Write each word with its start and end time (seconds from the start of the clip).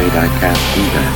I'm 0.00 0.06
afraid 0.06 0.18
I 0.18 0.28
can't 0.40 0.56
do 0.74 0.82
that. 0.96 1.12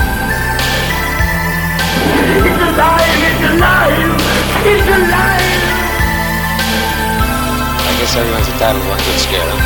It's 2.36 2.61
alive! 2.68 3.25
It's 3.25 3.45
alive! 3.49 4.13
It's 4.67 4.89
alive! 4.93 5.64
I 7.81 7.90
guess 7.99 8.12
everyone's 8.14 8.49
entitled 8.49 8.82
to 8.82 8.89
one 8.90 8.99
good 8.99 9.21
scare, 9.21 9.50
huh? 9.50 9.61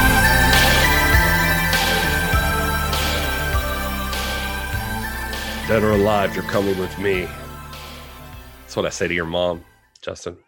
Dead 5.66 5.82
or 5.82 5.91
alive, 5.91 6.37
you're 6.37 6.45
coming 6.45 6.79
with 6.79 6.96
me. 7.01 7.29
That's 8.60 8.77
what 8.77 8.87
I 8.87 8.91
say 8.91 9.09
to 9.09 9.15
your 9.15 9.27
mom, 9.27 9.65
Justin. 10.01 10.38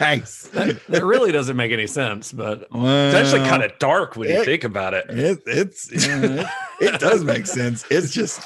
Nice. 0.00 0.48
That 0.48 1.02
really 1.04 1.32
doesn't 1.32 1.56
make 1.56 1.72
any 1.72 1.86
sense, 1.86 2.32
but 2.32 2.68
It's 2.72 3.14
actually 3.14 3.48
kind 3.48 3.62
of 3.62 3.78
dark 3.78 4.16
when 4.16 4.28
you 4.28 4.44
think 4.44 4.64
about 4.64 4.94
it. 4.94 5.06
It, 5.08 5.42
it's 5.46 5.88
it, 5.92 6.46
it 6.80 7.00
does 7.00 7.24
make 7.24 7.46
sense. 7.46 7.84
It's 7.90 8.12
just 8.12 8.42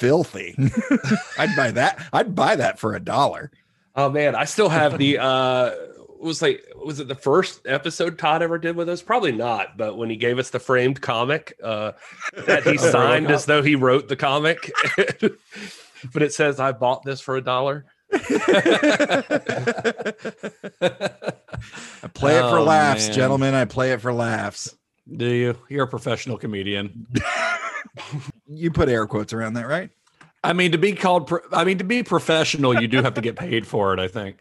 filthy. 0.00 0.54
I'd 1.38 1.54
buy 1.56 1.70
that. 1.72 2.02
I'd 2.12 2.34
buy 2.34 2.56
that 2.56 2.78
for 2.78 2.94
a 2.94 3.00
dollar. 3.00 3.50
Oh 3.96 4.08
man, 4.08 4.34
I 4.34 4.44
still 4.44 4.68
have 4.68 4.98
the 4.98 5.18
uh 5.18 5.72
was 6.18 6.42
like 6.42 6.62
was 6.76 7.00
it 7.00 7.08
the 7.08 7.14
first 7.14 7.66
episode 7.66 8.18
Todd 8.18 8.42
ever 8.42 8.58
did 8.58 8.76
with 8.76 8.88
us? 8.88 9.02
Probably 9.02 9.32
not, 9.32 9.76
but 9.76 9.96
when 9.96 10.08
he 10.10 10.16
gave 10.16 10.38
us 10.38 10.50
the 10.50 10.58
framed 10.60 11.00
comic 11.00 11.58
uh 11.62 11.92
that 12.46 12.62
he 12.64 12.78
signed 12.78 13.30
as 13.30 13.44
though 13.46 13.62
he 13.62 13.74
wrote 13.74 14.08
the 14.08 14.16
comic. 14.16 14.72
but 16.14 16.22
it 16.22 16.32
says 16.32 16.58
I 16.60 16.72
bought 16.72 17.02
this 17.02 17.20
for 17.20 17.36
a 17.36 17.42
dollar. 17.42 17.84
I 22.02 22.08
play 22.14 22.36
it 22.36 22.40
for 22.42 22.58
Oh, 22.58 22.64
laughs, 22.64 23.06
man. 23.08 23.14
gentlemen. 23.16 23.54
I 23.54 23.64
play 23.64 23.92
it 23.92 24.00
for 24.00 24.12
laughs. 24.12 24.74
do 25.16 25.26
you? 25.26 25.56
You're 25.68 25.84
a 25.84 25.88
professional 25.88 26.38
comedian. 26.38 27.06
You 28.46 28.70
put 28.70 28.88
air 28.88 29.06
quotes 29.06 29.32
around 29.32 29.54
that, 29.54 29.66
right? 29.66 29.90
I 30.44 30.52
mean, 30.52 30.72
to 30.72 30.78
be 30.78 30.92
called, 30.92 31.26
pro- 31.28 31.40
I 31.52 31.64
mean, 31.64 31.78
to 31.78 31.84
be 31.84 32.02
professional, 32.02 32.78
you 32.80 32.86
do 32.86 33.02
have 33.02 33.14
to 33.14 33.20
get 33.20 33.36
paid 33.36 33.66
for 33.66 33.94
it. 33.94 33.98
I 34.00 34.06
think. 34.06 34.36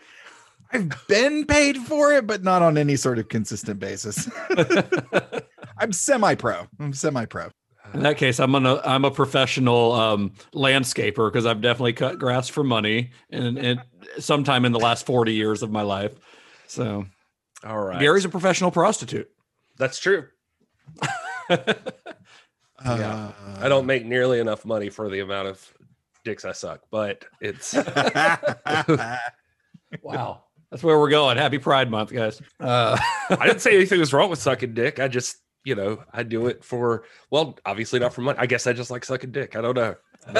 I've 0.73 0.89
been 1.07 1.45
paid 1.45 1.77
for 1.77 2.11
it, 2.11 2.27
but 2.27 2.43
not 2.43 2.61
on 2.61 2.77
any 2.77 2.95
sort 2.95 3.17
of 3.17 3.29
consistent 3.29 3.79
basis. 3.79 4.29
I'm 5.79 5.93
semi-pro. 5.93 6.67
I'm 6.79 6.93
semi-pro. 6.93 7.49
In 7.93 8.03
that 8.03 8.17
case, 8.17 8.39
I'm 8.39 8.51
gonna, 8.51 8.81
I'm 8.85 9.05
a 9.05 9.11
professional 9.11 9.91
um, 9.93 10.31
landscaper 10.53 11.31
because 11.31 11.45
I've 11.45 11.61
definitely 11.61 11.93
cut 11.93 12.19
grass 12.19 12.49
for 12.49 12.63
money, 12.63 13.11
and, 13.29 13.57
and 13.57 13.81
sometime 14.19 14.65
in 14.65 14.71
the 14.71 14.79
last 14.79 15.05
40 15.05 15.33
years 15.33 15.63
of 15.63 15.71
my 15.71 15.81
life. 15.81 16.13
So 16.67 17.05
All 17.65 17.79
right. 17.79 17.99
Gary's 17.99 18.25
a 18.25 18.29
professional 18.29 18.71
prostitute. 18.71 19.29
That's 19.77 19.99
true. 19.99 20.27
Uh, 22.85 23.33
I 23.59 23.67
don't 23.67 23.85
make 23.85 24.05
nearly 24.05 24.39
enough 24.39 24.63
money 24.63 24.89
for 24.89 25.09
the 25.09 25.19
amount 25.19 25.49
of 25.49 25.73
dicks 26.23 26.45
I 26.45 26.53
suck, 26.53 26.79
but 26.89 27.25
it's 27.41 27.73
Wow, 30.01 30.43
that's 30.69 30.83
where 30.83 30.99
we're 30.99 31.09
going. 31.09 31.37
Happy 31.37 31.57
Pride 31.57 31.89
Month, 31.89 32.13
guys. 32.13 32.41
Uh, 32.59 32.97
I 33.29 33.47
didn't 33.47 33.61
say 33.61 33.75
anything 33.75 33.99
was 33.99 34.13
wrong 34.13 34.29
with 34.29 34.39
sucking 34.39 34.73
dick. 34.73 34.99
I 34.99 35.07
just, 35.07 35.37
you 35.63 35.75
know, 35.75 36.03
I 36.13 36.23
do 36.23 36.47
it 36.47 36.63
for 36.63 37.03
well, 37.29 37.57
obviously 37.65 37.99
not 37.99 38.13
for 38.13 38.21
money. 38.21 38.37
I 38.39 38.45
guess 38.45 38.65
I 38.67 38.73
just 38.73 38.91
like 38.91 39.03
sucking 39.05 39.31
dick. 39.31 39.55
I 39.55 39.61
don't 39.61 39.75
know. 39.75 39.95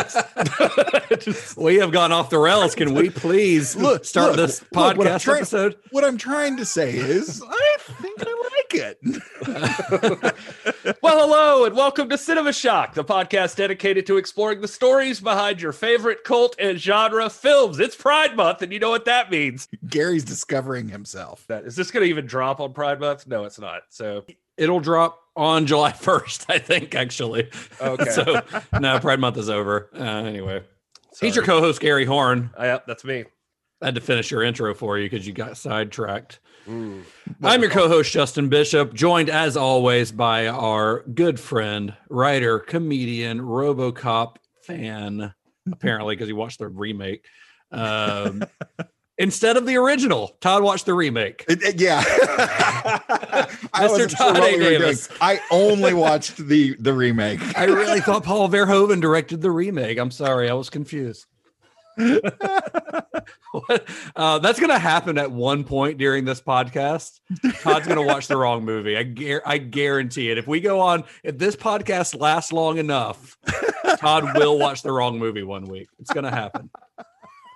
Just- 1.20 1.58
we 1.58 1.78
have 1.78 1.92
gone 1.92 2.12
off 2.12 2.30
the 2.30 2.38
rails. 2.38 2.76
Can 2.76 2.94
we 2.94 3.10
please 3.10 3.76
Look, 3.78 4.06
start 4.06 4.36
look, 4.36 4.38
this 4.38 4.62
look, 4.74 4.98
what 4.98 5.08
I'm 5.08 5.14
podcast 5.16 5.22
trying- 5.22 5.38
episode? 5.38 5.76
what 5.92 6.04
I'm 6.04 6.18
trying 6.18 6.58
to 6.58 6.66
say 6.66 6.94
is, 6.96 7.42
I 7.50 7.78
think 8.02 8.22
I 8.22 8.50
like 8.52 8.76
it. 8.76 9.00
well, 11.02 11.20
hello 11.20 11.66
and 11.66 11.76
welcome 11.76 12.08
to 12.10 12.18
Cinema 12.18 12.52
Shock, 12.54 12.94
the 12.94 13.04
podcast 13.04 13.56
dedicated 13.56 14.06
to 14.08 14.18
exploring 14.18 14.62
the 14.62 14.68
stories 14.68 15.20
behind 15.22 15.62
your 15.62 15.72
favorite 15.72 16.24
cult 16.24 16.56
and 16.60 16.78
genre 16.78 17.28
films. 17.30 17.80
It's 17.80 17.96
Pride 17.96 18.36
Month, 18.36 18.62
and 18.62 18.72
you 18.74 18.80
know 18.80 18.90
what 18.92 19.06
that 19.06 19.32
means. 19.32 19.68
Gary's 19.88 20.26
discovering 20.26 20.90
himself. 20.90 21.46
That 21.48 21.66
is 21.66 21.76
this 21.76 21.90
going 21.90 22.04
to 22.04 22.10
even 22.10 22.26
drop 22.28 22.60
on 22.60 22.74
Pride 22.74 23.00
Month? 23.00 23.26
No, 23.28 23.46
it's 23.46 23.60
not. 23.60 23.84
So 23.90 24.26
It'll 24.60 24.80
drop 24.82 25.20
on 25.36 25.66
July 25.66 25.92
1st, 25.94 26.46
I 26.50 26.60
think, 26.60 26.94
actually. 26.94 27.50
Okay. 27.82 28.06
so, 28.12 28.42
no, 28.80 29.00
Pride 29.00 29.20
Month 29.20 29.38
is 29.38 29.50
over. 29.50 29.90
Uh, 29.96 30.04
anyway, 30.04 30.62
he's 31.20 31.36
your 31.36 31.46
co 31.46 31.60
host, 31.62 31.82
Gary 31.82 32.06
Horn. 32.06 32.52
Uh, 32.60 32.64
yep, 32.64 32.86
that's 32.86 33.04
me. 33.04 33.26
I 33.82 33.86
had 33.86 33.96
to 33.96 34.02
finish 34.02 34.30
your 34.30 34.44
intro 34.44 34.74
for 34.76 34.98
you 34.98 35.10
because 35.10 35.26
you 35.26 35.32
got 35.32 35.58
sidetracked. 35.58 36.40
Mm. 36.68 37.04
I'm 37.42 37.62
your 37.62 37.72
co 37.72 37.88
host, 37.88 38.12
Justin 38.12 38.50
Bishop, 38.50 38.94
joined 38.94 39.30
as 39.30 39.56
always 39.56 40.12
by 40.12 40.48
our 40.48 41.04
good 41.04 41.40
friend, 41.40 41.94
writer, 42.10 42.60
comedian, 42.60 43.40
Robocop 43.40 44.36
fan, 44.64 45.34
apparently, 45.72 46.16
because 46.16 46.28
he 46.28 46.34
watched 46.34 46.60
the 46.60 46.68
remake. 46.68 47.26
Um, 47.72 48.44
instead 49.20 49.56
of 49.58 49.68
the 49.68 49.76
original, 49.76 50.36
Todd 50.42 50.64
watched 50.64 50.88
the 50.88 50.96
remake. 50.96 51.46
It- 51.48 51.62
it- 51.62 51.80
yeah. 51.80 52.04
I 53.74 53.88
Mr. 53.88 54.10
Todd 54.18 54.40
we. 54.40 54.58
Davis. 54.58 55.08
I 55.22 55.40
only 55.52 55.94
watched 55.94 56.38
the 56.38 56.76
the 56.80 56.94
remake. 56.94 57.40
I 57.58 57.66
really 57.66 58.02
thought 58.02 58.24
Paul 58.24 58.50
Verhoeven 58.50 59.00
directed 59.02 59.42
the 59.42 59.52
remake. 59.52 60.00
I'm 60.00 60.12
sorry, 60.12 60.50
I 60.50 60.54
was 60.54 60.70
confused. 60.72 61.26
Uh, 64.16 64.38
that's 64.40 64.60
going 64.60 64.70
to 64.70 64.78
happen 64.78 65.18
at 65.18 65.32
one 65.32 65.64
point 65.64 65.98
during 65.98 66.24
this 66.24 66.40
podcast. 66.40 67.20
Todd's 67.62 67.88
going 67.88 67.98
to 68.00 68.06
watch 68.06 68.28
the 68.28 68.38
wrong 68.38 68.64
movie. 68.64 68.96
I, 68.96 69.02
gar- 69.04 69.42
I 69.44 69.58
guarantee 69.58 70.30
it. 70.30 70.38
If 70.38 70.46
we 70.48 70.60
go 70.60 70.80
on, 70.80 71.04
if 71.24 71.38
this 71.40 71.56
podcast 71.56 72.20
lasts 72.20 72.52
long 72.54 72.78
enough, 72.78 73.38
Todd 74.00 74.38
will 74.38 74.60
watch 74.60 74.84
the 74.84 74.92
wrong 74.92 75.18
movie 75.18 75.42
one 75.44 75.66
week. 75.66 75.88
It's 76.00 76.12
going 76.14 76.26
to 76.26 76.30
happen. 76.32 76.70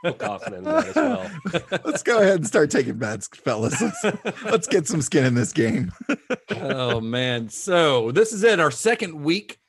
I'm 0.04 0.14
confident 0.16 0.66
in 0.68 0.74
that 0.74 0.88
as 0.88 0.96
well. 0.96 1.32
Let's 1.86 2.04
go 2.04 2.20
ahead 2.20 2.36
and 2.36 2.48
start 2.48 2.70
taking 2.72 2.98
bets, 2.98 3.28
fellas. 3.28 3.82
Let's, 3.82 4.44
let's 4.44 4.68
get 4.68 4.88
some 4.88 5.02
skin 5.02 5.26
in 5.26 5.36
this 5.36 5.54
game. 5.54 5.92
oh 6.52 7.00
man! 7.02 7.50
So 7.50 8.12
this 8.12 8.34
is 8.34 8.44
it. 8.44 8.60
Our 8.60 8.72
second 8.72 9.24
week, 9.24 9.60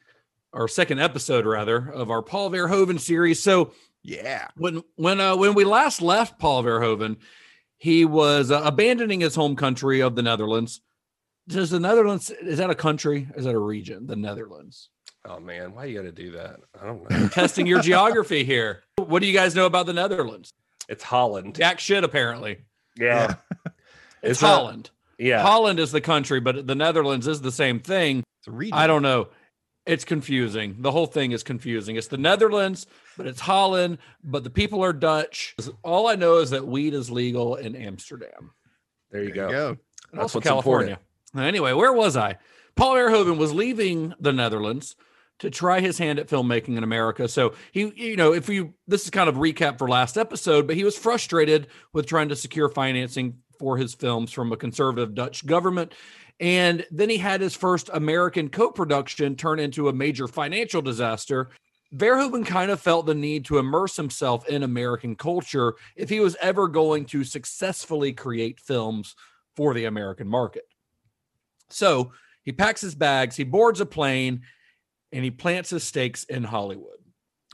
our 0.53 0.69
second 0.69 1.01
episode 1.01 1.47
rather, 1.47 1.89
of 1.91 2.11
our 2.11 2.23
Paul 2.23 2.51
Verhoeven 2.51 2.99
series. 2.99 3.43
So 3.43 3.73
Yeah. 4.03 4.49
when 4.57 4.83
when 4.97 5.21
uh, 5.21 5.37
when 5.37 5.55
we 5.55 5.65
last 5.65 6.03
left 6.03 6.39
Paul 6.39 6.63
Verhoeven, 6.65 7.17
he 7.77 8.05
was 8.05 8.51
uh, 8.51 8.61
abandoning 8.65 9.21
his 9.21 9.35
home 9.35 9.57
country 9.57 10.01
of 10.01 10.15
the 10.17 10.23
Netherlands. 10.23 10.81
Does 11.47 11.71
the 11.71 11.79
Netherlands 11.81 12.31
is 12.31 12.59
that 12.59 12.71
a 12.71 12.75
country? 12.75 13.29
Is 13.37 13.45
that 13.45 13.55
a 13.55 13.59
region? 13.59 14.07
The 14.07 14.17
Netherlands. 14.17 14.89
Oh 15.27 15.41
man, 15.41 15.75
why 15.75 15.87
you 15.87 15.97
got 15.97 16.03
to 16.03 16.13
do 16.13 16.33
that? 16.33 16.61
I 16.81 16.85
don't 16.87 17.09
know. 17.11 17.29
Testing 17.29 17.67
your 17.67 17.81
geography 17.81 18.45
here. 18.45 18.83
What 18.97 19.21
do 19.21 19.27
you 19.27 19.33
guys 19.33 19.55
know 19.55 19.67
about 19.67 19.87
the 19.87 19.93
Netherlands? 19.95 20.53
It's 20.89 21.03
Holland. 21.03 21.55
Jack 21.55 21.81
shit 21.81 22.05
apparently. 22.05 22.59
Yeah. 22.99 23.35
It's 24.23 24.33
Is 24.33 24.41
that- 24.41 24.47
Holland. 24.47 24.91
Yeah. 25.19 25.43
Holland 25.43 25.79
is 25.79 25.93
the 25.93 26.01
country, 26.01 26.41
but 26.41 26.67
the 26.67 26.75
Netherlands 26.75 27.27
is 27.29 27.41
the 27.41 27.53
same 27.53 27.79
thing. 27.81 28.25
It's 28.41 28.49
a 28.49 28.51
region. 28.51 28.75
I 28.77 28.87
don't 28.87 29.03
know. 29.03 29.29
It's 29.87 30.05
confusing. 30.05 30.77
The 30.81 30.91
whole 30.91 31.07
thing 31.07 31.33
is 31.33 31.43
confusing. 31.43 31.97
It's 31.97 32.09
the 32.09 32.17
Netherlands, 32.19 32.87
but 33.17 33.27
it's 33.27 33.41
Holland, 33.41 33.99
but 34.25 34.43
the 34.45 34.51
people 34.51 34.83
are 34.83 34.93
Dutch. 34.93 35.55
All 35.83 36.09
I 36.09 36.17
know 36.17 36.39
is 36.39 36.51
that 36.51 36.67
weed 36.67 36.95
is 36.95 37.11
legal 37.11 37.55
in 37.57 37.77
Amsterdam. 37.77 38.53
there 39.11 39.23
you 39.23 39.33
There 39.33 39.35
go. 39.35 39.47
you 39.49 39.53
go. 39.53 39.77
That's 40.13 40.23
also 40.23 40.39
what's 40.39 40.49
California. 40.49 40.99
Anyway, 41.37 41.73
where 41.73 41.93
was 41.93 42.17
I? 42.17 42.37
Paul 42.77 42.95
Verhoeven 42.95 43.37
was 43.39 43.53
leaving 43.53 44.15
the 44.19 44.33
Netherlands 44.33 44.97
to 45.41 45.51
try 45.51 45.81
his 45.81 45.99
hand 45.99 46.19
at 46.19 46.29
filmmaking 46.29 46.77
in 46.77 46.85
America. 46.85 47.29
So 47.29 47.55
he, 47.73 47.93
you 47.97 48.17
know, 48.17 48.33
if 48.33 48.49
you 48.49 48.75
this 48.87 49.05
is 49.05 49.11
kind 49.11 49.29
of 49.29 49.37
recap 49.37 49.79
for 49.79 49.89
last 49.89 50.17
episode, 50.17 50.67
but 50.67 50.77
he 50.77 50.85
was 50.85 50.97
frustrated 50.97 51.69
with 51.93 52.07
trying 52.07 52.29
to 52.29 52.37
secure 52.37 52.69
financing 52.69 53.39
for 53.59 53.77
his 53.77 53.95
films 53.95 54.33
from 54.33 54.53
a 54.53 54.57
conservative 54.57 55.15
Dutch 55.15 55.47
government. 55.47 55.95
And 56.41 56.85
then 56.91 57.09
he 57.09 57.19
had 57.19 57.41
his 57.41 57.55
first 57.55 57.91
American 57.93 58.49
co-production 58.49 59.37
turn 59.37 59.61
into 59.61 59.89
a 59.89 59.93
major 59.93 60.27
financial 60.27 60.83
disaster. 60.83 61.51
Verhoeven 61.95 62.45
kind 62.45 62.73
of 62.73 62.81
felt 62.81 63.07
the 63.07 63.15
need 63.15 63.45
to 63.45 63.59
immerse 63.59 63.97
himself 63.97 64.49
in 64.49 64.65
American 64.65 65.15
culture 65.15 65.75
if 65.95 66.09
he 66.09 66.19
was 66.19 66.37
ever 66.41 66.67
going 66.67 67.05
to 67.07 67.23
successfully 67.23 68.13
create 68.13 68.59
films 68.59 69.15
for 69.55 69.75
the 69.75 69.85
American 69.85 70.29
market. 70.29 70.65
So 71.71 72.13
he 72.43 72.51
packs 72.51 72.81
his 72.81 72.97
bags, 72.97 73.37
he 73.37 73.45
boards 73.45 73.81
a 73.81 73.87
plane, 73.87 74.43
and 75.15 75.25
he 75.25 75.31
plants 75.31 75.71
his 75.71 75.85
stakes 75.85 76.25
in 76.25 76.45
Hollywood. 76.45 76.99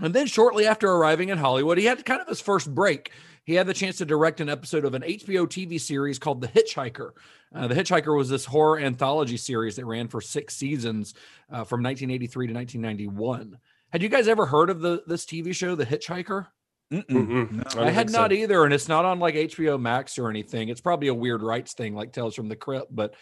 And 0.00 0.14
then 0.14 0.26
shortly 0.26 0.66
after 0.66 0.90
arriving 0.90 1.28
in 1.28 1.38
Hollywood, 1.38 1.76
he 1.78 1.84
had 1.84 2.04
kind 2.06 2.20
of 2.22 2.26
his 2.26 2.40
first 2.40 2.74
break. 2.74 3.12
He 3.44 3.54
had 3.54 3.66
the 3.66 3.74
chance 3.74 3.98
to 3.98 4.06
direct 4.06 4.40
an 4.40 4.48
episode 4.48 4.84
of 4.84 4.94
an 4.94 5.02
HBO 5.02 5.46
TV 5.46 5.78
series 5.78 6.18
called 6.18 6.40
The 6.40 6.48
Hitchhiker. 6.48 7.10
Uh, 7.54 7.66
the 7.66 7.74
Hitchhiker 7.74 8.16
was 8.16 8.28
this 8.28 8.44
horror 8.44 8.78
anthology 8.78 9.36
series 9.36 9.76
that 9.76 9.84
ran 9.84 10.08
for 10.08 10.20
six 10.20 10.56
seasons 10.56 11.14
uh, 11.50 11.64
from 11.64 11.82
1983 11.82 12.46
to 12.46 12.54
1991. 12.54 13.58
Had 13.92 14.02
you 14.02 14.08
guys 14.08 14.28
ever 14.28 14.46
heard 14.46 14.70
of 14.70 14.80
the 14.80 15.02
this 15.06 15.26
TV 15.26 15.54
show, 15.54 15.74
The 15.74 15.84
Hitchhiker? 15.86 16.46
Mm-mm. 16.92 17.52
No. 17.52 17.62
don't 17.62 17.78
I 17.84 17.90
had 17.90 18.06
think 18.06 18.10
so. 18.10 18.20
not 18.20 18.32
either, 18.32 18.64
and 18.64 18.72
it's 18.72 18.88
not 18.88 19.04
on 19.04 19.18
like 19.18 19.34
HBO 19.34 19.80
Max 19.80 20.18
or 20.18 20.30
anything. 20.30 20.68
It's 20.68 20.80
probably 20.80 21.08
a 21.08 21.14
weird 21.14 21.42
rights 21.42 21.74
thing, 21.74 21.94
like 21.94 22.12
Tales 22.12 22.34
from 22.34 22.48
the 22.48 22.56
Crypt. 22.56 22.94
But 22.94 23.14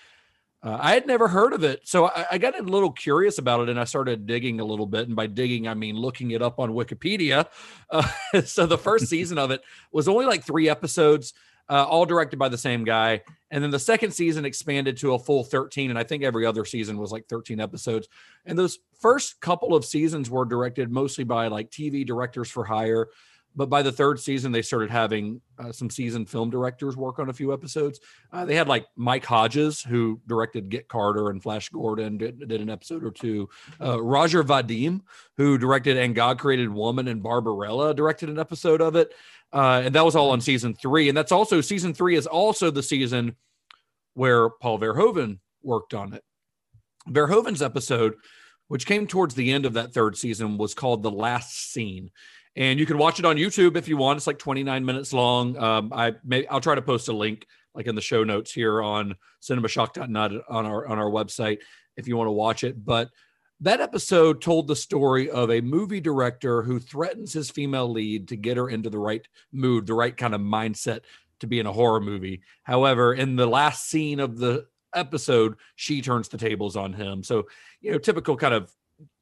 uh, 0.61 0.77
I 0.81 0.95
had 0.95 1.07
never 1.07 1.29
heard 1.29 1.53
of 1.53 1.63
it, 1.63 1.87
so 1.87 2.07
I, 2.07 2.27
I 2.33 2.39
got 2.39 2.59
a 2.59 2.63
little 2.63 2.91
curious 2.91 3.39
about 3.39 3.61
it, 3.61 3.69
and 3.69 3.79
I 3.79 3.85
started 3.85 4.27
digging 4.27 4.59
a 4.59 4.65
little 4.65 4.87
bit. 4.87 5.07
And 5.07 5.15
by 5.15 5.29
digging, 5.29 5.69
I 5.69 5.75
mean 5.75 5.97
looking 5.97 6.33
it 6.33 6.43
up 6.43 6.59
on 6.59 6.71
Wikipedia. 6.71 7.47
Uh, 7.91 8.07
so 8.45 8.67
the 8.67 8.77
first 8.77 9.07
season 9.09 9.39
of 9.39 9.51
it 9.51 9.63
was 9.93 10.09
only 10.09 10.27
like 10.27 10.45
three 10.45 10.69
episodes, 10.69 11.33
uh, 11.71 11.87
all 11.87 12.05
directed 12.05 12.39
by 12.39 12.51
the 12.51 12.59
same 12.59 12.85
guy. 12.85 13.23
And 13.51 13.65
then 13.65 13.71
the 13.71 13.79
second 13.79 14.11
season 14.11 14.45
expanded 14.45 14.99
to 14.99 15.15
a 15.15 15.19
full 15.19 15.43
13. 15.43 15.89
And 15.89 15.99
I 15.99 16.03
think 16.03 16.23
every 16.23 16.45
other 16.45 16.67
season 16.67 16.99
was 16.99 17.11
like 17.11 17.27
13 17.29 17.61
episodes. 17.61 18.07
And 18.45 18.59
those 18.59 18.79
first 19.01 19.41
couple 19.41 19.75
of 19.75 19.87
seasons 19.87 20.29
were 20.29 20.45
directed 20.45 20.91
mostly 20.91 21.25
by 21.25 21.49
like 21.49 21.71
TV 21.71 22.07
directors 22.07 22.51
for 22.51 22.63
hire. 22.63 23.09
But 23.59 23.69
by 23.69 23.83
the 23.83 23.91
third 23.91 24.21
season, 24.21 24.53
they 24.53 24.63
started 24.63 24.89
having 24.89 25.41
uh, 25.59 25.73
some 25.73 25.91
seasoned 25.91 26.31
film 26.31 26.49
directors 26.49 26.97
work 26.97 27.19
on 27.19 27.29
a 27.29 27.33
few 27.33 27.53
episodes. 27.53 27.99
Uh, 28.33 28.45
they 28.45 28.55
had 28.55 28.69
like 28.69 28.87
Mike 28.95 29.25
Hodges, 29.25 29.83
who 29.83 30.21
directed 30.29 30.69
Get 30.69 30.87
Carter 30.87 31.31
and 31.31 31.43
Flash 31.43 31.69
Gordon, 31.69 32.19
did, 32.19 32.39
did 32.47 32.61
an 32.61 32.71
episode 32.71 33.03
or 33.03 33.11
two. 33.11 33.49
Uh, 33.81 34.01
Roger 34.01 34.45
Vadim, 34.45 35.01
who 35.37 35.59
directed 35.59 35.97
And 35.97 36.15
God 36.15 36.39
Created 36.39 36.71
Woman 36.71 37.09
and 37.09 37.21
Barbarella, 37.21 37.95
directed 37.95 38.29
an 38.29 38.39
episode 38.39 38.81
of 38.81 38.95
it. 38.95 39.13
Uh, 39.53 39.83
and 39.85 39.93
that 39.97 40.05
was 40.05 40.15
all 40.15 40.31
on 40.31 40.41
season 40.41 40.73
three. 40.73 41.09
And 41.09 41.19
that's 41.19 41.33
also 41.33 41.61
season 41.61 41.93
three 41.93 42.15
is 42.15 42.29
also 42.29 42.71
the 42.71 42.83
season 42.85 43.35
where 44.15 44.51
Paul 44.51 44.79
Verhoeven 44.79 45.41
worked 45.65 45.95
on 45.95 46.13
it. 46.13 46.23
Verhoeven's 47.09 47.63
episode, 47.63 48.15
which 48.69 48.87
came 48.87 49.09
towards 49.09 49.35
the 49.35 49.51
end 49.51 49.67
of 49.67 49.73
that 49.73 49.93
third 49.93 50.17
season, 50.17 50.59
was 50.59 50.75
called 50.75 51.03
The 51.03 51.11
Last 51.11 51.73
Scene. 51.73 52.13
And 52.59 52.81
you 52.81 52.87
can 52.87 52.99
watch 52.99 53.21
it 53.21 53.25
on 53.25 53.37
YouTube 53.37 53.77
if 53.77 53.87
you 53.87 53.97
want. 53.97 54.17
It's 54.17 54.27
like 54.27 54.41
29 54.41 54.85
minutes 54.85 55.13
long. 55.13 55.57
Um, 55.57 55.93
I 55.95 56.15
may 56.25 56.45
I'll 56.49 56.61
try 56.61 56.75
to 56.75 56.83
post 56.83 57.07
a 57.07 57.13
link 57.13 57.47
like 57.73 57.87
in 57.87 57.95
the 57.95 58.01
show 58.01 58.25
notes 58.25 58.53
here 58.53 58.83
on 58.83 59.15
cinemashock.net 59.41 60.33
on 60.49 60.67
our 60.67 60.89
on 60.89 60.99
our 60.99 61.09
website 61.09 61.59
if 61.97 62.09
you 62.09 62.17
want 62.17 62.27
to 62.27 62.33
watch 62.33 62.65
it. 62.65 62.85
But 62.85 63.11
that 63.61 63.81
episode 63.81 64.43
told 64.43 64.67
the 64.67 64.75
story 64.75 65.31
of 65.31 65.53
a 65.53 65.61
movie 65.61 66.01
director 66.01 66.63
who 66.63 66.81
threatens 66.81 67.33
his 67.33 67.49
female 67.49 67.93
lead 67.93 68.27
to 68.29 68.37
get 68.37 68.57
her 68.57 68.69
into 68.69 68.91
the 68.91 68.99
right 68.99 69.27
mood, 69.53 69.87
the 69.87 69.95
right 69.95 70.17
kind 70.17 70.35
of 70.35 70.41
mindset 70.41 71.03
to 71.39 71.47
be 71.47 71.61
in 71.61 71.67
a 71.67 71.73
horror 71.73 72.01
movie. 72.01 72.43
However, 72.65 73.15
in 73.15 73.37
the 73.37 73.47
last 73.47 73.89
scene 73.89 74.19
of 74.19 74.37
the 74.37 74.67
episode, 74.93 75.55
she 75.77 76.03
turns 76.03 76.29
the 76.29 76.39
tables 76.39 76.75
on 76.75 76.93
him. 76.93 77.23
So, 77.23 77.47
you 77.81 77.93
know, 77.93 77.99
typical 77.99 78.37
kind 78.37 78.55
of 78.55 78.73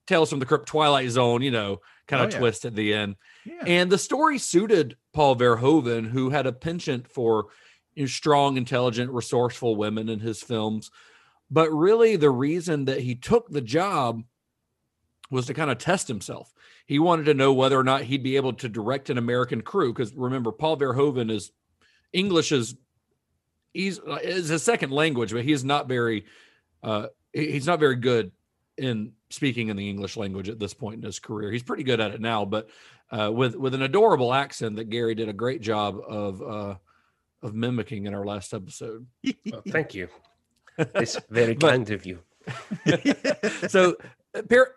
Tales 0.06 0.30
from 0.30 0.38
the 0.38 0.46
Crypt 0.46 0.66
Twilight 0.66 1.10
Zone, 1.10 1.42
you 1.42 1.50
know, 1.50 1.80
kind 2.06 2.22
of 2.24 2.30
Oh, 2.30 2.32
yeah. 2.34 2.38
twist 2.38 2.64
at 2.64 2.74
the 2.74 2.94
end. 2.94 3.16
Yeah. 3.44 3.62
And 3.66 3.90
the 3.90 3.98
story 3.98 4.38
suited 4.38 4.96
Paul 5.12 5.36
Verhoeven, 5.36 6.08
who 6.10 6.30
had 6.30 6.46
a 6.46 6.52
penchant 6.52 7.08
for 7.08 7.46
you 7.94 8.04
know, 8.04 8.06
strong, 8.08 8.56
intelligent, 8.56 9.10
resourceful 9.10 9.76
women 9.76 10.08
in 10.08 10.20
his 10.20 10.42
films. 10.42 10.90
But 11.50 11.70
really, 11.70 12.16
the 12.16 12.30
reason 12.30 12.86
that 12.86 13.00
he 13.00 13.14
took 13.14 13.48
the 13.48 13.60
job 13.60 14.22
was 15.30 15.46
to 15.46 15.54
kind 15.54 15.70
of 15.70 15.78
test 15.78 16.08
himself. 16.08 16.52
He 16.86 16.98
wanted 16.98 17.24
to 17.24 17.34
know 17.34 17.52
whether 17.52 17.78
or 17.78 17.84
not 17.84 18.02
he'd 18.02 18.22
be 18.22 18.36
able 18.36 18.52
to 18.54 18.68
direct 18.68 19.10
an 19.10 19.18
American 19.18 19.60
crew. 19.60 19.92
Because 19.92 20.14
remember, 20.14 20.52
Paul 20.52 20.76
Verhoeven 20.76 21.30
is 21.30 21.50
English 22.12 22.52
is 22.52 22.76
he's 23.72 23.98
is 24.22 24.48
his 24.48 24.62
second 24.62 24.92
language, 24.92 25.32
but 25.32 25.44
he 25.44 25.52
is 25.52 25.64
not 25.64 25.88
very 25.88 26.26
uh, 26.82 27.08
he's 27.32 27.66
not 27.66 27.80
very 27.80 27.96
good 27.96 28.30
in 28.78 29.12
speaking 29.30 29.68
in 29.68 29.76
the 29.76 29.88
English 29.88 30.16
language 30.16 30.48
at 30.48 30.58
this 30.58 30.74
point 30.74 30.96
in 30.96 31.02
his 31.02 31.18
career. 31.18 31.50
He's 31.50 31.62
pretty 31.62 31.82
good 31.82 32.00
at 32.00 32.12
it 32.12 32.20
now, 32.20 32.44
but 32.44 32.68
uh, 33.10 33.30
with 33.32 33.56
with 33.56 33.74
an 33.74 33.82
adorable 33.82 34.32
accent 34.32 34.76
that 34.76 34.90
Gary 34.90 35.14
did 35.14 35.28
a 35.28 35.32
great 35.32 35.60
job 35.60 35.98
of 36.06 36.42
uh, 36.42 36.74
of 37.42 37.54
mimicking 37.54 38.06
in 38.06 38.14
our 38.14 38.24
last 38.24 38.54
episode. 38.54 39.06
Oh, 39.52 39.62
thank 39.68 39.94
you. 39.94 40.08
It's 40.78 41.18
very 41.30 41.54
But- 41.54 41.70
kind 41.70 41.90
of 41.90 42.06
you. 42.06 42.20
so 43.68 43.96
uh, 44.34 44.42
Per- 44.42 44.74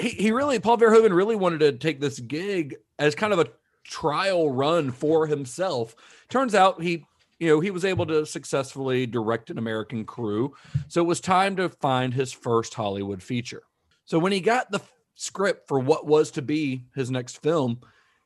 he, 0.00 0.08
he 0.08 0.30
really 0.32 0.58
Paul 0.58 0.78
Verhoeven 0.78 1.14
really 1.14 1.36
wanted 1.36 1.60
to 1.60 1.72
take 1.72 2.00
this 2.00 2.18
gig 2.20 2.76
as 2.98 3.14
kind 3.14 3.32
of 3.32 3.38
a 3.38 3.46
trial 3.84 4.50
run 4.50 4.90
for 4.90 5.26
himself. 5.26 5.94
Turns 6.28 6.54
out 6.54 6.82
he 6.82 7.04
you 7.38 7.48
know 7.48 7.60
he 7.60 7.70
was 7.70 7.84
able 7.84 8.06
to 8.06 8.24
successfully 8.26 9.06
direct 9.06 9.50
an 9.50 9.58
American 9.58 10.04
crew. 10.04 10.54
So 10.88 11.00
it 11.00 11.06
was 11.06 11.20
time 11.20 11.56
to 11.56 11.68
find 11.68 12.12
his 12.14 12.32
first 12.32 12.74
Hollywood 12.74 13.22
feature. 13.22 13.62
So 14.10 14.18
when 14.18 14.32
he 14.32 14.40
got 14.40 14.72
the 14.72 14.80
script 15.14 15.68
for 15.68 15.78
what 15.78 16.04
was 16.04 16.32
to 16.32 16.42
be 16.42 16.82
his 16.96 17.12
next 17.12 17.40
film, 17.42 17.78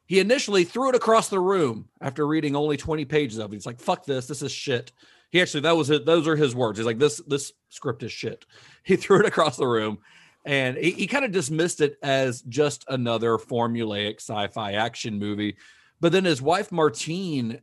he 0.06 0.18
initially 0.18 0.64
threw 0.64 0.88
it 0.88 0.94
across 0.94 1.28
the 1.28 1.38
room 1.38 1.90
after 2.00 2.26
reading 2.26 2.56
only 2.56 2.78
20 2.78 3.04
pages 3.04 3.36
of 3.36 3.52
it. 3.52 3.56
He's 3.56 3.66
like, 3.66 3.82
fuck 3.82 4.06
this, 4.06 4.26
this 4.26 4.40
is 4.40 4.50
shit. 4.50 4.92
He 5.28 5.42
actually 5.42 5.60
that 5.60 5.76
was 5.76 5.90
it, 5.90 6.06
those 6.06 6.26
are 6.26 6.36
his 6.36 6.54
words. 6.54 6.78
He's 6.78 6.86
like, 6.86 6.98
this 6.98 7.18
this 7.26 7.52
script 7.68 8.02
is 8.02 8.12
shit. 8.12 8.46
He 8.82 8.96
threw 8.96 9.20
it 9.20 9.26
across 9.26 9.58
the 9.58 9.66
room 9.66 9.98
and 10.46 10.78
he, 10.78 10.92
he 10.92 11.06
kind 11.06 11.26
of 11.26 11.32
dismissed 11.32 11.82
it 11.82 11.98
as 12.02 12.40
just 12.40 12.86
another 12.88 13.36
formulaic 13.36 14.20
sci-fi 14.20 14.72
action 14.72 15.18
movie. 15.18 15.58
But 16.00 16.12
then 16.12 16.24
his 16.24 16.40
wife 16.40 16.72
Martine, 16.72 17.60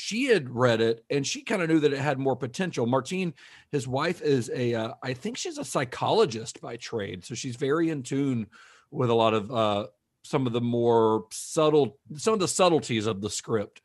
she 0.00 0.24
had 0.24 0.50
read 0.50 0.80
it 0.80 1.04
and 1.10 1.26
she 1.26 1.42
kind 1.42 1.62
of 1.62 1.68
knew 1.68 1.80
that 1.80 1.92
it 1.92 2.00
had 2.00 2.18
more 2.18 2.36
potential. 2.36 2.86
Martine, 2.86 3.34
his 3.70 3.86
wife, 3.86 4.22
is 4.22 4.50
a 4.54 4.74
uh, 4.74 4.92
I 5.02 5.12
think 5.12 5.36
she's 5.36 5.58
a 5.58 5.64
psychologist 5.64 6.60
by 6.60 6.76
trade, 6.76 7.24
so 7.24 7.34
she's 7.34 7.56
very 7.56 7.90
in 7.90 8.02
tune 8.02 8.46
with 8.90 9.10
a 9.10 9.14
lot 9.14 9.34
of 9.34 9.50
uh, 9.52 9.86
some 10.24 10.46
of 10.46 10.52
the 10.52 10.60
more 10.60 11.26
subtle, 11.30 11.98
some 12.16 12.34
of 12.34 12.40
the 12.40 12.48
subtleties 12.48 13.06
of 13.06 13.20
the 13.20 13.30
script. 13.30 13.82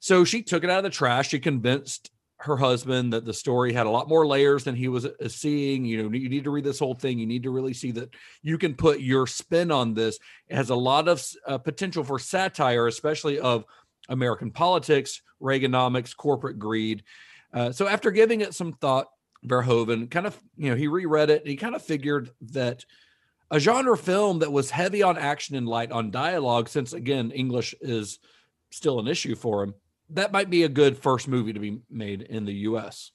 So 0.00 0.24
she 0.24 0.42
took 0.42 0.64
it 0.64 0.70
out 0.70 0.78
of 0.78 0.84
the 0.84 0.90
trash. 0.90 1.30
She 1.30 1.40
convinced 1.40 2.10
her 2.40 2.56
husband 2.56 3.12
that 3.12 3.24
the 3.24 3.34
story 3.34 3.72
had 3.72 3.86
a 3.86 3.90
lot 3.90 4.08
more 4.08 4.24
layers 4.24 4.62
than 4.62 4.76
he 4.76 4.86
was 4.86 5.04
uh, 5.06 5.28
seeing. 5.28 5.84
You 5.84 6.04
know, 6.04 6.16
you 6.16 6.28
need 6.28 6.44
to 6.44 6.50
read 6.50 6.64
this 6.64 6.78
whole 6.78 6.94
thing. 6.94 7.18
You 7.18 7.26
need 7.26 7.42
to 7.42 7.50
really 7.50 7.74
see 7.74 7.90
that 7.92 8.14
you 8.42 8.58
can 8.58 8.74
put 8.74 9.00
your 9.00 9.26
spin 9.26 9.72
on 9.72 9.94
this. 9.94 10.18
It 10.46 10.54
has 10.54 10.70
a 10.70 10.76
lot 10.76 11.08
of 11.08 11.26
uh, 11.46 11.58
potential 11.58 12.04
for 12.04 12.18
satire, 12.18 12.86
especially 12.86 13.40
of 13.40 13.64
American 14.08 14.50
politics, 14.50 15.22
Reaganomics, 15.40 16.16
corporate 16.16 16.58
greed. 16.58 17.02
Uh, 17.52 17.72
so 17.72 17.86
after 17.86 18.10
giving 18.10 18.40
it 18.40 18.54
some 18.54 18.72
thought, 18.72 19.08
Verhoeven 19.46 20.10
kind 20.10 20.26
of, 20.26 20.36
you 20.56 20.70
know, 20.70 20.76
he 20.76 20.88
reread 20.88 21.30
it. 21.30 21.46
He 21.46 21.56
kind 21.56 21.76
of 21.76 21.82
figured 21.82 22.30
that 22.50 22.84
a 23.50 23.60
genre 23.60 23.96
film 23.96 24.40
that 24.40 24.52
was 24.52 24.70
heavy 24.70 25.02
on 25.02 25.16
action 25.16 25.56
and 25.56 25.68
light 25.68 25.92
on 25.92 26.10
dialogue, 26.10 26.68
since 26.68 26.92
again 26.92 27.30
English 27.30 27.74
is 27.80 28.18
still 28.70 28.98
an 28.98 29.08
issue 29.08 29.34
for 29.34 29.62
him, 29.62 29.74
that 30.10 30.32
might 30.32 30.50
be 30.50 30.64
a 30.64 30.68
good 30.68 30.98
first 30.98 31.28
movie 31.28 31.52
to 31.52 31.60
be 31.60 31.80
made 31.90 32.22
in 32.22 32.44
the 32.44 32.54
U.S. 32.54 33.12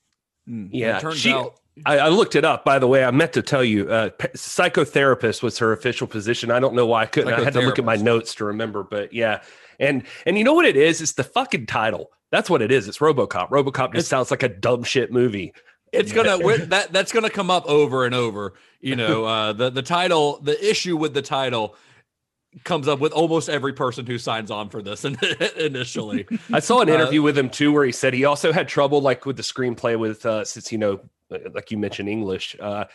Hmm. 0.47 0.67
Yeah, 0.71 1.12
she- 1.12 1.31
out 1.31 1.55
I, 1.88 1.97
I 1.97 2.07
looked 2.09 2.35
it 2.35 2.45
up. 2.45 2.63
By 2.63 2.77
the 2.77 2.88
way, 2.88 3.03
I 3.03 3.09
meant 3.09 3.33
to 3.33 3.41
tell 3.41 3.63
you, 3.63 3.89
uh, 3.89 4.09
psychotherapist 4.35 5.41
was 5.41 5.57
her 5.57 5.71
official 5.71 6.07
position. 6.07 6.51
I 6.51 6.59
don't 6.59 6.75
know 6.75 6.85
why 6.85 7.01
I 7.01 7.05
couldn't. 7.07 7.33
I 7.33 7.43
had 7.43 7.53
to 7.53 7.62
look 7.62 7.79
at 7.79 7.85
my 7.85 7.95
notes 7.95 8.35
to 8.35 8.45
remember, 8.45 8.83
but 8.83 9.12
yeah. 9.13 9.41
And 9.79 10.03
and 10.25 10.38
you 10.38 10.43
know 10.43 10.53
what 10.53 10.65
it 10.65 10.75
is? 10.77 11.01
It's 11.01 11.13
the 11.13 11.23
fucking 11.23 11.65
title. 11.65 12.12
That's 12.31 12.50
what 12.50 12.62
it 12.62 12.71
is. 12.71 12.88
It's 12.88 13.00
RoboCop. 13.00 13.50
RoboCop 13.50 13.88
just 13.93 13.95
It's- 13.95 14.07
sounds 14.07 14.31
like 14.31 14.43
a 14.43 14.50
dumb 14.50 14.83
shit 14.83 15.12
movie. 15.12 15.53
it's 15.91 16.12
gonna 16.12 16.38
that 16.67 16.91
that's 16.91 17.12
gonna 17.12 17.29
come 17.29 17.50
up 17.50 17.65
over 17.65 18.05
and 18.05 18.13
over. 18.15 18.53
You 18.79 18.95
know, 18.95 19.25
uh, 19.25 19.53
the 19.53 19.69
the 19.69 19.81
title, 19.83 20.39
the 20.41 20.57
issue 20.69 20.95
with 20.97 21.13
the 21.13 21.21
title 21.21 21.75
comes 22.63 22.88
up 22.88 23.00
with 23.00 23.12
almost 23.13 23.50
every 23.50 23.74
person 23.74 24.05
who 24.05 24.17
signs 24.17 24.51
on 24.51 24.69
for 24.69 24.81
this 24.81 25.05
in, 25.05 25.17
initially. 25.57 26.25
I 26.51 26.60
saw 26.60 26.81
an 26.81 26.89
Uh, 26.89 26.93
interview 26.93 27.22
with 27.22 27.38
him 27.38 27.50
too, 27.50 27.72
where 27.72 27.86
he 27.86 27.91
said 27.91 28.13
he 28.13 28.25
also 28.25 28.51
had 28.51 28.67
trouble 28.67 29.01
like 29.01 29.25
with 29.25 29.38
the 29.38 29.43
screenplay 29.43 29.98
with 29.98 30.25
uh, 30.25 30.45
since 30.45 30.72
you 30.72 30.77
know, 30.77 31.00
like 31.29 31.72
you 31.72 31.77
mentioned 31.77 32.10
English. 32.10 32.55
Uh, 32.60 32.86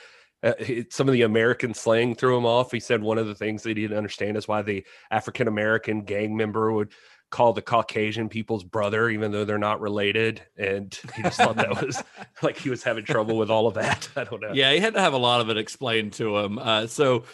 uh, 0.45 0.53
some 0.91 1.09
of 1.09 1.13
the 1.13 1.23
American 1.23 1.75
slang 1.75 2.15
threw 2.15 2.37
him 2.39 2.47
off. 2.47 2.71
He 2.71 2.79
said 2.79 3.03
one 3.03 3.19
of 3.19 3.27
the 3.27 3.35
things 3.35 3.65
that 3.65 3.71
he 3.77 3.83
didn't 3.83 3.97
understand 3.99 4.37
is 4.37 4.47
why 4.47 4.63
the 4.63 4.85
African 5.11 5.49
American 5.49 6.03
gang 6.03 6.37
member 6.37 6.73
would 6.73 6.93
call 7.31 7.53
the 7.53 7.61
Caucasian 7.61 8.29
people's 8.29 8.63
brother, 8.65 9.11
even 9.11 9.33
though 9.33 9.45
they're 9.45 9.59
not 9.59 9.81
related. 9.81 10.41
And 10.57 10.97
he 11.17 11.23
just 11.23 11.37
thought 11.39 11.57
that 11.57 11.85
was 11.85 12.03
like 12.43 12.57
he 12.57 12.71
was 12.71 12.83
having 12.85 13.05
trouble 13.05 13.37
with 13.37 13.51
all 13.51 13.67
of 13.67 13.75
that. 13.75 14.09
I 14.17 14.25
don't 14.25 14.41
know. 14.41 14.53
yeah, 14.55 14.73
he 14.73 14.79
had 14.79 14.95
to 14.95 15.01
have 15.01 15.13
a 15.13 15.19
lot 15.19 15.41
of 15.41 15.51
it 15.51 15.59
explained 15.59 16.13
to 16.15 16.39
him. 16.39 16.59
Uh, 16.59 16.87
so 16.87 17.25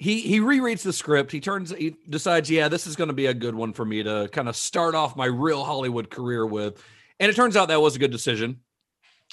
he 0.00 0.22
he 0.22 0.40
rereads 0.40 0.82
the 0.82 0.94
script. 0.94 1.30
He 1.30 1.40
turns 1.40 1.70
he 1.70 1.94
decides, 2.08 2.50
yeah, 2.50 2.68
this 2.68 2.86
is 2.86 2.96
going 2.96 3.08
to 3.08 3.14
be 3.14 3.26
a 3.26 3.34
good 3.34 3.54
one 3.54 3.74
for 3.74 3.84
me 3.84 4.02
to 4.02 4.30
kind 4.32 4.48
of 4.48 4.56
start 4.56 4.94
off 4.94 5.14
my 5.14 5.26
real 5.26 5.62
Hollywood 5.62 6.08
career 6.08 6.46
with. 6.46 6.82
And 7.20 7.30
it 7.30 7.36
turns 7.36 7.54
out 7.54 7.68
that 7.68 7.82
was 7.82 7.96
a 7.96 7.98
good 7.98 8.10
decision, 8.10 8.60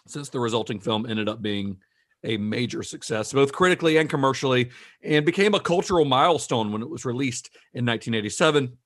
since 0.07 0.27
the 0.27 0.41
resulting 0.41 0.81
film 0.81 1.05
ended 1.05 1.29
up 1.29 1.41
being 1.41 1.77
a 2.25 2.35
major 2.35 2.83
success, 2.83 3.31
both 3.31 3.53
critically 3.53 3.95
and 3.95 4.09
commercially, 4.09 4.71
and 5.01 5.25
became 5.25 5.55
a 5.55 5.59
cultural 5.59 6.03
milestone 6.03 6.73
when 6.73 6.81
it 6.81 6.89
was 6.89 7.05
released 7.05 7.49
in 7.73 7.85
1987. 7.85 8.77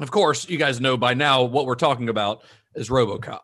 Of 0.00 0.10
course, 0.10 0.48
you 0.48 0.58
guys 0.58 0.80
know 0.80 0.96
by 0.96 1.14
now 1.14 1.44
what 1.44 1.66
we're 1.66 1.76
talking 1.76 2.08
about 2.08 2.42
is 2.74 2.88
RoboCop. 2.88 3.40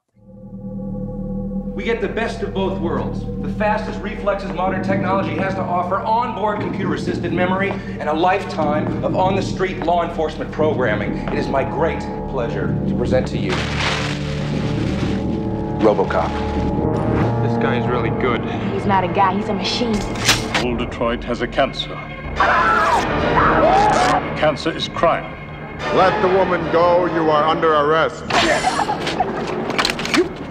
We 1.79 1.85
get 1.85 2.01
the 2.01 2.09
best 2.09 2.43
of 2.43 2.53
both 2.53 2.81
worlds. 2.81 3.21
The 3.41 3.55
fastest 3.55 4.01
reflexes 4.03 4.51
modern 4.51 4.83
technology 4.83 5.37
has 5.37 5.55
to 5.55 5.61
offer, 5.61 6.01
onboard 6.01 6.59
computer 6.59 6.95
assisted 6.95 7.33
memory, 7.33 7.71
and 7.71 8.09
a 8.09 8.13
lifetime 8.13 9.05
of 9.05 9.15
on 9.15 9.37
the 9.37 9.43
street 9.43 9.79
law 9.87 10.03
enforcement 10.03 10.51
programming. 10.51 11.19
It 11.19 11.39
is 11.39 11.47
my 11.47 11.63
great 11.63 12.01
pleasure 12.31 12.67
to 12.89 12.95
present 12.97 13.29
to 13.29 13.39
you 13.39 13.53
Robocop. 15.79 16.33
This 17.47 17.57
guy 17.63 17.79
is 17.79 17.87
really 17.87 18.11
good. 18.21 18.41
He's 18.73 18.85
not 18.85 19.05
a 19.05 19.09
guy, 19.15 19.37
he's 19.37 19.49
a 19.49 19.55
machine. 19.55 19.95
Old 20.67 20.81
Detroit 20.81 21.23
has 21.23 21.43
a 21.43 21.47
cancer. 21.47 21.95
Cancer 24.37 24.77
is 24.77 24.89
crime. 24.89 25.33
Let 25.95 26.21
the 26.23 26.37
woman 26.37 26.61
go. 26.73 27.07
You 27.07 27.31
are 27.31 27.45
under 27.45 27.73
arrest. 27.73 28.25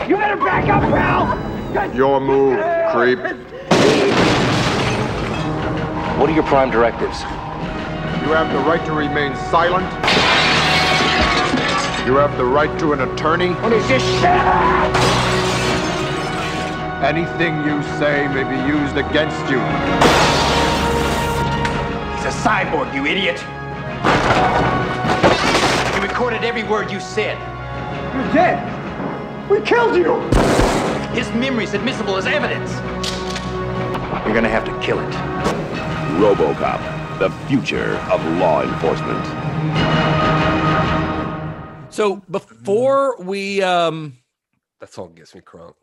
You, 0.07 0.15
you 0.15 0.21
better 0.21 0.37
back 0.37 0.69
up, 0.69 0.81
pal! 0.83 1.93
Your 1.93 2.21
move, 2.21 2.57
creep. 2.93 3.19
What 6.17 6.29
are 6.29 6.33
your 6.33 6.45
prime 6.45 6.71
directives? 6.71 7.19
You 8.23 8.31
have 8.31 8.49
the 8.53 8.59
right 8.59 8.83
to 8.85 8.93
remain 8.93 9.35
silent. 9.51 9.83
You 12.07 12.15
have 12.15 12.37
the 12.37 12.45
right 12.45 12.79
to 12.79 12.93
an 12.93 13.01
attorney. 13.01 13.49
What 13.55 13.73
is 13.73 13.85
this 13.89 14.01
shit? 14.01 14.23
Anything 17.03 17.65
you 17.65 17.83
say 17.99 18.29
may 18.29 18.43
be 18.43 18.55
used 18.65 18.95
against 18.95 19.39
you. 19.51 19.59
He's 22.15 22.25
a 22.25 22.37
cyborg, 22.47 22.93
you 22.95 23.05
idiot! 23.05 23.41
He 25.93 25.99
recorded 25.99 26.45
every 26.45 26.63
word 26.63 26.91
you 26.91 27.01
said. 27.01 27.37
You're 28.15 28.33
dead. 28.33 28.76
We 29.49 29.61
killed 29.61 29.95
you. 29.95 30.19
His 31.13 31.31
memory's 31.33 31.73
admissible 31.73 32.17
as 32.17 32.25
evidence. 32.25 32.71
You're 34.25 34.33
gonna 34.33 34.49
have 34.49 34.65
to 34.65 34.77
kill 34.85 34.99
it. 34.99 35.13
RoboCop, 36.19 37.19
the 37.19 37.29
future 37.47 37.95
of 38.11 38.23
law 38.37 38.61
enforcement. 38.63 39.25
So 41.93 42.17
before 42.29 43.15
we 43.21 43.61
um 43.63 44.17
That 44.81 44.91
song 44.93 45.13
gets 45.15 45.33
me 45.33 45.41
crunk. 45.41 45.73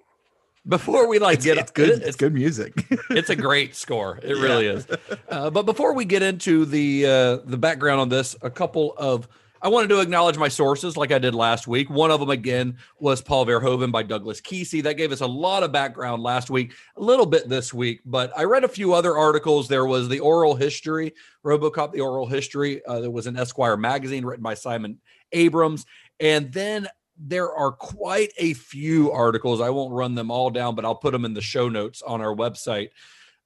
before 0.69 1.09
we 1.09 1.19
like 1.19 1.37
It's, 1.37 1.45
get 1.47 1.57
it's 1.59 1.71
good. 1.71 1.89
it- 1.89 2.03
It's, 2.03 2.17
good 2.17 2.35
music. 2.35 2.73
it's 3.11 3.31
a 3.31 3.37
great 3.37 3.75
score. 3.75 4.19
It 4.23 4.35
really 4.35 4.67
is. 4.67 4.87
Uh, 5.29 5.49
but 5.51 5.65
before 5.65 5.95
we 5.95 6.05
get 6.05 6.23
into 6.23 6.67
the 6.67 7.07
uh, 7.07 7.37
the 7.47 7.57
background 7.57 8.01
on 8.01 8.09
this, 8.11 8.37
a 8.43 8.51
couple 8.51 8.95
of 8.99 9.27
I 9.65 9.69
wanted 9.69 9.89
to 9.89 10.01
acknowledge 10.01 10.37
my 10.37 10.49
sources 10.49 10.95
like 10.95 11.11
I 11.11 11.19
did 11.19 11.35
last 11.35 11.67
week. 11.67 11.89
One 11.89 12.11
of 12.11 12.21
them 12.21 12.29
again 12.29 12.77
was 12.99 13.23
Paul 13.23 13.47
Verhoeven 13.47 13.91
by 13.91 14.03
Douglas 14.03 14.39
Keesey. 14.43 14.83
That 14.83 14.99
gave 14.99 15.11
us 15.11 15.23
a 15.23 15.27
lot 15.27 15.63
of 15.63 15.73
background 15.73 16.23
last 16.23 16.51
week, 16.51 16.75
a 16.99 17.01
little 17.01 17.25
bit 17.25 17.49
this 17.49 17.73
week. 17.73 18.03
But 18.05 18.31
I 18.37 18.45
read 18.45 18.65
a 18.65 18.69
few 18.69 18.93
other 18.93 19.17
articles. 19.17 19.67
There 19.67 19.87
was 19.87 20.07
the 20.07 20.21
Oral 20.21 20.55
History, 20.55 21.15
RoboCop: 21.47 21.93
The 21.93 22.03
Oral 22.03 22.27
History. 22.27 22.85
Uh, 22.85 23.01
there 23.01 23.11
was 23.11 23.27
an 23.27 23.39
Esquire 23.39 23.79
magazine 23.79 24.27
written 24.27 24.43
by 24.43 24.53
Simon 24.53 24.99
Abrams, 25.33 25.87
and 26.21 26.53
then 26.53 26.87
there 27.17 27.51
are 27.51 27.73
quite 27.73 28.33
a 28.37 28.53
few 28.53 29.13
articles. 29.13 29.63
I 29.63 29.71
won't 29.71 29.95
run 29.95 30.15
them 30.15 30.31
all 30.31 30.51
down, 30.51 30.75
but 30.75 30.85
I'll 30.85 30.95
put 30.95 31.13
them 31.13 31.25
in 31.25 31.33
the 31.33 31.41
show 31.41 31.71
notes 31.71 32.03
on 32.03 32.21
our 32.21 32.37
website 32.37 32.91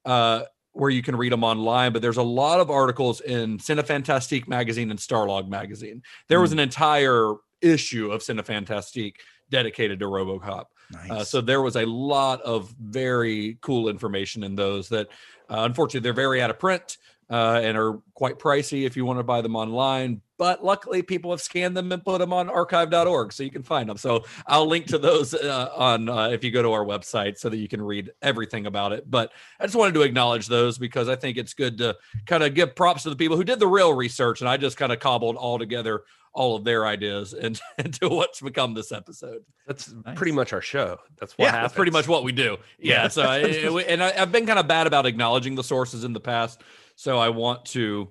uh, 0.05 0.43
where 0.79 0.91
you 0.91 1.03
can 1.03 1.17
read 1.17 1.33
them 1.33 1.43
online. 1.43 1.93
But 1.93 2.03
there's 2.03 2.19
a 2.19 2.23
lot 2.23 2.61
of 2.61 2.71
articles 2.71 3.21
in 3.21 3.59
Cinefantastique 3.59 4.47
magazine 4.47 4.91
and 4.91 4.99
Starlog 4.99 5.49
magazine. 5.49 6.03
There 6.29 6.41
was 6.41 6.53
an 6.53 6.61
entire 6.61 7.35
issue 7.61 8.13
of 8.13 8.23
Cinefantastique 8.23 9.17
dedicated 9.51 9.99
to 9.99 10.07
RoboCop. 10.07 10.67
nice. 10.93 11.11
Uh, 11.11 11.25
so 11.25 11.41
there 11.41 11.63
was 11.63 11.75
a 11.75 11.85
lot 11.85 12.41
of 12.43 12.73
very 12.81 13.59
cool 13.61 13.89
information 13.89 14.45
in 14.45 14.55
those 14.55 14.89
that 14.91 15.09
uh, 15.51 15.63
unfortunately 15.63 16.01
they're 16.01 16.13
very 16.13 16.41
out 16.41 16.51
of 16.51 16.61
print 16.61 16.97
uh, 17.31 17.61
and 17.63 17.77
are 17.77 17.99
quite 18.15 18.39
pricey 18.39 18.85
if 18.87 18.97
you 18.97 19.05
want 19.05 19.19
to 19.19 19.23
buy 19.23 19.41
them 19.41 19.55
online. 19.57 20.21
But 20.39 20.65
luckily, 20.65 21.03
people 21.03 21.33
have 21.33 21.41
scanned 21.41 21.77
them 21.77 21.91
and 21.91 22.05
put 22.05 22.19
them 22.19 22.33
on 22.33 22.49
archive.org 22.49 23.33
so 23.33 23.43
you 23.43 23.51
can 23.51 23.65
find 23.65 23.89
them. 23.89 23.97
So 23.97 24.25
I'll 24.47 24.67
link 24.67 24.87
to 24.87 24.99
those 24.99 25.35
uh, 25.35 25.71
on 25.75 26.09
uh, 26.09 26.29
if 26.29 26.45
you 26.45 26.53
go 26.53 26.63
to 26.63 26.71
our 26.73 26.85
website 26.85 27.39
so 27.39 27.49
that 27.49 27.57
you 27.57 27.67
can 27.67 27.83
read 27.83 28.13
everything 28.23 28.67
about 28.67 28.93
it. 28.93 29.11
But 29.11 29.33
I 29.59 29.65
just 29.65 29.75
wanted 29.75 29.95
to 29.95 30.03
acknowledge 30.03 30.47
those 30.47 30.79
because 30.79 31.09
I 31.09 31.17
think 31.17 31.39
it's 31.39 31.55
good 31.55 31.79
to 31.79 31.97
kind 32.27 32.45
of 32.45 32.55
give 32.55 32.77
props 32.77 33.03
to 33.03 33.11
the 33.11 33.17
people 33.17 33.37
who 33.37 33.43
did 33.45 33.59
the 33.59 33.67
real 33.67 33.93
research. 33.95 34.41
And 34.41 34.49
I 34.49 34.57
just 34.57 34.77
kind 34.77 34.93
of 34.93 35.01
cobbled 35.01 35.35
all 35.37 35.59
together 35.59 36.03
all 36.35 36.55
of 36.55 36.63
their 36.63 36.87
ideas 36.87 37.33
and 37.35 37.61
into 37.79 38.09
what's 38.09 38.41
become 38.41 38.75
this 38.75 38.93
episode. 38.93 39.43
That's 39.67 39.93
Nice. 39.93 40.17
pretty 40.17 40.31
much 40.33 40.53
our 40.53 40.61
show. 40.61 40.99
That's 41.19 41.37
what 41.37 41.47
Yeah, 41.47 41.51
happens. 41.51 41.65
that's 41.65 41.75
pretty 41.75 41.91
much 41.91 42.07
what 42.07 42.23
we 42.23 42.31
do. 42.31 42.59
Yeah. 42.79 43.09
So, 43.09 43.23
I, 43.23 43.39
and 43.41 44.01
I, 44.01 44.13
I've 44.17 44.31
been 44.31 44.47
kind 44.47 44.61
of 44.61 44.69
bad 44.69 44.87
about 44.87 45.05
acknowledging 45.05 45.57
the 45.57 45.65
sources 45.65 46.05
in 46.05 46.13
the 46.13 46.21
past. 46.21 46.63
So 46.99 47.17
I 47.17 47.29
want 47.29 47.65
to, 47.67 48.09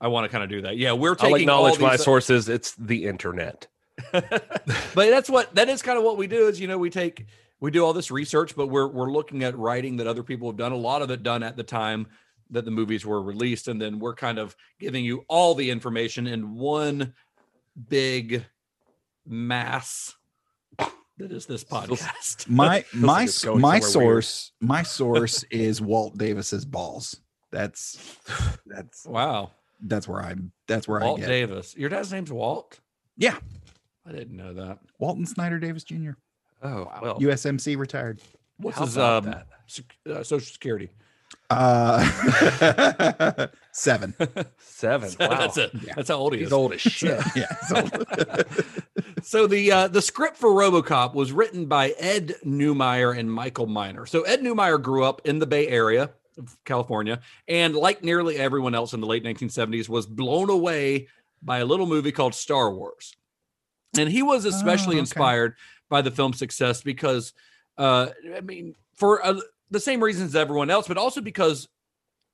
I 0.00 0.08
want 0.08 0.24
to 0.24 0.30
kind 0.30 0.42
of 0.42 0.48
do 0.48 0.62
that. 0.62 0.78
Yeah, 0.78 0.92
we're 0.92 1.14
taking. 1.14 1.26
I'll 1.26 1.36
taking 1.38 1.48
all 1.50 1.66
acknowledge 1.66 1.78
my 1.80 1.90
these- 1.90 2.00
uh, 2.00 2.04
sources. 2.04 2.48
It's 2.48 2.74
the 2.76 3.04
internet. 3.04 3.66
but 4.12 4.30
that's 4.94 5.28
what 5.28 5.54
that 5.56 5.68
is 5.68 5.82
kind 5.82 5.98
of 5.98 6.04
what 6.04 6.16
we 6.16 6.26
do. 6.26 6.48
Is 6.48 6.58
you 6.58 6.66
know 6.66 6.78
we 6.78 6.88
take 6.88 7.26
we 7.60 7.70
do 7.70 7.84
all 7.84 7.92
this 7.92 8.10
research, 8.10 8.56
but 8.56 8.68
we're 8.68 8.86
we're 8.86 9.12
looking 9.12 9.44
at 9.44 9.58
writing 9.58 9.98
that 9.98 10.06
other 10.06 10.22
people 10.22 10.48
have 10.48 10.56
done. 10.56 10.72
A 10.72 10.76
lot 10.76 11.02
of 11.02 11.10
it 11.10 11.22
done 11.22 11.42
at 11.42 11.58
the 11.58 11.62
time 11.62 12.06
that 12.48 12.64
the 12.64 12.70
movies 12.70 13.04
were 13.04 13.20
released, 13.22 13.68
and 13.68 13.78
then 13.78 13.98
we're 13.98 14.14
kind 14.14 14.38
of 14.38 14.56
giving 14.78 15.04
you 15.04 15.22
all 15.28 15.54
the 15.54 15.68
information 15.70 16.26
in 16.26 16.54
one 16.54 17.12
big 17.90 18.46
mass 19.26 20.14
that 20.78 21.30
is 21.30 21.44
this 21.44 21.62
podcast. 21.70 22.48
my 22.48 22.86
my 22.94 23.18
like 23.18 23.28
it's 23.28 23.36
s- 23.36 23.44
going 23.44 23.60
my 23.60 23.80
somewhere 23.80 24.06
weird. 24.14 24.24
source 24.24 24.52
my 24.62 24.82
source 24.82 25.42
is 25.50 25.82
Walt 25.82 26.16
Davis's 26.16 26.64
balls. 26.64 27.20
That's 27.50 28.16
that's 28.66 29.04
Wow, 29.06 29.50
that's 29.82 30.06
where 30.08 30.22
I'm. 30.22 30.52
That's 30.66 30.86
where 30.86 31.00
Walt 31.00 31.18
I 31.18 31.22
get 31.22 31.28
Davis. 31.28 31.76
Your 31.76 31.88
dad's 31.88 32.12
name's 32.12 32.32
Walt. 32.32 32.80
Yeah. 33.16 33.36
I 34.06 34.12
didn't 34.12 34.36
know 34.36 34.54
that. 34.54 34.78
Walton 34.98 35.26
Snyder 35.26 35.58
Davis 35.58 35.84
Jr. 35.84 36.12
Oh 36.62 36.90
well. 37.02 37.18
USMC 37.20 37.76
retired. 37.76 38.20
What's 38.58 38.78
How 38.78 38.84
his 38.84 38.98
um, 38.98 39.34
uh, 40.08 40.22
social 40.22 40.40
security? 40.40 40.90
Uh, 41.48 43.46
seven. 43.72 44.14
Seven. 44.58 45.10
Wow. 45.18 45.28
That's 45.28 45.56
it. 45.56 45.70
Yeah. 45.74 45.94
That's 45.96 46.08
how 46.08 46.16
old 46.16 46.34
he 46.34 46.40
is. 46.40 46.46
He's 46.46 46.52
old 46.52 46.72
as 46.72 46.80
shit. 46.80 47.20
yeah. 47.34 47.46
So, 49.22 49.46
the 49.46 49.72
uh, 49.72 49.88
the 49.88 50.02
script 50.02 50.36
for 50.36 50.50
RoboCop 50.50 51.14
was 51.14 51.32
written 51.32 51.66
by 51.66 51.90
Ed 51.98 52.34
Neumeier 52.44 53.16
and 53.16 53.32
Michael 53.32 53.66
Miner. 53.66 54.06
So 54.06 54.22
Ed 54.22 54.40
Neumeier 54.40 54.80
grew 54.80 55.04
up 55.04 55.22
in 55.24 55.38
the 55.38 55.46
Bay 55.46 55.68
Area 55.68 56.10
California, 56.64 57.20
and 57.48 57.74
like 57.74 58.02
nearly 58.02 58.36
everyone 58.36 58.74
else 58.74 58.92
in 58.92 59.00
the 59.00 59.06
late 59.06 59.24
1970s, 59.24 59.88
was 59.88 60.06
blown 60.06 60.50
away 60.50 61.08
by 61.42 61.58
a 61.58 61.64
little 61.64 61.86
movie 61.86 62.12
called 62.12 62.34
Star 62.34 62.72
Wars. 62.72 63.14
And 63.98 64.08
he 64.08 64.22
was 64.22 64.44
especially 64.44 64.96
Oh, 64.96 64.98
okay. 64.98 65.00
inspired 65.00 65.54
by 65.88 66.02
the 66.02 66.10
film's 66.10 66.38
success 66.38 66.82
because, 66.82 67.32
uh, 67.78 68.08
I 68.36 68.40
mean, 68.40 68.74
for 68.94 69.24
uh, 69.24 69.40
the 69.70 69.80
same 69.80 70.02
reasons 70.02 70.30
as 70.30 70.36
everyone 70.36 70.70
else, 70.70 70.86
but 70.86 70.98
also 70.98 71.20
because 71.20 71.68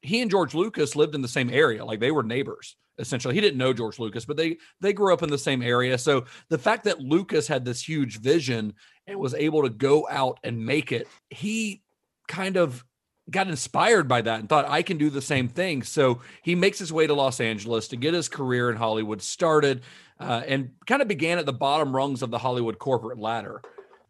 he 0.02 0.20
and 0.20 0.30
George 0.30 0.54
Lucas 0.54 0.96
lived 0.96 1.14
in 1.14 1.22
the 1.22 1.28
same 1.28 1.50
area, 1.50 1.84
like 1.84 2.00
they 2.00 2.10
were 2.10 2.22
neighbors. 2.22 2.76
Essentially, 2.98 3.34
he 3.34 3.40
didn't 3.40 3.58
know 3.58 3.72
George 3.72 3.98
Lucas, 3.98 4.24
but 4.24 4.36
they 4.36 4.56
they 4.80 4.92
grew 4.92 5.12
up 5.12 5.22
in 5.22 5.28
the 5.30 5.36
same 5.38 5.62
area. 5.62 5.98
So 5.98 6.24
the 6.48 6.58
fact 6.58 6.84
that 6.84 7.00
Lucas 7.00 7.46
had 7.46 7.64
this 7.64 7.86
huge 7.86 8.20
vision 8.20 8.72
and 9.06 9.18
was 9.18 9.34
able 9.34 9.62
to 9.62 9.68
go 9.68 10.06
out 10.10 10.38
and 10.44 10.64
make 10.64 10.92
it, 10.92 11.06
he 11.30 11.82
kind 12.26 12.56
of 12.56 12.84
got 13.30 13.48
inspired 13.48 14.06
by 14.08 14.20
that 14.22 14.40
and 14.40 14.48
thought 14.48 14.68
I 14.68 14.82
can 14.82 14.98
do 14.98 15.10
the 15.10 15.20
same 15.20 15.48
thing. 15.48 15.82
So 15.82 16.20
he 16.42 16.54
makes 16.54 16.78
his 16.78 16.92
way 16.92 17.06
to 17.06 17.14
Los 17.14 17.40
Angeles 17.40 17.88
to 17.88 17.96
get 17.96 18.14
his 18.14 18.28
career 18.28 18.70
in 18.70 18.76
Hollywood 18.76 19.20
started, 19.20 19.82
uh, 20.20 20.42
and 20.46 20.70
kind 20.86 21.02
of 21.02 21.08
began 21.08 21.38
at 21.38 21.46
the 21.46 21.52
bottom 21.52 21.94
rungs 21.94 22.22
of 22.22 22.30
the 22.30 22.38
Hollywood 22.38 22.78
corporate 22.78 23.18
ladder. 23.18 23.60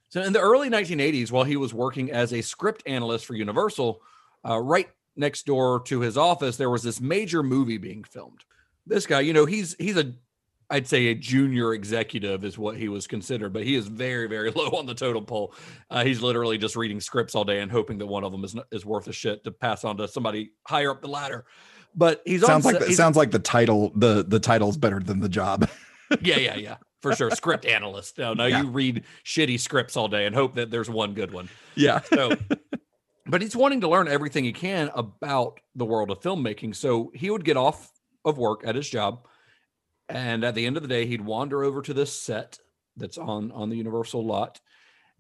So 0.09 0.23
in 0.23 0.33
the 0.33 0.41
early 0.41 0.71
1980s, 0.71 1.31
while 1.31 1.45
he 1.45 1.57
was 1.57 1.75
working 1.75 2.11
as 2.13 2.33
a 2.33 2.43
script 2.43 2.83
analyst 2.87 3.27
for 3.27 3.35
Universal, 3.35 4.01
uh, 4.49 4.59
right 4.59 4.89
next 5.17 5.47
door 5.47 5.81
to 5.87 6.01
his 6.01 6.17
office, 6.17 6.57
there 6.57 6.71
was 6.71 6.83
this 6.83 7.01
major 7.01 7.43
movie 7.43 7.79
being 7.79 8.05
filmed. 8.05 8.45
This 8.87 9.07
guy, 9.07 9.21
you 9.21 9.33
know, 9.33 9.47
he's 9.47 9.75
he's 9.79 9.97
a 9.97 10.13
I'd 10.69 10.87
say 10.89 11.07
a 11.07 11.15
junior 11.15 11.75
executive 11.75 12.45
is 12.45 12.59
what 12.59 12.77
he 12.77 12.89
was 12.89 13.07
considered, 13.07 13.53
but 13.53 13.63
he 13.65 13.75
is 13.77 13.87
very, 13.87 14.27
very 14.27 14.51
low 14.57 14.71
on 14.71 14.87
the 14.87 14.95
totem 14.95 15.25
pole. 15.25 15.55
Uh, 15.91 16.05
he's 16.05 16.21
literally 16.21 16.59
just 16.59 16.75
reading 16.77 17.01
scripts 17.01 17.35
all 17.35 17.45
day 17.45 17.61
and 17.61 17.71
hoping 17.71 17.99
that 17.99 18.07
one 18.07 18.25
of 18.25 18.33
them 18.33 18.45
is 18.45 18.57
is 18.73 18.85
worth 18.85 19.07
a 19.09 19.13
shit 19.13 19.45
to 19.45 19.51
pass 19.53 19.85
on 19.85 19.97
to 19.99 20.09
somebody 20.09 20.51
higher 20.67 20.91
up 20.91 21.01
the 21.03 21.09
ladder. 21.09 21.45
But 21.95 22.23
he's 22.27 22.45
sounds 22.45 22.67
on, 22.67 22.75
like 22.75 22.85
the, 22.85 22.93
sounds 22.93 23.17
like 23.17 23.31
the 23.31 23.39
title. 23.39 23.93
The 23.95 24.25
the 24.27 24.41
title's 24.41 24.77
better 24.77 25.01
than 25.01 25.21
the 25.21 25.29
job. 25.29 25.69
yeah, 26.21 26.37
yeah, 26.37 26.57
yeah, 26.57 26.77
for 27.01 27.15
sure. 27.15 27.31
Script 27.31 27.65
analyst. 27.65 28.19
No, 28.19 28.35
no, 28.35 28.47
Yeah. 28.47 28.63
you 28.63 28.69
read 28.69 29.05
shitty 29.25 29.59
scripts 29.61 29.97
all 29.97 30.09
day 30.09 30.27
and 30.27 30.35
hope 30.35 30.57
that 30.57 30.71
there's 30.71 30.91
one 30.91 31.15
good 31.15 31.33
one. 31.33 31.49
Yeah. 31.75 32.01
So 32.01 32.33
but 33.27 33.41
he's 33.43 33.57
wanting 33.57 33.81
to 33.83 33.89
learn 33.89 34.09
everything 34.09 34.45
he 34.45 34.53
can 34.53 34.91
about 34.95 35.61
the 35.75 35.85
world 35.85 36.11
of 36.11 36.21
filmmaking. 36.21 36.75
So 36.75 37.11
he 37.15 37.31
would 37.31 37.45
get 37.45 37.57
off 37.57 37.91
of 38.25 38.39
work 38.39 38.63
at 38.65 38.75
his 38.75 38.89
job, 38.89 39.27
and 40.09 40.45
at 40.45 40.55
the 40.55 40.67
end 40.67 40.77
of 40.77 40.83
the 40.83 40.89
day, 40.89 41.07
he'd 41.07 41.21
wander 41.21 41.65
over 41.65 41.83
to 41.83 41.95
this 41.95 42.13
set 42.13 42.59
that's 42.97 43.19
on 43.19 43.53
on 43.53 43.71
the 43.71 43.77
Universal 43.77 44.25
lot, 44.25 44.61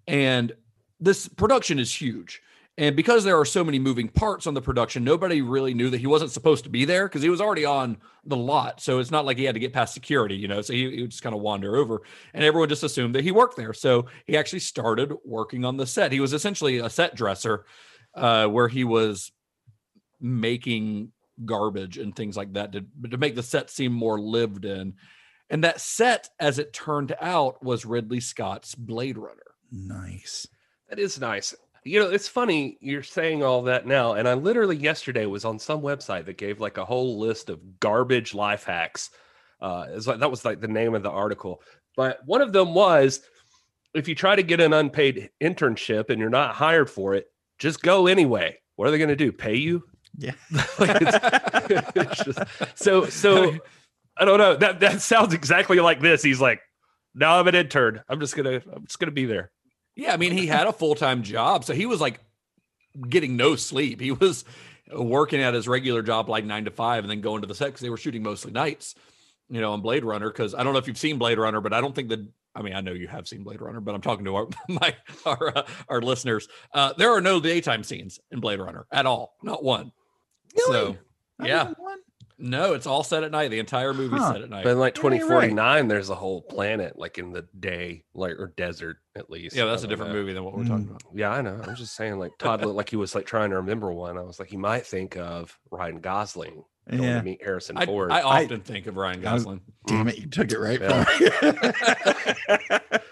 and 0.06 0.52
this 1.00 1.28
production 1.28 1.78
is 1.78 1.94
huge. 1.94 2.40
And 2.78 2.94
because 2.94 3.24
there 3.24 3.38
are 3.40 3.46
so 3.46 3.64
many 3.64 3.78
moving 3.78 4.06
parts 4.06 4.46
on 4.46 4.52
the 4.52 4.60
production, 4.60 5.02
nobody 5.02 5.40
really 5.40 5.72
knew 5.72 5.88
that 5.88 6.00
he 6.00 6.06
wasn't 6.06 6.30
supposed 6.30 6.64
to 6.64 6.70
be 6.70 6.84
there 6.84 7.08
because 7.08 7.22
he 7.22 7.30
was 7.30 7.40
already 7.40 7.64
on 7.64 7.96
the 8.26 8.36
lot. 8.36 8.82
So 8.82 8.98
it's 8.98 9.10
not 9.10 9.24
like 9.24 9.38
he 9.38 9.44
had 9.44 9.54
to 9.54 9.60
get 9.60 9.72
past 9.72 9.94
security, 9.94 10.36
you 10.36 10.46
know. 10.46 10.60
So 10.60 10.74
he, 10.74 10.90
he 10.90 11.00
would 11.00 11.10
just 11.10 11.22
kind 11.22 11.34
of 11.34 11.40
wander 11.40 11.76
over, 11.76 12.02
and 12.34 12.44
everyone 12.44 12.68
just 12.68 12.82
assumed 12.82 13.14
that 13.14 13.24
he 13.24 13.32
worked 13.32 13.56
there. 13.56 13.72
So 13.72 14.06
he 14.26 14.36
actually 14.36 14.58
started 14.58 15.14
working 15.24 15.64
on 15.64 15.78
the 15.78 15.86
set. 15.86 16.12
He 16.12 16.20
was 16.20 16.34
essentially 16.34 16.78
a 16.78 16.90
set 16.90 17.14
dresser, 17.14 17.64
uh, 18.14 18.46
where 18.48 18.68
he 18.68 18.84
was 18.84 19.32
making 20.20 21.12
garbage 21.44 21.98
and 21.98 22.14
things 22.14 22.36
like 22.36 22.52
that 22.54 22.72
to, 22.72 22.84
to 23.10 23.16
make 23.16 23.34
the 23.34 23.42
set 23.42 23.70
seem 23.70 23.92
more 23.92 24.18
lived 24.18 24.64
in. 24.64 24.94
And 25.50 25.62
that 25.64 25.80
set, 25.80 26.28
as 26.40 26.58
it 26.58 26.72
turned 26.72 27.14
out, 27.20 27.62
was 27.62 27.84
Ridley 27.84 28.20
Scott's 28.20 28.74
Blade 28.74 29.18
Runner. 29.18 29.54
Nice. 29.70 30.46
That 30.88 30.98
is 30.98 31.20
nice. 31.20 31.54
You 31.84 32.00
know, 32.00 32.10
it's 32.10 32.26
funny 32.26 32.78
you're 32.80 33.04
saying 33.04 33.44
all 33.44 33.62
that 33.62 33.86
now, 33.86 34.14
and 34.14 34.26
I 34.26 34.34
literally 34.34 34.76
yesterday 34.76 35.26
was 35.26 35.44
on 35.44 35.58
some 35.58 35.82
website 35.82 36.26
that 36.26 36.36
gave 36.36 36.60
like 36.60 36.78
a 36.78 36.84
whole 36.84 37.18
list 37.20 37.48
of 37.48 37.78
garbage 37.78 38.34
life 38.34 38.64
hacks. 38.64 39.10
Uh, 39.60 39.86
it's 39.90 40.06
like 40.08 40.18
that 40.18 40.30
was 40.30 40.44
like 40.44 40.60
the 40.60 40.66
name 40.66 40.96
of 40.96 41.04
the 41.04 41.10
article, 41.10 41.62
but 41.96 42.18
one 42.26 42.42
of 42.42 42.52
them 42.52 42.74
was 42.74 43.20
if 43.94 44.08
you 44.08 44.14
try 44.14 44.36
to 44.36 44.42
get 44.42 44.60
an 44.60 44.72
unpaid 44.72 45.30
internship 45.40 46.10
and 46.10 46.20
you're 46.20 46.28
not 46.28 46.54
hired 46.54 46.90
for 46.90 47.14
it, 47.14 47.28
just 47.58 47.82
go 47.82 48.08
anyway. 48.08 48.58
What 48.74 48.88
are 48.88 48.90
they 48.90 48.98
going 48.98 49.08
to 49.08 49.16
do? 49.16 49.32
Pay 49.32 49.56
you? 49.56 49.84
Yeah. 50.16 50.32
Like, 50.78 51.02
it's- 51.02 51.92
it's 51.94 52.24
just- 52.24 52.38
so 52.74 53.06
so 53.06 53.56
I 54.16 54.24
don't 54.24 54.38
know. 54.38 54.56
That 54.56 54.80
that 54.80 55.00
sounds 55.02 55.34
exactly 55.34 55.78
like 55.80 56.00
this. 56.00 56.22
He's 56.22 56.40
like, 56.40 56.60
now 57.14 57.38
I'm 57.38 57.48
an 57.48 57.54
intern. 57.54 58.02
I'm 58.08 58.20
just 58.20 58.34
gonna 58.36 58.62
I'm 58.72 58.86
just 58.86 58.98
gonna 58.98 59.12
be 59.12 59.26
there. 59.26 59.50
Yeah, 59.94 60.12
I 60.12 60.16
mean, 60.16 60.32
he 60.32 60.46
had 60.46 60.66
a 60.66 60.72
full 60.72 60.94
time 60.94 61.22
job, 61.22 61.64
so 61.64 61.74
he 61.74 61.86
was 61.86 62.00
like 62.00 62.20
getting 63.08 63.36
no 63.36 63.56
sleep. 63.56 64.00
He 64.00 64.12
was 64.12 64.44
working 64.94 65.40
at 65.42 65.54
his 65.54 65.66
regular 65.68 66.02
job 66.02 66.28
like 66.28 66.44
nine 66.44 66.64
to 66.66 66.70
five, 66.70 67.04
and 67.04 67.10
then 67.10 67.20
going 67.20 67.42
to 67.42 67.46
the 67.48 67.54
set 67.54 67.66
because 67.66 67.80
they 67.80 67.90
were 67.90 67.96
shooting 67.96 68.22
mostly 68.22 68.52
nights. 68.52 68.94
You 69.48 69.60
know, 69.60 69.72
on 69.72 69.80
Blade 69.80 70.04
Runner. 70.04 70.28
Because 70.28 70.54
I 70.54 70.62
don't 70.64 70.72
know 70.72 70.78
if 70.78 70.88
you've 70.88 70.98
seen 70.98 71.18
Blade 71.18 71.38
Runner, 71.38 71.60
but 71.60 71.72
I 71.72 71.80
don't 71.80 71.94
think 71.94 72.08
that. 72.10 72.26
I 72.54 72.62
mean, 72.62 72.72
I 72.74 72.80
know 72.80 72.92
you 72.92 73.06
have 73.08 73.28
seen 73.28 73.42
Blade 73.44 73.60
Runner, 73.60 73.80
but 73.80 73.94
I'm 73.94 74.00
talking 74.00 74.24
to 74.24 74.34
our 74.36 74.46
my 74.68 74.94
our 75.26 75.58
uh, 75.58 75.66
our 75.88 76.00
listeners. 76.00 76.48
Uh, 76.72 76.94
there 76.96 77.12
are 77.12 77.20
no 77.20 77.38
daytime 77.38 77.84
scenes 77.84 78.18
in 78.30 78.40
Blade 78.40 78.60
Runner 78.60 78.86
at 78.90 79.04
all, 79.06 79.36
not 79.42 79.62
one. 79.62 79.92
So, 80.58 80.96
yeah, 81.42 81.72
one? 81.78 81.98
no, 82.38 82.74
it's 82.74 82.86
all 82.86 83.02
set 83.04 83.22
at 83.24 83.30
night. 83.30 83.50
The 83.50 83.58
entire 83.58 83.92
movie 83.94 84.16
Huh. 84.16 84.32
set 84.32 84.42
at 84.42 84.50
night. 84.50 84.64
But 84.64 84.70
in 84.72 84.78
like 84.78 84.96
Yeah, 84.96 85.02
you're 85.02 85.10
right. 85.12 85.20
2049, 85.20 85.88
there's 85.88 86.10
a 86.10 86.14
whole 86.14 86.42
planet 86.42 86.98
like 86.98 87.18
in 87.18 87.32
the 87.32 87.46
day, 87.58 88.04
like 88.14 88.32
or 88.38 88.52
desert 88.56 88.96
at 89.16 89.30
least. 89.30 89.54
yeah, 89.56 89.64
that's 89.66 89.82
a 89.84 89.86
different 89.86 90.12
know. 90.12 90.18
movie 90.18 90.32
than 90.32 90.44
what 90.44 90.54
we're 90.54 90.64
Mm. 90.64 90.68
talking 90.68 90.88
about. 90.88 91.02
Yeah, 91.14 91.30
I 91.30 91.40
know. 91.42 91.60
I'm 91.66 91.76
just 91.76 91.94
saying, 91.94 92.18
like 92.18 92.32
Todd 92.38 92.62
looked 92.64 92.76
like 92.76 92.88
he 92.90 92.96
was 92.96 93.14
like 93.14 93.26
trying 93.26 93.50
to 93.50 93.56
remember 93.56 93.92
one. 93.92 94.16
I 94.18 94.22
was 94.22 94.38
like, 94.38 94.48
he 94.48 94.56
might 94.56 94.86
think 94.86 95.16
of 95.16 95.58
Ryan 95.70 96.00
Gosling 96.00 96.64
going 96.90 97.02
Yeah. 97.02 97.18
to 97.18 97.22
meet 97.22 97.42
Harrison 97.42 97.76
I, 97.78 97.86
Ford. 97.86 98.10
I 98.12 98.22
often 98.22 98.60
think 98.60 98.86
of 98.86 98.96
Ryan 98.96 99.26
I 99.26 99.34
was- 99.34 99.44
Gosling. 99.44 99.60
Damn 99.86 100.08
it, 100.08 100.18
you 100.18 100.26
took 100.28 100.50
it 100.52 100.58
right 100.58 100.80
Yeah. 100.80 101.04
from 101.04 101.56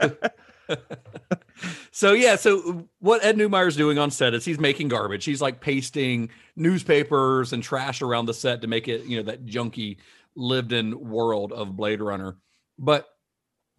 me. 0.08 0.16
So 1.96 2.12
yeah, 2.12 2.34
so 2.34 2.58
uh, 2.58 2.82
what 2.98 3.24
Ed 3.24 3.36
Neumeier's 3.36 3.76
doing 3.76 4.00
on 4.00 4.10
set 4.10 4.34
is 4.34 4.44
he's 4.44 4.58
making 4.58 4.88
garbage. 4.88 5.24
He's 5.24 5.40
like 5.40 5.60
pasting 5.60 6.28
newspapers 6.56 7.52
and 7.52 7.62
trash 7.62 8.02
around 8.02 8.26
the 8.26 8.34
set 8.34 8.62
to 8.62 8.66
make 8.66 8.88
it, 8.88 9.04
you 9.04 9.16
know, 9.16 9.22
that 9.30 9.46
junky 9.46 9.98
lived-in 10.34 11.08
world 11.08 11.52
of 11.52 11.76
Blade 11.76 12.00
Runner. 12.00 12.36
But 12.80 13.06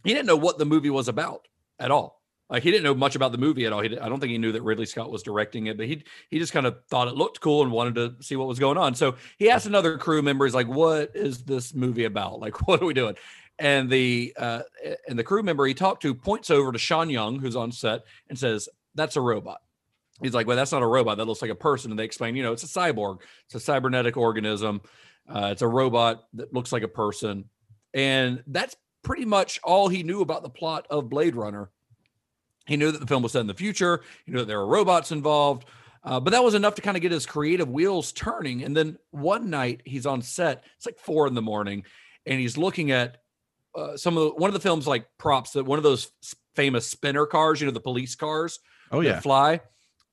he 0.05 0.13
didn't 0.13 0.27
know 0.27 0.37
what 0.37 0.57
the 0.57 0.63
movie 0.63 0.89
was 0.89 1.09
about 1.09 1.49
at 1.77 1.91
all. 1.91 2.21
Like 2.49 2.63
he 2.63 2.71
didn't 2.71 2.85
know 2.85 2.95
much 2.95 3.17
about 3.17 3.33
the 3.33 3.37
movie 3.37 3.65
at 3.65 3.73
all. 3.73 3.81
He 3.81 3.99
I 3.99 4.07
don't 4.07 4.21
think 4.21 4.31
he 4.31 4.37
knew 4.37 4.53
that 4.53 4.61
Ridley 4.61 4.85
Scott 4.85 5.11
was 5.11 5.21
directing 5.21 5.65
it, 5.65 5.75
but 5.75 5.87
he 5.87 6.03
he 6.29 6.39
just 6.39 6.53
kind 6.53 6.65
of 6.65 6.77
thought 6.89 7.09
it 7.09 7.15
looked 7.15 7.41
cool 7.41 7.63
and 7.63 7.71
wanted 7.71 7.95
to 7.95 8.23
see 8.23 8.37
what 8.37 8.47
was 8.47 8.59
going 8.59 8.77
on. 8.77 8.95
So 8.95 9.15
he 9.39 9.49
asked 9.49 9.65
another 9.65 9.97
crew 9.97 10.21
member, 10.21 10.45
he's 10.45 10.53
like, 10.53 10.67
"What 10.67 11.11
is 11.15 11.43
this 11.43 11.73
movie 11.73 12.05
about? 12.05 12.39
Like, 12.39 12.61
what 12.67 12.81
are 12.81 12.85
we 12.85 12.93
doing?" 12.93 13.15
And 13.57 13.89
the 13.89 14.33
uh, 14.37 14.63
and 15.07 15.17
the 15.17 15.23
crew 15.23 15.41
member 15.41 15.65
he 15.65 15.73
talked 15.73 16.01
to 16.01 16.13
points 16.13 16.49
over 16.49 16.71
to 16.71 16.77
Sean 16.77 17.09
Young, 17.09 17.39
who's 17.39 17.55
on 17.55 17.71
set, 17.71 18.01
and 18.29 18.37
says, 18.37 18.67
"That's 18.95 19.15
a 19.15 19.21
robot." 19.21 19.61
He's 20.21 20.33
like, 20.33 20.45
"Well, 20.45 20.57
that's 20.57 20.73
not 20.73 20.83
a 20.83 20.87
robot. 20.87 21.17
That 21.17 21.25
looks 21.25 21.41
like 21.41 21.51
a 21.51 21.55
person." 21.55 21.91
And 21.91 21.99
they 21.99 22.03
explain, 22.03 22.35
you 22.35 22.43
know, 22.43 22.51
it's 22.51 22.63
a 22.63 22.67
cyborg. 22.79 23.19
It's 23.45 23.55
a 23.55 23.59
cybernetic 23.61 24.17
organism. 24.17 24.81
Uh, 25.29 25.49
it's 25.51 25.61
a 25.61 25.67
robot 25.67 26.25
that 26.33 26.53
looks 26.53 26.73
like 26.73 26.83
a 26.83 26.87
person, 26.89 27.45
and 27.93 28.43
that's 28.47 28.75
pretty 29.03 29.25
much 29.25 29.59
all 29.63 29.87
he 29.87 30.03
knew 30.03 30.21
about 30.21 30.43
the 30.43 30.49
plot 30.49 30.85
of 30.89 31.09
Blade 31.09 31.35
Runner. 31.35 31.69
He 32.65 32.75
knew 32.75 32.91
that 32.91 32.99
the 32.99 33.07
film 33.07 33.23
was 33.23 33.31
set 33.31 33.41
in 33.41 33.47
the 33.47 33.53
future. 33.53 34.01
He 34.25 34.31
knew 34.31 34.39
that 34.39 34.47
there 34.47 34.59
were 34.59 34.67
robots 34.67 35.11
involved, 35.11 35.65
uh, 36.03 36.19
but 36.19 36.31
that 36.31 36.43
was 36.43 36.55
enough 36.55 36.75
to 36.75 36.81
kind 36.81 36.97
of 36.97 37.01
get 37.01 37.11
his 37.11 37.25
creative 37.25 37.69
wheels 37.69 38.11
turning. 38.11 38.63
And 38.63 38.75
then 38.75 38.97
one 39.11 39.49
night 39.49 39.81
he's 39.85 40.05
on 40.05 40.21
set. 40.21 40.63
It's 40.75 40.85
like 40.85 40.99
four 40.99 41.27
in 41.27 41.35
the 41.35 41.41
morning, 41.41 41.83
and 42.25 42.39
he's 42.39 42.57
looking 42.57 42.91
at 42.91 43.17
uh, 43.75 43.97
some 43.97 44.17
of 44.17 44.23
the, 44.23 44.29
one 44.31 44.49
of 44.49 44.53
the 44.53 44.59
film's 44.59 44.87
like 44.87 45.05
props 45.17 45.51
that 45.51 45.65
one 45.65 45.77
of 45.77 45.83
those 45.83 46.11
famous 46.55 46.87
spinner 46.87 47.25
cars, 47.25 47.59
you 47.59 47.67
know, 47.67 47.73
the 47.73 47.79
police 47.79 48.15
cars 48.15 48.59
Oh 48.91 49.01
that 49.01 49.07
yeah. 49.07 49.19
fly. 49.19 49.61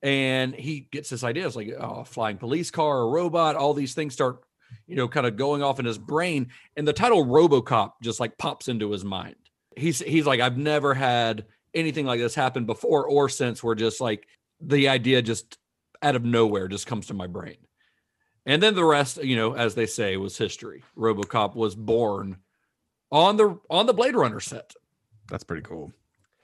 And 0.03 0.55
he 0.55 0.89
gets 0.91 1.11
this 1.11 1.23
idea. 1.23 1.47
It's 1.47 1.57
like 1.57 1.73
oh, 1.79 2.01
a 2.01 2.05
flying 2.05 2.37
police 2.37 2.71
car, 2.71 3.03
a 3.03 3.07
robot. 3.07 3.55
All 3.57 3.73
these 3.73 3.95
things 3.95 4.15
start, 4.15 4.43
you 4.87 4.97
know, 4.97 5.07
kind 5.07 5.27
of 5.27 5.37
going 5.37 5.63
off 5.63 5.79
in 5.79 5.87
his 5.87 5.99
brain. 5.99 6.49
And 6.77 6.87
the 6.87 6.93
title 6.93 7.25
RoboCop 7.25 7.93
just 8.03 8.19
like 8.19 8.37
pops 8.37 8.69
into 8.69 8.91
his 8.91 9.05
mind. 9.05 9.37
He's 9.77 10.01
he's 10.01 10.27
like, 10.27 10.41
I've 10.41 10.59
never 10.59 10.93
had 10.93 11.45
anything 11.73 12.05
like 12.05 12.21
this 12.21 12.35
happen 12.35 12.67
before 12.67 13.07
or 13.07 13.29
since. 13.29 13.63
Where 13.63 13.77
just 13.77 14.01
like 14.01 14.27
the 14.61 14.89
idea 14.89 15.23
just 15.23 15.57
out 16.03 16.17
of 16.17 16.25
nowhere 16.25 16.67
just 16.67 16.89
comes 16.89 17.07
to 17.07 17.15
my 17.15 17.29
brain. 17.29 17.59
And 18.45 18.61
then 18.61 18.75
the 18.75 18.85
rest, 18.85 19.23
you 19.23 19.37
know, 19.37 19.55
as 19.55 19.77
they 19.77 19.87
say, 19.87 20.17
was 20.17 20.37
history. 20.37 20.83
RoboCop 20.99 21.55
was 21.55 21.77
born 21.77 22.39
on 23.13 23.37
the 23.37 23.59
on 23.71 23.87
the 23.87 23.95
Blade 23.95 24.17
Runner 24.17 24.41
set. 24.41 24.75
That's 25.29 25.45
pretty 25.45 25.63
cool. 25.63 25.93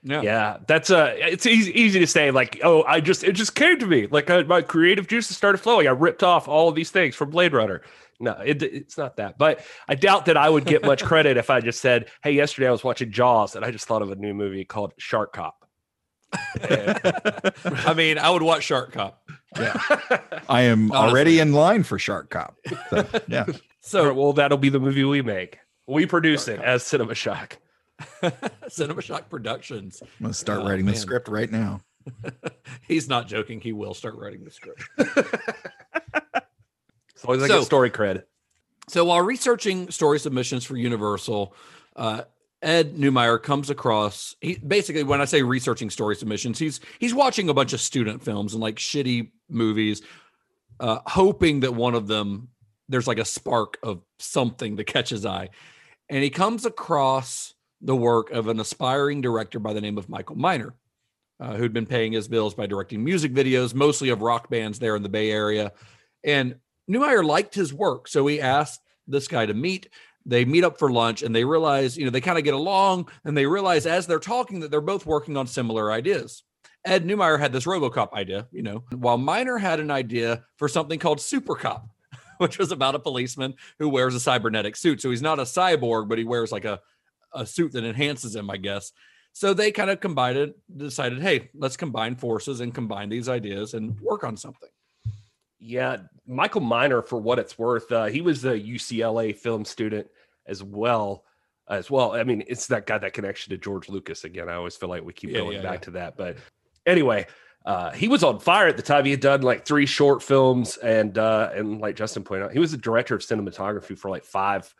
Yeah. 0.04 0.22
Yeah, 0.22 0.56
that's 0.68 0.90
uh 0.90 1.14
it's 1.16 1.44
easy 1.46 1.72
easy 1.72 1.98
to 1.98 2.06
say 2.06 2.30
like, 2.30 2.60
oh, 2.62 2.84
I 2.84 3.00
just 3.00 3.24
it 3.24 3.32
just 3.32 3.56
came 3.56 3.78
to 3.80 3.86
me 3.86 4.06
like 4.06 4.30
uh, 4.30 4.44
my 4.44 4.62
creative 4.62 5.08
juices 5.08 5.36
started 5.36 5.58
flowing. 5.58 5.88
I 5.88 5.90
ripped 5.90 6.22
off 6.22 6.46
all 6.46 6.68
of 6.68 6.76
these 6.76 6.90
things 6.90 7.16
from 7.16 7.30
Blade 7.30 7.52
Runner. 7.52 7.82
No, 8.20 8.32
it, 8.44 8.62
it's 8.62 8.96
not 8.98 9.16
that. 9.16 9.38
But 9.38 9.64
I 9.88 9.94
doubt 9.94 10.26
that 10.26 10.36
I 10.36 10.48
would 10.48 10.64
get 10.64 10.84
much 10.84 11.04
credit 11.04 11.36
if 11.36 11.50
I 11.50 11.60
just 11.60 11.80
said, 11.80 12.10
"Hey, 12.22 12.32
yesterday 12.32 12.68
I 12.68 12.70
was 12.72 12.84
watching 12.84 13.10
Jaws 13.10 13.56
and 13.56 13.64
I 13.64 13.70
just 13.70 13.86
thought 13.86 14.02
of 14.02 14.10
a 14.10 14.16
new 14.16 14.34
movie 14.34 14.64
called 14.64 14.92
Shark 14.98 15.32
Cop." 15.32 15.64
I 16.62 17.94
mean, 17.96 18.18
I 18.18 18.30
would 18.30 18.42
watch 18.42 18.64
Shark 18.64 18.92
Cop. 18.92 19.22
Yeah 19.58 19.72
I 20.48 20.62
am 20.62 20.92
Honestly. 20.92 21.10
already 21.10 21.40
in 21.40 21.52
line 21.52 21.82
for 21.82 21.98
Shark 21.98 22.30
Cop. 22.30 22.56
So, 22.90 23.06
yeah. 23.28 23.46
So, 23.80 24.12
well, 24.12 24.32
that'll 24.34 24.58
be 24.58 24.68
the 24.68 24.80
movie 24.80 25.04
we 25.04 25.22
make. 25.22 25.58
We 25.88 26.06
produce 26.06 26.46
it 26.48 26.60
as 26.60 26.82
Cinema 26.84 27.14
Shock. 27.14 27.58
Cinema 28.68 29.00
Shock 29.02 29.28
Productions. 29.30 30.00
I'm 30.02 30.08
gonna 30.20 30.34
start 30.34 30.60
Oh, 30.60 30.66
writing 30.68 30.86
the 30.86 30.94
script 30.94 31.28
right 31.28 31.50
now. 31.50 31.80
He's 32.86 33.08
not 33.08 33.26
joking. 33.26 33.60
He 33.60 33.72
will 33.72 33.94
start 33.94 34.14
writing 34.16 34.44
the 34.44 34.50
script. 34.50 34.82
As 34.98 35.16
long 37.24 37.36
as 37.38 37.42
I 37.42 37.48
So- 37.48 37.58
get 37.58 37.64
story 37.64 37.90
cred. 37.90 38.24
So 38.88 39.04
while 39.04 39.20
researching 39.20 39.90
story 39.90 40.18
submissions 40.18 40.64
for 40.64 40.76
Universal, 40.76 41.54
uh, 41.96 42.22
Ed 42.62 42.96
Neumeier 42.96 43.40
comes 43.42 43.70
across 43.70 44.34
he 44.40 44.56
basically 44.56 45.02
when 45.04 45.20
I 45.20 45.24
say 45.26 45.42
researching 45.42 45.90
story 45.90 46.16
submissions, 46.16 46.58
he's 46.58 46.80
he's 46.98 47.14
watching 47.14 47.48
a 47.48 47.54
bunch 47.54 47.72
of 47.72 47.80
student 47.80 48.22
films 48.22 48.52
and 48.54 48.62
like 48.62 48.76
shitty 48.76 49.30
movies, 49.48 50.02
uh, 50.80 50.98
hoping 51.06 51.60
that 51.60 51.74
one 51.74 51.94
of 51.94 52.06
them 52.08 52.48
there's 52.88 53.06
like 53.06 53.18
a 53.18 53.24
spark 53.24 53.78
of 53.82 54.00
something 54.18 54.76
that 54.76 54.84
catches 54.84 55.24
eye. 55.26 55.50
And 56.08 56.22
he 56.22 56.30
comes 56.30 56.64
across 56.64 57.54
the 57.80 57.96
work 57.96 58.30
of 58.30 58.48
an 58.48 58.60
aspiring 58.60 59.20
director 59.20 59.58
by 59.58 59.72
the 59.72 59.80
name 59.80 59.98
of 59.98 60.08
Michael 60.08 60.36
Miner, 60.36 60.74
uh, 61.40 61.54
who'd 61.54 61.72
been 61.72 61.86
paying 61.86 62.12
his 62.12 62.28
bills 62.28 62.54
by 62.54 62.66
directing 62.66 63.04
music 63.04 63.32
videos, 63.32 63.74
mostly 63.74 64.08
of 64.08 64.22
rock 64.22 64.48
bands 64.48 64.78
there 64.78 64.96
in 64.96 65.02
the 65.02 65.08
Bay 65.08 65.30
Area. 65.30 65.72
And 66.24 66.56
Neumeier 66.90 67.24
liked 67.24 67.54
his 67.54 67.72
work, 67.72 68.08
so 68.08 68.26
he 68.26 68.40
asked 68.40 68.80
this 69.06 69.28
guy 69.28 69.46
to 69.46 69.54
meet. 69.54 69.88
They 70.26 70.44
meet 70.44 70.64
up 70.64 70.78
for 70.78 70.90
lunch 70.90 71.22
and 71.22 71.34
they 71.34 71.44
realize, 71.44 71.96
you 71.96 72.04
know, 72.04 72.10
they 72.10 72.20
kind 72.20 72.38
of 72.38 72.44
get 72.44 72.54
along 72.54 73.08
and 73.24 73.36
they 73.36 73.46
realize 73.46 73.86
as 73.86 74.06
they're 74.06 74.18
talking 74.18 74.60
that 74.60 74.70
they're 74.70 74.80
both 74.80 75.06
working 75.06 75.36
on 75.36 75.46
similar 75.46 75.92
ideas. 75.92 76.42
Ed 76.84 77.04
Neumeier 77.04 77.38
had 77.38 77.52
this 77.52 77.64
Robocop 77.64 78.12
idea, 78.12 78.46
you 78.52 78.62
know, 78.62 78.84
while 78.94 79.18
Miner 79.18 79.58
had 79.58 79.80
an 79.80 79.90
idea 79.90 80.44
for 80.56 80.68
something 80.68 80.98
called 80.98 81.20
Super 81.20 81.54
Cop, 81.54 81.88
which 82.44 82.58
was 82.58 82.72
about 82.72 82.94
a 82.94 82.98
policeman 82.98 83.54
who 83.78 83.88
wears 83.88 84.14
a 84.14 84.20
cybernetic 84.20 84.76
suit. 84.76 85.00
So 85.00 85.10
he's 85.10 85.22
not 85.22 85.38
a 85.38 85.42
cyborg, 85.42 86.08
but 86.08 86.18
he 86.18 86.24
wears 86.24 86.52
like 86.52 86.64
a, 86.64 86.80
a 87.32 87.46
suit 87.46 87.72
that 87.72 87.84
enhances 87.84 88.34
him, 88.34 88.50
I 88.50 88.56
guess. 88.56 88.92
So 89.32 89.54
they 89.54 89.70
kind 89.70 89.90
of 89.90 90.00
combined 90.00 90.38
it, 90.38 90.58
decided, 90.76 91.20
hey, 91.20 91.50
let's 91.54 91.76
combine 91.76 92.16
forces 92.16 92.60
and 92.60 92.74
combine 92.74 93.08
these 93.08 93.28
ideas 93.28 93.74
and 93.74 93.98
work 94.00 94.24
on 94.24 94.36
something. 94.36 94.68
Yeah, 95.60 95.98
Michael 96.26 96.60
Miner, 96.60 97.02
for 97.02 97.20
what 97.20 97.38
it's 97.38 97.58
worth, 97.58 97.90
uh, 97.90 98.06
he 98.06 98.20
was 98.20 98.44
a 98.44 98.58
UCLA 98.58 99.36
film 99.36 99.64
student 99.64 100.08
as 100.46 100.62
well. 100.62 101.24
As 101.68 101.90
well, 101.90 102.12
I 102.12 102.24
mean, 102.24 102.42
it's 102.46 102.66
that 102.68 102.86
got 102.86 103.02
that 103.02 103.12
connection 103.12 103.50
to 103.50 103.58
George 103.58 103.90
Lucas 103.90 104.24
again. 104.24 104.48
I 104.48 104.54
always 104.54 104.74
feel 104.74 104.88
like 104.88 105.04
we 105.04 105.12
keep 105.12 105.30
Yeah, 105.30 105.40
going 105.40 105.56
yeah, 105.56 105.62
back 105.62 105.80
yeah. 105.80 105.84
to 105.84 105.90
that, 105.90 106.16
but 106.16 106.38
anyway, 106.86 107.26
uh, 107.68 107.90
he 107.92 108.08
was 108.08 108.24
on 108.24 108.38
fire 108.38 108.66
at 108.66 108.78
the 108.78 108.82
time. 108.82 109.04
He 109.04 109.10
had 109.10 109.20
done 109.20 109.42
like 109.42 109.66
three 109.66 109.84
short 109.84 110.22
films, 110.22 110.78
and 110.78 111.18
uh, 111.18 111.50
and 111.54 111.80
like 111.80 111.96
Justin 111.96 112.24
pointed 112.24 112.46
out, 112.46 112.52
he 112.52 112.58
was 112.58 112.70
the 112.72 112.78
director 112.78 113.14
of 113.14 113.20
cinematography 113.20 113.96
for 113.96 114.08
like 114.08 114.24
five 114.24 114.74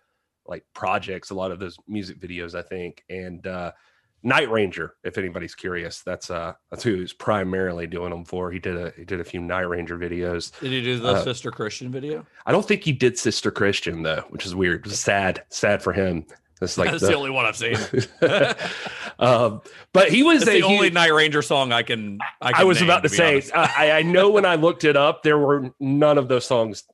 like 0.47 0.65
projects. 0.73 1.29
A 1.29 1.35
lot 1.35 1.53
of 1.53 1.59
those 1.59 1.77
music 1.87 2.19
videos, 2.19 2.55
I 2.55 2.63
think, 2.63 3.05
and 3.11 3.47
uh, 3.47 3.73
Night 4.23 4.51
Ranger. 4.51 4.95
If 5.05 5.19
anybody's 5.19 5.55
curious, 5.55 6.01
that's 6.01 6.31
uh 6.31 6.55
that's 6.71 6.83
who 6.83 6.95
he 6.95 7.01
was 7.01 7.13
primarily 7.13 7.87
doing 7.87 8.09
them 8.09 8.25
for. 8.25 8.51
He 8.51 8.59
did 8.59 8.77
a 8.77 8.91
he 8.97 9.05
did 9.05 9.21
a 9.21 9.25
few 9.25 9.41
Night 9.43 9.69
Ranger 9.69 9.99
videos. 9.99 10.59
Did 10.59 10.73
he 10.73 10.83
do 10.83 10.99
the 10.99 11.11
Uh, 11.11 11.23
Sister 11.23 11.51
Christian 11.51 11.93
video? 11.93 12.25
I 12.47 12.53
don't 12.53 12.67
think 12.67 12.83
he 12.85 12.93
did 12.93 13.19
Sister 13.19 13.51
Christian 13.51 14.03
though, 14.03 14.25
which 14.31 14.47
is 14.47 14.55
weird. 14.55 14.91
Sad, 14.91 15.45
sad 15.51 15.83
for 15.83 15.93
him. 15.93 16.25
It's 16.61 16.77
like 16.77 16.91
That's 16.91 17.03
the, 17.03 17.15
only 17.15 17.31
one 17.31 17.47
I've 17.47 17.57
seen. 17.57 17.77
um, 19.19 19.61
but 19.93 20.11
he 20.11 20.23
was 20.23 20.43
a 20.43 20.47
the 20.47 20.63
only 20.63 20.87
huge- 20.87 20.95
Night 20.95 21.13
Ranger 21.13 21.43
song 21.43 21.73
I 21.73 21.83
can. 21.83 22.19
I, 22.41 22.63
I 22.63 22.65
was 22.65 22.81
name, 22.81 22.91
about 22.91 23.03
to 23.05 23.11
be 23.11 23.17
say. 23.17 23.43
I, 23.55 23.93
I 23.93 24.03
know 24.03 24.31
when 24.31 24.45
I 24.45 24.57
looked 24.57 24.85
it 24.85 24.97
up, 24.97 25.23
there 25.23 25.39
were 25.39 25.71
none 25.79 26.19
of 26.19 26.29
those 26.29 26.47
songs 26.47 26.85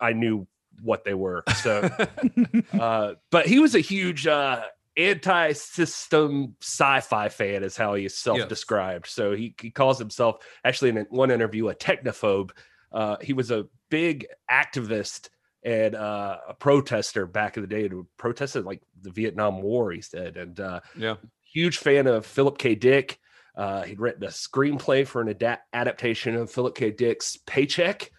I 0.00 0.12
knew 0.12 0.46
what 0.82 1.04
they 1.04 1.14
were. 1.14 1.44
So, 1.62 1.88
uh, 2.78 3.14
but 3.30 3.46
he 3.46 3.58
was 3.58 3.74
a 3.74 3.80
huge 3.80 4.26
uh, 4.26 4.62
anti-system 4.96 6.56
sci-fi 6.60 7.28
fan, 7.28 7.64
is 7.64 7.76
how 7.76 7.94
he 7.94 8.08
self-described. 8.08 9.06
So 9.06 9.32
he, 9.32 9.54
he 9.60 9.70
calls 9.70 9.98
himself 9.98 10.44
actually 10.64 10.90
in 10.90 11.06
one 11.10 11.30
interview 11.30 11.68
a 11.68 11.74
technophobe. 11.74 12.50
Uh, 12.92 13.16
he 13.20 13.32
was 13.32 13.50
a 13.50 13.66
big 13.90 14.26
activist 14.50 15.28
and 15.64 15.94
uh, 15.94 16.38
a 16.48 16.54
protester 16.54 17.26
back 17.26 17.56
in 17.56 17.62
the 17.62 17.66
day 17.66 17.88
who 17.88 18.06
protested 18.18 18.64
like 18.64 18.82
the 19.00 19.10
Vietnam 19.10 19.62
War. 19.62 19.90
He 19.92 20.02
said, 20.02 20.36
and 20.36 20.60
uh, 20.60 20.80
yeah, 20.96 21.16
huge 21.52 21.78
fan 21.78 22.06
of 22.06 22.26
Philip 22.26 22.58
K. 22.58 22.74
Dick. 22.74 23.18
Uh, 23.56 23.82
he'd 23.82 24.00
written 24.00 24.24
a 24.24 24.28
screenplay 24.28 25.06
for 25.06 25.22
an 25.22 25.28
ada- 25.28 25.60
adaptation 25.72 26.34
of 26.34 26.50
Philip 26.50 26.74
K. 26.74 26.90
Dick's 26.90 27.38
Paycheck, 27.46 28.10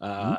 uh, 0.00 0.36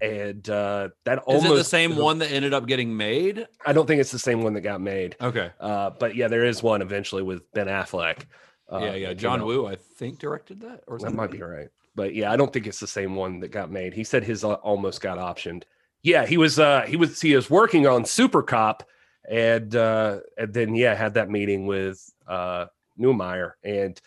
and 0.00 0.48
uh, 0.48 0.90
that 1.04 1.18
Is 1.18 1.24
almost 1.26 1.52
it 1.52 1.56
the 1.56 1.64
same 1.64 1.96
one 1.96 2.18
that 2.18 2.30
ended 2.30 2.54
up 2.54 2.66
getting 2.66 2.96
made? 2.96 3.46
I 3.64 3.72
don't 3.72 3.86
think 3.86 4.00
it's 4.00 4.12
the 4.12 4.18
same 4.18 4.42
one 4.42 4.54
that 4.54 4.60
got 4.60 4.80
made. 4.80 5.16
Okay. 5.20 5.50
Uh, 5.58 5.90
but 5.98 6.14
yeah, 6.14 6.28
there 6.28 6.44
is 6.44 6.62
one 6.62 6.82
eventually 6.82 7.22
with 7.22 7.50
Ben 7.52 7.66
Affleck. 7.66 8.26
Uh, 8.70 8.78
yeah, 8.78 8.94
yeah. 8.94 9.08
that 9.08 9.14
came 9.14 9.18
John. 9.18 9.44
Woo, 9.44 9.66
I 9.66 9.76
think, 9.76 10.18
directed 10.18 10.60
that, 10.60 10.82
or 10.86 10.98
That 10.98 11.14
might 11.14 11.30
be 11.30 11.42
right. 11.42 11.68
But 11.94 12.14
yeah, 12.14 12.30
I 12.30 12.36
don't 12.36 12.52
think 12.52 12.66
it's 12.66 12.80
the 12.80 12.86
same 12.86 13.16
one 13.16 13.40
that 13.40 13.48
got 13.48 13.70
made. 13.70 13.94
He 13.94 14.04
said 14.04 14.22
his 14.22 14.44
uh, 14.44 14.54
almost 14.54 15.00
got 15.00 15.18
optioned. 15.18 15.64
Yeah, 16.06 16.24
he 16.24 16.36
was 16.36 16.60
uh 16.60 16.82
he 16.86 16.96
was 16.96 17.20
he 17.20 17.34
was 17.34 17.50
working 17.50 17.84
on 17.88 18.04
Super 18.04 18.40
Cop 18.40 18.84
and 19.28 19.74
uh 19.74 20.20
and 20.38 20.54
then 20.54 20.76
yeah, 20.76 20.94
had 20.94 21.14
that 21.14 21.28
meeting 21.28 21.66
with 21.66 22.00
uh 22.28 22.66
Neumeier 22.96 23.52
and 23.64 24.00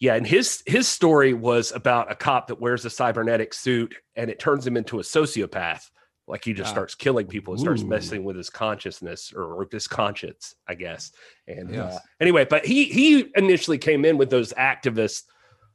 yeah, 0.00 0.16
and 0.16 0.26
his 0.26 0.64
his 0.66 0.88
story 0.88 1.34
was 1.34 1.70
about 1.70 2.10
a 2.10 2.16
cop 2.16 2.48
that 2.48 2.60
wears 2.60 2.84
a 2.84 2.90
cybernetic 2.90 3.54
suit 3.54 3.94
and 4.16 4.30
it 4.30 4.40
turns 4.40 4.66
him 4.66 4.76
into 4.76 4.98
a 4.98 5.02
sociopath. 5.02 5.84
Like 6.26 6.44
he 6.44 6.52
just 6.52 6.70
Ah. 6.70 6.72
starts 6.72 6.96
killing 6.96 7.28
people 7.28 7.54
and 7.54 7.60
starts 7.60 7.82
Ooh. 7.82 7.86
messing 7.88 8.24
with 8.24 8.36
his 8.36 8.50
consciousness 8.50 9.32
or, 9.32 9.44
or 9.44 9.68
his 9.70 9.86
conscience, 9.86 10.56
I 10.66 10.74
guess. 10.74 11.12
And 11.46 11.70
Yes. 11.72 11.94
uh, 11.94 11.98
anyway, 12.20 12.46
but 12.50 12.66
he 12.66 12.86
he 12.86 13.30
initially 13.36 13.78
came 13.78 14.04
in 14.04 14.18
with 14.18 14.28
those 14.28 14.52
activist 14.54 15.22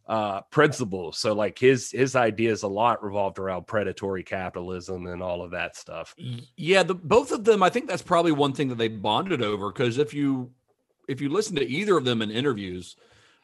uh 0.07 0.41
principles 0.51 1.17
so 1.17 1.33
like 1.33 1.57
his 1.57 1.91
his 1.91 2.15
ideas 2.15 2.63
a 2.63 2.67
lot 2.67 3.01
revolved 3.01 3.39
around 3.39 3.65
predatory 3.65 4.23
capitalism 4.23 5.07
and 5.07 5.23
all 5.23 5.41
of 5.41 5.51
that 5.51 5.77
stuff 5.77 6.13
Yeah, 6.57 6.83
the 6.83 6.95
both 6.95 7.31
of 7.31 7.43
them. 7.43 7.63
I 7.63 7.69
think 7.69 7.87
that's 7.87 8.01
probably 8.01 8.31
one 8.31 8.53
thing 8.53 8.69
that 8.69 8.77
they 8.77 8.87
bonded 8.87 9.41
over. 9.41 9.71
Because 9.71 9.97
if 9.97 10.13
you 10.13 10.51
if 11.07 11.21
you 11.21 11.29
listen 11.29 11.55
to 11.57 11.67
either 11.67 11.97
of 11.97 12.05
them 12.05 12.21
in 12.21 12.31
interviews, 12.31 12.95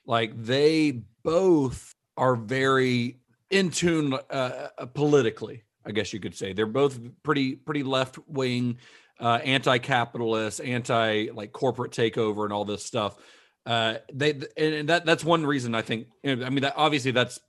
like 0.06 0.41
they 0.41 1.02
both 1.24 1.95
are 2.17 2.36
very 2.36 3.17
in 3.50 3.69
tune 3.72 4.13
uh, 4.13 4.69
uh, 4.78 4.86
politically. 4.88 5.63
I 5.86 5.91
guess 5.91 6.13
you 6.13 6.19
could 6.19 6.36
say 6.36 6.54
they're 6.54 6.65
both 6.65 7.00
pretty 7.24 7.56
pretty 7.56 7.84
left 7.84 8.17
wing, 8.28 8.78
uh, 9.19 9.39
anti 9.43 9.78
capitalist, 9.78 10.62
anti 10.62 11.28
like 11.34 11.52
corporate 11.52 11.91
takeover 11.91 12.43
and 12.43 12.54
all 12.54 12.65
this 12.65 12.86
stuff. 12.86 13.17
Uh, 13.65 13.95
they 14.12 14.39
and 14.58 14.89
that 14.89 15.06
that's 15.06 15.24
one 15.24 15.45
reason 15.45 15.76
I 15.76 15.82
think. 15.82 16.08
I 16.26 16.36
mean, 16.36 16.62
that 16.62 16.74
obviously 16.76 17.12
that's 17.12 17.39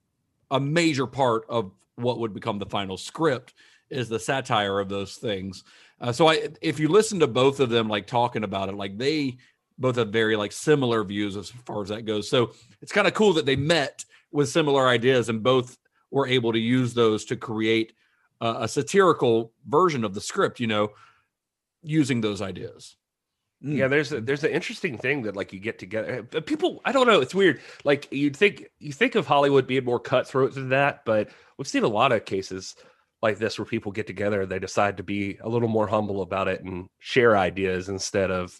a 0.50 0.60
major 0.60 1.06
part 1.06 1.44
of 1.48 1.72
what 1.96 2.18
would 2.18 2.34
become 2.34 2.58
the 2.58 2.66
final 2.66 2.96
script 2.96 3.54
is 3.90 4.08
the 4.08 4.18
satire 4.18 4.80
of 4.80 4.88
those 4.88 5.16
things. 5.16 5.64
Uh, 6.00 6.12
so 6.12 6.28
I, 6.28 6.48
if 6.60 6.78
you 6.80 6.88
listen 6.88 7.20
to 7.20 7.26
both 7.26 7.60
of 7.60 7.70
them 7.70 7.88
like 7.88 8.06
talking 8.06 8.44
about 8.44 8.68
it, 8.68 8.74
like 8.74 8.96
they 8.96 9.36
both 9.78 9.96
have 9.96 10.08
very 10.08 10.36
like 10.36 10.52
similar 10.52 11.04
views 11.04 11.36
as 11.36 11.50
far 11.50 11.82
as 11.82 11.88
that 11.88 12.06
goes. 12.06 12.28
So 12.28 12.52
it's 12.80 12.92
kind 12.92 13.06
of 13.06 13.14
cool 13.14 13.32
that 13.34 13.46
they 13.46 13.56
met 13.56 14.04
with 14.32 14.48
similar 14.48 14.88
ideas 14.88 15.28
and 15.28 15.42
both 15.42 15.76
were 16.10 16.26
able 16.26 16.52
to 16.52 16.58
use 16.58 16.94
those 16.94 17.24
to 17.26 17.36
create 17.36 17.92
uh, 18.40 18.58
a 18.60 18.68
satirical 18.68 19.52
version 19.66 20.04
of 20.04 20.14
the 20.14 20.20
script. 20.20 20.60
You 20.60 20.66
know, 20.66 20.90
using 21.82 22.20
those 22.20 22.42
ideas. 22.42 22.96
Mm. 23.64 23.76
yeah 23.76 23.88
there's 23.88 24.10
a 24.10 24.22
there's 24.22 24.42
an 24.42 24.52
interesting 24.52 24.96
thing 24.96 25.22
that 25.22 25.36
like 25.36 25.52
you 25.52 25.60
get 25.60 25.78
together 25.78 26.26
uh, 26.34 26.40
people 26.40 26.80
i 26.86 26.92
don't 26.92 27.06
know 27.06 27.20
it's 27.20 27.34
weird. 27.34 27.60
Like 27.84 28.08
you'd 28.10 28.34
think 28.34 28.64
you 28.78 28.92
think 28.92 29.16
of 29.16 29.26
hollywood 29.26 29.66
being 29.66 29.84
more 29.84 30.00
cutthroat 30.00 30.54
than 30.54 30.70
that 30.70 31.04
but 31.04 31.28
we've 31.58 31.68
seen 31.68 31.82
a 31.82 31.88
lot 31.88 32.12
of 32.12 32.24
cases 32.24 32.74
like 33.20 33.38
this 33.38 33.58
where 33.58 33.66
people 33.66 33.92
get 33.92 34.06
together 34.06 34.42
and 34.42 34.50
they 34.50 34.58
decide 34.58 34.96
to 34.96 35.02
be 35.02 35.36
a 35.42 35.48
little 35.48 35.68
more 35.68 35.86
humble 35.86 36.22
about 36.22 36.48
it 36.48 36.62
and 36.64 36.88
share 37.00 37.36
ideas 37.36 37.90
instead 37.90 38.30
of 38.30 38.58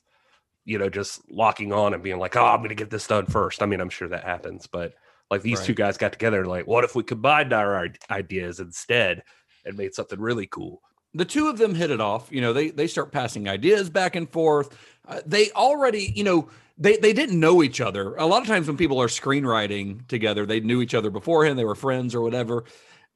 you 0.67 0.79
know 0.79 0.91
just 0.91 1.23
locking 1.31 1.73
on 1.73 1.95
and 1.95 2.03
being 2.03 2.19
like 2.19 2.37
oh 2.37 2.45
i'm 2.45 2.61
gonna 2.61 2.75
get 2.75 2.91
this 2.91 3.07
done 3.07 3.25
first. 3.25 3.63
I 3.63 3.67
mean 3.67 3.81
i'm 3.81 3.89
sure 3.89 4.09
that 4.09 4.25
happens 4.25 4.67
but 4.67 4.93
like 5.31 5.41
these 5.41 5.61
two 5.61 5.75
guys 5.75 5.97
got 5.97 6.13
together 6.13 6.45
like 6.45 6.67
what 6.67 6.85
if 6.85 6.95
we 6.95 7.03
combined 7.05 7.55
our 7.55 7.89
ideas 8.11 8.61
instead 8.61 9.23
and 9.65 9.79
made 9.79 9.95
something 9.95 10.21
really 10.21 10.47
cool 10.47 10.83
the 11.14 11.25
two 11.25 11.49
of 11.49 11.59
them 11.59 11.75
hit 11.75 11.90
it 11.90 12.01
off. 12.01 12.29
You 12.31 12.40
know, 12.40 12.53
they 12.53 12.70
they 12.70 12.87
start 12.87 13.12
passing 13.12 13.49
ideas 13.49 13.90
back 13.90 14.16
and 14.16 14.31
forth. 14.31 14.77
Uh, 15.07 15.20
they 15.27 15.51
already, 15.53 16.12
you 16.14 16.25
know, 16.25 16.49
they 16.79 16.96
they 16.96 17.12
didn't 17.12 17.38
know 17.38 17.62
each 17.62 17.81
other. 17.81 18.14
A 18.16 18.27
lot 18.27 18.42
of 18.42 18.49
times 18.49 18.66
when 18.66 18.77
people 18.77 19.01
are 19.01 19.09
screenwriting 19.09 20.07
together, 20.09 20.46
they 20.46 20.61
knew 20.61 20.81
each 20.81 20.94
other 20.94 21.11
beforehand. 21.11 21.59
They 21.59 21.64
were 21.64 21.75
friends 21.75 22.14
or 22.14 22.20
whatever. 22.20 22.64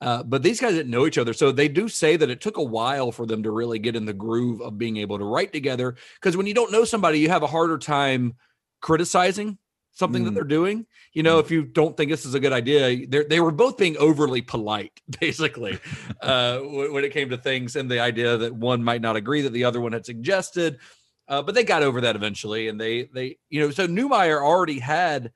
Uh, 0.00 0.22
but 0.22 0.42
these 0.42 0.60
guys 0.60 0.74
didn't 0.74 0.90
know 0.90 1.06
each 1.06 1.16
other, 1.18 1.32
so 1.32 1.50
they 1.50 1.68
do 1.68 1.88
say 1.88 2.16
that 2.16 2.28
it 2.28 2.40
took 2.40 2.58
a 2.58 2.62
while 2.62 3.10
for 3.12 3.26
them 3.26 3.42
to 3.42 3.50
really 3.50 3.78
get 3.78 3.96
in 3.96 4.04
the 4.04 4.12
groove 4.12 4.60
of 4.60 4.76
being 4.76 4.96
able 4.98 5.16
to 5.18 5.24
write 5.24 5.52
together. 5.52 5.94
Because 6.20 6.36
when 6.36 6.46
you 6.46 6.52
don't 6.52 6.72
know 6.72 6.84
somebody, 6.84 7.20
you 7.20 7.28
have 7.30 7.44
a 7.44 7.46
harder 7.46 7.78
time 7.78 8.34
criticizing 8.82 9.56
something 9.94 10.24
that 10.24 10.32
Mm. 10.32 10.34
they're 10.34 10.44
doing. 10.44 10.86
You 11.12 11.22
know, 11.22 11.38
if 11.38 11.50
you 11.50 11.64
don't 11.64 11.96
think 11.96 12.10
this 12.10 12.26
is 12.26 12.34
a 12.34 12.40
good 12.40 12.52
idea, 12.52 13.06
they 13.06 13.24
they 13.24 13.40
were 13.40 13.52
both 13.52 13.78
being 13.78 13.96
overly 13.96 14.42
polite, 14.42 15.00
basically, 15.20 15.78
uh, 16.20 16.58
when 16.60 17.04
it 17.04 17.12
came 17.12 17.30
to 17.30 17.38
things 17.38 17.76
and 17.76 17.90
the 17.90 18.00
idea 18.00 18.36
that 18.36 18.54
one 18.54 18.84
might 18.84 19.00
not 19.00 19.16
agree 19.16 19.40
that 19.42 19.52
the 19.52 19.64
other 19.64 19.80
one 19.80 19.92
had 19.92 20.04
suggested. 20.04 20.78
Uh, 21.26 21.40
but 21.40 21.54
they 21.54 21.64
got 21.64 21.82
over 21.82 22.02
that 22.02 22.16
eventually, 22.16 22.68
and 22.68 22.78
they 22.78 23.04
they 23.04 23.38
you 23.48 23.60
know 23.60 23.70
so 23.70 23.86
Neumeier 23.86 24.42
already 24.42 24.78
had 24.78 25.32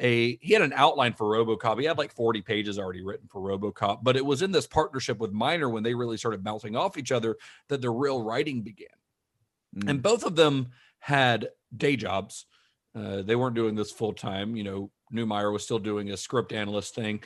a 0.00 0.36
he 0.36 0.52
had 0.52 0.62
an 0.62 0.72
outline 0.74 1.12
for 1.12 1.26
RoboCop. 1.26 1.78
He 1.78 1.86
had 1.86 1.98
like 1.98 2.12
40 2.12 2.42
pages 2.42 2.78
already 2.78 3.02
written 3.02 3.28
for 3.28 3.40
RoboCop, 3.40 4.00
but 4.02 4.16
it 4.16 4.24
was 4.24 4.42
in 4.42 4.50
this 4.52 4.66
partnership 4.66 5.18
with 5.18 5.32
Miner 5.32 5.68
when 5.68 5.82
they 5.82 5.94
really 5.94 6.16
started 6.16 6.42
bouncing 6.42 6.74
off 6.76 6.96
each 6.96 7.12
other 7.12 7.36
that 7.68 7.82
the 7.82 7.90
real 7.90 8.22
writing 8.22 8.62
began. 8.62 8.88
And 9.86 10.02
both 10.02 10.24
of 10.24 10.34
them 10.34 10.70
had 10.98 11.50
day 11.76 11.94
jobs. 11.94 12.46
Uh, 12.98 13.22
they 13.22 13.36
weren't 13.36 13.54
doing 13.54 13.74
this 13.74 13.90
full 13.90 14.12
time. 14.12 14.56
You 14.56 14.64
know, 14.64 14.90
Neumeier 15.12 15.52
was 15.52 15.62
still 15.62 15.78
doing 15.78 16.06
his 16.06 16.20
script 16.20 16.52
analyst 16.52 16.94
thing. 16.94 17.22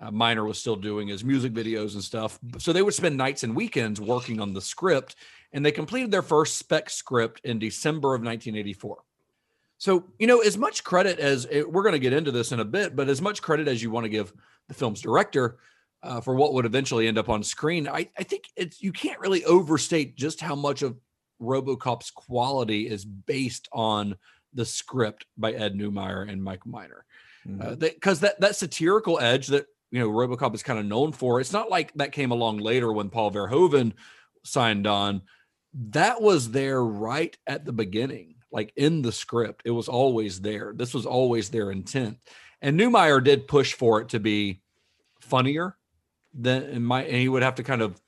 Uh, 0.00 0.10
Miner 0.10 0.44
was 0.44 0.58
still 0.58 0.76
doing 0.76 1.08
his 1.08 1.22
music 1.24 1.52
videos 1.52 1.92
and 1.92 2.02
stuff. 2.02 2.38
So 2.58 2.72
they 2.72 2.82
would 2.82 2.94
spend 2.94 3.16
nights 3.16 3.42
and 3.42 3.54
weekends 3.54 4.00
working 4.00 4.40
on 4.40 4.54
the 4.54 4.60
script, 4.60 5.16
and 5.52 5.64
they 5.64 5.72
completed 5.72 6.10
their 6.10 6.22
first 6.22 6.56
spec 6.56 6.88
script 6.88 7.42
in 7.44 7.58
December 7.58 8.14
of 8.14 8.22
1984. 8.22 8.98
So, 9.76 10.04
you 10.18 10.26
know, 10.26 10.40
as 10.40 10.56
much 10.56 10.84
credit 10.84 11.18
as 11.18 11.46
eh, 11.50 11.62
we're 11.66 11.82
going 11.82 11.92
to 11.92 11.98
get 11.98 12.12
into 12.12 12.30
this 12.30 12.52
in 12.52 12.60
a 12.60 12.64
bit, 12.64 12.96
but 12.96 13.08
as 13.08 13.20
much 13.20 13.42
credit 13.42 13.68
as 13.68 13.82
you 13.82 13.90
want 13.90 14.04
to 14.04 14.10
give 14.10 14.32
the 14.68 14.74
film's 14.74 15.00
director 15.00 15.58
uh, 16.02 16.20
for 16.20 16.34
what 16.34 16.54
would 16.54 16.66
eventually 16.66 17.06
end 17.06 17.18
up 17.18 17.28
on 17.28 17.42
screen, 17.42 17.86
I, 17.86 18.08
I 18.16 18.22
think 18.22 18.44
it's 18.56 18.82
you 18.82 18.92
can't 18.92 19.20
really 19.20 19.44
overstate 19.44 20.16
just 20.16 20.40
how 20.40 20.54
much 20.54 20.82
of 20.82 20.98
RoboCop's 21.40 22.10
quality 22.10 22.88
is 22.88 23.04
based 23.04 23.68
on 23.72 24.16
the 24.54 24.64
script 24.64 25.26
by 25.36 25.52
Ed 25.52 25.74
Neumeier 25.74 26.28
and 26.28 26.42
Mike 26.42 26.66
Miner. 26.66 27.04
Uh, 27.46 27.50
mm-hmm. 27.50 27.74
Because 27.74 28.20
that 28.20 28.40
that 28.40 28.56
satirical 28.56 29.18
edge 29.18 29.48
that 29.48 29.66
you 29.90 29.98
know 29.98 30.10
RoboCop 30.10 30.54
is 30.54 30.62
kind 30.62 30.78
of 30.78 30.86
known 30.86 31.12
for, 31.12 31.40
it's 31.40 31.52
not 31.52 31.70
like 31.70 31.92
that 31.94 32.12
came 32.12 32.30
along 32.30 32.58
later 32.58 32.92
when 32.92 33.10
Paul 33.10 33.30
Verhoeven 33.30 33.92
signed 34.42 34.86
on. 34.86 35.22
That 35.90 36.20
was 36.20 36.50
there 36.50 36.82
right 36.84 37.36
at 37.46 37.64
the 37.64 37.72
beginning. 37.72 38.34
like 38.52 38.72
in 38.76 39.02
the 39.02 39.12
script. 39.12 39.62
It 39.64 39.70
was 39.70 39.88
always 39.88 40.40
there. 40.40 40.72
This 40.74 40.92
was 40.92 41.06
always 41.06 41.48
their 41.50 41.70
intent. 41.70 42.18
And 42.60 42.78
Neumeier 42.78 43.22
did 43.22 43.48
push 43.48 43.72
for 43.74 44.00
it 44.00 44.10
to 44.10 44.20
be 44.20 44.60
funnier 45.20 45.76
than 46.34 46.62
and 46.62 46.84
my 46.84 47.02
and 47.02 47.16
he 47.16 47.28
would 47.28 47.42
have 47.42 47.56
to 47.56 47.62
kind 47.62 47.82
of 47.82 48.00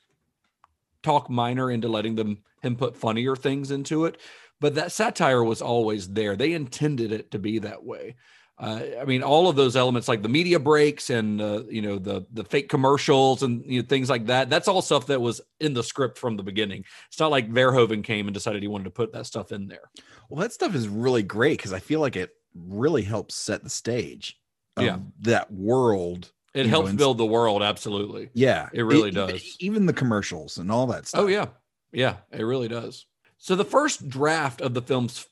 talk 1.02 1.28
Miner 1.28 1.70
into 1.70 1.88
letting 1.88 2.14
them 2.14 2.38
him 2.62 2.76
put 2.76 2.96
funnier 2.96 3.34
things 3.36 3.70
into 3.70 4.04
it. 4.04 4.20
But 4.62 4.76
that 4.76 4.92
satire 4.92 5.44
was 5.44 5.60
always 5.60 6.08
there. 6.08 6.36
They 6.36 6.54
intended 6.54 7.12
it 7.12 7.30
to 7.32 7.38
be 7.38 7.58
that 7.58 7.84
way. 7.84 8.14
Uh, 8.58 8.80
I 9.00 9.04
mean, 9.04 9.22
all 9.22 9.48
of 9.48 9.56
those 9.56 9.74
elements, 9.76 10.06
like 10.06 10.22
the 10.22 10.28
media 10.28 10.60
breaks 10.60 11.10
and 11.10 11.40
uh, 11.40 11.64
you 11.68 11.82
know 11.82 11.98
the 11.98 12.24
the 12.32 12.44
fake 12.44 12.68
commercials 12.68 13.42
and 13.42 13.64
you 13.66 13.82
know, 13.82 13.86
things 13.88 14.08
like 14.08 14.26
that. 14.26 14.48
That's 14.50 14.68
all 14.68 14.80
stuff 14.82 15.06
that 15.08 15.20
was 15.20 15.40
in 15.58 15.74
the 15.74 15.82
script 15.82 16.16
from 16.16 16.36
the 16.36 16.42
beginning. 16.44 16.84
It's 17.08 17.18
not 17.18 17.30
like 17.32 17.50
Verhoeven 17.50 18.04
came 18.04 18.28
and 18.28 18.34
decided 18.34 18.62
he 18.62 18.68
wanted 18.68 18.84
to 18.84 18.90
put 18.90 19.12
that 19.14 19.26
stuff 19.26 19.50
in 19.52 19.66
there. 19.66 19.90
Well, 20.28 20.40
that 20.42 20.52
stuff 20.52 20.74
is 20.76 20.86
really 20.86 21.22
great 21.24 21.58
because 21.58 21.72
I 21.72 21.80
feel 21.80 22.00
like 22.00 22.14
it 22.14 22.30
really 22.54 23.02
helps 23.02 23.34
set 23.34 23.64
the 23.64 23.70
stage. 23.70 24.38
Of 24.76 24.84
Yeah. 24.84 24.98
that 25.22 25.52
world. 25.52 26.30
It 26.54 26.66
helps 26.66 26.92
know, 26.92 26.96
build 26.98 27.18
the 27.18 27.26
world, 27.26 27.62
absolutely. 27.62 28.30
Yeah, 28.32 28.68
It 28.72 28.82
really 28.82 29.08
e- 29.08 29.12
does. 29.12 29.56
Even 29.58 29.86
the 29.86 29.92
commercials 29.92 30.58
and 30.58 30.70
all 30.70 30.86
that 30.88 31.06
stuff. 31.08 31.22
Oh 31.22 31.26
yeah, 31.26 31.46
yeah, 31.92 32.16
it 32.30 32.42
really 32.44 32.68
does. 32.68 33.06
So 33.42 33.56
the 33.56 33.64
first 33.64 34.08
draft 34.08 34.60
of 34.60 34.72
the 34.72 34.80
film's 34.80 35.26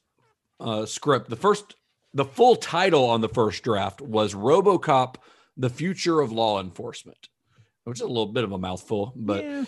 uh, 0.59 0.85
script, 0.85 1.31
the 1.31 1.37
first, 1.37 1.77
the 2.13 2.25
full 2.25 2.57
title 2.57 3.05
on 3.05 3.21
the 3.21 3.29
first 3.29 3.63
draft 3.63 4.01
was 4.01 4.35
RoboCop: 4.35 5.15
The 5.57 5.71
Future 5.71 6.19
of 6.19 6.33
Law 6.33 6.61
Enforcement, 6.61 7.29
which 7.85 7.99
is 7.99 8.03
a 8.03 8.09
little 8.09 8.27
bit 8.27 8.43
of 8.43 8.51
a 8.51 8.59
mouthful, 8.59 9.13
but 9.15 9.45
Yeah, 9.45 9.65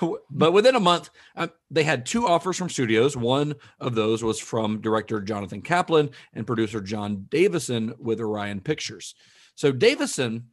uh, 0.00 0.08
but 0.30 0.52
within 0.52 0.74
a 0.74 0.80
month, 0.80 1.10
uh, 1.36 1.48
they 1.70 1.82
had 1.82 2.06
two 2.06 2.26
offers 2.26 2.56
from 2.56 2.70
studios. 2.70 3.14
One 3.14 3.56
of 3.78 3.94
those 3.94 4.24
was 4.24 4.40
from 4.40 4.80
director 4.80 5.20
Jonathan 5.20 5.60
Kaplan 5.60 6.12
and 6.32 6.46
producer 6.46 6.80
Jon 6.80 7.26
Davison 7.28 7.92
with 7.98 8.22
Orion 8.22 8.62
Pictures. 8.62 9.14
So 9.54 9.70
Davison 9.70 10.46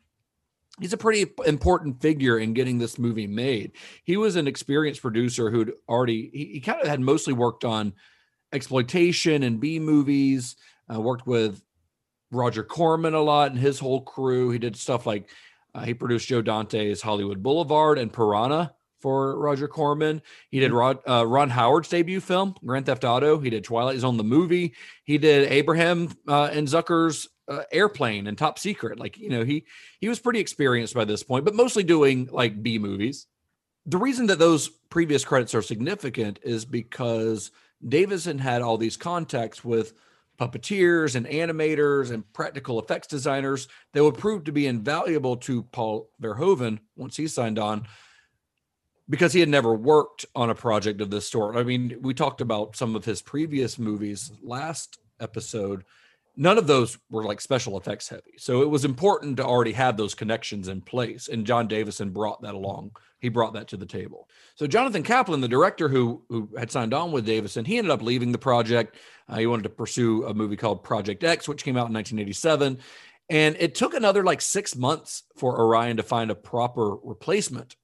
he's 0.80 0.94
a 0.94 0.98
pretty 0.98 1.26
important 1.46 2.02
figure 2.02 2.40
in 2.40 2.54
getting 2.54 2.78
this 2.78 2.98
movie 2.98 3.28
made. 3.28 3.74
He 4.04 4.18
was 4.18 4.36
an 4.36 4.48
experienced 4.48 5.02
producer 5.02 5.50
who'd 5.50 5.74
already 5.88 6.30
he, 6.34 6.46
he 6.54 6.60
kind 6.60 6.82
of 6.82 6.88
had 6.88 7.02
mostly 7.02 7.34
worked 7.34 7.66
on 7.66 7.94
exploitation 8.54 9.44
and 9.44 9.60
B 9.60 9.80
movies. 9.80 10.56
Uh, 10.94 11.02
worked 11.02 11.28
with 11.28 11.62
Roger 12.32 12.64
Corman 12.64 13.14
a 13.14 13.22
lot 13.22 13.52
and 13.52 13.60
his 13.60 13.80
whole 13.80 14.02
crew. 14.02 14.52
He 14.52 14.60
did 14.60 14.76
stuff 14.76 15.06
like 15.06 15.30
uh, 15.76 15.84
he 15.84 15.94
produced 15.94 16.28
Joe 16.28 16.42
Dante's 16.42 17.02
Hollywood 17.02 17.44
Boulevard 17.44 17.98
and 17.98 18.12
Piranha 18.12 18.74
for 19.00 19.38
Roger 19.38 19.68
Corman. 19.68 20.22
He 20.50 20.60
did 20.60 20.72
Rod, 20.72 21.00
uh, 21.08 21.26
Ron 21.26 21.50
Howard's 21.50 21.90
debut 21.90 22.20
film, 22.20 22.56
Grand 22.66 22.86
Theft 22.86 23.04
Auto. 23.04 23.38
He 23.38 23.50
did 23.50 23.64
Twilight 23.64 24.00
Zone, 24.00 24.18
the 24.18 24.24
movie. 24.24 24.74
He 25.04 25.18
did 25.18 25.52
Abraham 25.52 26.10
uh, 26.28 26.50
and 26.52 26.68
Zucker's 26.68 27.28
uh, 27.48 27.64
Airplane 27.72 28.28
and 28.28 28.38
Top 28.38 28.60
Secret. 28.60 29.00
Like 29.00 29.18
you 29.18 29.30
know, 29.30 29.44
he 29.44 29.66
he 30.00 30.10
was 30.10 30.20
pretty 30.20 30.40
experienced 30.40 30.94
by 30.94 31.06
this 31.06 31.24
point, 31.24 31.46
but 31.46 31.56
mostly 31.56 31.84
doing 31.84 32.30
like 32.32 32.62
B 32.62 32.80
movies. 32.80 33.28
The 33.86 33.98
reason 33.98 34.28
that 34.28 34.40
those 34.40 34.68
previous 34.68 35.24
credits 35.24 35.56
are 35.56 35.62
significant 35.62 36.40
is 36.44 36.66
because 36.66 37.52
Davison 37.88 38.38
had 38.38 38.62
all 38.62 38.78
these 38.78 38.98
contacts 38.98 39.64
with 39.64 39.94
puppeteers 40.40 41.16
and 41.16 41.26
animators 41.26 42.12
and 42.12 42.32
practical 42.34 42.80
effects 42.80 43.08
designers 43.08 43.68
that 43.94 44.04
would 44.04 44.18
prove 44.18 44.44
to 44.44 44.52
be 44.52 44.68
invaluable 44.68 45.38
to 45.38 45.64
Paul 45.64 46.10
Verhoeven 46.22 46.80
once 46.96 47.18
he 47.18 47.28
signed 47.28 47.58
on 47.58 47.88
because 49.10 49.34
he 49.34 49.40
had 49.40 49.50
never 49.50 49.74
worked 49.74 50.26
on 50.36 50.50
a 50.50 50.56
project 50.56 51.02
of 51.02 51.10
this 51.10 51.30
sort. 51.30 51.56
I 51.56 51.64
mean, 51.64 51.98
we 52.02 52.14
talked 52.14 52.42
about 52.42 52.76
some 52.76 52.96
of 52.96 53.06
his 53.06 53.22
previous 53.22 53.80
movies 53.80 54.32
last 54.44 55.00
episode. 55.20 55.84
None 56.40 56.60
of 56.60 56.68
those 56.68 57.00
were 57.10 57.24
like 57.24 57.42
special 57.42 57.78
effects 57.78 58.08
heavy. 58.08 58.36
So 58.38 58.62
it 58.62 58.70
was 58.70 58.86
important 58.86 59.38
to 59.38 59.44
already 59.44 59.72
have 59.72 59.98
those 59.98 60.14
connections 60.14 60.68
in 60.68 60.82
place. 60.82 61.28
And 61.28 61.48
Jon 61.48 61.68
Davison 61.68 62.12
brought 62.12 62.44
that 62.44 62.54
along. 62.54 62.92
He 63.20 63.30
brought 63.30 63.54
that 63.54 63.68
to 63.70 63.78
the 63.78 63.88
table. 63.88 64.30
So 64.54 64.68
Jonathan 64.68 65.02
Kaplan, 65.02 65.42
the 65.42 65.48
director 65.48 65.90
who 65.90 66.22
who 66.30 66.48
had 66.56 66.70
signed 66.70 66.94
on 66.94 67.12
with 67.12 67.26
Davison, 67.26 67.66
he 67.66 67.80
ended 67.80 67.90
up 67.90 68.04
leaving 68.04 68.32
the 68.32 68.38
project. 68.38 68.98
Uh, 69.28 69.38
he 69.38 69.48
wanted 69.48 69.64
to 69.64 69.70
pursue 69.70 70.26
a 70.26 70.34
movie 70.34 70.56
called 70.56 70.84
Project 70.84 71.24
X, 71.24 71.48
which 71.48 71.64
came 71.64 71.76
out 71.76 71.90
in 71.90 71.94
1987. 71.94 72.78
And 73.30 73.58
it 73.60 73.74
took 73.74 73.96
another 73.96 74.24
like 74.24 74.40
six 74.40 74.76
months 74.76 75.24
for 75.36 75.60
Orion 75.60 75.98
to 75.98 76.04
find 76.04 76.30
a 76.30 76.36
proper 76.36 76.96
replacement. 76.98 77.76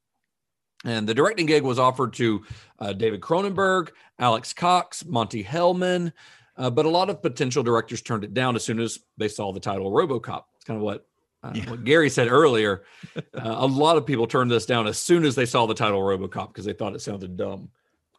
And 0.86 1.08
the 1.08 1.16
directing 1.16 1.48
gig 1.48 1.64
was 1.64 1.80
offered 1.80 2.14
to 2.14 2.44
uh, 2.78 2.94
David 2.94 3.22
Cronenberg, 3.22 3.90
Alex 4.20 4.54
Cox, 4.54 5.06
Monte 5.06 5.44
Hellman, 5.44 6.12
uh, 6.58 6.70
but 6.70 6.86
a 6.86 6.90
lot 6.90 7.10
of 7.10 7.22
potential 7.22 7.64
directors 7.64 8.02
turned 8.02 8.24
it 8.24 8.34
down 8.34 8.56
as 8.56 8.64
soon 8.64 8.80
as 8.80 9.00
they 9.18 9.28
saw 9.28 9.52
the 9.52 9.60
title 9.60 9.92
RoboCop. 9.92 10.44
It's 10.56 10.66
kind 10.66 10.78
of 10.78 10.84
what, 10.84 11.06
uh, 11.44 11.54
what 11.68 11.84
Gary 11.84 12.10
said 12.10 12.28
earlier. 12.30 12.84
Uh, 13.36 13.56
a 13.58 13.66
lot 13.68 13.98
of 13.98 14.06
people 14.06 14.26
turned 14.28 14.50
this 14.50 14.66
down 14.66 14.88
as 14.88 14.98
soon 14.98 15.26
as 15.26 15.36
they 15.36 15.46
saw 15.46 15.66
the 15.66 15.74
title 15.74 16.00
RoboCop 16.02 16.48
because 16.50 16.64
they 16.66 16.72
thought 16.74 16.96
it 16.96 17.02
sounded 17.02 17.36
dumb. 17.36 17.70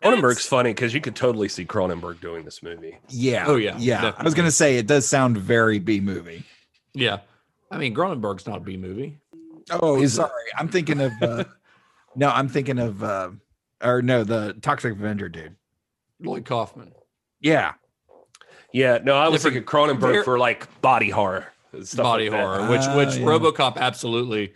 Cronenberg's 0.03 0.45
funny 0.45 0.71
because 0.71 0.93
you 0.93 1.01
could 1.01 1.17
totally 1.17 1.49
see 1.49 1.65
Cronenberg 1.65 2.21
doing 2.21 2.45
this 2.45 2.63
movie. 2.63 2.99
Yeah. 3.09 3.45
Oh, 3.47 3.57
yeah, 3.57 3.77
Yeah. 3.79 4.13
I 4.19 4.23
was 4.23 4.35
gonna 4.35 4.51
say 4.51 4.77
it 4.77 4.87
does 4.87 5.09
sound 5.09 5.39
very 5.39 5.79
B 5.79 6.01
movie. 6.01 6.45
Yeah, 6.93 7.21
I 7.71 7.79
mean 7.79 7.95
Cronenberg's 7.95 8.47
not 8.47 8.59
a 8.59 8.61
B 8.61 8.77
movie. 8.77 9.19
Oh, 9.71 9.97
He's- 9.97 10.13
sorry. 10.15 10.31
I'm 10.59 10.69
thinking 10.69 11.01
of 11.01 11.13
uh 11.23 11.45
no, 12.17 12.29
I'm 12.29 12.49
thinking 12.49 12.79
of 12.79 13.03
uh 13.03 13.31
or 13.83 14.03
no, 14.03 14.25
the 14.25 14.55
Toxic 14.61 14.93
Avenger 14.93 15.29
dude. 15.31 15.57
Lloyd 16.21 16.45
Kaufman. 16.45 16.93
Yeah. 17.41 17.73
Yeah, 18.75 18.99
no, 19.05 19.15
I 19.15 19.29
was 19.29 19.43
Different- 19.45 19.67
thinking 19.67 19.99
Cronenberg 20.01 20.25
for 20.25 20.37
like 20.39 20.81
body 20.83 21.09
horror, 21.09 21.47
stuff 21.83 22.03
body 22.03 22.29
like 22.29 22.39
that. 22.39 22.45
horror, 22.45 22.69
which 22.71 22.81
Ah, 22.83 22.97
which 22.97 23.17
yeah. 23.17 23.25
RoboCop 23.25 23.77
absolutely 23.77 24.53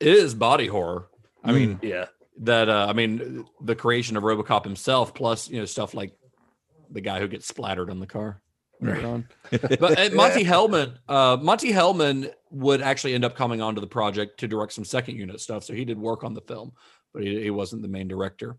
is 0.00 0.34
body 0.34 0.68
horror. 0.68 1.08
I 1.44 1.50
mean, 1.52 1.78
Yeah, 1.82 2.06
that 2.38 2.68
uh, 2.68 2.86
I 2.88 2.92
mean 2.92 3.44
the 3.60 3.74
creation 3.74 4.16
of 4.16 4.22
RoboCop 4.22 4.64
himself, 4.64 5.12
plus 5.14 5.48
you 5.50 5.58
know 5.58 5.64
stuff 5.64 5.94
like 5.94 6.12
the 6.90 7.00
guy 7.00 7.18
who 7.18 7.26
gets 7.28 7.46
splattered 7.48 7.90
on 7.90 7.98
the 7.98 8.06
car. 8.06 8.40
later 8.80 9.06
on. 9.06 9.28
but 9.50 9.98
uh, 9.98 10.14
Monte 10.14 10.44
Hellman, 10.44 10.98
uh, 11.08 11.36
Monte 11.40 11.72
Hellman 11.72 12.30
would 12.50 12.80
actually 12.82 13.14
end 13.14 13.24
up 13.24 13.34
coming 13.34 13.60
onto 13.60 13.80
the 13.80 13.86
project 13.88 14.38
to 14.40 14.46
direct 14.48 14.72
some 14.74 14.84
second 14.84 15.16
unit 15.16 15.40
stuff. 15.40 15.64
So 15.64 15.72
he 15.74 15.84
did 15.84 15.98
work 15.98 16.22
on 16.24 16.34
the 16.34 16.42
film, 16.42 16.72
but 17.12 17.22
he, 17.24 17.42
he 17.42 17.50
wasn't 17.50 17.82
the 17.82 17.88
main 17.88 18.06
director. 18.06 18.58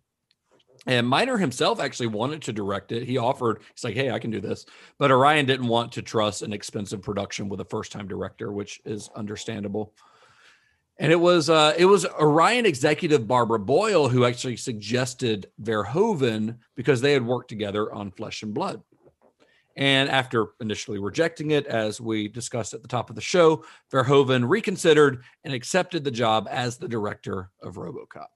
And 0.87 1.05
Miner 1.05 1.37
himself 1.37 1.81
actually 1.81 2.07
wanted 2.07 2.41
to 2.43 2.53
direct 2.53 2.93
it. 2.93 3.03
He 3.03 3.17
offered, 3.17 3.59
he's 3.73 3.83
like, 3.83 3.93
hey, 3.93 4.09
I 4.09 4.19
can 4.19 4.31
do 4.31 4.39
this. 4.39 4.65
But 4.97 5.11
Orion 5.11 5.45
didn't 5.45 5.67
want 5.67 5.91
to 5.91 6.01
trust 6.01 6.43
an 6.43 6.53
expensive 6.53 7.01
production 7.01 7.49
with 7.49 7.59
a 7.59 7.65
first 7.65 7.91
time 7.91 8.07
director, 8.07 8.53
which 8.53 8.79
is 8.85 9.09
understandable. 9.13 9.93
And 10.97 11.11
it 11.11 11.19
was 11.19 11.49
uh, 11.49 11.75
it 11.77 11.85
was 11.85 12.05
Orion 12.05 12.65
executive 12.65 13.27
Barbara 13.27 13.59
Boyle 13.59 14.09
who 14.09 14.25
actually 14.25 14.57
suggested 14.57 15.51
Verhoeven 15.61 16.57
because 16.75 17.01
they 17.01 17.13
had 17.13 17.23
worked 17.23 17.49
together 17.49 17.93
on 17.93 18.09
Flesh 18.09 18.41
and 18.41 18.53
Blood. 18.53 18.81
And 19.75 20.09
after 20.09 20.47
initially 20.59 20.97
rejecting 20.97 21.51
it, 21.51 21.67
as 21.67 22.01
we 22.01 22.29
discussed 22.29 22.73
at 22.73 22.81
the 22.81 22.87
top 22.87 23.11
of 23.11 23.15
the 23.15 23.21
show, 23.21 23.63
Verhoeven 23.91 24.49
reconsidered 24.49 25.21
and 25.43 25.53
accepted 25.53 26.03
the 26.03 26.09
job 26.09 26.47
as 26.49 26.77
the 26.77 26.87
director 26.87 27.51
of 27.61 27.75
RoboCop. 27.75 28.27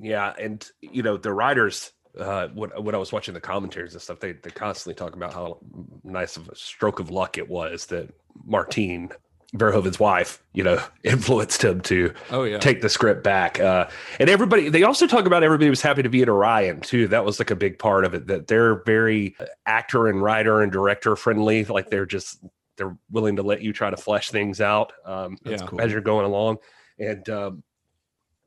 Yeah, 0.00 0.32
and 0.38 0.66
you 0.80 1.02
know 1.02 1.16
the 1.16 1.32
writers. 1.32 1.92
Uh, 2.18 2.48
when, 2.48 2.70
when 2.70 2.94
I 2.94 2.98
was 2.98 3.12
watching 3.12 3.34
the 3.34 3.40
commentaries 3.40 3.92
and 3.92 4.02
stuff, 4.02 4.18
they 4.18 4.32
they 4.32 4.50
constantly 4.50 4.94
talk 4.94 5.14
about 5.14 5.32
how 5.32 5.58
nice 6.02 6.36
of 6.36 6.48
a 6.48 6.56
stroke 6.56 6.98
of 6.98 7.10
luck 7.10 7.38
it 7.38 7.48
was 7.48 7.86
that 7.86 8.10
Martine 8.44 9.10
Verhoeven's 9.54 10.00
wife, 10.00 10.42
you 10.52 10.62
know, 10.62 10.82
influenced 11.04 11.64
him 11.64 11.80
to 11.82 12.12
Oh 12.30 12.44
yeah, 12.44 12.58
take 12.58 12.80
the 12.80 12.88
script 12.88 13.22
back. 13.22 13.60
Uh, 13.60 13.88
and 14.18 14.28
everybody, 14.28 14.68
they 14.68 14.82
also 14.82 15.06
talk 15.06 15.26
about 15.26 15.42
everybody 15.42 15.70
was 15.70 15.80
happy 15.80 16.02
to 16.02 16.08
be 16.08 16.22
at 16.22 16.28
Orion 16.28 16.80
too. 16.80 17.08
That 17.08 17.24
was 17.24 17.38
like 17.38 17.50
a 17.50 17.56
big 17.56 17.78
part 17.78 18.04
of 18.04 18.14
it. 18.14 18.26
That 18.26 18.46
they're 18.46 18.82
very 18.84 19.36
actor 19.64 20.08
and 20.08 20.22
writer 20.22 20.60
and 20.62 20.72
director 20.72 21.16
friendly. 21.16 21.64
Like 21.64 21.88
they're 21.88 22.06
just 22.06 22.44
they're 22.76 22.96
willing 23.10 23.36
to 23.36 23.42
let 23.42 23.62
you 23.62 23.72
try 23.72 23.90
to 23.90 23.96
flesh 23.96 24.30
things 24.30 24.60
out 24.60 24.92
um, 25.04 25.36
That's 25.44 25.62
cool. 25.62 25.80
as 25.80 25.92
you're 25.92 26.00
going 26.00 26.26
along. 26.26 26.58
And 26.98 27.28
um, 27.28 27.62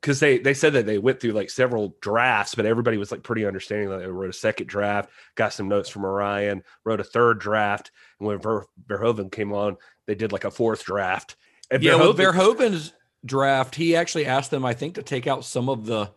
because 0.02 0.20
they 0.20 0.40
they 0.40 0.54
said 0.54 0.74
that 0.74 0.86
they 0.86 0.98
went 0.98 1.20
through 1.20 1.32
like 1.32 1.50
several 1.50 1.96
drafts, 2.02 2.56
but 2.56 2.66
everybody 2.66 2.98
was 2.98 3.12
like 3.12 3.24
pretty 3.24 3.46
understanding 3.46 3.90
that 3.90 4.00
they 4.00 4.08
wrote 4.08 4.30
a 4.30 4.34
second 4.34 4.68
draft, 4.68 5.10
got 5.36 5.54
some 5.54 5.68
notes 5.68 5.90
from 5.90 6.06
Orion, 6.06 6.64
wrote 6.84 7.00
a 7.00 7.04
third 7.04 7.40
draft, 7.40 7.92
and 8.20 8.28
when 8.28 8.40
Ver, 8.40 8.66
Verhoeven 8.88 9.32
came 9.32 9.54
on, 9.54 9.78
they 10.08 10.16
did 10.16 10.32
like 10.32 10.44
a 10.44 10.52
fourth 10.52 10.84
draft. 10.84 11.36
And 11.70 11.84
yeah. 11.84 11.94
Verhoeven- 11.94 12.34
Verhoeven's 12.34 12.94
draft, 13.26 13.76
he 13.76 13.96
actually 13.96 14.26
asked 14.26 14.52
them, 14.52 14.66
I 14.66 14.74
think, 14.74 14.96
to 14.96 15.04
take 15.04 15.28
out 15.28 15.46
some 15.46 15.70
of 15.70 15.86
the 15.86 16.12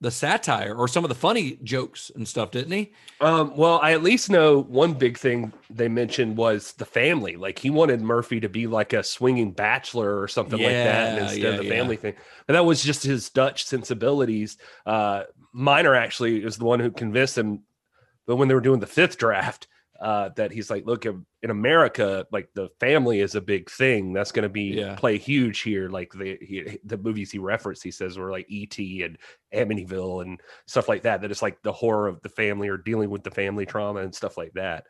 the 0.00 0.10
satire 0.10 0.74
or 0.74 0.86
some 0.88 1.04
of 1.04 1.08
the 1.08 1.14
funny 1.14 1.58
jokes 1.62 2.10
and 2.14 2.28
stuff, 2.28 2.50
didn't 2.50 2.72
he? 2.72 2.92
Um, 3.20 3.56
well, 3.56 3.80
I 3.82 3.92
at 3.92 4.02
least 4.02 4.28
know 4.28 4.62
one 4.62 4.92
big 4.92 5.16
thing 5.16 5.52
they 5.70 5.88
mentioned 5.88 6.36
was 6.36 6.72
the 6.72 6.84
family. 6.84 7.36
Like 7.36 7.58
he 7.58 7.70
wanted 7.70 8.02
Murphy 8.02 8.40
to 8.40 8.48
be 8.48 8.66
like 8.66 8.92
a 8.92 9.02
swinging 9.02 9.52
bachelor 9.52 10.20
or 10.20 10.28
something 10.28 10.58
like 10.58 10.68
that 10.68 11.18
instead 11.18 11.40
yeah, 11.40 11.48
of 11.48 11.56
the 11.58 11.64
yeah. 11.64 11.70
family 11.70 11.96
thing. 11.96 12.14
But 12.46 12.54
that 12.54 12.66
was 12.66 12.82
just 12.82 13.04
his 13.04 13.30
Dutch 13.30 13.64
sensibilities. 13.64 14.58
Uh, 14.84 15.22
Miner 15.52 15.94
actually 15.94 16.44
is 16.44 16.58
the 16.58 16.66
one 16.66 16.80
who 16.80 16.90
convinced 16.90 17.38
him. 17.38 17.62
But 18.26 18.36
when 18.36 18.48
they 18.48 18.54
were 18.54 18.60
doing 18.60 18.80
the 18.80 18.86
fifth 18.86 19.16
draft, 19.16 19.66
uh, 20.00 20.30
that 20.36 20.52
he's 20.52 20.70
like, 20.70 20.86
look, 20.86 21.04
in 21.04 21.50
America, 21.50 22.26
like 22.32 22.48
the 22.54 22.68
family 22.80 23.20
is 23.20 23.34
a 23.34 23.40
big 23.40 23.70
thing. 23.70 24.12
That's 24.12 24.32
going 24.32 24.42
to 24.42 24.48
be 24.48 24.74
Yeah. 24.74 24.94
play 24.96 25.18
huge 25.18 25.60
here. 25.60 25.88
Like 25.88 26.12
the 26.12 26.38
he, 26.40 26.78
the 26.84 26.98
movies 26.98 27.30
he 27.30 27.38
referenced, 27.38 27.82
he 27.82 27.90
says 27.90 28.18
were 28.18 28.30
like 28.30 28.46
E.T. 28.48 29.02
and 29.02 29.18
Amityville 29.54 30.22
and 30.22 30.40
stuff 30.66 30.88
like 30.88 31.02
that. 31.02 31.20
That 31.20 31.30
it's 31.30 31.42
like 31.42 31.62
the 31.62 31.72
horror 31.72 32.08
of 32.08 32.20
the 32.22 32.28
family 32.28 32.68
or 32.68 32.76
dealing 32.76 33.10
with 33.10 33.22
the 33.22 33.30
family 33.30 33.66
trauma 33.66 34.00
and 34.00 34.14
stuff 34.14 34.36
like 34.36 34.52
that. 34.54 34.84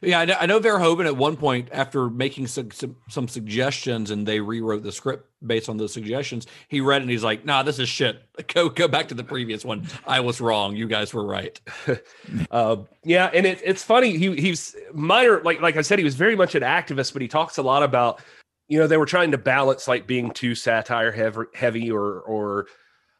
Yeah, 0.00 0.20
I 0.20 0.24
know, 0.24 0.36
I 0.40 0.46
know 0.46 0.60
Verhoeven 0.60 1.06
at 1.06 1.16
one 1.16 1.36
point, 1.36 1.68
after 1.72 2.08
making 2.08 2.46
some, 2.46 2.70
some 2.70 2.96
some 3.08 3.26
suggestions, 3.28 4.10
and 4.10 4.26
they 4.26 4.40
rewrote 4.40 4.82
the 4.82 4.92
script 4.92 5.28
based 5.46 5.68
on 5.68 5.76
those 5.76 5.92
suggestions. 5.92 6.46
He 6.68 6.80
read 6.80 6.98
it 6.98 7.02
and 7.02 7.10
he's 7.10 7.24
like, 7.24 7.44
"Nah, 7.44 7.62
this 7.62 7.78
is 7.78 7.88
shit. 7.88 8.22
Go 8.54 8.68
go 8.68 8.86
back 8.86 9.08
to 9.08 9.14
the 9.14 9.24
previous 9.24 9.64
one. 9.64 9.86
I 10.06 10.20
was 10.20 10.40
wrong. 10.40 10.76
You 10.76 10.86
guys 10.86 11.12
were 11.12 11.26
right." 11.26 11.60
uh, 12.50 12.76
yeah, 13.04 13.30
and 13.34 13.46
it, 13.46 13.60
it's 13.64 13.82
funny. 13.82 14.16
He 14.16 14.36
he's 14.36 14.76
Miner, 14.92 15.42
like 15.42 15.60
like 15.60 15.76
I 15.76 15.82
said, 15.82 15.98
he 15.98 16.04
was 16.04 16.14
very 16.14 16.36
much 16.36 16.54
an 16.54 16.62
activist, 16.62 17.12
but 17.12 17.22
he 17.22 17.28
talks 17.28 17.58
a 17.58 17.62
lot 17.62 17.82
about, 17.82 18.20
you 18.68 18.78
know, 18.78 18.86
they 18.86 18.96
were 18.96 19.06
trying 19.06 19.32
to 19.32 19.38
balance 19.38 19.88
like 19.88 20.06
being 20.06 20.30
too 20.30 20.54
satire 20.54 21.10
heavy, 21.10 21.42
heavy 21.54 21.90
or 21.90 22.20
or, 22.20 22.66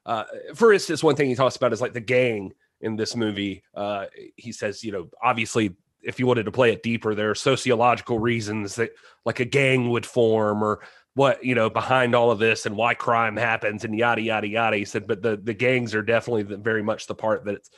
uh, 0.07 0.25
for 0.55 0.73
instance, 0.73 1.03
one 1.03 1.17
thing 1.17 1.29
he 1.29 1.35
talks 1.35 1.57
about 1.57 1.73
is 1.73 1.81
like 1.81 1.93
the 1.93 2.01
gang 2.01 2.53
in 2.81 2.97
this 2.97 3.17
movie. 3.17 3.62
Uh, 3.75 4.07
he 4.37 4.53
says, 4.53 4.85
you 4.85 4.93
know, 4.93 5.09
obviously, 5.23 5.75
if 6.03 6.19
you 6.19 6.27
wanted 6.27 6.45
to 6.45 6.53
play 6.53 6.73
it 6.73 6.83
deeper, 6.83 7.15
there 7.15 7.31
are 7.31 7.35
sociological 7.35 8.19
reasons 8.19 8.77
that 8.77 8.91
like 9.25 9.41
a 9.41 9.45
gang 9.45 9.91
would 9.91 10.07
form 10.07 10.63
or 10.63 10.81
what 11.15 11.45
you 11.45 11.55
know 11.55 11.69
behind 11.69 12.15
all 12.15 12.31
of 12.31 12.39
this 12.39 12.65
and 12.65 12.77
why 12.77 12.95
crime 12.95 13.37
happens 13.37 13.85
and 13.85 13.97
yada 13.97 14.21
yada 14.21 14.47
yada. 14.47 14.77
He 14.77 14.85
said, 14.85 15.07
but 15.07 15.23
the 15.23 15.37
the 15.37 15.55
gangs 15.55 15.95
are 15.95 16.03
definitely 16.03 16.45
the, 16.45 16.57
very 16.57 16.83
much 16.83 17.07
the 17.07 17.15
part 17.15 17.45
that 17.45 17.57
it's 17.57 17.71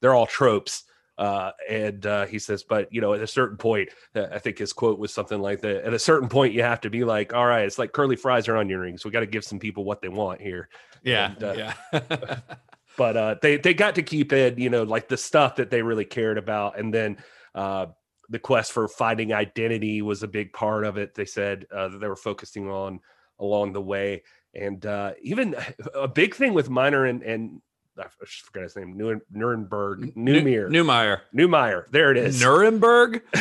they're 0.00 0.14
all 0.14 0.26
tropes. 0.26 0.84
Uh, 1.16 1.52
and 1.68 2.04
uh, 2.06 2.26
he 2.26 2.40
says, 2.40 2.64
but 2.64 2.92
you 2.92 3.00
know, 3.00 3.14
at 3.14 3.22
a 3.22 3.26
certain 3.26 3.56
point, 3.56 3.88
uh, 4.16 4.26
I 4.32 4.38
think 4.38 4.58
his 4.58 4.72
quote 4.72 4.98
was 4.98 5.14
something 5.14 5.40
like 5.40 5.60
that. 5.60 5.84
At 5.84 5.94
a 5.94 5.98
certain 5.98 6.28
point, 6.28 6.54
you 6.54 6.62
have 6.62 6.80
to 6.82 6.90
be 6.90 7.04
like, 7.04 7.32
all 7.32 7.46
right, 7.46 7.64
it's 7.64 7.78
like 7.78 7.92
curly 7.92 8.16
fries 8.16 8.48
or 8.48 8.56
onion 8.56 8.80
rings. 8.80 9.04
We 9.04 9.12
got 9.12 9.20
to 9.20 9.26
give 9.26 9.44
some 9.44 9.60
people 9.60 9.84
what 9.84 10.02
they 10.02 10.08
want 10.08 10.40
here. 10.40 10.68
Yeah, 11.04 11.32
And, 11.32 11.44
uh, 11.44 11.54
yeah. 11.56 12.38
but 12.96 13.16
uh, 13.16 13.36
they 13.42 13.58
they 13.58 13.74
got 13.74 13.94
to 13.96 14.02
keep 14.02 14.32
it, 14.32 14.58
you 14.58 14.70
know, 14.70 14.82
like 14.82 15.08
the 15.08 15.16
stuff 15.16 15.56
that 15.56 15.70
they 15.70 15.82
really 15.82 16.04
cared 16.04 16.38
about, 16.38 16.78
and 16.78 16.92
then 16.92 17.18
uh, 17.54 17.86
the 18.28 18.38
quest 18.38 18.72
for 18.72 18.88
finding 18.88 19.32
identity 19.32 20.02
was 20.02 20.22
a 20.22 20.28
big 20.28 20.52
part 20.52 20.84
of 20.84 20.96
it. 20.96 21.14
They 21.14 21.24
said 21.24 21.66
uh, 21.74 21.88
that 21.88 21.98
they 22.00 22.08
were 22.08 22.16
focusing 22.16 22.68
on 22.68 23.00
along 23.38 23.72
the 23.72 23.82
way, 23.82 24.22
and 24.54 24.84
uh, 24.84 25.12
even 25.22 25.54
a 25.94 26.08
big 26.08 26.34
thing 26.34 26.54
with 26.54 26.70
Miner 26.70 27.04
and 27.04 27.22
and 27.22 27.60
I 27.98 28.06
forgot 28.18 28.64
his 28.64 28.76
name, 28.76 28.98
Nurem- 28.98 29.20
Nuremberg, 29.30 30.14
Newmere, 30.16 30.68
Neumeier, 30.68 31.20
Neumeier. 31.34 31.88
There 31.90 32.10
it 32.10 32.16
is. 32.16 32.40
Nuremberg. 32.40 33.22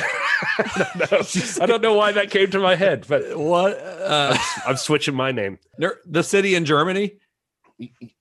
I, 0.58 0.96
don't 0.96 1.12
know. 1.12 1.64
I 1.64 1.66
don't 1.66 1.82
know 1.82 1.94
why 1.94 2.12
that 2.12 2.30
came 2.30 2.50
to 2.52 2.60
my 2.60 2.76
head, 2.76 3.06
but 3.08 3.38
what? 3.38 3.80
Uh, 3.80 4.36
I'm, 4.36 4.72
I'm 4.72 4.78
switching 4.78 5.16
my 5.16 5.32
name. 5.32 5.58
The 6.06 6.24
city 6.24 6.56
in 6.56 6.66
Germany. 6.66 7.16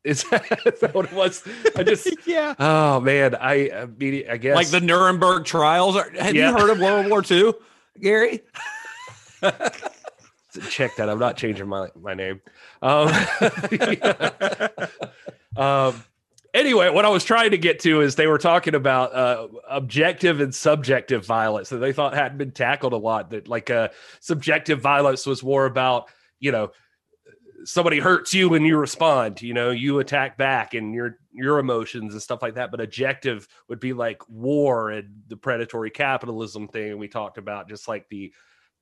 Is 0.05 0.25
that, 0.31 0.61
is 0.67 0.81
that 0.81 0.95
what 0.95 1.07
it 1.07 1.13
was? 1.13 1.43
I 1.77 1.83
just 1.83 2.09
yeah. 2.27 2.55
Oh 2.59 3.01
man, 3.01 3.35
I 3.35 3.71
I, 3.71 3.87
mean, 3.87 4.25
I 4.31 4.37
guess 4.37 4.57
Like 4.57 4.69
the 4.69 4.81
Nuremberg 4.81 5.45
trials. 5.45 5.97
Are- 5.97 6.11
Have 6.19 6.35
Yeah. 6.35 6.51
you 6.51 6.59
heard 6.59 6.71
of 6.71 6.81
World 6.81 7.09
War 7.09 7.23
II, 7.31 7.53
Gary? 8.01 8.41
check 10.69 10.95
that. 10.97 11.09
I'm 11.09 11.19
not 11.19 11.37
changing 11.37 11.69
my 11.69 11.89
my 12.01 12.15
name. 12.15 12.41
Um, 12.83 13.09
yeah. 13.71 14.69
um, 15.57 16.03
anyway, 16.55 16.91
what 16.91 17.05
I 17.05 17.09
was 17.09 17.25
trying 17.25 17.51
to 17.53 17.59
get 17.59 17.81
to 17.81 18.01
is 18.01 18.15
they 18.17 18.27
were 18.27 18.39
talking 18.39 18.75
about 18.75 19.15
uh, 19.15 19.49
objective 19.69 20.41
and 20.41 20.55
subjective 20.55 21.25
violence 21.25 21.69
that 21.71 21.79
they 21.79 21.93
thought 21.93 22.15
hadn't 22.15 22.39
been 22.39 22.51
tackled 22.53 22.93
a 22.93 22.97
lot. 22.99 23.31
That 23.31 23.49
like 23.49 23.71
uh, 23.71 23.89
subjective 24.21 24.81
violence 24.81 25.27
was 25.27 25.43
more 25.43 25.67
about 25.67 26.11
you 26.41 26.53
know 26.53 26.73
somebody 27.65 27.99
hurts 27.99 28.35
you 28.35 28.55
and 28.55 28.67
you 28.67 28.77
respond 28.77 29.41
you 29.43 29.55
know 29.55 29.71
you 29.71 29.99
attack 29.99 30.37
back 30.37 30.75
and 30.75 30.95
your 30.95 31.19
your 31.33 31.59
emotions 31.59 32.13
and 32.13 32.23
stuff 32.23 32.43
like 32.43 32.55
that. 32.55 32.71
But 32.71 32.81
objective 32.81 33.49
would 33.69 33.81
be 33.81 33.93
like 33.93 34.29
war 34.29 34.91
and 34.91 35.23
the 35.29 35.37
predatory 35.37 35.91
capitalism 35.91 36.69
thing 36.69 36.99
we 36.99 37.09
talked 37.09 37.39
about 37.39 37.69
just 37.69 37.89
like 37.89 38.09
the 38.09 38.33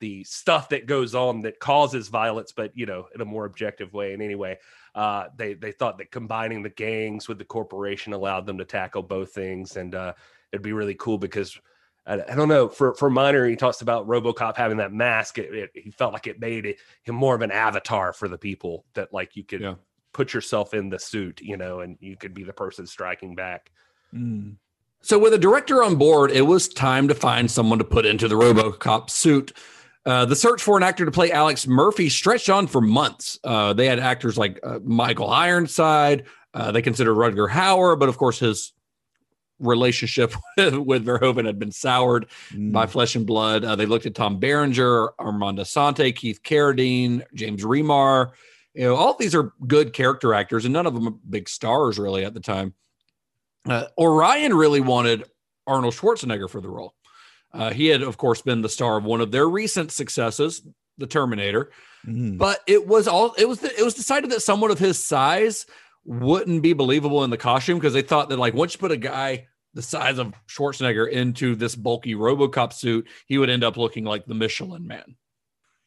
the 0.01 0.25
stuff 0.25 0.71
that 0.71 0.87
goes 0.87 1.15
on 1.15 1.43
that 1.43 1.61
causes 1.61 2.09
violence 2.09 2.53
but 2.53 2.73
you 2.75 2.87
know 2.87 3.07
in 3.15 3.21
a 3.21 3.25
more 3.25 3.45
objective 3.45 3.93
way. 3.93 4.13
And 4.13 4.23
anyway 4.23 4.59
uh 4.95 5.27
they 5.37 5.55
they 5.55 5.73
thought 5.73 5.99
that 5.99 6.11
combining 6.11 6.63
the 6.63 6.71
gangs 6.71 7.29
with 7.29 7.39
the 7.39 7.45
corporation 7.45 8.13
allowed 8.13 8.47
them 8.47 8.59
to 8.59 8.65
tackle 8.65 9.03
both 9.03 9.33
things. 9.33 9.77
And 9.77 9.95
uh 9.95 10.15
it'd 10.53 10.63
be 10.63 10.73
really 10.73 10.95
cool 10.95 11.19
because 11.19 11.59
I, 12.11 12.33
I 12.33 12.35
don't 12.35 12.49
know 12.49 12.69
for 12.69 12.95
for 12.95 13.09
Miner 13.09 13.47
he 13.49 13.57
talks 13.57 13.81
about 13.81 14.07
RoboCop 14.09 14.57
having 14.57 14.79
that 14.79 14.93
mask 14.93 15.39
it, 15.39 15.55
it, 15.55 15.71
he 15.75 15.91
felt 15.91 16.13
like 16.13 16.27
it 16.27 16.41
made 16.41 16.67
it, 16.67 16.79
him 17.05 17.15
more 17.15 17.35
of 17.35 17.43
an 17.43 17.51
avatar 17.51 18.13
for 18.13 18.29
the 18.29 18.39
people 18.39 18.85
that 18.95 19.13
like 19.13 19.37
you 19.37 19.45
could 19.45 19.61
Yeah. 19.61 19.75
put 20.13 20.35
yourself 20.35 20.75
in 20.75 20.91
the 20.91 20.99
suit 20.99 21.41
you 21.41 21.57
know 21.57 21.81
and 21.81 21.97
you 22.01 22.17
could 22.17 22.35
be 22.35 22.43
the 22.45 22.53
person 22.53 22.87
striking 22.87 23.35
back 23.35 23.71
Mm. 24.15 24.57
So, 25.03 25.19
with 25.19 25.33
a 25.33 25.39
director 25.39 25.83
on 25.85 25.97
board, 25.97 26.31
it 26.31 26.43
was 26.43 26.69
time 26.69 27.09
to 27.09 27.15
find 27.15 27.51
someone 27.51 27.79
to 27.79 27.85
put 27.85 28.05
into 28.05 28.29
the 28.29 28.35
Robocop 28.35 29.09
suit. 29.09 29.53
Uh, 30.05 30.25
the 30.27 30.35
search 30.37 30.61
for 30.63 30.77
an 30.77 30.83
actor 30.83 31.05
to 31.05 31.11
play 31.11 31.31
Alex 31.31 31.67
Murphy 31.67 32.09
stretched 32.09 32.51
on 32.51 32.67
for 32.67 32.81
months. 32.81 33.39
Uh, 33.45 33.73
they 33.73 33.87
had 33.87 33.99
actors 34.01 34.37
like 34.37 34.59
uh, 34.63 34.79
Michael 34.83 35.31
Ironside. 35.31 36.25
Uh, 36.53 36.73
they 36.73 36.83
considered 36.83 37.15
Rutger 37.15 37.49
Hauer, 37.49 37.99
but 37.99 38.09
of 38.09 38.19
course, 38.19 38.41
his 38.41 38.73
relationship 39.61 40.35
with, 40.57 40.75
with 40.75 41.07
Verhoeven 41.07 41.47
had 41.47 41.59
been 41.59 41.73
soured 41.73 42.27
by 42.57 42.87
Flesh 42.87 43.15
and 43.15 43.27
Blood. 43.27 43.65
Uh, 43.65 43.77
they 43.77 43.87
looked 43.87 44.07
at 44.07 44.15
Tom 44.15 44.39
Berenger, 44.39 45.11
Armand 45.19 45.59
Assante, 45.59 46.15
Keith 46.15 46.43
Carradine, 46.43 47.23
James 47.35 47.63
Remar. 47.63 48.31
You 48.75 48.85
know, 48.85 48.97
all 48.97 49.15
these 49.15 49.35
are 49.35 49.53
good 49.67 49.93
character 49.93 50.35
actors, 50.35 50.65
and 50.65 50.73
none 50.73 50.87
of 50.87 50.95
them 50.95 51.09
are 51.09 51.15
big 51.29 51.49
stars 51.49 51.99
really 51.99 52.25
at 52.25 52.35
the 52.35 52.41
time. 52.41 52.75
Uh, 53.69 53.87
Orion 53.99 54.55
really 54.55 54.81
wanted 54.81 55.25
Arnold 55.67 55.95
Schwarzenegger 55.95 56.49
for 56.49 56.61
the 56.61 56.71
role. 56.71 56.95
Uh, 57.53 57.71
he 57.71 57.89
had, 57.89 58.03
of 58.03 58.17
course, 58.17 58.43
been 58.43 58.63
the 58.63 58.69
star 58.69 58.97
of 58.97 59.05
one 59.05 59.21
of 59.21 59.33
their 59.33 59.49
recent 59.49 59.91
successes, 59.91 60.63
The 60.99 61.07
Terminator. 61.07 61.71
Mm. 62.07 62.39
But 62.39 62.61
it 62.67 62.87
was 62.87 63.09
all 63.09 63.35
it 63.37 63.47
was. 63.47 63.63
It 63.63 63.85
was 63.85 63.95
decided 63.95 64.31
that 64.31 64.41
someone 64.41 64.71
of 64.71 64.79
his 64.79 65.05
size 65.05 65.67
wouldn't 66.05 66.63
be 66.63 66.73
believable 66.73 67.25
in 67.25 67.31
the 67.31 67.37
costume 67.37 67.79
because 67.79 67.93
they 67.93 68.03
thought 68.03 68.29
that 68.31 68.39
like 68.39 68.55
once 68.55 68.75
you 68.75 68.79
put 68.79 68.93
a 68.93 68.97
guy 68.97 69.47
the 69.75 69.83
size 69.83 70.19
of 70.19 70.35
Schwarzenegger 70.49 71.09
into 71.09 71.55
this 71.55 71.77
bulky 71.77 72.15
RoboCop 72.15 72.73
suit, 72.73 73.07
he 73.27 73.39
would 73.39 73.51
end 73.51 73.63
up 73.63 73.77
looking 73.77 74.05
like 74.05 74.27
the 74.27 74.35
Michelin 74.35 74.87
Man. 74.87 75.17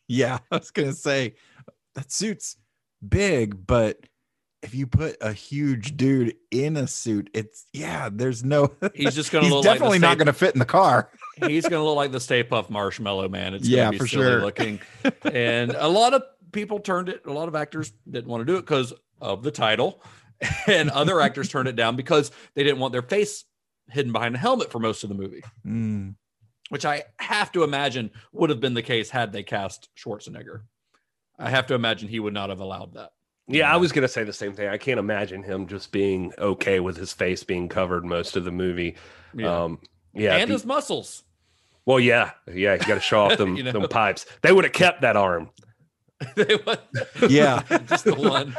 Yeah, 0.08 0.39
I 0.52 0.58
was 0.58 0.71
gonna 0.71 0.93
say 0.93 1.36
that 1.95 2.12
suit's 2.12 2.58
big, 3.08 3.65
but 3.67 3.99
if 4.62 4.73
you 4.73 4.88
put 4.88 5.17
a 5.19 5.34
huge 5.34 5.97
dude 5.97 6.36
in 6.49 6.78
a 6.78 6.88
suit, 6.88 7.30
it's 7.34 7.65
yeah, 7.73 8.10
there's 8.12 8.43
no 8.43 8.71
He's 8.93 9.15
just 9.15 9.32
gonna 9.32 9.45
he's 9.45 9.54
look 9.54 9.65
like 9.65 9.76
definitely 9.76 9.99
not 9.99 10.17
gonna 10.17 10.34
fit 10.34 10.54
in 10.56 10.60
the 10.60 10.65
car. 10.65 11.12
He's 11.47 11.67
gonna 11.67 11.84
look 11.84 11.95
like 11.95 12.12
the 12.12 12.19
Stay 12.19 12.43
Puft 12.43 12.69
Marshmallow 12.69 13.28
Man. 13.28 13.56
It's 13.56 13.67
Yeah, 13.67 13.86
gonna 13.86 13.91
be 13.91 13.97
for 13.97 14.08
silly 14.08 14.23
sure. 14.23 14.41
looking, 14.41 14.80
and 15.23 15.71
a 15.71 15.88
lot 15.88 16.13
of 16.13 16.23
people 16.52 16.80
turned 16.80 17.10
it. 17.10 17.23
A 17.26 17.34
lot 17.34 17.47
of 17.47 17.56
actors 17.56 17.91
didn't 18.10 18.28
want 18.30 18.41
to 18.41 18.45
do 18.45 18.56
it 18.58 18.62
because 18.62 18.93
of 19.23 19.41
the 19.43 19.51
title, 19.51 20.03
and 20.67 20.89
other 20.91 21.19
actors 21.21 21.49
turned 21.49 21.67
it 21.67 21.75
down 21.75 21.95
because 21.95 22.31
they 22.53 22.63
didn't 22.63 22.79
want 22.79 22.91
their 22.91 23.01
face 23.01 23.45
hidden 23.89 24.12
behind 24.12 24.36
a 24.36 24.38
helmet 24.38 24.71
for 24.71 24.79
most 24.79 25.03
of 25.03 25.09
the 25.09 25.15
movie. 25.15 25.43
Mm. 25.65 26.15
which 26.69 26.86
I 26.86 27.03
have 27.19 27.51
to 27.53 27.63
imagine 27.63 28.12
would 28.31 28.49
have 28.49 28.59
been 28.59 28.73
the 28.73 28.81
case 28.81 29.09
had 29.09 29.31
they 29.33 29.43
cast 29.43 29.89
Schwarzenegger. 29.97 30.62
I 31.39 31.49
have 31.49 31.67
to 31.67 31.73
imagine 31.73 32.07
he 32.07 32.19
would 32.19 32.33
not 32.33 32.49
have 32.49 32.59
allowed 32.59 32.93
that. 32.93 33.12
Yeah, 33.47 33.71
I 33.73 33.75
was 33.77 33.91
gonna 33.91 34.07
say 34.07 34.23
the 34.23 34.31
same 34.33 34.53
thing. 34.53 34.69
I 34.69 34.77
can't 34.77 34.99
imagine 34.99 35.43
him 35.43 35.67
just 35.67 35.91
being 35.91 36.31
okay 36.38 36.79
with 36.79 36.95
his 36.95 37.12
face 37.12 37.43
being 37.43 37.67
covered 37.67 38.05
most 38.05 38.38
of 38.38 38.45
the 38.45 38.51
movie. 38.51 38.95
Yeah. 39.36 39.63
Um, 39.63 39.79
yeah. 40.13 40.36
and 40.38 40.47
be- 40.47 40.53
his 40.53 40.65
muscles. 40.65 41.23
well, 41.86 41.99
yeah, 41.99 42.31
yeah. 42.47 42.73
You 42.73 42.79
got 42.79 42.95
to 42.95 42.99
show 43.01 43.21
off 43.23 43.38
them 43.38 43.57
You 43.57 43.63
know? 43.63 43.71
them 43.73 43.88
pipes. 43.89 44.25
They 44.41 44.53
would 44.53 44.63
have 44.63 44.73
kept 44.73 45.01
that 45.01 45.17
arm. 45.17 45.49
Yeah. 47.29 47.62
just 47.88 48.05
the 48.05 48.15
one. 48.15 48.55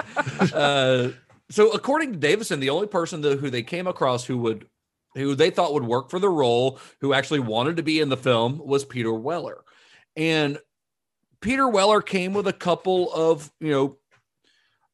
Uh, 0.52 1.12
so, 1.50 1.70
according 1.70 2.12
to 2.12 2.18
Davison, 2.18 2.60
the 2.60 2.70
only 2.70 2.86
person 2.86 3.20
that, 3.22 3.38
who 3.38 3.50
they 3.50 3.62
came 3.62 3.86
across 3.86 4.24
who 4.24 4.38
would, 4.38 4.66
who 5.14 5.34
they 5.34 5.50
thought 5.50 5.74
would 5.74 5.84
work 5.84 6.10
for 6.10 6.18
the 6.18 6.28
role, 6.28 6.78
who 7.00 7.12
actually 7.12 7.40
wanted 7.40 7.76
to 7.76 7.82
be 7.82 8.00
in 8.00 8.08
the 8.08 8.16
film, 8.16 8.60
was 8.64 8.84
Peter 8.84 9.12
Weller, 9.12 9.62
and 10.16 10.58
Peter 11.40 11.68
Weller 11.68 12.00
came 12.00 12.32
with 12.32 12.48
a 12.48 12.52
couple 12.52 13.12
of 13.12 13.52
you 13.60 13.70
know, 13.70 13.98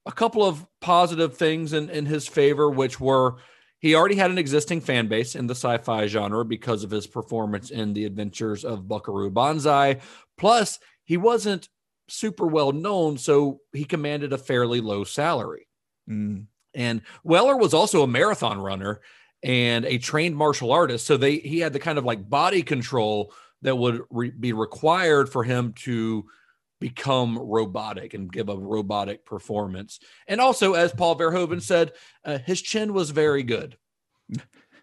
a 0.05 0.13
couple 0.13 0.45
of 0.45 0.67
positive 0.81 1.37
things 1.37 1.73
in 1.73 1.89
in 1.91 2.07
his 2.07 2.27
favor, 2.27 2.69
which 2.69 2.99
were 2.99 3.37
he 3.81 3.95
already 3.95 4.17
had 4.17 4.31
an 4.31 4.39
existing 4.39 4.83
fan 4.83 5.09
base 5.09 5.35
in 5.35 5.47
the 5.47 5.55
sci-fi 5.55 6.07
genre 6.07 6.45
because 6.45 6.85
of 6.85 6.91
his 6.91 7.07
performance 7.07 7.71
in 7.71 7.95
the 7.95 8.05
adventures 8.05 8.65
of 8.65 8.87
Buckaroo 8.87 9.31
Banzai. 9.31 10.01
Plus, 10.37 10.79
he 11.05 11.17
wasn't 11.17 11.69
super 12.11 12.47
well 12.47 12.73
known, 12.73 13.19
so 13.19 13.61
he 13.73 13.85
commanded 13.85 14.33
a 14.33 14.39
fairly 14.39 14.81
low 14.81 15.05
salary. 15.05 15.67
Mm. 16.09 16.47
And 16.75 17.03
Weller 17.25 17.57
was 17.57 17.75
also 17.75 18.03
a 18.03 18.07
marathon 18.07 18.59
runner. 18.61 19.01
and 19.43 19.87
a 19.87 19.97
trained 19.97 20.37
martial 20.37 20.71
artist. 20.71 21.07
So 21.07 21.17
they 21.17 21.39
he 21.39 21.61
had 21.61 21.73
the 21.73 21.79
kind 21.79 21.97
of 21.99 22.05
like 22.05 22.29
body 22.29 22.63
control 22.63 23.33
that 23.63 23.77
would 23.77 24.03
re- 24.11 24.31
be 24.31 24.53
required 24.53 25.31
for 25.31 25.45
him 25.45 25.73
to 25.85 26.27
become 26.79 27.39
robotic 27.39 28.15
and 28.15 28.31
give 28.31 28.49
a 28.49 28.57
robotic 28.57 29.25
performance. 29.25 29.99
And 30.27 30.41
also, 30.41 30.75
as 30.75 30.93
Paul 30.93 31.19
Verhoeven 31.19 31.63
said, 31.63 31.93
uh, 32.25 32.39
his 32.39 32.61
chin 32.63 32.93
was 32.93 33.11
very 33.11 33.43
good. 33.43 33.77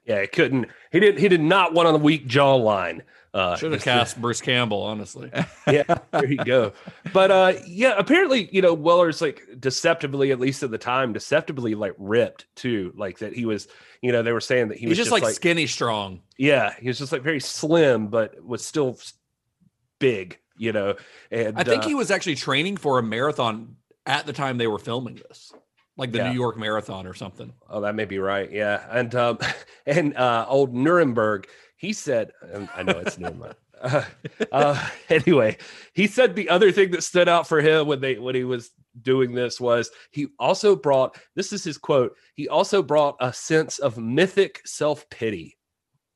Yeah, 0.06 0.22
he 0.22 0.28
couldn't. 0.28 0.68
He 0.92 1.00
did. 1.00 1.20
He 1.20 1.28
did 1.28 1.42
not 1.42 1.74
want 1.74 1.90
a 1.90 1.98
weak 1.98 2.28
jawline. 2.28 3.02
Uh, 3.38 3.56
Should 3.56 3.72
have 3.72 3.84
just- 3.84 3.86
cast 3.86 4.22
Bruce 4.22 4.42
Campbell, 4.42 4.82
honestly. 4.82 5.30
yeah, 5.68 5.84
there 6.12 6.26
you 6.26 6.38
go. 6.44 6.74
But 7.14 7.30
uh, 7.32 7.54
yeah, 7.68 7.94
apparently, 7.98 8.50
you 8.52 8.62
know, 8.62 8.74
Weller's 8.74 9.22
like 9.22 9.44
deceptively, 9.60 10.32
at 10.32 10.40
least 10.40 10.64
at 10.64 10.72
the 10.72 10.78
time, 10.78 11.14
deceptively 11.14 11.76
like 11.76 11.94
ripped 11.98 12.48
too. 12.56 12.94
Like 12.96 13.20
that 13.20 13.34
he 13.34 13.46
was, 13.46 13.68
you 14.02 14.12
know, 14.12 14.24
they 14.24 14.32
were 14.32 14.42
saying 14.42 14.70
that 14.70 14.78
he 14.78 14.88
He's 14.88 14.98
was 14.98 14.98
just, 14.98 15.12
like, 15.12 15.26
skinny 15.34 15.68
strong. 15.68 16.22
Yeah, 16.38 16.74
he 16.80 16.88
was 16.88 16.98
just 16.98 17.12
like 17.12 17.22
very 17.22 17.40
slim, 17.40 18.08
but 18.08 18.44
was 18.44 18.66
still 18.66 18.98
big. 20.00 20.40
You 20.60 20.74
know, 20.74 20.96
and 21.30 21.56
I 21.60 21.64
think 21.64 21.84
uh, 21.84 21.88
he 21.88 21.94
was 21.94 22.10
actually 22.10 22.34
training 22.34 22.78
for 22.78 22.98
a 22.98 23.04
marathon 23.04 23.76
at 24.08 24.26
the 24.26 24.34
time 24.34 24.58
they 24.58 24.66
were 24.66 24.80
filming 24.80 25.22
this, 25.28 25.54
like 25.98 26.12
the 26.12 26.18
Yeah. 26.18 26.30
New 26.32 26.36
York 26.40 26.58
Marathon 26.58 27.06
or 27.06 27.14
something. 27.14 27.54
Oh, 27.70 27.82
that 27.82 27.94
may 27.94 28.06
be 28.06 28.18
right. 28.18 28.52
Yeah, 28.52 28.84
and 28.90 29.14
um, 29.14 29.38
and 29.86 30.18
uh, 30.18 30.48
old 30.50 30.74
Nuremberg, 30.74 31.48
he 31.78 31.94
said, 31.94 32.32
I 32.76 32.84
know 32.84 33.00
it's 33.00 33.18
Nuremberg. 33.18 33.56
Uh, 33.80 34.04
uh, 34.52 34.90
anyway, 35.12 35.56
he 35.94 36.08
said 36.08 36.36
the 36.36 36.50
other 36.50 36.72
thing 36.72 36.90
that 36.90 37.04
stood 37.04 37.30
out 37.30 37.48
for 37.48 37.62
him 37.62 37.86
when 37.86 38.02
they 38.02 38.18
when 38.18 38.34
he 38.34 38.44
was 38.44 38.72
doing 39.04 39.36
this 39.36 39.62
was 39.62 39.92
he 40.10 40.26
also 40.40 40.76
brought 40.76 41.16
this 41.36 41.54
is 41.54 41.64
his 41.64 41.78
quote. 41.78 42.16
He 42.34 42.50
also 42.50 42.82
brought 42.82 43.18
a 43.20 43.32
sense 43.32 43.78
of 43.78 44.00
mythic 44.00 44.62
self 44.66 45.08
pity, 45.12 45.60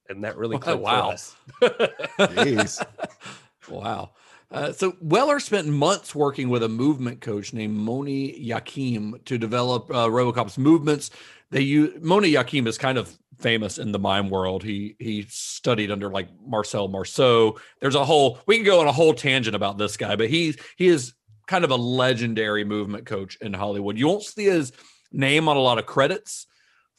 and 0.09 0.24
that 0.24 0.38
really 0.38 0.57
Oh, 0.66 0.76
wow. 0.78 1.16
for 1.59 1.70
us. 1.70 2.84
Wow. 3.70 4.14
Uh, 4.49 4.72
so 4.74 4.95
Weller 4.99 5.39
spent 5.39 5.68
months 5.68 6.14
working 6.16 6.49
with 6.49 6.64
a 6.64 6.68
movement 6.70 7.22
coach 7.22 7.53
named 7.53 7.76
Moni 7.76 8.43
Yakim 8.43 9.24
to 9.26 9.38
develop 9.38 9.89
uh, 9.91 10.07
RoboCop's 10.07 10.57
movements. 10.57 11.12
They 11.51 11.62
use 11.62 12.01
Moni 12.01 12.32
Yakim 12.32 12.68
is 12.68 12.78
kind 12.78 12.97
of 12.97 13.18
famous 13.41 13.77
in 13.77 13.91
the 13.91 13.99
mime 13.99 14.29
world. 14.29 14.63
He 14.63 14.95
he 14.99 15.25
studied 15.29 15.91
under 15.91 16.09
like 16.09 16.29
Marcel 16.45 16.87
Marceau. 16.87 17.59
There's 17.79 17.95
a 17.95 18.05
whole 18.05 18.39
we 18.45 18.55
can 18.55 18.65
go 18.65 18.81
on 18.81 18.87
a 18.87 18.91
whole 18.91 19.13
tangent 19.13 19.55
about 19.55 19.77
this 19.77 19.97
guy, 19.97 20.15
but 20.15 20.29
he 20.29 20.55
he 20.77 20.87
is 20.87 21.13
kind 21.47 21.65
of 21.65 21.71
a 21.71 21.75
legendary 21.75 22.63
movement 22.63 23.05
coach 23.05 23.37
in 23.41 23.53
Hollywood. 23.53 23.97
You 23.97 24.07
won't 24.07 24.23
see 24.23 24.45
his 24.45 24.71
name 25.11 25.49
on 25.49 25.57
a 25.57 25.61
lot 25.61 25.77
of 25.77 25.85
credits 25.85 26.47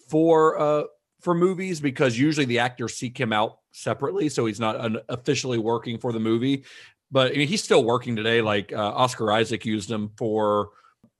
for 0.08 0.58
uh 0.58 0.82
for 1.20 1.34
movies 1.34 1.80
because 1.80 2.18
usually 2.18 2.46
the 2.46 2.58
actors 2.58 2.94
seek 2.94 3.18
him 3.18 3.32
out 3.32 3.58
separately, 3.70 4.28
so 4.28 4.46
he's 4.46 4.60
not 4.60 4.92
officially 5.08 5.58
working 5.58 5.98
for 5.98 6.12
the 6.12 6.20
movie. 6.20 6.64
But 7.10 7.32
I 7.32 7.36
mean, 7.36 7.48
he's 7.48 7.62
still 7.62 7.84
working 7.84 8.16
today. 8.16 8.42
Like 8.42 8.72
uh, 8.72 8.76
Oscar 8.76 9.30
Isaac 9.32 9.64
used 9.64 9.90
him 9.90 10.10
for 10.16 10.70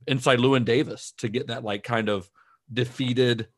Inside 0.07 0.39
Llewyn 0.39 0.65
Davis 0.65 1.13
to 1.19 1.29
get 1.29 1.49
that 1.49 1.65
like 1.65 1.85
kind 1.85 2.09
of 2.09 2.29
defeated 2.73 3.49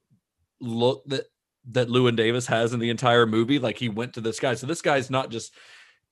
look 0.61 1.05
that 1.07 1.27
that 1.71 1.89
Llewyn 1.89 2.17
Davis 2.17 2.47
has 2.47 2.73
in 2.73 2.81
the 2.81 2.91
entire 2.91 3.27
movie. 3.27 3.59
Like 3.59 3.79
he 3.79 3.89
went 3.89 4.15
to 4.15 4.21
this 4.21 4.41
guy, 4.41 4.55
so 4.55 4.67
this 4.67 4.83
guy's 4.83 5.11
not 5.11 5.31
just. 5.31 5.55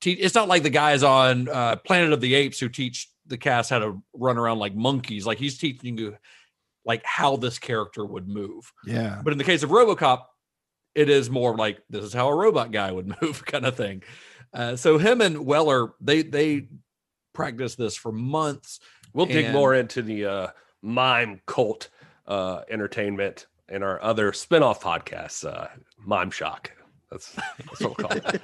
Te- 0.01 0.13
it's 0.13 0.35
not 0.35 0.49
like 0.49 0.65
the 0.65 0.71
guys 0.71 1.05
on 1.05 1.49
uh, 1.49 1.77
Planet 1.77 2.13
of 2.13 2.21
the 2.21 2.35
Apes 2.35 2.59
who 2.59 2.69
teach 2.69 3.09
the 3.27 3.39
cast 3.39 3.71
how 3.71 3.79
to 3.79 4.03
run 4.13 4.37
around 4.37 4.59
like 4.59 4.75
monkeys. 4.75 5.25
Like 5.27 5.39
he's 5.39 5.59
teaching 5.59 5.97
you 5.97 6.17
like 6.85 7.05
how 7.05 7.37
this 7.37 7.59
character 7.59 8.05
would 8.05 8.29
move. 8.29 8.73
Yeah. 8.85 9.21
But 9.23 9.33
in 9.33 9.39
the 9.39 9.45
case 9.45 9.63
of 9.63 9.71
RoboCop, 9.71 10.25
it 10.95 11.09
is 11.09 11.31
more 11.31 11.57
like 11.57 11.79
this 11.89 12.05
is 12.05 12.13
how 12.13 12.29
a 12.29 12.35
robot 12.35 12.73
guy 12.73 12.91
would 12.91 13.15
move, 13.23 13.45
kind 13.47 13.65
of 13.65 13.77
thing. 13.77 14.03
Uh, 14.53 14.77
so 14.77 14.99
him 14.99 15.21
and 15.21 15.47
Weller, 15.47 15.95
they 16.01 16.23
they 16.23 16.69
practiced 17.33 17.79
this 17.79 17.97
for 17.97 18.13
months. 18.13 18.81
We'll 19.15 19.27
dig 19.27 19.53
more 19.53 19.75
into 19.75 20.03
the 20.03 20.27
uh, 20.27 20.47
mime 20.81 21.41
cult 21.47 21.89
uh, 22.27 22.63
entertainment 22.71 23.47
in 23.73 23.83
our 23.83 24.01
other 24.03 24.33
spin-off 24.33 24.83
podcasts, 24.83 25.45
uh, 25.45 25.69
Mime 25.99 26.31
Shock. 26.31 26.71
That's, 27.11 27.33
that's 27.33 27.81
what 27.81 27.99
we'll 27.99 28.09
call 28.09 28.17
it. 28.17 28.43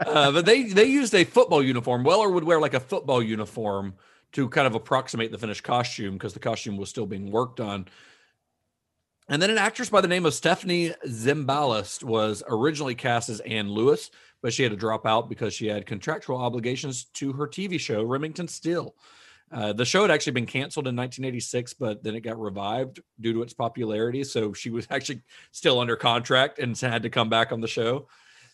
uh, 0.06 0.32
but 0.32 0.46
they 0.46 0.64
they 0.64 0.84
used 0.84 1.14
a 1.14 1.24
football 1.24 1.62
uniform. 1.62 2.04
Weller 2.04 2.30
would 2.30 2.44
wear 2.44 2.60
like 2.60 2.74
a 2.74 2.80
football 2.80 3.22
uniform 3.22 3.94
to 4.32 4.48
kind 4.48 4.66
of 4.66 4.74
approximate 4.74 5.32
the 5.32 5.38
finished 5.38 5.62
costume 5.62 6.14
because 6.14 6.34
the 6.34 6.40
costume 6.40 6.76
was 6.76 6.88
still 6.88 7.06
being 7.06 7.30
worked 7.30 7.60
on. 7.60 7.86
And 9.28 9.42
then 9.42 9.50
an 9.50 9.58
actress 9.58 9.90
by 9.90 10.00
the 10.00 10.08
name 10.08 10.24
of 10.24 10.34
Stephanie 10.34 10.94
Zimbalist 11.06 12.04
was 12.04 12.42
originally 12.48 12.94
cast 12.94 13.28
as 13.28 13.40
Anne 13.40 13.68
Lewis, 13.68 14.10
but 14.40 14.52
she 14.52 14.62
had 14.62 14.72
to 14.72 14.76
drop 14.76 15.04
out 15.04 15.28
because 15.28 15.52
she 15.52 15.66
had 15.66 15.84
contractual 15.84 16.36
obligations 16.36 17.04
to 17.14 17.32
her 17.32 17.46
TV 17.46 17.78
show 17.80 18.02
Remington 18.02 18.46
Steele. 18.46 18.94
Uh, 19.52 19.72
the 19.72 19.84
show 19.84 20.02
had 20.02 20.10
actually 20.10 20.32
been 20.32 20.46
canceled 20.46 20.88
in 20.88 20.96
1986, 20.96 21.74
but 21.74 22.02
then 22.02 22.16
it 22.16 22.20
got 22.20 22.40
revived 22.40 23.00
due 23.20 23.32
to 23.32 23.42
its 23.42 23.54
popularity. 23.54 24.24
So 24.24 24.52
she 24.52 24.70
was 24.70 24.86
actually 24.90 25.22
still 25.52 25.78
under 25.78 25.96
contract 25.96 26.58
and 26.58 26.76
had 26.78 27.04
to 27.04 27.10
come 27.10 27.28
back 27.28 27.52
on 27.52 27.60
the 27.60 27.68
show. 27.68 28.08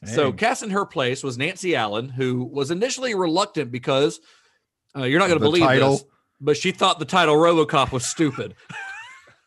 So 0.04 0.32
cast 0.32 0.64
in 0.64 0.70
her 0.70 0.84
place 0.84 1.22
was 1.22 1.38
Nancy 1.38 1.76
Allen, 1.76 2.08
who 2.08 2.42
was 2.42 2.72
initially 2.72 3.14
reluctant 3.14 3.70
because 3.70 4.20
uh, 4.96 5.04
you're 5.04 5.20
not 5.20 5.28
going 5.28 5.38
to 5.38 5.44
believe 5.44 5.62
title. 5.62 5.92
this, 5.92 6.04
but 6.40 6.56
she 6.56 6.72
thought 6.72 6.98
the 6.98 7.04
title 7.04 7.36
RoboCop 7.36 7.92
was 7.92 8.04
stupid. 8.04 8.56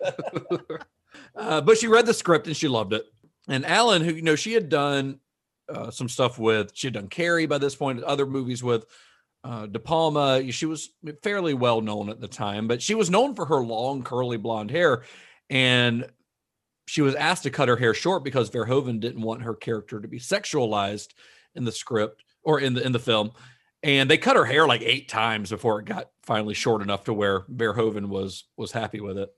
uh, 1.35 1.59
but 1.59 1.77
she 1.77 1.87
read 1.87 2.05
the 2.05 2.13
script 2.13 2.47
and 2.47 2.55
she 2.55 2.69
loved 2.69 2.93
it. 2.93 3.05
And 3.49 3.65
Allen, 3.65 4.01
who 4.01 4.13
you 4.13 4.21
know, 4.21 4.35
she 4.35 4.53
had 4.53 4.69
done 4.69 5.19
uh, 5.67 5.91
some 5.91 6.07
stuff 6.07 6.39
with, 6.39 6.71
she 6.73 6.87
had 6.87 6.93
done 6.93 7.09
Carrie 7.09 7.47
by 7.47 7.57
this 7.57 7.75
point, 7.75 8.01
other 8.03 8.25
movies 8.25 8.63
with 8.63 8.85
uh, 9.45 9.67
De 9.67 9.79
Palma. 9.79 10.51
She 10.51 10.65
was 10.65 10.89
fairly 11.21 11.53
well 11.53 11.79
known 11.79 12.09
at 12.09 12.19
the 12.19 12.27
time, 12.27 12.67
but 12.67 12.81
she 12.81 12.95
was 12.95 13.11
known 13.11 13.35
for 13.35 13.45
her 13.45 13.63
long 13.63 14.01
curly 14.01 14.37
blonde 14.37 14.71
hair, 14.71 15.03
and 15.51 16.09
she 16.87 17.01
was 17.01 17.13
asked 17.15 17.43
to 17.43 17.51
cut 17.51 17.69
her 17.69 17.77
hair 17.77 17.93
short 17.93 18.23
because 18.23 18.49
Verhoeven 18.49 18.99
didn't 18.99 19.21
want 19.21 19.43
her 19.43 19.53
character 19.53 19.99
to 20.01 20.07
be 20.07 20.19
sexualized 20.19 21.09
in 21.53 21.63
the 21.63 21.71
script 21.71 22.23
or 22.43 22.59
in 22.59 22.73
the 22.73 22.83
in 22.83 22.91
the 22.91 22.99
film. 22.99 23.31
And 23.83 24.09
they 24.09 24.17
cut 24.17 24.35
her 24.35 24.45
hair 24.45 24.65
like 24.65 24.81
eight 24.81 25.09
times 25.09 25.51
before 25.51 25.79
it 25.79 25.85
got 25.85 26.09
finally 26.23 26.55
short 26.55 26.81
enough 26.81 27.03
to 27.03 27.13
where 27.13 27.41
Verhoeven 27.41 28.07
was 28.07 28.45
was 28.57 28.71
happy 28.71 28.99
with 28.99 29.19
it. 29.19 29.29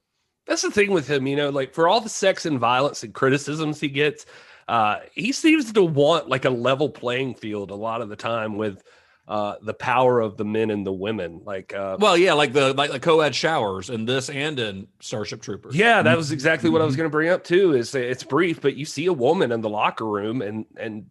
That's 0.48 0.62
the 0.62 0.72
thing 0.72 0.92
with 0.92 1.10
him, 1.10 1.28
you 1.28 1.36
know, 1.36 1.50
like 1.50 1.74
for 1.74 1.90
all 1.90 2.00
the 2.00 2.08
sex 2.08 2.46
and 2.46 2.58
violence 2.58 3.04
and 3.04 3.14
criticisms 3.14 3.82
he 3.82 3.90
gets, 3.90 4.26
uh, 4.70 5.00
he 5.14 5.34
seems 5.34 5.74
to 5.74 5.84
want 5.84 6.30
like 6.30 6.46
a 6.46 6.50
level 6.50 6.90
playing 6.90 7.36
field 7.36 7.72
a 7.72 7.76
lot 7.76 8.02
of 8.02 8.08
the 8.08 8.16
time 8.16 8.56
with 8.56 8.82
uh, 9.28 9.56
the 9.62 9.74
power 9.74 10.22
of 10.22 10.38
the 10.38 10.46
men 10.46 10.70
and 10.70 10.86
the 10.86 10.92
women. 10.92 11.42
Like, 11.44 11.74
uh, 11.74 11.98
Well, 12.00 12.18
yeah, 12.18 12.34
like 12.34 12.54
the 12.54 12.74
like 12.74 12.92
the 12.92 13.00
co-ed 13.00 13.36
showers 13.36 13.90
in 13.90 14.06
this 14.06 14.30
and 14.30 14.58
in 14.60 14.88
Starship 15.02 15.42
Troopers. 15.42 15.76
yeah, 15.76 16.02
that 16.02 16.16
was 16.16 16.32
exactly 16.32 16.70
what 16.70 16.82
I 16.82 16.86
was 16.86 16.96
going 16.96 17.08
to 17.10 17.12
bring 17.12 17.30
up 17.30 17.44
too. 17.44 17.74
Is 17.74 17.94
it's 17.94 18.24
brief, 18.24 18.62
but 18.62 18.76
you 18.76 18.86
see 18.86 19.06
a 19.08 19.14
woman 19.14 19.52
in 19.52 19.62
the 19.62 19.70
locker 19.70 20.06
room, 20.06 20.42
and 20.42 20.66
and 20.78 21.06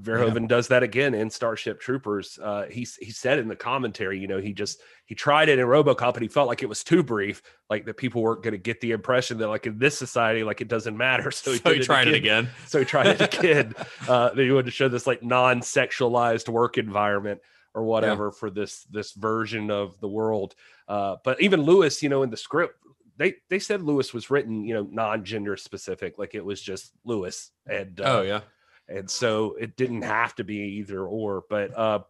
Verhoeven 0.00 0.48
does 0.48 0.68
that 0.68 0.82
again 0.82 1.14
in 1.14 1.30
Starship 1.30 1.80
Troopers. 1.80 2.38
Uh, 2.42 2.64
he 2.70 2.86
he 3.00 3.10
said 3.10 3.38
in 3.38 3.48
the 3.48 3.56
commentary, 3.56 4.18
you 4.18 4.26
know, 4.26 4.38
he 4.38 4.52
just 4.52 4.80
he 5.06 5.14
tried 5.14 5.48
it 5.48 5.58
in 5.58 5.66
RoboCop, 5.66 6.14
and 6.14 6.22
he 6.22 6.28
felt 6.28 6.48
like 6.48 6.62
it 6.62 6.68
was 6.68 6.82
too 6.82 7.02
brief, 7.02 7.42
like 7.70 7.84
that 7.86 7.96
people 7.96 8.22
weren't 8.22 8.42
going 8.42 8.52
to 8.52 8.58
get 8.58 8.80
the 8.80 8.90
impression 8.92 9.38
that 9.38 9.48
like 9.48 9.66
in 9.66 9.78
this 9.78 9.96
society, 9.96 10.42
like 10.42 10.60
it 10.60 10.68
doesn't 10.68 10.96
matter. 10.96 11.30
So 11.30 11.52
he, 11.52 11.58
So 11.58 11.72
he 11.74 11.80
tried 11.80 12.08
it 12.08 12.14
again. 12.14 12.48
So 12.66 12.78
he 12.80 12.84
tried 12.84 13.20
it 13.20 13.34
again. 13.38 13.74
uh, 14.08 14.30
that 14.30 14.42
he 14.42 14.50
wanted 14.50 14.66
to 14.66 14.70
show 14.72 14.88
this 14.88 15.06
like 15.06 15.22
non-sexualized 15.22 16.48
work 16.48 16.78
environment 16.78 17.40
or 17.74 17.84
whatever 17.84 18.30
for 18.30 18.50
this 18.50 18.84
this 18.84 19.12
version 19.12 19.70
of 19.70 19.98
the 20.00 20.08
world. 20.08 20.54
Uh, 20.88 21.16
but 21.24 21.40
even 21.40 21.62
Lewis, 21.62 22.02
you 22.02 22.08
know, 22.08 22.22
in 22.22 22.30
the 22.30 22.36
script, 22.36 22.76
they 23.16 23.34
they 23.48 23.58
said 23.58 23.82
Lewis 23.82 24.12
was 24.12 24.30
written, 24.30 24.64
you 24.64 24.74
know, 24.74 24.88
non-gender 24.90 25.56
specific, 25.56 26.18
like 26.18 26.34
it 26.34 26.44
was 26.44 26.60
just 26.60 26.92
Lewis, 27.04 27.50
and 27.66 28.00
uh, 28.00 28.18
Oh 28.18 28.22
yeah. 28.22 28.40
And 28.88 29.10
so 29.10 29.56
it 29.60 29.76
didn't 29.76 30.02
have 30.02 30.34
to 30.36 30.44
be 30.44 30.56
either 30.78 31.04
or. 31.04 31.44
But 31.48 31.76
uh, 31.76 32.00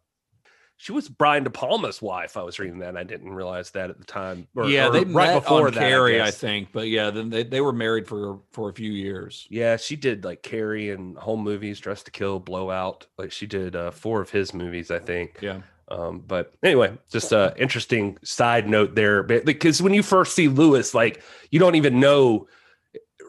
she 0.77 0.93
was 0.93 1.09
Brian 1.09 1.45
De 1.45 1.51
Palma's 1.51 2.03
wife. 2.03 2.37
I 2.37 2.43
was 2.43 2.59
reading 2.59 2.81
that, 2.81 2.91
and 2.91 2.99
I 2.99 3.05
didn't 3.05 3.33
realize 3.33 3.71
that 3.71 3.91
at 3.91 3.99
the 3.99 4.05
time. 4.05 4.49
Or- 4.57 4.69
yeah, 4.69 4.89
or 4.89 4.93
they 4.93 5.05
right 5.05 5.29
met 5.29 5.43
before 5.43 5.69
on 5.69 5.75
that, 5.75 5.81
Carrie, 5.81 6.21
I, 6.21 6.27
guess. 6.27 6.39
think. 6.39 6.71
But 6.73 6.89
yeah, 6.89 7.11
then 7.11 7.31
they, 7.31 7.45
they 7.45 7.61
were 7.61 7.73
married 7.73 8.07
for 8.09 8.41
for 8.53 8.71
a 8.71 8.73
few 8.73 8.91
years. 8.91 9.47
Yeah, 9.51 9.77
she 9.77 9.97
did 9.97 10.25
like 10.25 10.43
Carrie 10.43 10.91
and 10.91 11.17
home 11.17 11.43
movies, 11.43 11.79
Dress 11.81 12.03
to 12.05 12.11
Kill, 12.11 12.41
Blowout. 12.41 13.07
Like 13.19 13.31
she 13.33 13.47
did 13.47 13.77
uh, 13.77 13.93
four 13.93 14.21
of 14.21 14.31
his 14.31 14.53
movies, 14.53 14.91
I 14.91 14.99
think. 14.99 15.39
Yeah. 15.41 15.61
Um, 15.89 16.25
but 16.27 16.55
anyway, 16.63 16.97
just 17.11 17.31
a 17.33 17.55
interesting 17.59 18.17
side 18.25 18.69
note 18.69 18.95
there, 18.95 19.23
because 19.23 19.83
when 19.83 19.93
you 19.93 20.03
first 20.03 20.35
see 20.35 20.49
Lewis, 20.49 20.95
like 20.95 21.23
you 21.51 21.61
don't 21.61 21.75
even 21.77 22.01
know. 22.01 22.49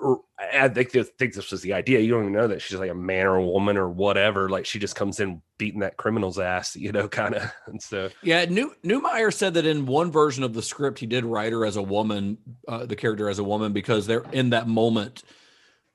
Or 0.02 0.22
I 0.40 0.68
think 0.68 0.92
they 0.92 1.04
think 1.04 1.34
this 1.34 1.52
was 1.52 1.62
the 1.62 1.74
idea. 1.74 2.00
You 2.00 2.12
don't 2.12 2.24
even 2.24 2.34
know 2.34 2.48
that 2.48 2.62
she's 2.62 2.78
like 2.78 2.92
a 2.92 2.96
man 2.96 3.26
or 3.26 3.36
a 3.36 3.46
woman 3.46 3.78
or 3.78 3.90
whatever. 3.90 4.50
Like 4.50 4.66
she 4.66 4.78
just 4.80 4.96
comes 4.96 5.20
in 5.20 5.42
beating 5.58 5.80
that 5.80 5.98
criminal's 5.98 6.38
ass, 6.38 6.76
you 6.76 6.92
know, 6.92 7.08
kind 7.10 7.36
of. 7.36 7.52
And 7.68 7.82
so 7.82 8.10
Yeah, 8.22 8.46
New 8.46 8.74
Neumeier 8.84 9.34
said 9.34 9.54
that 9.54 9.66
in 9.66 9.86
one 9.86 10.12
version 10.12 10.44
of 10.44 10.54
the 10.54 10.62
script, 10.62 11.00
he 11.00 11.06
did 11.06 11.26
write 11.26 11.54
her 11.54 11.66
as 11.66 11.78
a 11.78 11.82
woman, 11.82 12.38
uh, 12.68 12.86
the 12.86 12.96
character 12.96 13.30
as 13.30 13.40
a 13.40 13.44
woman, 13.44 13.72
because 13.74 14.06
they're 14.08 14.26
in 14.32 14.50
that 14.50 14.68
moment. 14.68 15.24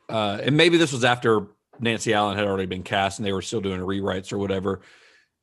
uh, 0.09 0.39
and 0.43 0.57
maybe 0.57 0.77
this 0.77 0.93
was 0.93 1.05
after 1.05 1.47
Nancy 1.79 2.13
Allen 2.15 2.37
had 2.37 2.47
already 2.47 2.67
been 2.67 2.83
cast 2.83 3.19
and 3.19 3.27
they 3.27 3.33
were 3.33 3.43
still 3.43 3.61
doing 3.61 3.81
rewrites 3.81 4.33
or 4.33 4.39
whatever. 4.39 4.81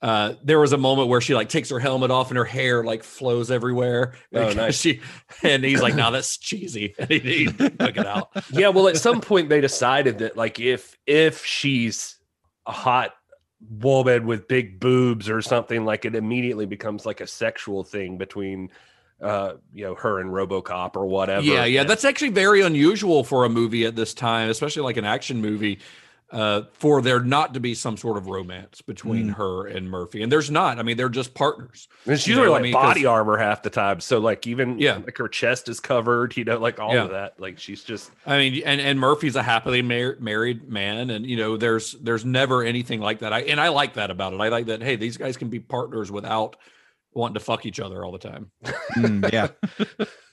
Uh, 0.02 0.34
there 0.43 0.60
was 0.60 0.74
a 0.74 0.78
moment 0.78 1.10
where 1.10 1.20
she 1.20 1.34
like 1.34 1.50
takes 1.50 1.70
her 1.72 1.80
helmet 1.80 2.12
off 2.12 2.30
and 2.30 2.38
her 2.38 2.45
hair 2.45 2.84
like 2.84 3.04
flows 3.04 3.50
everywhere. 3.50 4.14
Oh, 4.34 4.52
nice. 4.54 4.80
She 4.80 5.02
and 5.43 5.64
he's 5.64 5.82
like, 5.82 5.95
"No, 5.95 6.12
that's 6.12 6.38
cheesy." 6.38 6.93
And 7.00 7.10
he, 7.10 7.20
he 7.20 7.45
took 7.48 7.98
it 7.98 8.06
out. 8.06 8.30
yeah 8.52 8.70
well 8.70 8.88
at 8.88 8.98
some 8.98 9.22
point 9.22 9.50
they 9.50 9.60
decided 9.62 10.20
that 10.20 10.38
like 10.38 10.60
if 10.60 10.95
if 11.08 11.43
she's 11.45 12.18
a 12.68 12.72
hot 12.72 13.14
woman 13.72 14.28
with 14.28 14.48
big 14.48 14.80
boobs 14.80 15.30
or 15.30 15.41
something 15.41 15.84
like 15.84 16.06
it 16.06 16.16
immediately 16.16 16.68
becomes 16.68 17.06
like 17.08 17.22
a 17.22 17.26
sexual 17.28 17.84
thing 17.84 18.18
between 18.18 18.70
uh 19.20 19.54
you 19.74 19.84
know 19.84 19.95
her 19.95 20.20
and 20.20 20.30
robocop 20.30 20.95
or 20.95 21.08
whatever 21.08 21.43
Yeah, 21.43 21.66
yeah, 21.66 21.84
that's 21.84 22.06
actually 22.06 22.30
very 22.30 22.62
unusual 22.62 23.24
for 23.24 23.45
a 23.45 23.50
movie 23.50 23.84
at 23.86 23.95
this 23.95 24.14
time, 24.14 24.50
especially 24.52 24.84
like 24.84 24.98
an 24.98 25.06
action 25.06 25.41
movie. 25.41 25.80
Uh, 26.30 26.63
for 26.73 27.01
there 27.01 27.21
not 27.21 27.53
to 27.53 27.59
be 27.61 27.73
some 27.73 27.95
sort 27.95 28.17
of 28.17 28.28
romance 28.28 28.82
between 28.82 29.30
Mm. 29.30 29.36
her 29.36 29.65
and 29.67 29.89
Murphy, 29.89 30.21
and 30.21 30.30
there's 30.30 30.51
not. 30.51 30.78
I 30.78 30.84
mean, 30.84 30.97
they're 30.97 31.07
just 31.07 31.34
partners. 31.34 31.88
And 32.03 32.15
it's 32.15 32.28
You 32.28 32.34
usually 32.34 32.49
like 32.49 32.59
I 32.59 32.63
mean, 32.63 32.73
'cause- 32.73 32.84
body 32.84 33.05
armor 33.05 33.38
half 33.38 33.63
the 33.63 33.69
time 33.69 34.01
so 34.01 34.17
like 34.19 34.45
even 34.45 34.78
Yeah. 34.78 34.97
like 34.97 35.17
her 35.19 35.30
chest 35.30 35.69
is 35.69 35.80
covered 35.80 36.36
you 36.36 36.43
know 36.43 36.57
like 36.57 36.82
all 36.82 36.93
Yeah. 36.93 37.03
of 37.05 37.11
that 37.11 37.39
like 37.39 37.57
she's 37.59 37.82
just 37.82 38.11
I 38.25 38.38
mean, 38.39 38.61
and 38.65 38.82
and 38.82 38.99
Murphy's 38.99 39.38
a 39.38 39.43
happily 39.43 39.82
mar- 39.82 40.17
married 40.19 40.67
man, 40.67 41.09
and 41.11 41.25
you 41.25 41.38
know, 41.38 41.55
there's 41.55 41.93
there's 41.93 42.25
never 42.25 42.61
anything 42.61 42.99
like 42.99 43.19
that. 43.19 43.32
I 43.32 43.43
and 43.43 43.61
I 43.61 43.69
like 43.69 43.93
that 43.93 44.11
about 44.11 44.34
it. 44.34 44.41
I 44.41 44.49
like 44.49 44.65
that. 44.65 44.82
Hey, 44.84 44.97
these 44.97 45.15
guys 45.15 45.38
can 45.38 45.47
be 45.47 45.61
partners 45.61 46.11
without 46.11 46.57
wanting 47.13 47.36
to 47.36 47.39
fuck 47.39 47.65
each 47.65 47.80
other 47.80 48.03
all 48.03 48.11
the 48.11 48.17
time. 48.19 48.51
Mm, 48.97 49.32
yeah. 49.32 49.47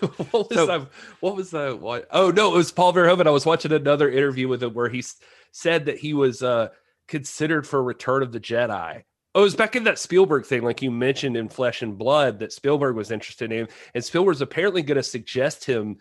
what 0.30 0.48
was 0.50 0.56
So- 0.58 0.66
that? 0.66 0.88
What 1.20 1.36
was 1.36 1.50
the 1.50 1.76
what? 1.78 2.06
Oh 2.10 2.30
no, 2.30 2.52
it 2.54 2.56
was 2.56 2.72
Paul 2.72 2.92
Verhoeven. 2.92 3.26
I 3.26 3.30
was 3.30 3.46
watching 3.46 3.72
another 3.72 4.10
interview 4.10 4.48
with 4.48 4.62
him 4.62 4.74
where 4.74 4.88
he 4.88 4.98
s- 5.00 5.16
said 5.52 5.86
that 5.86 5.98
he 5.98 6.14
was 6.14 6.42
uh 6.42 6.68
considered 7.06 7.66
for 7.66 7.82
Return 7.82 8.22
of 8.22 8.32
the 8.32 8.40
Jedi. 8.40 9.02
Oh, 9.34 9.40
it 9.40 9.44
was 9.44 9.56
back 9.56 9.76
in 9.76 9.84
that 9.84 9.98
Spielberg 9.98 10.46
thing, 10.46 10.62
like 10.62 10.82
you 10.82 10.90
mentioned 10.90 11.36
in 11.36 11.48
Flesh 11.48 11.82
and 11.82 11.96
Blood, 11.98 12.38
that 12.40 12.52
Spielberg 12.52 12.96
was 12.96 13.10
interested 13.10 13.52
in, 13.52 13.68
and 13.94 14.04
Spielberg's 14.04 14.40
apparently 14.40 14.82
going 14.82 14.96
to 14.96 15.02
suggest 15.02 15.64
him 15.64 15.98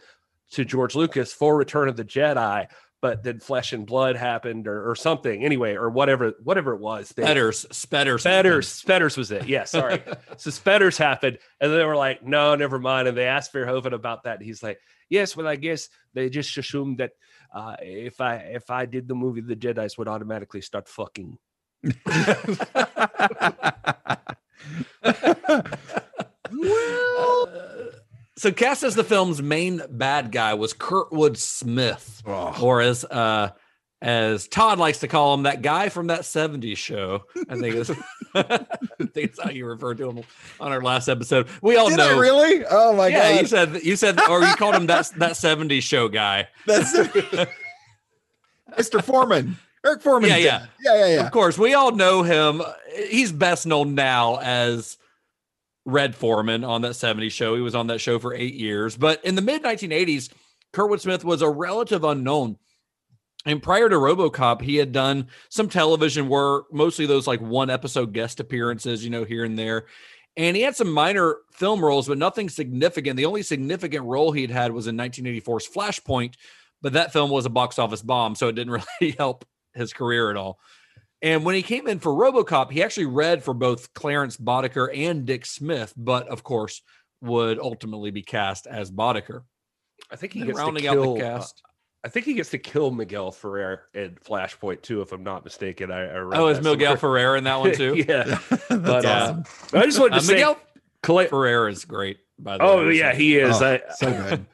to 0.51 0.63
George 0.65 0.95
Lucas 0.95 1.33
for 1.33 1.55
Return 1.57 1.87
of 1.89 1.97
the 1.97 2.05
Jedi. 2.05 2.67
But 2.99 3.23
then 3.23 3.39
Flesh 3.39 3.73
and 3.73 3.85
Blood 3.85 4.15
happened, 4.15 4.67
or, 4.67 4.89
or 4.89 4.95
something. 4.95 5.45
Anyway, 5.45 5.75
or 5.75 5.89
whatever, 5.89 6.33
whatever 6.43 6.73
it 6.73 6.79
was. 6.79 7.09
They- 7.09 7.23
Spetters, 7.23 7.65
Spetters, 7.71 8.21
Spetters, 8.21 8.67
Spetters 8.67 9.17
was 9.17 9.31
it? 9.31 9.47
Yeah, 9.47 9.65
sorry. 9.65 10.01
so 10.37 10.49
Spetters 10.49 10.97
happened, 10.97 11.37
and 11.61 11.71
they 11.71 11.83
were 11.83 11.95
like, 11.95 12.25
"No, 12.25 12.55
never 12.55 12.79
mind." 12.79 13.07
And 13.07 13.15
they 13.15 13.27
asked 13.27 13.53
Verhoeven 13.53 13.93
about 13.93 14.23
that. 14.23 14.37
And 14.37 14.45
he's 14.45 14.63
like, 14.63 14.79
"Yes, 15.09 15.37
well, 15.37 15.47
I 15.47 15.57
guess 15.57 15.89
they 16.13 16.29
just 16.29 16.57
assumed 16.57 16.97
that 16.97 17.11
uh, 17.53 17.75
if 17.81 18.19
I 18.19 18.37
if 18.37 18.69
I 18.71 18.87
did 18.87 19.07
the 19.07 19.15
movie, 19.15 19.41
the 19.41 19.55
Jedi's 19.55 19.97
would 19.97 20.07
automatically 20.07 20.61
start 20.61 20.87
fucking." 20.87 21.37
So, 28.37 28.51
cast 28.51 28.83
as 28.83 28.93
the 28.93 29.03
film's 29.03 29.41
main 29.41 29.81
bad 29.89 30.31
guy 30.31 30.53
was 30.53 30.73
Kurtwood 30.73 31.37
Smith, 31.37 32.21
or 32.25 32.81
as 32.81 33.03
uh, 33.03 33.49
as 33.99 34.47
Todd 34.47 34.77
likes 34.77 34.99
to 34.99 35.07
call 35.07 35.33
him, 35.33 35.43
that 35.43 35.63
guy 35.63 35.89
from 35.89 36.07
that 36.07 36.21
'70s 36.21 36.77
show. 36.77 37.23
I 37.49 37.57
think 37.57 37.75
is 37.75 37.89
I 38.35 38.57
think 38.99 39.11
it's 39.15 39.41
how 39.41 39.49
you 39.49 39.65
referred 39.65 39.97
to 39.97 40.09
him 40.09 40.23
on 40.59 40.71
our 40.71 40.83
last 40.83 41.07
episode. 41.07 41.47
We 41.63 41.77
all 41.77 41.89
Did 41.89 41.97
know, 41.97 42.15
I 42.15 42.19
really? 42.19 42.63
Oh 42.69 42.95
my 42.95 43.07
yeah, 43.07 43.33
god. 43.33 43.41
you 43.41 43.47
said 43.47 43.83
you 43.83 43.95
said, 43.95 44.19
or 44.29 44.43
you 44.43 44.55
called 44.55 44.75
him 44.75 44.85
that 44.87 45.09
that 45.17 45.31
'70s 45.31 45.81
show 45.81 46.07
guy. 46.07 46.47
That's 46.67 46.93
Mr. 48.77 49.03
Foreman. 49.03 49.57
Eric 49.83 50.01
Foreman. 50.01 50.29
Yeah, 50.29 50.37
yeah. 50.37 50.65
Yeah, 50.83 50.95
yeah, 50.95 51.15
yeah. 51.15 51.25
Of 51.25 51.31
course, 51.31 51.57
we 51.57 51.73
all 51.73 51.91
know 51.91 52.21
him. 52.21 52.61
He's 53.09 53.31
best 53.31 53.65
known 53.65 53.95
now 53.95 54.37
as 54.37 54.97
Red 55.87 56.15
Foreman 56.15 56.65
on 56.65 56.81
that 56.81 56.91
70s 56.91 57.31
show. 57.31 57.55
He 57.55 57.61
was 57.61 57.73
on 57.73 57.87
that 57.87 58.01
show 58.01 58.19
for 58.19 58.35
eight 58.35 58.55
years. 58.55 58.97
But 58.97 59.23
in 59.23 59.35
the 59.35 59.41
mid 59.41 59.63
1980s, 59.63 60.29
Kurtwood 60.73 60.99
Smith 60.99 61.23
was 61.23 61.41
a 61.41 61.49
relative 61.49 62.03
unknown. 62.03 62.57
And 63.45 63.63
prior 63.63 63.87
to 63.87 63.95
Robocop, 63.95 64.61
he 64.61 64.75
had 64.75 64.91
done 64.91 65.27
some 65.49 65.69
television 65.69 66.27
work, 66.27 66.65
mostly 66.73 67.05
those 67.05 67.25
like 67.25 67.39
one 67.39 67.69
episode 67.69 68.11
guest 68.11 68.41
appearances, 68.41 69.05
you 69.05 69.09
know, 69.09 69.23
here 69.23 69.45
and 69.45 69.57
there. 69.57 69.85
And 70.35 70.57
he 70.57 70.61
had 70.61 70.75
some 70.75 70.91
minor 70.91 71.37
film 71.53 71.83
roles, 71.83 72.09
but 72.09 72.17
nothing 72.17 72.49
significant. 72.49 73.15
The 73.15 73.25
only 73.25 73.41
significant 73.41 74.03
role 74.03 74.33
he'd 74.33 74.51
had 74.51 74.73
was 74.73 74.87
in 74.87 74.97
1984's 74.97 75.69
Flashpoint, 75.69 76.33
but 76.81 76.93
that 76.93 77.13
film 77.13 77.31
was 77.31 77.45
a 77.45 77.49
box 77.49 77.79
office 77.79 78.01
bomb, 78.01 78.35
so 78.35 78.49
it 78.49 78.55
didn't 78.55 78.83
really 79.01 79.15
help 79.17 79.45
his 79.73 79.93
career 79.93 80.29
at 80.29 80.35
all. 80.35 80.59
And 81.21 81.43
when 81.45 81.55
he 81.55 81.63
came 81.63 81.87
in 81.87 81.99
for 81.99 82.11
Robocop, 82.11 82.71
he 82.71 82.83
actually 82.83 83.07
read 83.07 83.43
for 83.43 83.53
both 83.53 83.93
Clarence 83.93 84.37
Boddicker 84.37 84.87
and 84.95 85.25
Dick 85.25 85.45
Smith, 85.45 85.93
but 85.97 86.27
of 86.27 86.43
course 86.43 86.81
would 87.21 87.57
ultimately 87.59 88.11
be 88.11 88.21
cast 88.21 88.67
as 88.67 88.91
Boddicker. 88.91 89.41
I 90.11 90.15
think 90.15 90.33
he 90.33 90.41
gets 90.43 90.57
rounding 90.59 90.83
to 90.83 90.89
out 90.89 90.95
the 90.95 91.19
kill. 91.19 91.35
uh. 91.35 91.43
I 92.03 92.09
think 92.09 92.25
he 92.27 92.35
gets 92.35 92.51
to 92.51 92.59
kill 92.59 92.91
Miguel 92.91 93.31
Ferrer 93.31 93.81
in 93.95 94.15
Flashpoint 94.23 94.83
too, 94.83 95.01
if 95.01 95.11
I'm 95.11 95.23
not 95.23 95.43
mistaken. 95.43 95.91
I, 95.91 96.01
I 96.05 96.17
read 96.19 96.39
Oh, 96.39 96.47
is 96.47 96.59
Miguel 96.59 96.95
somewhere. 96.95 96.97
Ferrer 96.97 97.35
in 97.37 97.43
that 97.45 97.59
one 97.59 97.73
too? 97.75 97.95
yeah, 98.07 98.39
but 98.69 99.03
uh. 99.05 99.41
I 99.73 99.85
just 99.85 99.99
wanted 99.99 100.11
to 100.11 100.17
Uh, 100.17 100.19
say, 100.19 100.33
Miguel 100.33 100.59
Clay- 101.01 101.27
Ferrer 101.27 101.67
is 101.67 101.83
great. 101.85 102.19
By 102.39 102.57
the 102.59 102.63
Oh 102.63 102.77
way, 102.77 102.83
oh 102.83 102.89
yeah, 102.89 103.15
he 103.15 103.37
is. 103.37 103.59
Oh, 103.59 103.65
I, 103.65 103.81
so 103.95 104.11
good. 104.11 104.45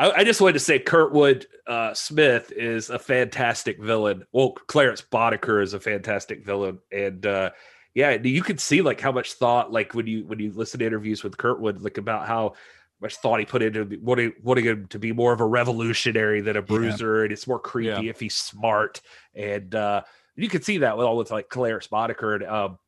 I, 0.00 0.10
I 0.12 0.24
just 0.24 0.40
wanted 0.40 0.54
to 0.54 0.60
say 0.60 0.78
Kurtwood 0.78 1.44
uh, 1.66 1.92
Smith 1.92 2.52
is 2.52 2.88
a 2.88 2.98
fantastic 2.98 3.78
villain. 3.78 4.24
Well, 4.32 4.52
Clarence 4.52 5.02
Boddicker 5.02 5.62
is 5.62 5.74
a 5.74 5.80
fantastic 5.80 6.44
villain, 6.44 6.78
and 6.90 7.24
uh, 7.26 7.50
yeah, 7.94 8.12
you 8.12 8.42
could 8.42 8.60
see 8.60 8.80
like 8.80 8.98
how 8.98 9.12
much 9.12 9.34
thought, 9.34 9.70
like 9.70 9.94
when 9.94 10.06
you 10.06 10.24
when 10.24 10.38
you 10.38 10.52
listen 10.52 10.80
to 10.80 10.86
interviews 10.86 11.22
with 11.22 11.36
Kurtwood, 11.36 11.82
like 11.82 11.98
about 11.98 12.26
how 12.26 12.54
much 13.02 13.16
thought 13.16 13.40
he 13.40 13.46
put 13.46 13.62
into 13.62 13.98
wanting 14.00 14.32
wanting 14.42 14.64
him 14.64 14.86
to 14.88 14.98
be 14.98 15.12
more 15.12 15.34
of 15.34 15.40
a 15.40 15.46
revolutionary 15.46 16.40
than 16.40 16.56
a 16.56 16.62
bruiser, 16.62 17.22
and 17.24 17.32
it's 17.32 17.46
more 17.46 17.60
creepy 17.60 17.88
Yeah. 17.88 18.10
if 18.10 18.20
he's 18.20 18.34
smart, 18.36 19.02
and 19.34 19.74
uh, 19.74 20.02
you 20.34 20.48
can 20.48 20.62
see 20.62 20.78
that 20.78 20.96
with 20.96 21.06
all 21.06 21.18
with 21.18 21.30
like 21.30 21.50
Clarence 21.50 21.88
Boddicker, 21.88 22.36
and 22.36 22.44
um, 22.44 22.78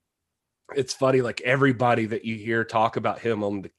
it's 0.74 0.94
funny 0.94 1.20
like 1.20 1.42
everybody 1.42 2.06
that 2.06 2.24
you 2.24 2.36
hear 2.36 2.64
talk 2.64 2.96
about 2.96 3.18
him 3.18 3.44
on 3.44 3.60
the 3.62 3.70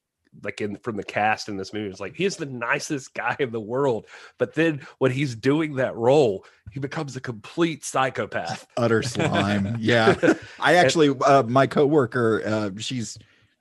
like 0.42 0.60
in 0.60 0.76
from 0.78 0.96
the 0.96 1.04
cast 1.04 1.48
in 1.48 1.56
this 1.56 1.72
movie 1.72 1.88
is 1.88 2.00
like 2.00 2.14
he's 2.14 2.36
the 2.36 2.46
nicest 2.46 3.14
guy 3.14 3.36
in 3.38 3.50
the 3.50 3.60
world 3.60 4.06
but 4.38 4.54
then 4.54 4.80
when 4.98 5.10
he's 5.10 5.34
doing 5.34 5.74
that 5.74 5.94
role 5.96 6.44
he 6.72 6.80
becomes 6.80 7.14
a 7.16 7.20
complete 7.20 7.84
psychopath 7.84 8.66
Utter 8.76 9.02
slime. 9.02 9.76
Yeah. 9.80 10.16
I 10.58 10.74
actually, 10.74 11.14
uh, 11.24 11.42
my 11.44 11.66
coworker, 11.66 12.42
uh, 12.44 12.70
she's 12.78 13.18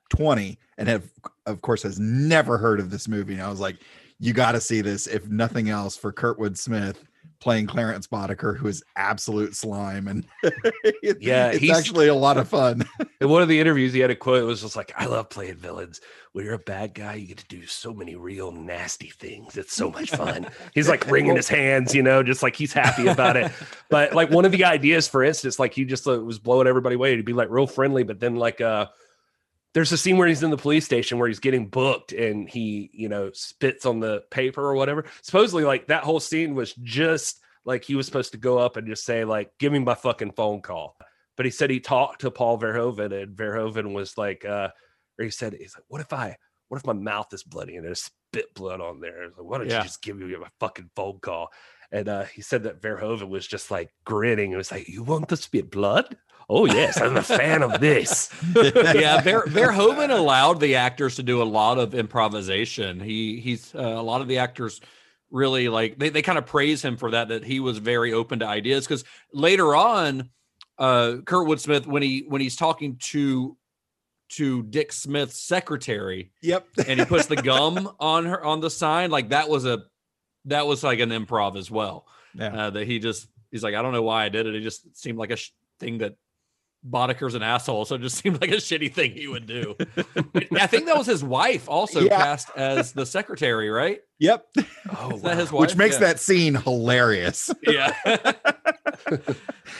20 0.09 0.57
and 0.77 0.87
have, 0.87 1.09
of 1.45 1.61
course, 1.61 1.83
has 1.83 1.99
never 1.99 2.57
heard 2.57 2.79
of 2.79 2.89
this 2.89 3.07
movie. 3.07 3.33
And 3.33 3.41
I 3.41 3.49
was 3.49 3.59
like, 3.59 3.77
you 4.19 4.33
got 4.33 4.53
to 4.53 4.61
see 4.61 4.81
this, 4.81 5.07
if 5.07 5.27
nothing 5.27 5.69
else, 5.69 5.97
for 5.97 6.13
Kurtwood 6.13 6.57
Smith 6.57 7.03
playing 7.43 7.67
Clarence 7.67 8.07
Boddicker, 8.07 8.57
who 8.57 8.67
is 8.67 8.81
absolute 8.95 9.55
slime. 9.55 10.07
And 10.07 10.25
it- 10.83 11.17
Yeah, 11.21 11.47
it's 11.49 11.59
he's- 11.59 11.77
actually 11.77 12.07
a 12.07 12.15
lot 12.15 12.37
of 12.37 12.47
fun. 12.47 12.87
in 13.21 13.29
one 13.29 13.41
of 13.41 13.49
the 13.49 13.59
interviews 13.59 13.91
he 13.93 13.99
had 13.99 14.09
a 14.09 14.15
quote 14.15 14.39
it 14.41 14.45
was 14.45 14.61
just 14.61 14.75
like 14.75 14.91
i 14.97 15.05
love 15.05 15.29
playing 15.29 15.55
villains 15.55 16.01
when 16.33 16.43
you're 16.45 16.53
a 16.55 16.59
bad 16.59 16.93
guy 16.93 17.13
you 17.15 17.27
get 17.27 17.37
to 17.37 17.45
do 17.47 17.65
so 17.65 17.93
many 17.93 18.15
real 18.15 18.51
nasty 18.51 19.07
things 19.09 19.55
it's 19.57 19.73
so 19.73 19.89
much 19.91 20.09
fun 20.11 20.45
he's 20.73 20.89
like 20.89 21.09
wringing 21.09 21.35
his 21.35 21.47
hands 21.47 21.93
you 21.95 22.01
know 22.03 22.21
just 22.23 22.43
like 22.43 22.55
he's 22.55 22.73
happy 22.73 23.07
about 23.07 23.35
it 23.37 23.51
but 23.89 24.13
like 24.13 24.29
one 24.29 24.43
of 24.45 24.51
the 24.51 24.63
ideas 24.77 25.07
for 25.07 25.23
instance 25.23 25.57
like 25.59 25.73
he 25.73 25.85
just 25.85 26.07
uh, 26.07 26.19
was 26.21 26.39
blowing 26.39 26.67
everybody 26.67 26.95
away 26.95 27.15
to 27.15 27.23
be 27.23 27.33
like 27.33 27.49
real 27.49 27.67
friendly 27.67 28.03
but 28.03 28.19
then 28.19 28.35
like 28.35 28.59
uh 28.61 28.85
there's 29.73 29.91
a 29.91 29.97
scene 29.97 30.17
where 30.17 30.27
he's 30.27 30.43
in 30.43 30.49
the 30.51 30.57
police 30.57 30.85
station 30.85 31.17
where 31.17 31.27
he's 31.27 31.39
getting 31.39 31.67
booked 31.67 32.11
and 32.11 32.47
he 32.49 32.89
you 32.93 33.09
know 33.09 33.31
spits 33.33 33.85
on 33.85 33.99
the 33.99 34.23
paper 34.31 34.61
or 34.61 34.75
whatever. 34.75 35.05
Supposedly 35.21 35.63
like 35.63 35.87
that 35.87 36.03
whole 36.03 36.19
scene 36.19 36.53
was 36.55 36.73
just 36.83 37.39
like 37.65 37.83
he 37.83 37.95
was 37.95 38.05
supposed 38.05 38.31
to 38.33 38.37
go 38.37 38.57
up 38.59 38.77
and 38.77 38.87
just 38.87 39.03
say 39.05 39.23
like 39.25 39.51
give 39.59 39.71
me 39.73 39.79
my 39.79 39.95
fucking 39.95 40.31
phone 40.33 40.61
call. 40.61 40.95
But 41.35 41.45
he 41.45 41.51
said 41.51 41.69
he 41.69 41.79
talked 41.79 42.21
to 42.21 42.31
Paul 42.31 42.59
Verhoeven 42.59 43.23
and 43.23 43.35
Verhoeven 43.35 43.93
was 43.93 44.17
like 44.17 44.45
uh 44.45 44.69
or 45.19 45.25
he 45.25 45.31
said 45.31 45.53
he's 45.53 45.75
like 45.75 45.85
what 45.87 46.01
if 46.01 46.13
I 46.13 46.37
what 46.67 46.77
if 46.77 46.85
my 46.85 46.93
mouth 46.93 47.33
is 47.33 47.43
bloody 47.43 47.75
and 47.75 47.85
there's 47.85 48.01
spit 48.31 48.53
blood 48.55 48.81
on 48.81 48.99
there? 48.99 49.27
Like, 49.29 49.45
why 49.45 49.57
don't 49.59 49.69
Yeah. 49.69 49.77
you 49.79 49.83
just 49.83 50.01
give 50.01 50.17
me 50.17 50.35
my 50.35 50.47
fucking 50.59 50.89
phone 50.95 51.19
call? 51.19 51.49
And 51.91 52.07
uh 52.09 52.25
he 52.25 52.41
said 52.41 52.63
that 52.63 52.81
Verhoeven 52.81 53.29
was 53.29 53.47
just 53.47 53.71
like 53.71 53.93
grinning 54.05 54.49
and 54.51 54.57
was 54.57 54.71
like 54.71 54.87
you 54.87 55.03
want 55.03 55.29
to 55.29 55.37
spit 55.37 55.71
blood 55.71 56.15
oh 56.49 56.65
yes 56.65 56.99
I'm 56.99 57.17
a 57.17 57.23
fan 57.23 57.63
of 57.63 57.79
this 57.79 58.29
yeah, 58.55 59.21
Ver, 59.21 59.45
Verhoeven 59.45 60.09
allowed 60.09 60.59
the 60.59 60.75
actors 60.75 61.15
to 61.17 61.23
do 61.23 61.41
a 61.41 61.43
lot 61.43 61.77
of 61.77 61.93
improvisation. 61.95 62.99
He 62.99 63.39
he's 63.39 63.73
uh, 63.75 63.79
a 63.81 64.01
lot 64.01 64.21
of 64.21 64.27
the 64.27 64.37
actors 64.39 64.81
really 65.31 65.67
like 65.69 65.97
they, 65.97 66.09
they 66.09 66.21
kind 66.21 66.37
of 66.37 66.45
praise 66.45 66.83
him 66.83 66.95
for 66.97 67.11
that 67.11 67.29
that 67.29 67.43
he 67.43 67.59
was 67.59 67.77
very 67.79 68.13
open 68.13 68.39
to 68.39 68.45
ideas 68.47 68.85
because 68.85 69.03
later 69.33 69.75
on 69.75 70.29
uh 70.77 71.15
Kurtwood 71.23 71.59
Smith 71.59 71.87
when 71.87 72.03
he 72.03 72.23
when 72.27 72.39
he's 72.41 72.55
talking 72.55 72.97
to 73.11 73.57
to 74.29 74.63
Dick 74.63 74.91
Smith's 74.91 75.39
secretary 75.39 76.31
Yep. 76.41 76.67
and 76.87 76.99
he 76.99 77.05
puts 77.05 77.27
the 77.27 77.35
gum 77.35 77.91
on 77.99 78.25
her 78.25 78.43
on 78.43 78.59
the 78.59 78.69
sign 78.69 79.09
like 79.11 79.29
that 79.29 79.49
was 79.49 79.65
a 79.65 79.83
that 80.45 80.67
was 80.67 80.83
like 80.83 80.99
an 80.99 81.09
improv 81.09 81.57
as 81.57 81.69
well 81.71 82.05
Yeah. 82.35 82.47
Uh, 82.65 82.69
that 82.71 82.85
he 82.87 82.99
just 82.99 83.27
he's 83.51 83.63
like, 83.63 83.75
I 83.75 83.81
don't 83.81 83.93
know 83.93 84.01
why 84.03 84.25
I 84.25 84.29
did 84.29 84.45
it. 84.47 84.55
It 84.55 84.61
just 84.61 84.97
seemed 84.97 85.17
like 85.17 85.29
a 85.31 85.35
sh- 85.35 85.51
thing 85.79 85.99
that 85.99 86.15
Boddicker's 86.85 87.33
an 87.35 87.43
asshole, 87.43 87.85
so 87.85 87.95
it 87.95 88.01
just 88.01 88.17
seemed 88.21 88.41
like 88.41 88.51
a 88.51 88.55
shitty 88.57 88.93
thing 88.93 89.11
he 89.11 89.27
would 89.27 89.45
do. 89.45 89.75
I 90.59 90.67
think 90.67 90.85
that 90.87 90.97
was 90.97 91.07
his 91.07 91.23
wife 91.23 91.69
also 91.69 92.01
Yeah. 92.01 92.17
cast 92.17 92.49
as 92.55 92.91
the 92.91 93.05
secretary, 93.05 93.69
right? 93.69 94.01
Yep. 94.19 94.45
Oh, 94.97 95.11
Is 95.15 95.21
that 95.21 95.37
his 95.37 95.51
wife? 95.51 95.61
Which 95.61 95.75
makes 95.75 95.95
Yeah. 95.95 96.07
that 96.07 96.19
scene 96.19 96.55
hilarious 96.55 97.49
yeah. 97.67 97.93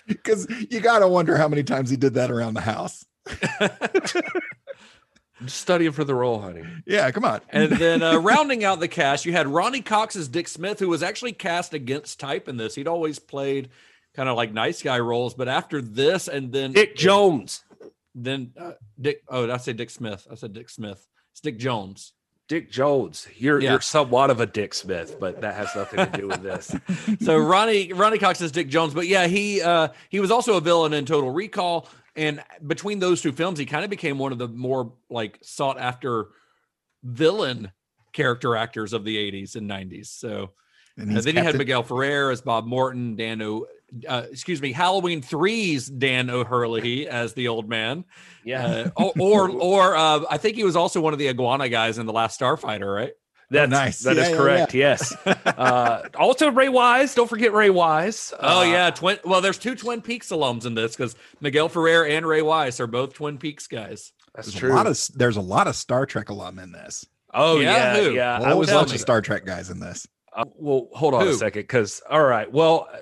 because 0.08 0.48
you 0.70 0.80
got 0.80 1.00
to 1.00 1.08
wonder 1.08 1.38
how 1.38 1.48
many 1.48 1.64
times 1.64 1.90
he 1.90 1.98
did 1.98 2.14
that 2.16 2.32
around 2.32 2.54
the 2.54 2.62
house. 2.62 3.06
Studying 5.48 5.92
for 5.92 6.04
the 6.06 6.16
role, 6.16 6.40
honey. 6.40 6.64
Yeah, 6.86 7.10
come 7.12 7.26
on. 7.26 7.42
And 7.50 7.72
then 7.74 8.02
uh, 8.02 8.18
rounding 8.20 8.64
out 8.64 8.80
the 8.80 8.88
cast, 8.88 9.26
you 9.26 9.34
had 9.34 9.46
Ronny 9.48 9.82
Cox 9.82 10.16
as 10.16 10.30
Dick 10.30 10.48
Smith, 10.48 10.80
who 10.80 10.88
was 10.88 11.04
actually 11.04 11.34
cast 11.34 11.74
against 11.74 12.20
type 12.20 12.48
in 12.48 12.56
this. 12.56 12.76
He'd 12.76 12.88
always 12.88 13.20
played 13.20 13.70
kind 14.16 14.30
of 14.30 14.36
like 14.38 14.54
nice 14.54 14.82
guy 14.82 15.00
roles, 15.00 15.34
but 15.34 15.48
after 15.48 15.82
this, 15.82 16.28
and 16.28 16.52
then 16.52 16.72
Dick 16.74 16.96
Jones. 16.96 17.64
then 18.16 18.52
uh, 18.60 18.74
Dick. 19.00 19.24
Oh, 19.28 19.42
did 19.46 19.52
I 19.52 19.58
say 19.58 19.74
Dick 19.74 19.90
Smith? 19.90 20.28
I 20.32 20.36
said 20.36 20.54
Dick 20.54 20.70
Smith. 20.70 21.08
It's 21.32 21.42
Dick 21.42 21.58
Jones. 21.58 22.14
Dick 22.48 22.70
Jones. 22.70 23.28
You're 23.38 23.60
Yeah. 23.62 23.72
you're 23.72 23.82
somewhat 23.82 24.30
of 24.30 24.40
a 24.40 24.46
Dick 24.46 24.74
Smith, 24.74 25.18
but 25.20 25.42
that 25.42 25.56
has 25.56 25.70
nothing 25.76 26.06
to 26.06 26.18
do 26.18 26.28
with 26.28 26.44
this. 26.44 26.76
So 27.22 27.38
Ronny 27.38 27.94
Ronny 27.94 28.18
Cox 28.20 28.42
is 28.42 28.52
Dick 28.52 28.68
Jones, 28.68 28.94
but 28.94 29.08
yeah, 29.08 29.28
he 29.28 29.62
uh, 29.62 29.88
he 30.10 30.20
was 30.20 30.30
also 30.32 30.58
a 30.58 30.62
villain 30.62 30.94
in 30.94 31.06
Total 31.06 31.32
Recall. 31.32 31.88
And 32.16 32.44
between 32.68 33.00
those 33.00 33.22
two 33.22 33.32
films, 33.32 33.58
he 33.58 33.66
kind 33.66 33.84
of 33.84 33.90
became 33.90 34.20
one 34.20 34.32
of 34.32 34.38
the 34.38 34.48
more 34.48 34.92
like 35.10 35.40
sought 35.42 35.80
after 35.80 36.28
villain 37.04 37.72
character 38.12 38.56
actors 38.56 38.94
of 38.94 39.04
the 39.04 39.18
80s 39.32 39.56
and 39.56 39.68
90s. 39.70 40.08
So 40.08 40.52
And 40.98 41.10
Uh, 41.10 41.14
he's 41.16 41.24
then 41.24 41.34
you 41.36 41.40
had 41.40 41.46
Captain- 41.48 41.58
Miguel 41.58 41.82
Ferrer 41.84 42.30
as 42.30 42.42
Bob 42.42 42.66
Morton, 42.68 43.16
Dan 43.16 43.42
O, 43.42 43.66
uh, 44.08 44.24
excuse 44.32 44.62
me, 44.62 44.72
Halloween 44.72 45.22
three's 45.22 45.88
Dan 45.88 46.30
O'Herlihy 46.30 47.08
as 47.08 47.34
the 47.34 47.48
old 47.48 47.70
man. 47.70 48.06
Yeah. 48.44 48.90
Uh, 48.98 49.12
or 49.20 49.50
or, 49.50 49.50
or 49.50 49.96
uh, 49.96 50.22
I 50.30 50.38
think 50.38 50.56
he 50.56 50.64
was 50.64 50.76
also 50.76 51.00
one 51.02 51.14
of 51.14 51.20
the 51.20 51.30
iguana 51.30 51.70
guys 51.70 51.98
in 51.98 52.06
the 52.06 52.14
Last 52.14 52.40
Starfighter, 52.40 52.94
right? 52.94 53.14
That's 53.50 53.70
nice. 53.70 54.00
That 54.00 54.18
is 54.18 54.24
Yeah, 54.24 54.30
yeah, 54.30 54.38
correct. 54.38 54.74
Yes. 54.74 55.14
Uh, 55.26 56.08
also, 56.18 56.50
Ray 56.52 56.70
Wise. 56.70 57.14
Don't 57.14 57.30
forget 57.30 57.54
Ray 57.54 57.70
Wise. 57.70 58.34
Oh 58.40 58.62
Uh, 58.62 58.64
yeah, 58.64 58.90
twin. 58.90 59.20
Well, 59.24 59.42
there's 59.42 59.60
two 59.60 59.76
Twin 59.76 60.02
Peaks 60.02 60.30
alums 60.30 60.66
in 60.66 60.74
this 60.74 60.96
because 60.96 61.16
Miguel 61.40 61.70
Ferrer 61.70 62.06
and 62.06 62.26
Ray 62.26 62.42
Wise 62.42 62.80
are 62.80 62.88
both 62.88 63.14
Twin 63.14 63.38
Peaks 63.38 63.68
guys. 63.68 64.12
that's 64.34 64.48
There's 64.48 64.60
true. 64.60 64.74
a 64.74 64.76
lot 64.76 64.88
of 64.88 65.00
there's 65.16 65.38
a 65.38 65.42
lot 65.42 65.68
of 65.68 65.76
Star 65.76 66.06
Trek 66.08 66.30
alum 66.30 66.58
in 66.58 66.72
this. 66.72 67.06
oh 67.34 67.60
Yeah, 67.60 67.96
yeah, 67.96 68.02
who? 68.02 68.12
yeah. 68.14 68.38
A 68.40 68.42
I 68.44 68.50
whole 68.50 68.60
was 68.60 68.70
bunch 68.72 68.90
on 68.90 68.96
of 68.96 69.02
Star 69.02 69.22
Trek 69.22 69.46
guys 69.46 69.70
in 69.70 69.80
this. 69.80 70.08
Uh, 70.36 70.46
well, 70.56 70.88
hold 70.94 71.14
on 71.14 71.22
Who? 71.28 71.30
a 71.30 71.34
second, 71.36 71.62
because 71.62 72.02
all 72.10 72.24
right. 72.24 72.52
Well, 72.52 72.88
uh, 72.92 72.98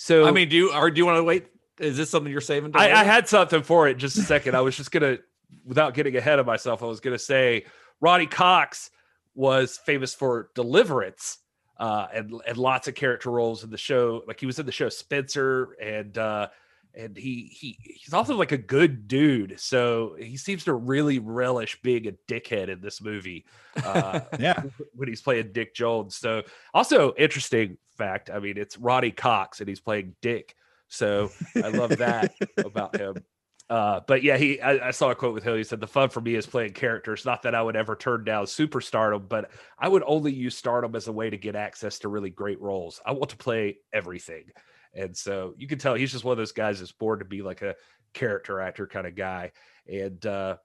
so 0.00 0.24
I 0.24 0.30
mean, 0.30 0.48
do 0.48 0.56
you 0.56 0.72
or 0.72 0.90
do 0.90 0.98
you 0.98 1.04
want 1.04 1.18
to 1.18 1.22
wait? 1.22 1.44
Is 1.78 1.98
this 1.98 2.08
something 2.08 2.32
you're 2.32 2.40
saving? 2.40 2.72
I, 2.74 2.90
I 2.90 3.04
had 3.04 3.28
something 3.28 3.62
for 3.62 3.86
it. 3.86 3.98
Just 3.98 4.16
a 4.16 4.22
second. 4.22 4.56
I 4.56 4.62
was 4.62 4.74
just 4.74 4.90
gonna, 4.90 5.18
without 5.62 5.92
getting 5.92 6.16
ahead 6.16 6.38
of 6.38 6.46
myself, 6.46 6.82
I 6.82 6.86
was 6.86 7.00
gonna 7.00 7.18
say 7.18 7.66
Ronny 8.00 8.24
Cox 8.24 8.90
was 9.34 9.76
famous 9.76 10.14
for 10.14 10.48
Deliverance, 10.54 11.36
uh, 11.78 12.06
and 12.14 12.32
and 12.48 12.56
lots 12.56 12.88
of 12.88 12.94
character 12.94 13.30
roles 13.30 13.62
in 13.62 13.68
the 13.68 13.76
show. 13.76 14.22
Like 14.26 14.40
he 14.40 14.46
was 14.46 14.58
in 14.58 14.64
the 14.64 14.72
show 14.72 14.88
Spencer, 14.88 15.76
and 15.78 16.16
uh, 16.16 16.48
and 16.94 17.16
he 17.16 17.50
he 17.52 17.78
he's 17.82 18.12
also 18.14 18.34
like 18.36 18.52
a 18.52 18.58
good 18.58 19.06
dude. 19.08 19.58
So 19.60 20.16
he 20.18 20.36
seems 20.36 20.64
to 20.64 20.74
really 20.74 21.18
relish 21.18 21.80
being 21.82 22.06
a 22.08 22.12
dickhead 22.28 22.68
in 22.68 22.80
this 22.80 23.00
movie. 23.00 23.44
Uh, 23.84 24.20
Yeah. 24.38 24.62
when 24.94 25.08
he's 25.08 25.22
playing 25.22 25.52
Dick 25.52 25.74
Jones. 25.74 26.16
So 26.16 26.42
also 26.74 27.14
interesting 27.16 27.78
fact. 27.96 28.30
I 28.30 28.38
mean, 28.38 28.56
it's 28.56 28.76
Roddy 28.78 29.10
Cox 29.10 29.60
and 29.60 29.68
he's 29.68 29.80
playing 29.80 30.14
Dick. 30.22 30.56
So 30.88 31.30
I 31.56 31.68
love 31.68 31.98
that 31.98 32.32
about 32.58 32.96
him. 32.96 33.16
Uh, 33.70 34.00
but 34.08 34.24
yeah, 34.24 34.36
he 34.36 34.60
I, 34.60 34.88
I 34.88 34.90
saw 34.90 35.12
a 35.12 35.14
quote 35.14 35.32
with 35.32 35.44
him. 35.44 35.56
He 35.56 35.62
said, 35.62 35.78
The 35.78 35.86
fun 35.86 36.08
for 36.08 36.20
me 36.20 36.34
is 36.34 36.44
playing 36.44 36.72
characters. 36.72 37.24
Not 37.24 37.42
that 37.42 37.54
I 37.54 37.62
would 37.62 37.76
ever 37.76 37.94
turn 37.94 38.24
down 38.24 38.46
superstardom, 38.46 39.28
but 39.28 39.52
I 39.78 39.86
would 39.86 40.02
only 40.08 40.32
use 40.32 40.56
stardom 40.56 40.96
as 40.96 41.06
a 41.06 41.12
way 41.12 41.30
to 41.30 41.36
get 41.36 41.54
access 41.54 42.00
to 42.00 42.08
really 42.08 42.30
great 42.30 42.60
roles. 42.60 43.00
I 43.06 43.12
want 43.12 43.30
to 43.30 43.36
play 43.36 43.78
everything. 43.92 44.46
And 44.94 45.16
so 45.16 45.54
you 45.56 45.66
can 45.66 45.78
tell 45.78 45.94
he's 45.94 46.12
just 46.12 46.24
one 46.24 46.32
of 46.32 46.38
those 46.38 46.52
guys 46.52 46.80
that's 46.80 46.92
born 46.92 47.20
to 47.20 47.24
be 47.24 47.42
like 47.42 47.62
a 47.62 47.76
character 48.12 48.60
actor 48.60 48.86
kind 48.86 49.06
of 49.06 49.14
guy. 49.14 49.52
And 49.86 50.24
uh 50.26 50.56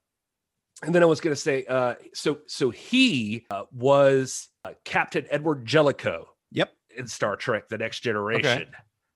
and 0.83 0.93
then 0.93 1.03
I 1.03 1.05
was 1.05 1.21
going 1.21 1.33
to 1.33 1.41
say, 1.41 1.63
uh, 1.69 1.95
so 2.13 2.39
so 2.47 2.69
he 2.69 3.45
uh, 3.49 3.63
was 3.71 4.49
uh, 4.65 4.71
Captain 4.83 5.25
Edward 5.29 5.65
Jellico 5.65 6.27
Yep. 6.51 6.69
in 6.97 7.07
Star 7.07 7.37
Trek: 7.37 7.69
The 7.69 7.77
Next 7.77 8.01
Generation. 8.01 8.67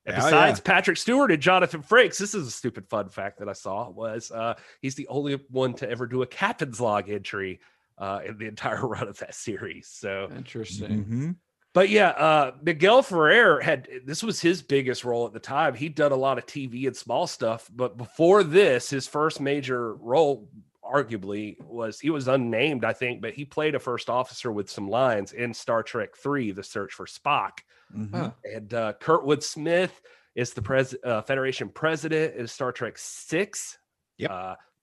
And 0.06 0.16
Yeah, 0.16 0.24
besides 0.24 0.60
yeah. 0.60 0.64
Patrick 0.64 0.96
Stewart 0.98 1.32
and 1.32 1.42
Jonathan 1.42 1.84
Frakes, 1.84 2.18
this 2.18 2.34
is 2.34 2.48
a 2.48 2.52
stupid 2.52 2.88
fun 2.88 3.10
fact 3.10 3.40
that 3.40 3.50
I 3.50 3.54
saw 3.54 3.90
was 3.90 4.32
uh, 4.32 4.54
he's 4.82 4.96
the 4.96 5.08
only 5.10 5.34
one 5.50 5.74
to 5.76 5.90
ever 5.90 6.08
do 6.08 6.22
a 6.22 6.28
captain's 6.28 6.80
log 6.80 7.10
entry 7.10 7.60
uh, 7.98 8.22
in 8.26 8.38
the 8.38 8.46
entire 8.48 8.88
run 8.88 9.10
of 9.10 9.20
that 9.20 9.36
series. 9.36 9.90
So 9.92 10.30
Interesting. 10.36 11.06
Mhm. 11.06 11.36
But 11.74 11.90
yeah, 11.90 12.10
uh, 12.10 12.52
Miguel 12.62 13.02
Ferrer 13.04 13.62
had 13.62 13.88
this 14.06 14.24
was 14.24 14.42
his 14.42 14.62
biggest 14.62 15.04
role 15.04 15.26
at 15.28 15.34
the 15.34 15.40
time. 15.40 15.74
He'd 15.76 15.96
done 15.96 16.12
a 16.12 16.16
lot 16.16 16.38
of 16.38 16.46
TV 16.46 16.88
and 16.88 16.96
small 16.96 17.28
stuff, 17.28 17.70
but 17.76 17.98
before 17.98 18.44
this, 18.44 18.90
his 18.90 19.08
first 19.08 19.40
major 19.40 19.96
role, 19.96 20.50
arguably, 20.84 21.56
was 21.64 22.00
he 22.00 22.10
was 22.10 22.28
unnamed, 22.28 22.84
I 22.84 22.94
think, 22.94 23.22
but 23.22 23.34
he 23.34 23.46
played 23.46 23.76
a 23.76 23.80
first 23.80 24.10
officer 24.10 24.52
with 24.52 24.70
some 24.70 24.90
lines 24.90 25.34
in 25.34 25.54
Star 25.54 25.84
Trek 25.84 26.16
Three: 26.16 26.52
The 26.52 26.64
Search 26.64 26.94
for 26.94 27.06
Spock. 27.06 27.60
Mhm. 27.96 28.12
Huh. 28.14 28.32
And 28.44 28.74
uh, 28.74 28.94
Kurtwood 29.00 29.44
Smith 29.44 30.02
is 30.36 30.54
the 30.54 30.62
pres- 30.62 30.96
uh, 31.04 31.22
Federation 31.22 31.70
president 31.70 32.36
in 32.36 32.48
Star 32.48 32.72
Trek 32.72 32.98
Six. 32.98 33.78
Yep. 34.18 34.32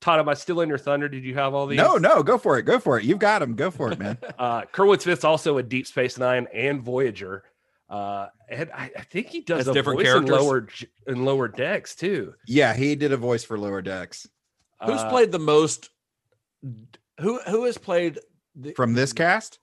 Todd, 0.01 0.21
am 0.21 0.29
I 0.29 0.35
still 0.35 0.61
in 0.61 0.69
your 0.69 0.79
thunder? 0.79 1.09
Did 1.09 1.25
you 1.25 1.35
have 1.35 1.55
all 1.55 1.67
these? 1.67 1.79
No, 1.79 1.97
no, 1.97 2.23
go 2.23 2.37
for 2.39 2.59
it. 2.59 2.63
Go 2.63 2.79
for 2.79 2.99
it. 2.99 3.05
You've 3.05 3.19
got 3.19 3.43
him. 3.43 3.55
Go 3.55 3.71
for 3.71 3.91
it, 3.93 3.99
man. 3.99 4.19
Uh, 4.39 4.63
Kurtwood 4.73 5.01
Smith's 5.01 5.25
also 5.25 5.57
a 5.59 5.63
Deep 5.63 5.87
Space 5.87 6.19
Nine 6.19 6.47
and 6.53 6.83
Voyager. 6.83 7.43
Uh, 7.89 8.27
and 8.51 8.71
I, 8.75 8.91
I 8.99 9.03
think 9.03 9.29
he 9.29 9.41
does 9.41 9.61
As 9.61 9.69
a 9.69 9.73
different 9.73 10.01
voice 10.01 10.07
characters? 10.07 10.29
in 10.31 10.37
lower 10.45 10.69
in 11.07 11.25
lower 11.25 11.49
decks 11.49 11.95
too. 11.95 12.35
yeah, 12.47 12.75
he 12.75 12.95
did 12.97 13.13
a 13.13 13.17
voice 13.17 13.45
for 13.45 13.57
Lower 13.59 13.81
Decks. 13.81 14.27
Who's 14.85 15.01
Uh, 15.01 15.09
played 15.09 15.33
the 15.33 15.39
most? 15.39 15.89
Who 17.21 17.39
who 17.49 17.65
has 17.65 17.79
played 17.79 18.19
the, 18.55 18.73
From 18.73 18.95
this 18.95 19.13
cast? 19.13 19.59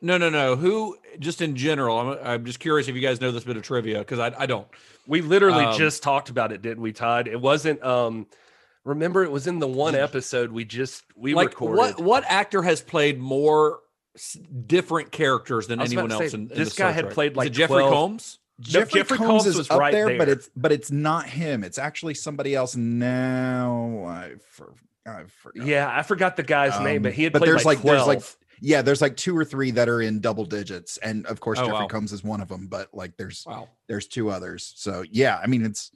No, 0.00 0.16
no, 0.16 0.30
no. 0.30 0.56
Who 0.56 0.96
just 1.18 1.42
in 1.42 1.56
general? 1.56 1.98
I'm, 1.98 2.18
I'm 2.22 2.44
just 2.44 2.58
curious 2.60 2.88
if 2.88 2.94
you 2.94 3.00
guys 3.02 3.20
know 3.20 3.30
this 3.32 3.44
bit 3.44 3.56
of 3.56 3.62
trivia 3.64 3.98
because 3.98 4.18
I, 4.18 4.32
I 4.38 4.46
don't. 4.46 4.66
We 5.06 5.20
literally 5.22 5.64
Um, 5.64 5.76
just 5.76 6.02
talked 6.02 6.28
about 6.30 6.52
it, 6.52 6.62
didn't 6.62 6.82
we, 6.82 6.92
Todd? 6.92 7.28
It 7.28 7.40
wasn't. 7.40 7.82
Um, 7.84 8.26
remember, 8.88 9.24
it 9.24 9.30
was 9.30 9.46
in 9.46 9.58
the 9.58 9.68
one 9.68 9.94
episode 9.94 10.50
we 10.52 10.64
just 10.64 11.04
we 11.16 11.34
like 11.34 11.50
recorded. 11.50 11.78
what 11.78 12.00
what 12.00 12.24
actor 12.26 12.62
has 12.62 12.80
played 12.80 13.18
more 13.18 13.80
s- 14.16 14.36
different 14.66 15.12
characters 15.12 15.66
than 15.68 15.80
anyone 15.80 16.10
else 16.10 16.30
say, 16.32 16.36
in, 16.38 16.50
in 16.50 16.58
this 16.58 16.74
the 16.74 16.82
guy 16.82 16.90
had 16.90 17.04
Trek? 17.06 17.14
played 17.14 17.32
Is 17.32 17.36
like 17.36 17.46
it 17.48 17.50
Jeffrey 17.50 17.76
12 17.82 17.92
Combs. 17.92 18.38
Jeffrey, 18.60 19.00
Jeffrey 19.00 19.18
Combs, 19.18 19.28
Combs 19.30 19.46
is 19.46 19.56
was 19.56 19.70
up 19.70 19.78
right 19.78 19.92
there, 19.92 20.18
but 20.18 20.28
it's 20.28 20.50
but 20.56 20.72
it's 20.72 20.90
not 20.90 21.26
him. 21.26 21.62
It's 21.62 21.78
actually 21.78 22.14
somebody 22.14 22.54
else 22.56 22.74
now. 22.74 24.04
I 24.06 24.32
for, 24.50 24.74
I 25.06 25.24
forgot. 25.28 25.66
Yeah, 25.66 25.88
I 25.92 26.02
forgot 26.02 26.36
the 26.36 26.42
guy's 26.42 26.78
name, 26.80 27.02
but 27.02 27.10
Um, 27.10 27.14
he 27.14 27.24
had 27.24 27.32
but 27.32 27.40
played 27.40 27.50
there's 27.52 27.64
like, 27.64 27.78
like 27.78 27.86
there's 27.86 28.06
like 28.06 28.22
yeah, 28.60 28.82
there's 28.82 29.00
like 29.00 29.16
two 29.16 29.36
or 29.38 29.44
three 29.44 29.70
that 29.70 29.88
are 29.88 30.02
in 30.02 30.20
double 30.20 30.44
digits, 30.44 30.96
and 30.98 31.24
of 31.26 31.38
course 31.38 31.58
Oh, 31.60 31.66
Jeffrey 31.66 31.78
wow. 31.82 31.86
Combs 31.86 32.12
is 32.12 32.24
one 32.24 32.40
of 32.40 32.48
them. 32.48 32.66
But 32.66 32.88
like 32.92 33.16
there's 33.16 33.44
Wow. 33.46 33.68
there's 33.86 34.08
two 34.08 34.30
others. 34.30 34.72
So 34.76 35.04
yeah, 35.10 35.38
I 35.40 35.46
mean 35.46 35.64
it's 35.64 35.92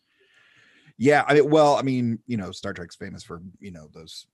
yeah. 1.09 1.25
I 1.29 1.35
mean, 1.35 1.51
well, 1.51 1.75
I 1.77 1.83
mean 1.83 2.19
you 2.27 2.37
know 2.37 2.51
Star 2.53 2.73
Trek's 2.73 2.97
famous 2.97 3.23
for 3.25 3.41
you 3.61 3.71
know 3.73 3.89
those 3.93 4.27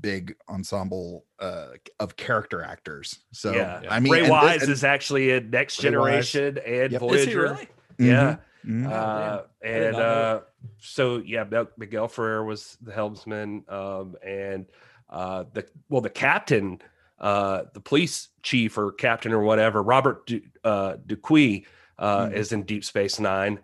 big 0.00 0.34
ensemble 0.48 1.24
uh 1.40 1.68
of 2.00 2.16
character 2.16 2.62
actors. 2.62 3.20
So 3.32 3.52
yeah, 3.52 3.82
I 3.90 3.98
mean 4.00 4.12
Ray 4.12 4.18
and 4.20 4.26
thi- 4.26 4.32
Wise 4.32 4.62
and- 4.62 4.72
is 4.72 4.84
actually 4.84 5.30
in 5.32 5.50
Next 5.50 5.82
Ray 5.82 5.90
Wise. 5.96 6.30
Generation 6.32 6.58
and 6.66 6.92
Yep. 6.92 7.00
Voyager. 7.00 7.18
Is 7.20 7.26
he 7.26 7.34
really? 7.36 7.68
Yeah. 7.98 8.36
Mhm, 8.66 8.82
mhm. 8.86 8.92
Uh, 8.92 9.42
did 9.62 9.84
and 9.86 9.96
uh, 9.96 10.40
so 10.78 11.18
yeah, 11.18 11.44
Miguel 11.78 12.08
Ferrer 12.08 12.44
was 12.44 12.76
the 12.82 12.92
helmsman, 12.92 13.64
um, 13.68 14.16
and 14.26 14.66
uh, 15.08 15.44
the 15.54 15.64
well, 15.88 16.00
the 16.02 16.10
captain, 16.10 16.80
uh, 17.20 17.62
the 17.74 17.80
police 17.80 18.28
chief 18.42 18.76
or 18.76 18.90
captain 18.92 19.32
or 19.32 19.40
whatever, 19.42 19.82
Robert 19.82 20.26
du, 20.26 20.40
uh, 20.64 20.96
Dupuy, 21.06 21.64
uh, 21.98 22.26
Mhm. 22.26 22.32
is 22.34 22.50
in 22.52 22.62
Deep 22.64 22.84
Space 22.84 23.20
Nine. 23.20 23.60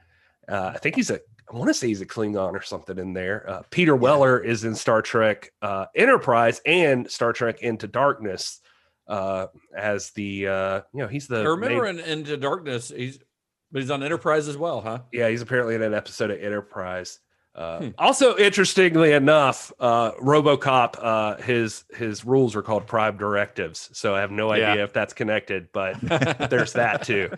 Uh, 0.49 0.70
I 0.74 0.78
think 0.78 0.95
he's 0.97 1.11
a. 1.11 1.20
I 1.53 1.57
want 1.57 1.69
to 1.69 1.75
say 1.75 1.89
he's 1.89 2.01
a 2.01 2.07
Klingon 2.07 2.53
or 2.55 2.63
something 2.63 2.99
in 2.99 3.13
there. 3.13 3.49
Uh, 3.49 3.63
Peter 3.71 3.95
Weller 3.95 4.39
is 4.41 4.65
in 4.65 4.75
Star 4.75 5.03
Trek 5.03 5.53
uh, 5.61 5.87
Enterprise 5.95 6.61
and 6.65 7.11
Star 7.11 7.33
Trek 7.33 7.61
Into 7.61 7.87
Darkness 7.87 8.61
uh, 9.07 9.49
as 9.77 10.11
the 10.13 10.49
uh, 10.49 10.81
you 10.95 11.01
know 11.01 11.09
he's 11.09 11.27
the 11.29 11.41
I 11.41 11.45
remember 11.45 11.85
main- 11.93 11.99
in 12.01 12.05
Into 12.21 12.37
Darkness, 12.37 12.89
he's 12.89 13.19
but 13.71 13.83
he's 13.83 13.91
on 13.91 14.03
Enterprise 14.03 14.49
as 14.49 14.57
well, 14.57 14.81
huh? 14.81 15.01
yeah, 15.13 15.29
he's 15.29 15.43
apparently 15.43 15.75
in 15.75 15.83
an 15.83 15.95
episode 15.95 16.31
of 16.31 16.41
Enterprise. 16.41 17.19
Uh, 17.55 17.79
Hmm. 17.81 17.89
Also, 17.99 18.35
interestingly 18.39 19.13
enough, 19.13 19.71
uh, 19.79 20.13
RoboCop, 20.13 20.95
uh, 20.99 21.37
his 21.43 21.85
his 21.95 22.25
rules 22.25 22.57
are 22.57 22.63
called 22.63 22.87
Prime 22.87 23.19
Directives. 23.19 23.91
So 23.93 24.15
I 24.15 24.21
have 24.21 24.31
no 24.31 24.55
Yeah. 24.55 24.71
idea 24.73 24.85
if 24.85 24.95
that's 24.95 25.13
connected, 25.13 25.69
but 25.73 26.01
there's 26.49 26.73
that 26.73 27.03
too. 27.03 27.29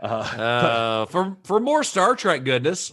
Uh, 0.00 0.06
Uh, 0.06 1.06
for 1.06 1.36
for 1.44 1.60
more 1.60 1.82
Star 1.82 2.14
Trek 2.14 2.44
goodness, 2.44 2.92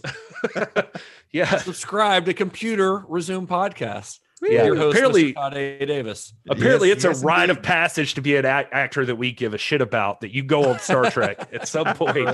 yeah, 1.32 1.58
subscribe 1.58 2.24
to 2.26 2.34
Computer 2.34 3.04
Resume 3.08 3.46
Podcast. 3.46 4.18
Yeah, 4.42 4.64
Your 4.66 4.76
host, 4.76 4.94
apparently- 4.96 5.32
Mr. 5.32 5.34
Todd 5.36 5.56
A. 5.56 5.86
Davis. 5.86 6.34
Apparently, 6.50 6.88
Yes, 6.88 6.96
it's 6.98 7.04
yes, 7.06 7.22
a 7.22 7.26
rite 7.26 7.48
indeed. 7.48 7.56
of 7.58 7.62
passage 7.64 8.14
to 8.14 8.20
be 8.20 8.36
an 8.36 8.44
act- 8.44 8.72
actor 8.74 9.06
that 9.06 9.16
we 9.16 9.32
give 9.32 9.54
a 9.54 9.58
shit 9.58 9.80
about. 9.80 10.20
That 10.20 10.30
you 10.34 10.42
go 10.42 10.68
on 10.70 10.78
Star 10.78 11.10
Trek 11.10 11.48
at 11.54 11.66
some 11.66 11.86
point. 11.94 12.28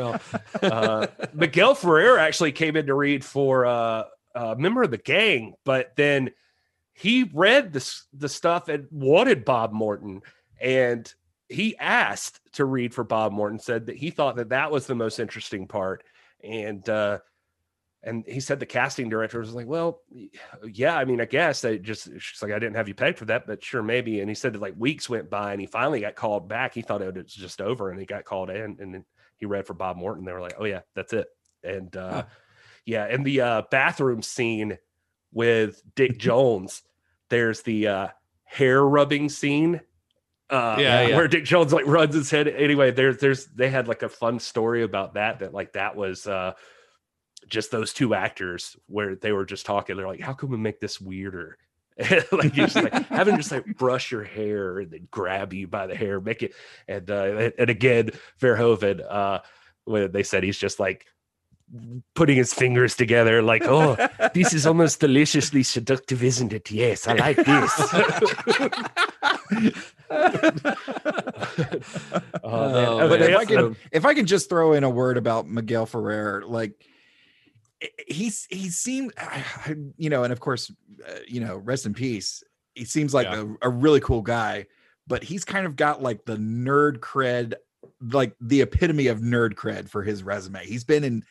Uh, 0.61 1.07
Miguel 1.33 1.75
Ferrer 1.77 2.19
actually 2.19 2.51
came 2.53 2.75
in 2.77 2.87
to 2.87 2.95
read 2.95 3.25
for 3.25 3.67
uh, 3.67 4.05
a 4.35 4.57
member 4.57 4.83
of 4.83 4.91
the 4.91 4.99
gang, 4.99 5.55
but 5.65 5.93
then 5.97 6.31
he 6.93 7.31
read 7.33 7.73
the 7.73 7.95
the 8.13 8.29
stuff 8.29 8.69
and 8.69 8.87
wanted 8.91 9.45
Bob 9.45 9.73
Morton, 9.73 10.23
and 10.61 11.13
he 11.53 11.77
asked 11.79 12.41
to 12.55 12.65
read 12.65 12.95
for 12.95 13.05
Bob 13.05 13.33
Morton. 13.33 13.59
Said 13.59 13.87
that 13.87 13.97
he 13.97 14.11
thought 14.11 14.37
that 14.37 14.51
that 14.51 14.71
was 14.71 14.87
the 14.87 14.95
most 14.95 15.19
interesting 15.19 15.67
part, 15.67 16.05
and 16.43 16.87
uh, 16.89 17.19
and 18.03 18.25
he 18.27 18.41
said 18.41 18.59
the 18.59 18.67
casting 18.67 19.09
director 19.09 19.39
was 19.39 19.55
like, 19.55 19.67
"Well, 19.67 20.01
yeah, 20.67 20.97
I 20.97 21.05
mean, 21.05 21.21
I 21.21 21.25
guess 21.25 21.65
I 21.65 21.77
just 21.77 22.09
she's 22.19 22.43
like, 22.43 22.53
I 22.53 22.59
didn't 22.59 22.77
have 22.77 22.89
you 22.89 22.95
pegged 22.95 23.19
for 23.19 23.27
that, 23.27 23.47
but 23.47 23.63
sure, 23.63 23.83
maybe." 23.83 24.21
And 24.21 24.29
he 24.29 24.35
said 24.35 24.55
that 24.55 24.61
like 24.63 24.75
weeks 24.77 25.09
went 25.09 25.31
by, 25.31 25.53
and 25.53 25.61
he 25.61 25.67
finally 25.67 26.01
got 26.01 26.17
called 26.17 26.49
back. 26.49 26.75
He 26.75 26.83
thought 26.83 27.03
it 27.03 27.15
was 27.15 27.33
just 27.33 27.61
over, 27.61 27.91
and 27.91 28.01
he 28.01 28.07
got 28.07 28.25
called 28.25 28.51
in, 28.51 28.77
and 28.81 28.95
then 28.95 29.05
he 29.37 29.47
read 29.47 29.67
for 29.67 29.75
Bob 29.75 29.97
Morton. 29.97 30.25
They 30.25 30.33
were 30.33 30.41
like, 30.41 30.57
"Oh 30.59 30.65
yeah, 30.65 30.81
that's 30.95 31.13
it." 31.13 31.29
And 31.63 31.95
uh, 31.97 32.11
Huh. 32.11 32.25
yeah, 32.87 33.05
and 33.05 33.25
the 33.25 33.41
uh, 33.41 33.63
bathroom 33.71 34.23
scene 34.23 34.79
with 35.33 35.81
Dick 35.95 36.19
Jones, 36.19 36.83
there's 37.29 37.63
the 37.63 37.87
uh, 37.87 38.09
hair 38.45 38.83
rubbing 38.83 39.29
scene. 39.29 39.81
Uh, 40.53 40.77
Yeah, 40.79 41.07
yeah. 41.09 41.17
where 41.17 41.27
Dick 41.29 41.45
Jones 41.45 41.73
like 41.73 41.87
runs 41.87 42.15
his 42.15 42.31
head. 42.31 42.47
Anyway, 42.47 42.91
there's 42.91 43.17
there's 43.19 43.47
they 43.47 43.71
had 43.71 43.89
like 43.89 44.03
a 44.03 44.09
fun 44.09 44.39
story 44.39 44.83
about 44.83 45.15
that. 45.15 45.39
That 45.41 45.55
like 45.55 45.73
that 45.73 45.97
was 45.97 46.27
uh 46.27 46.53
just 47.49 47.71
those 47.71 47.93
two 47.93 48.15
actors 48.15 48.77
where 48.87 49.17
they 49.17 49.33
were 49.33 49.45
just 49.47 49.67
talking. 49.67 49.97
They're 49.97 50.07
like, 50.07 50.21
how 50.21 50.33
can 50.35 50.49
we 50.51 50.57
make 50.59 50.79
this 50.81 51.01
weirder? 51.01 51.57
like 52.33 52.57
you 52.57 52.67
just 52.67 52.77
like 52.77 52.93
have 53.09 53.29
him 53.29 53.37
just 53.37 53.51
like 53.53 53.65
brush 53.77 54.13
your 54.13 54.25
hair 54.25 54.79
and 54.79 54.91
then 54.91 55.09
grab 55.11 55.53
you 55.53 55.67
by 55.67 55.87
the 55.87 55.95
hair, 55.97 56.21
make 56.21 56.43
it 56.43 56.55
and 56.87 57.11
uh 57.11 57.25
and- 57.25 57.55
and 57.59 57.71
again, 57.71 58.11
Verhoeven, 58.41 59.01
uh 59.09 59.41
when 59.85 60.13
they 60.13 60.23
said 60.23 60.43
he's 60.45 60.59
just 60.59 60.79
like 60.79 61.07
putting 62.15 62.37
his 62.37 62.53
fingers 62.53 62.95
together, 62.97 63.41
like, 63.43 63.63
oh, 63.67 63.97
this 64.35 64.53
is 64.53 64.67
almost 64.67 65.01
deliciously 65.01 65.63
seductive, 65.63 66.23
isn't 66.23 66.53
it? 66.53 66.71
Yes, 66.71 67.09
I 67.09 67.15
like 67.15 67.37
this. 67.37 67.73
Oh, 72.45 72.73
man. 72.73 72.89
Oh, 72.89 73.09
but 73.09 73.23
if 73.23 73.31
I 73.31 73.35
also- 73.35 73.47
can, 73.75 73.77
if 73.93 74.05
I 74.05 74.15
can 74.15 74.27
just 74.27 74.49
throw 74.49 74.73
in 74.73 74.85
a 74.85 74.91
word 74.91 75.17
about 75.17 75.49
Miguel 75.49 75.87
Ferrer, 75.87 76.43
like 76.47 76.87
he's 78.07 78.47
he 78.51 78.69
seemed, 78.69 79.13
you 79.97 80.11
know, 80.11 80.25
and 80.25 80.33
of 80.33 80.41
course, 80.41 80.71
uh, 81.07 81.19
you 81.27 81.41
know, 81.41 81.57
rest 81.57 81.87
in 81.87 81.95
peace. 81.95 82.43
He 82.75 82.85
seems 82.85 83.13
like 83.15 83.27
Yeah. 83.27 83.45
a, 83.63 83.69
a 83.69 83.71
really 83.71 84.01
cool 84.01 84.23
guy, 84.23 84.67
but 85.07 85.23
he's 85.23 85.45
kind 85.45 85.67
of 85.67 85.77
got 85.77 86.03
like 86.03 86.25
the 86.25 86.37
nerd 86.37 86.99
cred, 86.99 87.55
like 88.01 88.35
the 88.41 88.63
epitome 88.63 89.09
of 89.09 89.21
nerd 89.21 89.55
cred 89.55 89.89
for 89.89 90.03
his 90.03 90.23
resume. 90.23 90.65
He's 90.65 90.85
been 90.85 91.05
in 91.05 91.25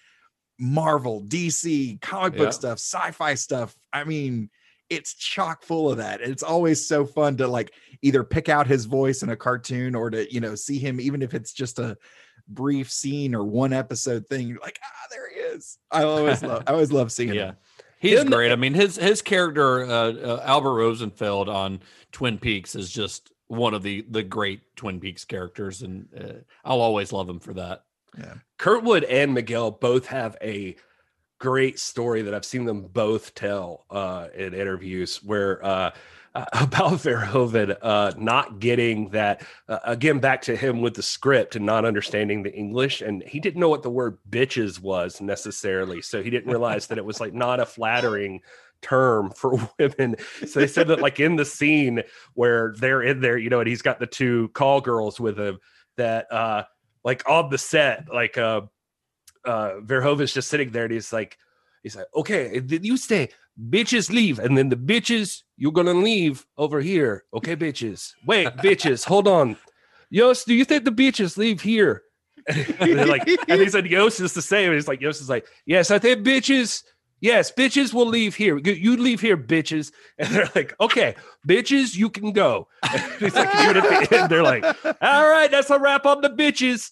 Marvel, 0.62 1.22
DC, 1.24 2.00
comic 2.02 2.34
book 2.38 2.46
Yeah. 2.48 2.50
stuff, 2.52 2.78
sci-fi 2.78 3.34
stuff. 3.34 3.76
I 3.92 4.04
mean, 4.04 4.50
it's 4.90 5.16
chock 5.16 5.64
full 5.64 5.90
of 5.90 5.98
that. 5.98 6.22
And 6.22 6.32
it's 6.32 6.44
always 6.44 6.86
so 6.88 7.06
fun 7.06 7.36
to 7.38 7.48
like 7.48 7.74
either 8.02 8.24
pick 8.24 8.48
out 8.48 8.68
his 8.68 8.86
voice 8.86 9.24
in 9.24 9.30
a 9.30 9.36
cartoon 9.36 9.96
or 9.96 10.10
to, 10.12 10.32
you 10.32 10.40
know, 10.40 10.54
see 10.54 10.78
him, 10.78 11.00
even 11.02 11.22
if 11.22 11.34
it's 11.34 11.52
just 11.54 11.80
a 11.80 11.98
brief 12.48 12.92
scene 12.92 13.34
or 13.34 13.44
one 13.44 13.74
episode 13.74 14.28
thing. 14.28 14.48
You're 14.48 14.60
like, 14.62 14.80
ah, 14.84 15.08
there 15.10 15.30
he 15.34 15.40
is. 15.40 15.78
I 15.92 16.04
always 16.04 16.44
love, 16.44 16.64
I 16.68 16.72
always 16.74 16.92
love 16.92 17.12
seeing 17.12 17.34
Yeah. 17.34 17.46
him. 17.52 17.56
He's 18.00 18.20
Him- 18.20 18.30
great. 18.30 18.52
I 18.52 18.56
mean, 18.56 18.74
his 18.74 18.96
his 18.98 19.22
character 19.22 19.84
uh, 19.86 20.12
uh, 20.14 20.42
Albert 20.44 20.74
Rosenfeld 20.74 21.48
on 21.50 21.80
Twin 22.12 22.38
Peaks 22.40 22.76
is 22.76 22.90
just 22.90 23.32
one 23.48 23.74
of 23.76 23.84
the 23.84 24.06
the 24.10 24.24
great 24.24 24.62
Twin 24.76 25.00
Peaks 25.00 25.24
characters, 25.24 25.84
and 25.84 26.08
uh, 26.20 26.34
I'll 26.66 26.82
always 26.82 27.14
love 27.14 27.30
him 27.30 27.40
for 27.40 27.54
that. 27.54 27.84
Kurtwood 28.60 29.06
and 29.10 29.34
Miguel 29.34 29.72
both 29.72 30.08
have 30.08 30.38
a 30.42 30.76
great 31.40 31.80
story 31.80 32.22
that 32.22 32.34
I've 32.34 32.46
seen 32.46 32.66
them 32.66 32.84
both 32.84 33.34
tell 33.34 33.86
uh, 33.90 34.28
in 34.36 34.54
interviews 34.54 35.24
where 35.24 35.64
uh, 35.66 35.92
about 36.36 36.94
Verhoeven 36.94 37.76
uh, 37.82 38.14
not 38.18 38.60
getting 38.60 39.10
that 39.10 39.44
uh, 39.68 39.80
again 39.84 40.20
back 40.20 40.44
to 40.44 40.56
him 40.56 40.80
with 40.80 40.94
the 40.94 41.02
script 41.02 41.56
and 41.56 41.66
not 41.66 41.84
understanding 41.84 42.44
the 42.44 42.54
English 42.54 43.02
and 43.02 43.24
he 43.24 43.40
didn't 43.40 43.60
know 43.60 43.70
what 43.70 43.84
the 43.84 43.90
word 43.90 44.18
bitches 44.30 44.80
was 44.80 45.20
necessarily 45.20 46.02
so 46.02 46.24
he 46.24 46.30
didn't 46.30 46.50
realize 46.50 46.88
that 46.88 46.98
it 46.98 47.06
was 47.06 47.20
like 47.20 47.34
not 47.34 47.60
a 47.60 47.66
flattering 47.66 48.40
term 48.82 49.30
for 49.36 49.58
women. 49.78 50.16
So 50.48 50.60
they 50.60 50.68
said 50.68 50.88
that 50.88 51.02
like 51.02 51.20
in 51.20 51.36
the 51.36 51.46
scene 51.46 52.04
where 52.36 52.74
they're 52.78 53.02
in 53.02 53.20
there 53.20 53.38
you 53.38 53.50
know 53.50 53.60
and 53.60 53.68
he's 53.68 53.82
got 53.82 54.00
the 54.00 54.08
two 54.08 54.50
call 54.50 54.80
girls 54.80 55.20
with 55.20 55.38
him 55.38 55.58
that 55.98 56.32
uh 56.32 56.64
like 57.04 57.28
on 57.28 57.50
the 57.50 57.58
set 57.58 58.06
like 58.14 58.38
uh 58.38 58.62
uh 59.46 59.72
Verhoeven's 59.82 60.34
just 60.34 60.50
sitting 60.50 60.72
there 60.72 60.86
and 60.86 60.94
he's 60.94 61.12
like 61.12 61.38
he's 61.84 61.96
like 61.96 62.06
okay 62.16 62.60
then 62.60 62.84
you 62.84 62.98
stay 62.98 63.30
bitches 63.70 64.10
leave 64.10 64.40
and 64.40 64.58
then 64.58 64.70
the 64.70 64.76
bitches 64.76 65.42
you're 65.58 65.72
gonna 65.72 65.94
leave 65.94 66.46
over 66.58 66.80
here 66.80 67.26
okay 67.34 67.56
bitches? 67.56 68.14
Wait 68.26 68.48
bitches 68.58 69.06
hold 69.06 69.28
on. 69.28 69.58
Jost 70.14 70.46
do 70.46 70.54
you 70.54 70.66
think 70.66 70.86
the 70.86 70.92
bitches 70.92 71.38
leave 71.38 71.62
here? 71.62 72.04
And 72.80 73.08
like 73.08 73.28
and 73.48 73.62
he 73.62 73.70
said 73.70 73.86
Jost 73.86 74.20
is 74.20 74.34
the 74.34 74.42
same. 74.42 74.70
And 74.70 74.76
he's 74.76 74.88
like 74.88 75.02
Jost 75.02 75.22
is 75.22 75.30
like 75.30 75.46
yes 75.66 75.92
I 75.92 76.00
think 76.00 76.26
bitches 76.26 76.84
yes 77.22 77.52
bitches 77.52 77.94
will 77.94 78.06
leave 78.06 78.36
here 78.36 78.58
you 78.58 78.74
you 78.74 78.98
leave 78.98 79.22
here 79.22 79.38
bitches 79.38 79.92
and 80.18 80.28
they're 80.30 80.50
like 80.56 80.76
okay 80.82 81.16
bitches 81.48 81.96
you 81.96 82.10
can 82.10 82.32
go 82.32 82.68
and 82.92 83.02
he's 83.20 83.36
like 83.36 83.54
"You 83.54 83.70
at 83.70 84.10
the 84.10 84.18
end 84.20 84.30
they're 84.30 84.44
like 84.44 84.64
all 85.02 85.30
right 85.30 85.50
that's 85.50 85.70
a 85.70 85.80
wrap 85.80 86.06
on 86.06 86.22
the 86.22 86.30
bitches 86.30 86.92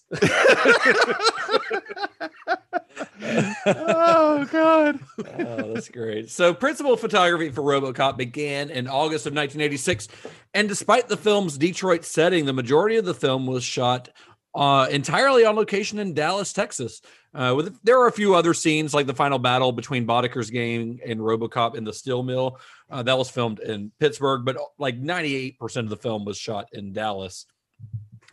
oh 3.66 4.48
God. 4.50 4.98
oh, 5.38 5.74
that's 5.74 5.88
great. 5.88 6.30
So, 6.30 6.54
principal 6.54 6.96
photography 6.96 7.50
for 7.50 7.62
RoboCop 7.62 8.16
began 8.16 8.70
in 8.70 8.86
August 8.86 9.26
of 9.26 9.32
1986, 9.34 10.08
and 10.54 10.68
despite 10.68 11.08
the 11.08 11.16
film's 11.16 11.58
Detroit 11.58 12.04
setting, 12.04 12.46
the 12.46 12.52
majority 12.52 12.96
of 12.96 13.04
the 13.04 13.14
film 13.14 13.46
was 13.46 13.64
shot 13.64 14.08
uh, 14.54 14.88
entirely 14.90 15.44
on 15.44 15.56
location 15.56 15.98
in 15.98 16.14
Dallas, 16.14 16.52
Texas. 16.52 17.00
Uh, 17.32 17.54
with 17.56 17.78
there 17.84 18.00
are 18.00 18.08
a 18.08 18.12
few 18.12 18.34
other 18.34 18.52
scenes, 18.52 18.92
like 18.92 19.06
the 19.06 19.14
final 19.14 19.38
battle 19.38 19.70
between 19.70 20.06
Boddicker's 20.06 20.50
gang 20.50 21.00
and 21.06 21.20
RoboCop 21.20 21.76
in 21.76 21.84
the 21.84 21.92
steel 21.92 22.22
mill, 22.22 22.58
uh, 22.90 23.02
that 23.04 23.16
was 23.16 23.30
filmed 23.30 23.60
in 23.60 23.92
Pittsburgh, 24.00 24.44
but 24.44 24.56
like 24.78 25.00
98% 25.00 25.58
of 25.76 25.88
the 25.88 25.96
film 25.96 26.24
was 26.24 26.36
shot 26.36 26.68
in 26.72 26.92
Dallas. 26.92 27.46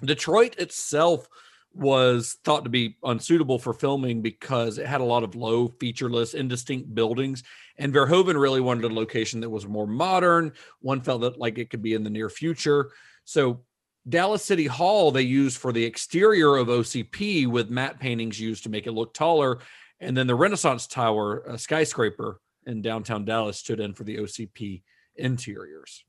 Detroit 0.03 0.55
itself 0.57 1.27
was 1.73 2.37
thought 2.43 2.63
to 2.63 2.71
be 2.71 2.97
unsuitable 3.03 3.59
for 3.59 3.73
filming 3.73 4.21
because 4.21 4.79
it 4.79 4.87
had 4.87 5.01
a 5.01 5.05
lot 5.05 5.23
of 5.23 5.35
low, 5.35 5.67
featureless, 5.79 6.33
indistinct 6.33 6.93
buildings. 6.93 7.43
And 7.77 7.93
Verhoeven 7.93 8.39
really 8.39 8.61
wanted 8.61 8.85
a 8.85 8.93
location 8.93 9.41
that 9.41 9.49
was 9.49 9.67
more 9.67 9.85
modern. 9.85 10.53
One 10.81 11.01
felt 11.01 11.21
that 11.21 11.37
like 11.37 11.59
it 11.59 11.69
could 11.69 11.83
be 11.83 11.93
in 11.93 12.03
the 12.03 12.09
near 12.09 12.29
future. 12.29 12.91
So 13.25 13.61
Dallas 14.07 14.43
City 14.43 14.65
Hall 14.67 15.11
they 15.11 15.21
used 15.21 15.57
for 15.57 15.71
the 15.71 15.83
exterior 15.83 16.55
of 16.55 16.67
OCP 16.67 17.47
with 17.47 17.69
matte 17.69 17.99
paintings 17.99 18.39
used 18.39 18.63
to 18.63 18.69
make 18.69 18.87
it 18.87 18.93
look 18.93 19.13
taller. 19.13 19.59
And 19.99 20.15
then 20.15 20.27
the 20.27 20.35
Renaissance 20.35 20.87
Tower, 20.87 21.43
a 21.47 21.57
skyscraper 21.57 22.39
in 22.65 22.81
downtown 22.81 23.25
Dallas, 23.25 23.57
stood 23.57 23.79
in 23.79 23.93
for 23.93 24.03
the 24.03 24.17
OCP 24.17 24.83
interiors. 25.15 26.03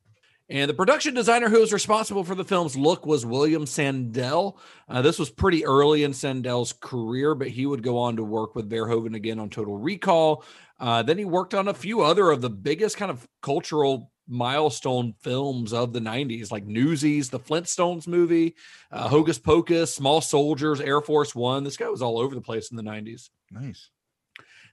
And 0.50 0.68
the 0.68 0.74
production 0.74 1.12
designer 1.12 1.50
who 1.50 1.60
was 1.60 1.74
responsible 1.74 2.24
for 2.24 2.34
the 2.34 2.44
film's 2.44 2.74
look 2.74 3.04
was 3.04 3.26
William 3.26 3.66
Sandell. 3.66 4.56
Uh, 4.88 5.02
this 5.02 5.18
was 5.18 5.28
pretty 5.28 5.66
early 5.66 6.04
in 6.04 6.12
Sandell's 6.12 6.72
career, 6.72 7.34
but 7.34 7.48
he 7.48 7.66
would 7.66 7.82
go 7.82 7.98
on 7.98 8.16
to 8.16 8.24
work 8.24 8.54
with 8.54 8.70
Verhoeven 8.70 9.14
again 9.14 9.38
on 9.38 9.50
Total 9.50 9.76
Recall. 9.76 10.44
Uh, 10.80 11.02
then 11.02 11.18
he 11.18 11.26
worked 11.26 11.54
on 11.54 11.68
a 11.68 11.74
few 11.74 12.00
other 12.00 12.30
of 12.30 12.40
the 12.40 12.48
biggest 12.48 12.96
kind 12.96 13.10
of 13.10 13.28
cultural 13.42 14.10
milestone 14.28 15.14
films 15.20 15.72
of 15.72 15.92
the 15.92 16.00
90s, 16.00 16.52
like 16.52 16.66
Newsies, 16.66 17.30
the 17.30 17.40
Flintstones 17.40 18.06
movie, 18.06 18.54
uh, 18.92 19.08
Hocus 19.08 19.38
Pocus, 19.38 19.94
Small 19.94 20.20
Soldiers, 20.20 20.80
Air 20.80 21.00
Force 21.00 21.34
One. 21.34 21.64
This 21.64 21.76
guy 21.76 21.88
was 21.88 22.02
all 22.02 22.18
over 22.18 22.34
the 22.34 22.40
place 22.40 22.70
in 22.70 22.76
the 22.76 22.82
90s. 22.82 23.30
Nice. 23.50 23.90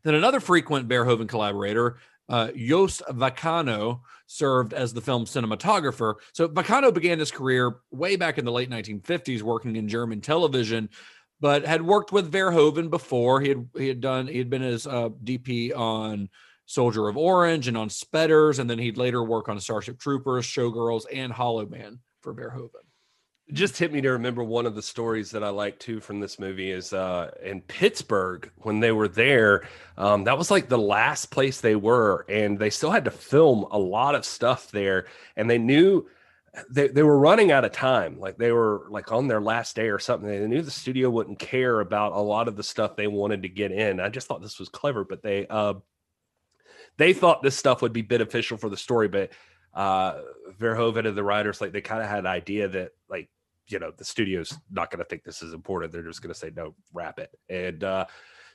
Then 0.04 0.16
another 0.16 0.40
frequent 0.40 0.88
Verhoeven 0.88 1.28
collaborator, 1.28 1.98
uh, 2.30 2.50
Jost 2.56 3.02
Vacano, 3.10 4.02
served 4.28 4.74
as 4.74 4.94
the 4.94 5.02
film's 5.02 5.32
cinematographer. 5.32 6.16
So 6.34 6.48
Vacano 6.48 6.94
began 6.94 7.20
his 7.20 7.32
career 7.32 7.78
way 7.92 8.16
back 8.16 8.38
in 8.38 8.46
the 8.46 8.52
late 8.52 8.70
1950s 8.70 9.42
working 9.42 9.76
in 9.76 9.88
German 9.88 10.22
television, 10.22 10.90
but 11.40 11.66
had 11.66 11.82
worked 11.82 12.12
with 12.12 12.32
Verhoeven 12.32 12.90
before. 12.90 13.42
He 13.42 13.50
had 13.50 13.70
he 13.76 13.88
had 13.88 14.02
done 14.02 14.28
he 14.28 14.38
had 14.38 14.50
been 14.50 14.62
his 14.62 14.86
uh, 14.88 15.10
DP 15.24 15.76
on 15.76 16.30
Soldier 16.66 17.08
of 17.08 17.18
Orange 17.18 17.68
and 17.68 17.78
on 17.78 17.90
Spetters, 17.90 18.60
and 18.60 18.70
then 18.70 18.80
he'd 18.80 18.98
later 18.98 19.24
work 19.24 19.50
on 19.50 19.60
Starship 19.60 20.00
Troopers, 20.00 20.46
Showgirls, 20.46 21.04
and 21.14 21.32
Hollow 21.32 21.66
Man 21.66 22.00
for 22.22 22.34
Verhoeven. 22.34 22.84
just 23.54 23.78
hit 23.78 23.94
me 23.94 24.02
to 24.02 24.10
remember 24.12 24.44
one 24.44 24.66
of 24.66 24.74
the 24.74 24.82
stories 24.82 25.30
that 25.32 25.44
I 25.44 25.50
like 25.50 25.78
too 25.80 26.00
from 26.00 26.20
this 26.20 26.40
movie 26.40 26.72
is 26.72 26.92
uh, 26.92 27.30
in 27.44 27.62
Pittsburgh 27.62 28.52
when 28.58 28.80
they 28.80 28.92
were 28.92 29.08
there. 29.08 29.68
Um, 29.98 30.24
that 30.24 30.38
was 30.38 30.50
like 30.50 30.68
the 30.68 30.78
last 30.80 31.28
place 31.28 31.62
they 31.62 31.76
were, 31.76 32.26
and 32.28 32.58
they 32.58 32.72
still 32.72 32.92
had 32.92 33.06
to 33.06 33.12
film 33.12 33.66
a 33.70 33.78
lot 33.78 34.16
of 34.16 34.26
stuff 34.26 34.72
there. 34.72 35.06
And 35.36 35.48
they 35.48 35.60
knew 35.60 36.08
they, 36.70 36.88
they 36.88 37.04
were 37.04 37.20
running 37.20 37.52
out 37.52 37.66
of 37.66 37.72
time. 37.72 38.20
Like 38.20 38.38
they 38.38 38.52
were 38.52 38.88
like 38.90 39.12
on 39.12 39.28
their 39.28 39.42
last 39.42 39.76
day 39.76 39.90
or 39.90 40.00
something. 40.00 40.28
They 40.28 40.48
knew 40.48 40.62
the 40.62 40.72
studio 40.72 41.10
wouldn't 41.10 41.40
care 41.40 41.80
about 41.80 42.14
a 42.14 42.20
lot 42.20 42.48
of 42.48 42.56
the 42.56 42.64
stuff 42.64 42.96
they 42.96 43.08
wanted 43.08 43.44
to 43.44 43.50
get 43.50 43.72
in. 43.72 44.00
I 44.00 44.10
just 44.10 44.28
thought 44.28 44.42
this 44.42 44.60
was 44.60 44.70
clever, 44.70 45.04
but 45.04 45.22
they 45.22 45.46
uh, 45.48 45.76
they 46.98 47.14
thought 47.14 47.42
this 47.42 47.58
stuff 47.58 47.82
would 47.82 47.94
be 47.94 48.02
beneficial 48.02 48.58
for 48.58 48.70
the 48.70 48.78
story, 48.78 49.08
but 49.08 49.32
uh 49.74 50.22
Verhoeven 50.58 51.06
and 51.06 51.18
the 51.18 51.24
writers 51.24 51.60
like 51.60 51.74
they 51.74 51.82
kind 51.82 52.02
of 52.02 52.08
had 52.08 52.20
an 52.20 52.28
idea 52.28 52.68
that 52.70 52.92
like 53.10 53.30
you 53.68 53.80
know 53.80 53.92
the 53.96 54.06
studio's 54.06 54.58
not 54.72 54.90
going 54.90 55.00
to 55.00 55.06
think 55.06 55.24
this 55.24 55.42
is 55.42 55.54
important. 55.54 55.92
They're 55.92 56.02
just 56.04 56.22
going 56.22 56.34
to 56.34 56.40
say 56.40 56.52
no 56.56 56.76
wrap 56.94 57.20
it. 57.20 57.32
And 57.50 57.84
uh 57.84 58.06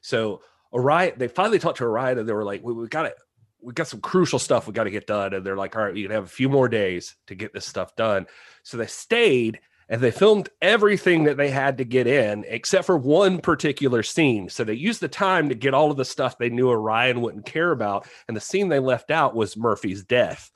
so 0.00 0.42
Orion 0.72 1.14
they 1.16 1.28
finally 1.28 1.58
talked 1.58 1.78
to 1.78 1.84
Orion 1.84 2.18
and 2.18 2.28
they 2.28 2.32
were 2.32 2.44
like 2.44 2.62
we, 2.62 2.72
we 2.72 2.88
got 2.88 3.06
it 3.06 3.16
we 3.62 3.74
got 3.74 3.88
some 3.88 4.00
crucial 4.00 4.38
stuff 4.38 4.66
we 4.66 4.72
got 4.72 4.84
to 4.84 4.90
get 4.90 5.06
done. 5.06 5.34
And 5.34 5.44
they're 5.44 5.56
like 5.56 5.76
all 5.76 5.84
right 5.84 5.94
you 5.94 6.06
can 6.06 6.14
have 6.14 6.24
a 6.24 6.28
few 6.28 6.48
more 6.48 6.68
days 6.68 7.16
to 7.26 7.34
get 7.34 7.52
this 7.52 7.66
stuff 7.66 7.94
done. 7.96 8.26
So 8.62 8.76
they 8.76 8.86
stayed 8.86 9.60
and 9.90 10.00
they 10.00 10.10
filmed 10.10 10.48
everything 10.62 11.24
that 11.24 11.36
they 11.36 11.50
had 11.50 11.76
to 11.76 11.84
get 11.84 12.06
in 12.06 12.44
except 12.48 12.86
for 12.86 12.96
one 12.96 13.38
particular 13.40 14.02
scene 14.02 14.48
so 14.48 14.64
they 14.64 14.72
used 14.72 15.00
the 15.00 15.08
time 15.08 15.50
to 15.50 15.54
get 15.54 15.74
all 15.74 15.90
of 15.90 15.98
the 15.98 16.04
stuff 16.04 16.38
they 16.38 16.48
knew 16.48 16.70
Orion 16.70 17.20
wouldn't 17.20 17.44
care 17.44 17.72
about 17.72 18.06
and 18.28 18.36
the 18.36 18.40
scene 18.40 18.68
they 18.68 18.78
left 18.78 19.10
out 19.10 19.34
was 19.34 19.56
Murphy's 19.56 20.02
death 20.02 20.50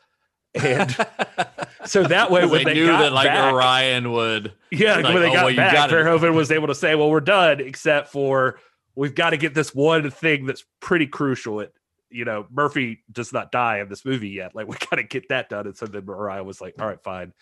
and 0.54 0.96
so 1.84 2.04
that 2.04 2.30
way, 2.30 2.46
when 2.46 2.64
they, 2.64 2.64
they 2.64 2.74
knew 2.74 2.86
got 2.86 3.00
that 3.00 3.12
like 3.12 3.26
back, 3.26 3.52
Orion 3.52 4.12
would, 4.12 4.52
yeah, 4.70 4.96
like, 4.96 5.04
when 5.06 5.22
they 5.22 5.30
"Oh, 5.30 5.32
got 5.32 5.44
well, 5.46 5.56
back, 5.56 5.72
got 5.74 5.92
it." 5.92 5.94
Verhoeven 5.94 6.34
was 6.34 6.50
able 6.50 6.68
to 6.68 6.74
say, 6.74 6.94
"Well, 6.94 7.10
we're 7.10 7.20
done," 7.20 7.60
except 7.60 8.12
for 8.12 8.58
we've 8.94 9.14
got 9.14 9.30
to 9.30 9.36
get 9.36 9.54
this 9.54 9.74
one 9.74 10.10
thing 10.10 10.46
that's 10.46 10.64
pretty 10.80 11.06
crucial. 11.06 11.60
It, 11.60 11.72
you 12.10 12.24
know, 12.24 12.46
Murphy 12.50 13.02
does 13.10 13.32
not 13.32 13.50
die 13.50 13.80
in 13.80 13.88
this 13.88 14.04
movie 14.04 14.30
yet. 14.30 14.54
Like 14.54 14.68
we 14.68 14.76
got 14.90 14.96
to 14.96 15.02
get 15.02 15.28
that 15.28 15.48
done. 15.48 15.66
And 15.66 15.76
so 15.76 15.86
then 15.86 16.08
Orion 16.08 16.46
was 16.46 16.60
like, 16.60 16.74
"All 16.78 16.86
right, 16.86 17.02
fine, 17.02 17.32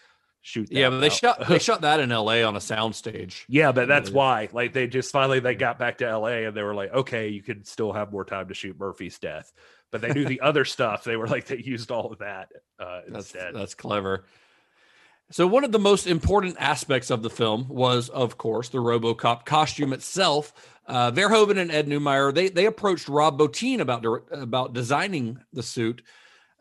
shoot." 0.42 0.68
Yeah, 0.70 0.90
but 0.90 1.00
they 1.00 1.06
out." 1.06 1.12
shot 1.12 1.48
they 1.48 1.58
shot 1.60 1.80
that 1.80 2.00
in 2.00 2.12
L.A. 2.12 2.42
on 2.44 2.54
a 2.56 2.60
soundstage. 2.60 3.44
Yeah, 3.48 3.72
but 3.72 3.88
that's 3.88 4.10
why. 4.10 4.48
Like 4.52 4.72
they 4.72 4.86
just 4.86 5.10
finally 5.12 5.40
they 5.40 5.54
got 5.54 5.78
back 5.78 5.98
to 5.98 6.18
LA 6.18 6.46
and 6.46 6.56
they 6.56 6.62
were 6.62 6.74
like, 6.74 6.92
okay, 6.92 7.28
you 7.28 7.42
could 7.42 7.66
still 7.66 7.92
have 7.92 8.12
more 8.12 8.24
time 8.24 8.48
to 8.48 8.54
shoot 8.54 8.78
Murphy's 8.78 9.18
death. 9.18 9.52
But 9.90 10.00
they 10.00 10.12
knew 10.12 10.24
the 10.24 10.40
other 10.42 10.64
stuff. 10.64 11.04
They 11.04 11.16
were 11.16 11.28
like 11.28 11.46
they 11.46 11.58
used 11.58 11.90
all 11.90 12.12
of 12.12 12.18
that 12.18 12.52
uh, 12.78 13.00
That's 13.08 13.32
instead. 13.32 13.54
that's 13.54 13.74
clever. 13.74 14.24
So 15.30 15.46
one 15.46 15.64
of 15.64 15.72
the 15.72 15.78
most 15.78 16.06
important 16.06 16.56
aspects 16.58 17.08
of 17.10 17.22
the 17.22 17.30
film 17.30 17.66
was, 17.68 18.10
of 18.10 18.36
course, 18.36 18.68
the 18.68 18.78
RoboCop 18.78 19.46
costume 19.46 19.94
itself. 19.94 20.52
Uh, 20.86 21.10
Verhoeven 21.10 21.56
and 21.56 21.70
Ed 21.70 21.86
Neumeier 21.86 22.34
they 22.34 22.48
they 22.48 22.66
approached 22.66 23.08
Rob 23.08 23.38
Bottin 23.38 23.80
about 23.80 24.04
about 24.30 24.72
designing 24.74 25.38
the 25.52 25.62
suit, 25.62 26.02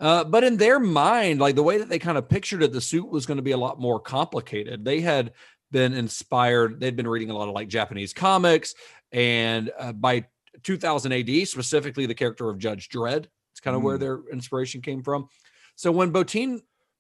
uh, 0.02 0.24
but 0.26 0.44
in 0.44 0.58
their 0.58 0.80
mind, 0.80 1.40
like 1.40 1.56
the 1.56 1.64
way 1.64 1.78
that 1.78 1.88
they 1.88 2.00
kind 2.00 2.18
of 2.18 2.28
pictured 2.28 2.64
it, 2.64 2.74
the 2.74 2.82
suit 2.82 3.08
was 3.08 3.26
going 3.26 3.38
to 3.38 3.44
be 3.44 3.52
a 3.52 3.58
lot 3.58 3.80
more 3.80 4.00
complicated. 4.00 4.84
They 4.84 5.00
had 5.00 5.32
been 5.72 5.94
inspired; 5.94 6.80
they'd 6.80 6.98
been 6.98 7.08
reading 7.08 7.30
a 7.30 7.38
lot 7.38 7.48
of 7.48 7.54
like 7.54 7.70
Japanese 7.70 8.12
comics, 8.12 8.74
and 9.14 9.72
uh, 9.80 9.94
by 9.94 10.26
2000 10.64 11.14
AD, 11.14 11.48
specifically 11.48 12.06
the 12.06 12.14
character 12.16 12.50
of 12.50 12.58
Judge 12.58 12.90
Dredd, 12.90 13.28
it's 13.54 13.62
kind 13.62 13.78
of 13.78 13.84
where 13.84 13.98
Mm. 13.98 14.02
their 14.02 14.20
inspiration 14.34 14.82
came 14.82 15.02
from. 15.02 15.28
So 15.76 15.92
when 15.92 16.12
Bottin 16.12 16.60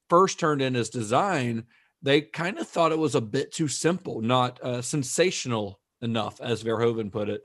first 0.10 0.40
turned 0.40 0.62
in 0.62 0.74
his 0.74 0.90
design, 0.90 1.66
they 2.02 2.22
kind 2.22 2.58
of 2.60 2.68
thought 2.68 2.92
it 2.92 2.98
was 2.98 3.16
a 3.16 3.22
bit 3.22 3.52
too 3.52 3.68
simple, 3.68 4.22
not 4.22 4.62
uh, 4.64 4.82
sensational 4.82 5.80
enough, 6.02 6.40
as 6.42 6.64
Verhoeven 6.64 7.12
put 7.12 7.30
it. 7.30 7.44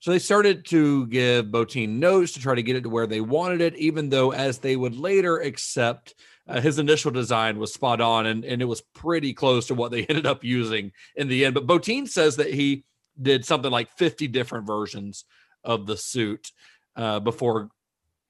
So 0.00 0.10
they 0.10 0.18
started 0.18 0.64
to 0.66 1.06
give 1.06 1.46
Bottin 1.46 1.98
notes 1.98 2.32
to 2.32 2.40
try 2.40 2.54
to 2.54 2.62
get 2.62 2.76
it 2.76 2.82
to 2.82 2.90
where 2.90 3.06
they 3.06 3.20
wanted 3.20 3.60
it, 3.60 3.76
even 3.76 4.10
though, 4.10 4.32
as 4.32 4.58
they 4.58 4.76
would 4.76 4.96
later 4.96 5.38
accept, 5.38 6.14
uh, 6.48 6.60
his 6.60 6.78
initial 6.78 7.10
design 7.10 7.58
was 7.58 7.72
spot 7.72 8.00
on 8.00 8.26
and, 8.26 8.44
and 8.44 8.62
it 8.62 8.66
was 8.66 8.82
pretty 8.94 9.32
close 9.32 9.66
to 9.66 9.74
what 9.74 9.90
they 9.90 10.04
ended 10.08 10.26
up 10.26 10.44
using 10.44 10.92
in 11.16 11.28
the 11.28 11.44
end. 11.44 11.54
But 11.54 11.66
Bottin 11.66 12.08
says 12.08 12.36
that 12.36 12.52
he 12.52 12.84
did 13.20 13.44
something 13.44 13.70
like 13.70 13.90
50 13.96 14.28
different 14.28 14.66
versions 14.66 15.24
of 15.64 15.86
the 15.86 15.96
suit 15.96 16.52
uh, 16.94 17.20
before 17.20 17.70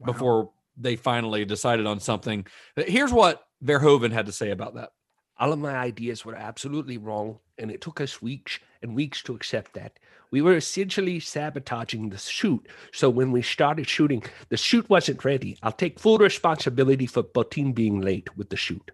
before 0.05 0.51
they 0.77 0.95
finally 0.95 1.45
decided 1.45 1.87
on 1.87 2.01
something. 2.01 2.47
Here's 2.77 3.13
what 3.13 3.47
Verhoeven 3.65 4.13
had 4.13 4.27
to 4.27 4.33
say 4.33 4.51
about 4.51 4.75
that. 4.75 4.91
All 5.39 5.53
of 5.53 5.59
my 5.59 5.75
ideas 5.75 6.25
were 6.25 6.35
absolutely 6.35 6.99
wrong, 6.99 7.39
and 7.59 7.71
it 7.71 7.81
took 7.81 8.01
us 8.01 8.21
weeks 8.21 8.59
and 8.83 8.95
weeks 8.95 9.23
to 9.23 9.35
accept 9.35 9.75
that. 9.75 9.99
We 10.31 10.43
were 10.43 10.57
essentially 10.57 11.21
sabotaging 11.21 12.11
the 12.11 12.19
shoot. 12.19 12.67
So 12.93 13.09
when 13.09 13.31
we 13.33 13.43
started 13.43 13.89
shooting, 13.89 14.23
the 14.49 14.57
shoot 14.57 14.89
wasn't 14.91 15.25
ready. 15.25 15.57
I'll 15.63 15.73
take 15.73 16.01
full 16.01 16.19
responsibility 16.19 17.07
for 17.07 17.23
Bottin 17.23 17.75
being 17.75 18.01
late 18.01 18.37
with 18.37 18.51
the 18.51 18.57
shoot. 18.57 18.91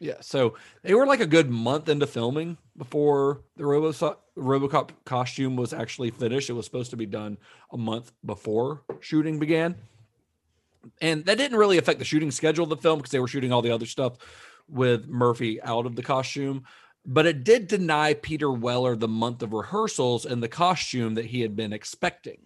Yeah, 0.00 0.20
so 0.20 0.54
they 0.82 0.94
were 0.94 1.06
like 1.06 1.20
a 1.20 1.26
good 1.26 1.50
month 1.50 1.88
into 1.88 2.06
filming 2.06 2.56
before 2.76 3.42
the 3.56 3.64
Robo 3.64 3.90
RoboCop 4.36 4.90
costume 5.04 5.56
was 5.56 5.72
actually 5.72 6.12
finished. 6.12 6.48
It 6.48 6.52
was 6.52 6.66
supposed 6.66 6.90
to 6.90 6.96
be 6.96 7.06
done 7.06 7.36
a 7.72 7.76
month 7.76 8.12
before 8.24 8.82
shooting 9.00 9.40
began, 9.40 9.74
and 11.00 11.24
that 11.24 11.36
didn't 11.36 11.58
really 11.58 11.78
affect 11.78 11.98
the 11.98 12.04
shooting 12.04 12.30
schedule 12.30 12.62
of 12.62 12.70
the 12.70 12.76
film 12.76 13.00
because 13.00 13.10
they 13.10 13.18
were 13.18 13.26
shooting 13.26 13.52
all 13.52 13.62
the 13.62 13.72
other 13.72 13.86
stuff 13.86 14.18
with 14.68 15.08
Murphy 15.08 15.60
out 15.62 15.84
of 15.84 15.96
the 15.96 16.02
costume. 16.02 16.64
But 17.10 17.24
it 17.24 17.42
did 17.42 17.68
deny 17.68 18.12
Peter 18.12 18.52
Weller 18.52 18.94
the 18.94 19.08
month 19.08 19.42
of 19.42 19.54
rehearsals 19.54 20.26
and 20.26 20.42
the 20.42 20.48
costume 20.48 21.14
that 21.14 21.24
he 21.24 21.40
had 21.40 21.56
been 21.56 21.72
expecting. 21.72 22.40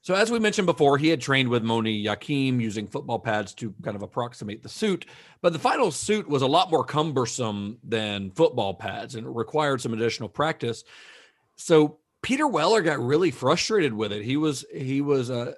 So, 0.00 0.14
as 0.14 0.30
we 0.30 0.38
mentioned 0.38 0.66
before, 0.66 0.96
he 0.96 1.08
had 1.08 1.20
trained 1.20 1.48
with 1.48 1.64
Moni 1.64 2.04
Yakim 2.04 2.60
using 2.60 2.86
football 2.86 3.18
pads 3.18 3.52
to 3.54 3.74
kind 3.82 3.96
of 3.96 4.02
approximate 4.02 4.62
the 4.62 4.68
suit. 4.68 5.06
But 5.42 5.52
the 5.52 5.58
final 5.58 5.90
suit 5.90 6.28
was 6.28 6.42
a 6.42 6.46
lot 6.46 6.70
more 6.70 6.84
cumbersome 6.84 7.78
than 7.82 8.30
football 8.30 8.74
pads 8.74 9.16
and 9.16 9.26
it 9.26 9.30
required 9.30 9.80
some 9.80 9.92
additional 9.92 10.28
practice. 10.28 10.84
So, 11.56 11.98
Peter 12.22 12.46
Weller 12.46 12.82
got 12.82 13.00
really 13.00 13.32
frustrated 13.32 13.92
with 13.92 14.12
it. 14.12 14.22
He 14.22 14.36
was, 14.36 14.64
he 14.72 15.00
was, 15.00 15.30
uh, 15.32 15.54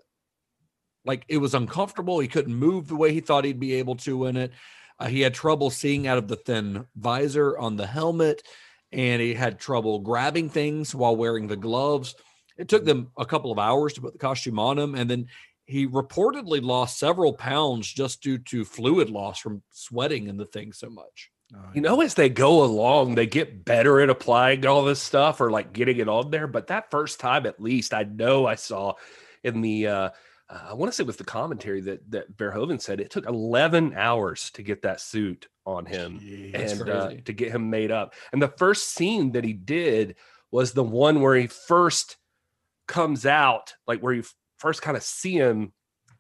like 1.05 1.26
it 1.28 1.38
was 1.38 1.55
uncomfortable. 1.55 2.18
He 2.18 2.28
couldn't 2.28 2.55
move 2.55 2.88
the 2.88 2.96
way 2.96 3.12
he 3.12 3.20
thought 3.20 3.44
he'd 3.44 3.61
be 3.61 3.74
able 3.74 3.96
to 3.96 4.24
in 4.24 4.38
it. 4.38 4.53
Uh, 4.99 5.07
he 5.07 5.20
had 5.20 5.34
trouble 5.34 5.70
seeing 5.70 6.07
out 6.07 6.18
of 6.18 6.28
the 6.28 6.36
thin 6.36 6.86
visor 6.96 7.57
on 7.59 7.76
the 7.76 7.86
helmet, 7.86 8.42
and 8.92 9.22
he 9.22 9.34
had 9.34 9.59
trouble 9.59 10.01
grabbing 10.01 10.51
things 10.51 10.94
while 10.94 11.16
wearing 11.16 11.46
the 11.46 11.57
gloves. 11.57 12.14
It 12.57 12.68
took 12.68 12.84
them 12.84 13.12
a 13.16 13.26
couple 13.26 13.53
of 13.53 13.59
hours 13.59 13.92
to 13.94 14.01
put 14.01 14.12
the 14.12 14.18
costume 14.18 14.59
on 14.59 14.78
him, 14.78 14.94
and 14.94 15.09
then 15.09 15.26
he 15.66 15.86
reportedly 15.86 16.62
lost 16.62 16.99
several 16.99 17.34
pounds 17.34 17.92
just 17.92 18.22
due 18.22 18.38
to 18.38 18.64
fluid 18.64 19.11
loss 19.11 19.38
from 19.38 19.62
sweating 19.70 20.26
in 20.26 20.38
the 20.38 20.46
thing 20.46 20.72
so 20.72 20.88
much. 20.88 21.30
you 21.74 21.80
know, 21.80 22.01
as 22.01 22.14
they 22.14 22.28
go 22.28 22.64
along, 22.64 23.14
they 23.14 23.26
get 23.26 23.64
better 23.64 24.01
at 24.01 24.11
applying 24.11 24.66
all 24.66 24.84
this 24.84 25.01
stuff 25.01 25.40
or 25.40 25.51
like 25.51 25.72
getting 25.72 25.99
it 25.99 26.09
on 26.09 26.30
there. 26.30 26.46
But 26.46 26.66
that 26.68 26.90
first 26.90 27.20
time, 27.20 27.46
at 27.46 27.61
least, 27.61 27.94
I 27.94 28.03
know 28.03 28.46
I 28.46 28.55
saw 28.57 28.94
in 29.44 29.61
the, 29.61 29.86
uh, 29.86 30.11
uh, 30.51 30.68
I 30.70 30.74
want 30.74 30.90
to 30.90 30.96
say 30.96 31.03
it 31.03 31.07
was 31.07 31.16
the 31.16 31.24
commentary 31.24 31.80
that 31.82 32.11
that 32.11 32.36
Verhoeven 32.36 32.80
said 32.80 33.01
it 33.01 33.11
took 33.11 33.26
11 33.26 33.94
hours 33.94 34.51
to 34.53 34.62
get 34.62 34.82
that 34.82 35.01
suit 35.01 35.46
on 35.66 35.84
him 35.84 36.20
that's 36.53 36.72
and 36.72 36.88
uh, 36.88 37.12
to 37.24 37.32
get 37.32 37.53
him 37.53 37.70
made 37.70 37.90
up. 37.90 38.14
And 38.32 38.40
the 38.40 38.49
first 38.49 38.94
scene 38.94 39.32
that 39.32 39.44
he 39.44 39.53
did 39.53 40.16
was 40.51 40.72
the 40.72 40.84
one 40.84 41.20
where 41.20 41.36
he 41.36 41.46
first 41.46 42.16
comes 42.86 43.26
out, 43.26 43.74
like 43.86 44.01
where 44.01 44.14
you 44.14 44.24
first 44.59 44.80
kind 44.80 44.96
of 44.96 45.03
see 45.03 45.34
him, 45.34 45.72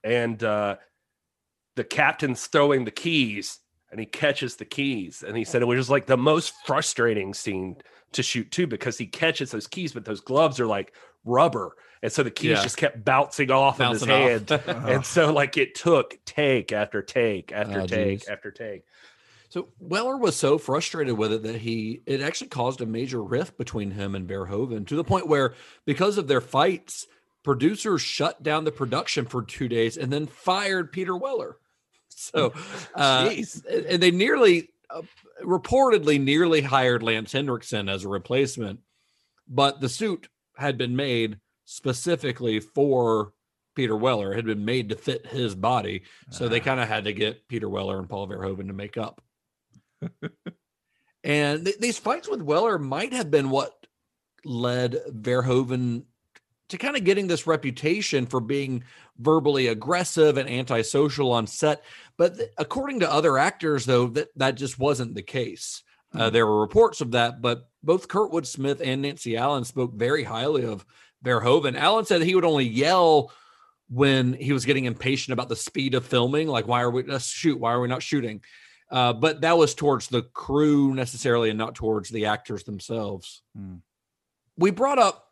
and 0.04 0.42
uh, 0.44 0.76
the 1.76 1.84
captain's 1.84 2.46
throwing 2.46 2.84
the 2.84 2.90
keys, 2.90 3.58
and 3.90 3.98
he 3.98 4.04
catches 4.06 4.56
the 4.56 4.66
keys, 4.66 5.24
and 5.26 5.36
he 5.36 5.44
said 5.44 5.62
it 5.62 5.64
was 5.64 5.78
just 5.78 5.90
like 5.90 6.06
the 6.06 6.16
most 6.18 6.52
frustrating 6.66 7.32
scene 7.32 7.76
to 8.12 8.22
shoot 8.22 8.50
too 8.50 8.66
because 8.66 8.98
he 8.98 9.06
catches 9.06 9.50
those 9.50 9.66
keys, 9.66 9.92
but 9.92 10.04
those 10.04 10.20
gloves 10.20 10.60
are 10.60 10.66
like 10.66 10.94
rubber, 11.24 11.74
and 12.02 12.12
so 12.12 12.22
the 12.22 12.30
keys 12.30 12.50
Yeah. 12.50 12.62
just 12.62 12.76
kept 12.76 13.04
bouncing 13.04 13.50
off 13.50 13.78
Bouncing 13.78 14.10
of 14.10 14.30
his 14.30 14.52
off. 14.52 14.64
hand, 14.66 14.86
and 14.88 15.06
so 15.06 15.32
like 15.32 15.56
it 15.56 15.74
took 15.74 16.18
take 16.24 16.72
after 16.72 17.02
take 17.02 17.52
after 17.52 17.80
Oh, 17.82 17.86
take 17.86 18.20
geez. 18.20 18.28
after 18.28 18.50
take. 18.50 18.82
So 19.50 19.68
Weller 19.80 20.16
was 20.18 20.36
so 20.36 20.58
frustrated 20.58 21.16
with 21.16 21.32
it 21.32 21.42
that 21.44 21.56
he 21.56 22.02
it 22.06 22.20
actually 22.20 22.48
caused 22.48 22.80
a 22.80 22.86
major 22.86 23.22
rift 23.22 23.56
between 23.56 23.92
him 23.92 24.14
and 24.14 24.28
Verhoeven 24.28 24.86
to 24.88 24.96
the 24.96 25.04
point 25.04 25.26
where 25.26 25.54
because 25.86 26.18
of 26.18 26.28
their 26.28 26.42
fights, 26.42 27.06
producers 27.44 28.02
shut 28.02 28.42
down 28.42 28.64
the 28.64 28.72
production 28.72 29.24
for 29.24 29.42
two 29.42 29.66
days 29.68 29.96
and 29.96 30.12
then 30.12 30.26
fired 30.26 30.92
Peter 30.92 31.16
Weller. 31.16 31.56
So, 32.10 32.52
uh, 32.96 33.30
and 33.70 34.02
they 34.02 34.10
nearly, 34.10 34.70
uh, 34.90 35.02
reportedly, 35.44 36.20
nearly 36.20 36.60
hired 36.62 37.00
Lance 37.02 37.30
Henriksen 37.32 37.88
as 37.88 38.04
a 38.04 38.08
replacement, 38.08 38.80
but 39.46 39.80
the 39.80 39.88
suit 39.88 40.28
had 40.56 40.76
been 40.76 40.96
made 40.96 41.38
specifically 41.70 42.60
for 42.60 43.32
Peter 43.74 43.96
Weller. 43.96 44.32
It 44.32 44.36
had 44.36 44.46
been 44.46 44.64
made 44.64 44.88
to 44.88 44.96
fit 44.96 45.26
his 45.26 45.54
body, 45.54 46.02
so 46.30 46.48
they 46.48 46.60
kind 46.60 46.80
of 46.80 46.88
had 46.88 47.04
to 47.04 47.12
get 47.12 47.46
Peter 47.48 47.68
Weller 47.68 47.98
and 47.98 48.08
Paul 48.08 48.26
Verhoeven 48.28 48.68
to 48.68 48.72
make 48.72 48.96
up. 48.96 49.20
And 51.24 51.64
th- 51.64 51.78
these 51.78 51.98
fights 51.98 52.28
with 52.28 52.42
Weller 52.42 52.78
might 52.78 53.12
have 53.12 53.30
been 53.30 53.50
what 53.50 53.86
led 54.44 54.96
Verhoeven 55.10 56.04
to 56.68 56.78
kind 56.78 56.96
of 56.96 57.04
getting 57.04 57.26
this 57.26 57.46
reputation 57.46 58.26
for 58.26 58.40
being 58.40 58.84
verbally 59.18 59.66
aggressive 59.66 60.36
and 60.36 60.48
antisocial 60.48 61.32
on 61.32 61.46
set. 61.46 61.82
But 62.16 62.36
th- 62.36 62.50
according 62.56 63.00
to 63.00 63.12
other 63.12 63.36
actors, 63.36 63.84
though, 63.84 64.06
that, 64.08 64.28
that 64.36 64.54
just 64.54 64.78
wasn't 64.78 65.14
the 65.14 65.22
case. 65.22 65.82
Uh, 66.14 66.30
there 66.30 66.46
were 66.46 66.60
reports 66.60 67.02
of 67.02 67.10
that, 67.10 67.42
but 67.42 67.68
both 67.82 68.08
Kurtwood 68.08 68.46
Smith 68.46 68.80
and 68.82 69.02
Nancy 69.02 69.36
Allen 69.36 69.64
spoke 69.64 69.92
very 69.94 70.24
highly 70.24 70.64
of 70.64 70.86
Verhoeven. 71.24 71.76
Allen 71.76 72.04
said 72.04 72.22
he 72.22 72.34
would 72.34 72.44
only 72.44 72.66
yell 72.66 73.32
when 73.90 74.34
he 74.34 74.52
was 74.52 74.64
getting 74.64 74.84
impatient 74.84 75.32
about 75.32 75.48
the 75.48 75.56
speed 75.56 75.94
of 75.94 76.04
filming, 76.04 76.48
like 76.48 76.66
why 76.66 76.82
are 76.82 76.90
we 76.90 77.02
let's 77.04 77.28
shoot? 77.28 77.58
Why 77.58 77.72
are 77.72 77.80
we 77.80 77.88
not 77.88 78.02
shooting? 78.02 78.42
Uh, 78.90 79.12
but 79.12 79.42
that 79.42 79.58
was 79.58 79.74
towards 79.74 80.08
the 80.08 80.22
crew 80.22 80.94
necessarily, 80.94 81.50
and 81.50 81.58
not 81.58 81.74
towards 81.74 82.08
the 82.08 82.26
actors 82.26 82.64
themselves. 82.64 83.42
Mm. 83.58 83.80
We 84.56 84.70
brought 84.70 84.98
up 84.98 85.28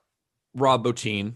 Rob 0.55 0.84
Bottin. 0.84 1.34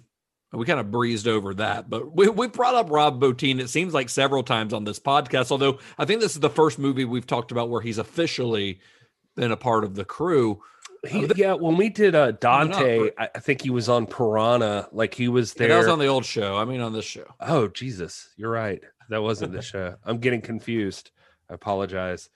We 0.53 0.67
kind 0.67 0.81
of 0.81 0.91
breezed 0.91 1.29
over 1.29 1.55
that, 1.55 1.89
but 1.89 2.13
we, 2.13 2.29
we 2.29 2.49
brought 2.49 2.75
up 2.75 2.91
Rob 2.91 3.21
Bottin. 3.21 3.61
It 3.61 3.69
seems 3.69 3.95
like 3.95 4.09
several 4.09 4.43
times 4.43 4.73
on 4.73 4.83
this 4.85 4.99
podcast. 4.99 5.53
Although 5.53 5.79
I 5.97 6.05
think 6.05 6.21
this 6.21 6.35
is 6.35 6.41
the 6.41 6.51
first 6.51 6.79
movie 6.79 7.05
we've 7.05 7.27
talked 7.27 7.53
about 7.53 7.71
where 7.71 7.81
he's 7.81 7.99
officially 7.99 8.81
been 9.37 9.53
a 9.53 9.57
part 9.57 9.85
of 9.85 9.95
the 9.95 10.05
crew. 10.05 10.61
He, 11.09 11.27
yeah, 11.37 11.55
when 11.55 11.77
we 11.77 11.89
did 11.89 12.15
uh, 12.15 12.33
Dante, 12.33 13.11
I, 13.17 13.27
think 13.39 13.63
he 13.63 13.71
was 13.71 13.89
on 13.89 14.07
Piranha. 14.07 14.89
Like 14.93 15.15
he 15.15 15.29
was 15.29 15.55
Yeah, 15.55 15.61
there. 15.61 15.69
that 15.69 15.79
was 15.79 15.89
on 15.89 15.99
the 15.99 16.07
old 16.07 16.27
show. 16.27 16.57
I 16.57 16.65
mean, 16.65 16.81
on 16.81 16.93
this 16.93 17.07
show. 17.07 17.25
oh 17.41 17.69
Jesus, 17.69 18.29
you're 18.37 18.51
right. 18.51 18.83
That 19.09 19.23
wasn't 19.23 19.53
the 19.53 19.63
show. 19.63 19.97
I'm 20.05 20.19
getting 20.19 20.41
confused. 20.41 21.11
I 21.49 21.55
apologize. 21.55 22.29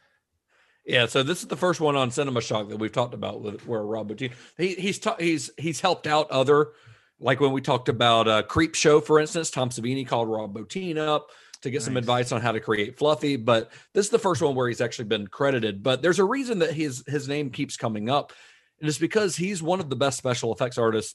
Yeah, 0.86 1.06
so 1.06 1.22
this 1.22 1.40
is 1.40 1.48
the 1.48 1.56
first 1.56 1.80
one 1.80 1.96
on 1.96 2.10
Cinema 2.10 2.40
Shock 2.42 2.68
that 2.68 2.78
we've 2.78 2.92
talked 2.92 3.14
about 3.14 3.40
with 3.40 3.66
where 3.66 3.82
Rob 3.82 4.10
Bottin 4.10 4.32
he, 4.58 4.74
he's 4.74 4.98
ta- 4.98 5.16
he's 5.18 5.50
he's 5.56 5.80
helped 5.80 6.06
out 6.06 6.30
other 6.30 6.72
like 7.20 7.40
when 7.40 7.52
we 7.52 7.60
talked 7.60 7.88
about 7.88 8.28
uh, 8.28 8.42
Creep 8.42 8.74
Show, 8.74 9.00
for 9.00 9.18
instance. 9.20 9.50
Tom 9.50 9.70
Savini 9.70 10.06
called 10.06 10.28
Rob 10.28 10.54
Bottin 10.54 10.98
up 10.98 11.30
to 11.62 11.70
get 11.70 11.80
some 11.82 11.96
advice 11.96 12.32
on 12.32 12.42
how 12.42 12.52
to 12.52 12.60
create 12.60 12.98
Fluffy, 12.98 13.36
but 13.36 13.70
this 13.94 14.04
is 14.04 14.10
the 14.10 14.18
first 14.18 14.42
one 14.42 14.54
where 14.54 14.68
he's 14.68 14.82
actually 14.82 15.06
been 15.06 15.26
credited. 15.26 15.82
But 15.82 16.02
there's 16.02 16.18
a 16.18 16.24
reason 16.24 16.58
that 16.58 16.74
his 16.74 17.02
his 17.06 17.28
name 17.28 17.48
keeps 17.48 17.78
coming 17.78 18.10
up, 18.10 18.32
and 18.80 18.88
it's 18.88 18.98
because 18.98 19.36
he's 19.36 19.62
one 19.62 19.80
of 19.80 19.90
the 19.90 19.96
best 19.96 20.18
special 20.18 20.52
effects 20.52 20.78
artists 20.78 21.14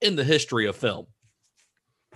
in 0.00 0.16
the 0.16 0.24
history 0.24 0.66
of 0.66 0.76
film. 0.76 1.06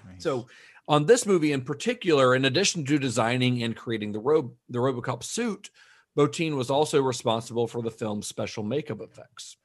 Nice. 0.04 0.22
So 0.22 0.46
on 0.86 1.06
this 1.06 1.26
movie 1.26 1.52
in 1.52 1.62
particular, 1.62 2.34
in 2.34 2.44
addition 2.44 2.84
to 2.86 2.98
designing 2.98 3.62
and 3.62 3.76
creating 3.76 4.12
the 4.12 4.18
robe 4.18 4.52
the 4.68 4.78
RoboCop 4.78 5.22
suit, 5.22 5.70
Bottin 6.16 6.56
was 6.56 6.70
also 6.70 7.00
responsible 7.00 7.66
for 7.66 7.82
the 7.82 7.90
film's 7.90 8.26
special 8.26 8.62
makeup 8.62 9.00
effects. 9.00 9.56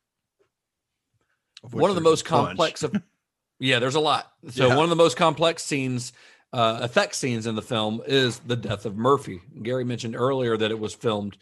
Of 1.63 1.73
one 1.73 1.89
of 1.89 1.95
the 1.95 2.01
most 2.01 2.25
complex 2.25 2.83
of 2.83 2.93
yeah, 3.59 3.79
there's 3.79 3.95
a 3.95 3.99
lot. 3.99 4.31
So 4.49 4.67
Yeah. 4.67 4.75
one 4.75 4.83
of 4.83 4.89
the 4.89 4.95
most 4.95 5.15
complex 5.17 5.63
scenes, 5.63 6.13
uh, 6.51 6.79
effect 6.81 7.15
scenes 7.15 7.47
in 7.47 7.55
the 7.55 7.61
film 7.61 8.01
is 8.05 8.39
the 8.39 8.55
death 8.55 8.85
of 8.85 8.97
Murphy. 8.97 9.41
Gary 9.61 9.85
mentioned 9.85 10.15
earlier 10.15 10.57
that 10.57 10.71
it 10.71 10.79
was 10.79 10.93
filmed 10.93 11.37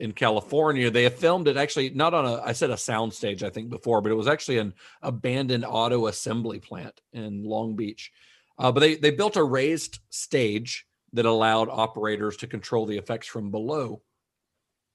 in 0.00 0.12
California. 0.12 0.90
They 0.90 1.04
have 1.04 1.16
filmed 1.16 1.48
it 1.48 1.56
actually 1.56 1.90
not 1.90 2.14
on 2.14 2.24
a 2.24 2.40
I 2.42 2.52
said 2.52 2.70
a 2.70 2.76
sound 2.76 3.12
stage, 3.12 3.42
I 3.42 3.50
think 3.50 3.68
before, 3.68 4.00
but 4.00 4.12
it 4.12 4.16
was 4.16 4.28
actually 4.28 4.58
an 4.58 4.74
abandoned 5.02 5.64
auto 5.66 6.06
assembly 6.06 6.60
plant 6.60 7.00
in 7.12 7.42
Long 7.44 7.76
Beach. 7.76 8.12
Uh, 8.58 8.72
but 8.72 8.80
they 8.80 8.96
they 8.96 9.10
built 9.10 9.36
a 9.36 9.44
raised 9.44 10.00
stage 10.10 10.86
that 11.12 11.26
allowed 11.26 11.68
operators 11.68 12.36
to 12.38 12.46
control 12.46 12.86
the 12.86 12.98
effects 12.98 13.26
from 13.26 13.50
below. 13.50 14.02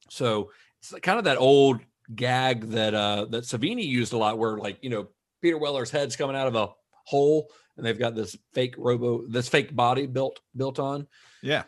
So 0.09 0.51
it's 0.79 0.93
kind 1.01 1.17
of 1.17 1.25
that 1.25 1.37
old 1.37 1.79
gag 2.13 2.69
that 2.69 2.93
uh 2.93 3.25
that 3.29 3.43
Savini 3.43 3.85
used 3.85 4.13
a 4.13 4.17
lot, 4.17 4.37
where 4.37 4.57
like 4.57 4.77
you 4.81 4.89
know 4.89 5.07
Peter 5.41 5.57
Weller's 5.57 5.91
head's 5.91 6.15
coming 6.15 6.35
out 6.35 6.47
of 6.47 6.55
a 6.55 6.69
hole, 7.05 7.49
and 7.75 7.85
they've 7.85 7.99
got 7.99 8.15
this 8.15 8.37
fake 8.53 8.75
robo, 8.77 9.25
this 9.27 9.49
fake 9.49 9.75
body 9.75 10.07
built 10.07 10.39
built 10.55 10.79
on. 10.79 11.07
Yeah. 11.41 11.63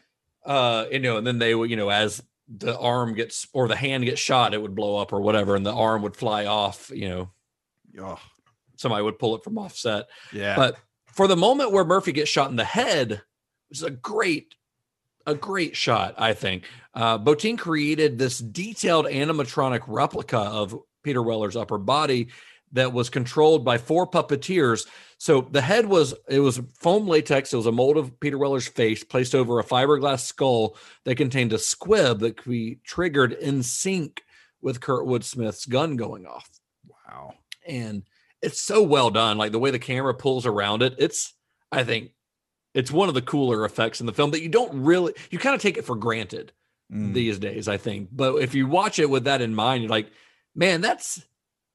Uh, 0.45 0.86
you 0.91 0.99
know, 0.99 1.17
and 1.17 1.25
then 1.25 1.39
they 1.39 1.49
you 1.49 1.75
know, 1.75 1.89
as 1.89 2.21
the 2.48 2.78
arm 2.78 3.14
gets 3.16 3.48
or 3.54 3.68
the 3.68 3.76
hand 3.76 4.06
gets 4.06 4.22
shot, 4.22 4.54
it 4.54 4.62
would 4.62 4.76
blow 4.76 4.98
up 4.98 5.14
or 5.14 5.22
whatever, 5.22 5.56
and 5.56 5.66
the 5.66 5.74
arm 5.74 6.02
would 6.04 6.16
fly 6.16 6.46
off. 6.46 6.91
You 6.93 7.10
know, 7.10 7.30
Oh, 8.00 8.20
somebody 8.76 9.04
would 9.04 9.18
pull 9.20 9.36
it 9.36 9.43
from 9.43 9.58
offset. 9.58 10.08
yeah. 10.34 10.56
But 10.56 10.78
for 11.08 11.28
the 11.28 11.38
moment 11.38 11.72
where 11.72 11.86
Murphy 11.86 12.12
gets 12.12 12.30
shot 12.30 12.50
in 12.50 12.58
the 12.58 12.64
head, 12.66 13.22
which 13.70 13.80
is 13.80 13.84
a 13.84 13.89
great, 13.89 14.54
a 15.26 15.34
great 15.34 15.76
shot, 15.76 16.14
I 16.18 16.34
think. 16.34 16.66
Uh, 16.93 17.18
created 17.58 18.18
this 18.18 18.39
detailed 18.39 19.06
animatronic 19.06 19.84
replica 19.88 20.38
of 20.39 20.78
Peter 21.04 21.24
Weller's 21.24 21.56
upper 21.56 21.78
body 21.78 22.28
that 22.74 22.91
was 22.91 23.10
controlled 23.10 23.64
by 23.64 23.78
four 23.78 24.06
puppeteers. 24.10 24.88
So 25.26 25.41
the 25.41 25.61
head 25.61 25.88
was 25.88 26.13
it 26.30 26.39
was 26.39 26.61
foam 26.76 27.07
latex. 27.07 27.51
It 27.51 27.57
was 27.57 27.65
a 27.65 27.71
mold 27.71 27.97
of 27.97 28.19
Peter 28.19 28.38
Weller's 28.38 28.67
face 28.67 29.03
placed 29.03 29.34
over 29.34 29.57
a 29.57 29.63
fiberglass 29.63 30.19
skull 30.19 30.78
that 31.03 31.15
contained 31.15 31.51
a 31.51 31.57
squib 31.57 32.19
that 32.19 32.38
could 32.38 32.51
be 32.51 32.78
triggered 32.84 33.34
in 33.34 33.63
sync 33.63 34.21
with 34.61 34.82
Kurtwood 34.82 35.23
Smith's 35.23 35.65
gun 35.65 35.95
going 35.95 36.28
off 36.28 36.47
wow. 36.88 37.34
and 37.67 38.03
it's 38.43 38.61
so 38.61 38.84
well 38.84 39.09
done 39.09 39.39
like 39.39 39.51
the 39.51 39.57
way 39.57 39.71
the 39.71 39.80
camera 39.80 40.13
pulls 40.13 40.45
around 40.45 40.84
it 40.84 40.93
it's 40.99 41.34
i 41.71 41.84
think 41.84 42.11
it's 42.76 42.91
one 42.91 43.09
of 43.09 43.15
the 43.15 43.21
cooler 43.23 43.65
effects 43.65 43.99
in 43.99 44.05
the 44.05 44.13
film 44.13 44.30
that 44.30 44.43
you 44.43 44.49
don't 44.49 44.84
really 44.84 45.13
you 45.32 45.39
kind 45.39 45.55
of 45.55 45.61
take 45.61 45.78
it 45.78 45.86
for 45.86 45.95
granted 45.95 46.51
Mm. 46.93 47.15
these 47.15 47.39
days 47.39 47.67
i 47.67 47.78
think 47.78 48.09
but 48.11 48.36
if 48.36 48.53
you 48.53 48.67
watch 48.67 48.99
it 48.99 49.09
with 49.09 49.23
that 49.23 49.41
in 49.41 49.55
mind 49.55 49.82
you're 49.82 49.89
like 49.89 50.11
man 50.53 50.82
that's 50.82 51.26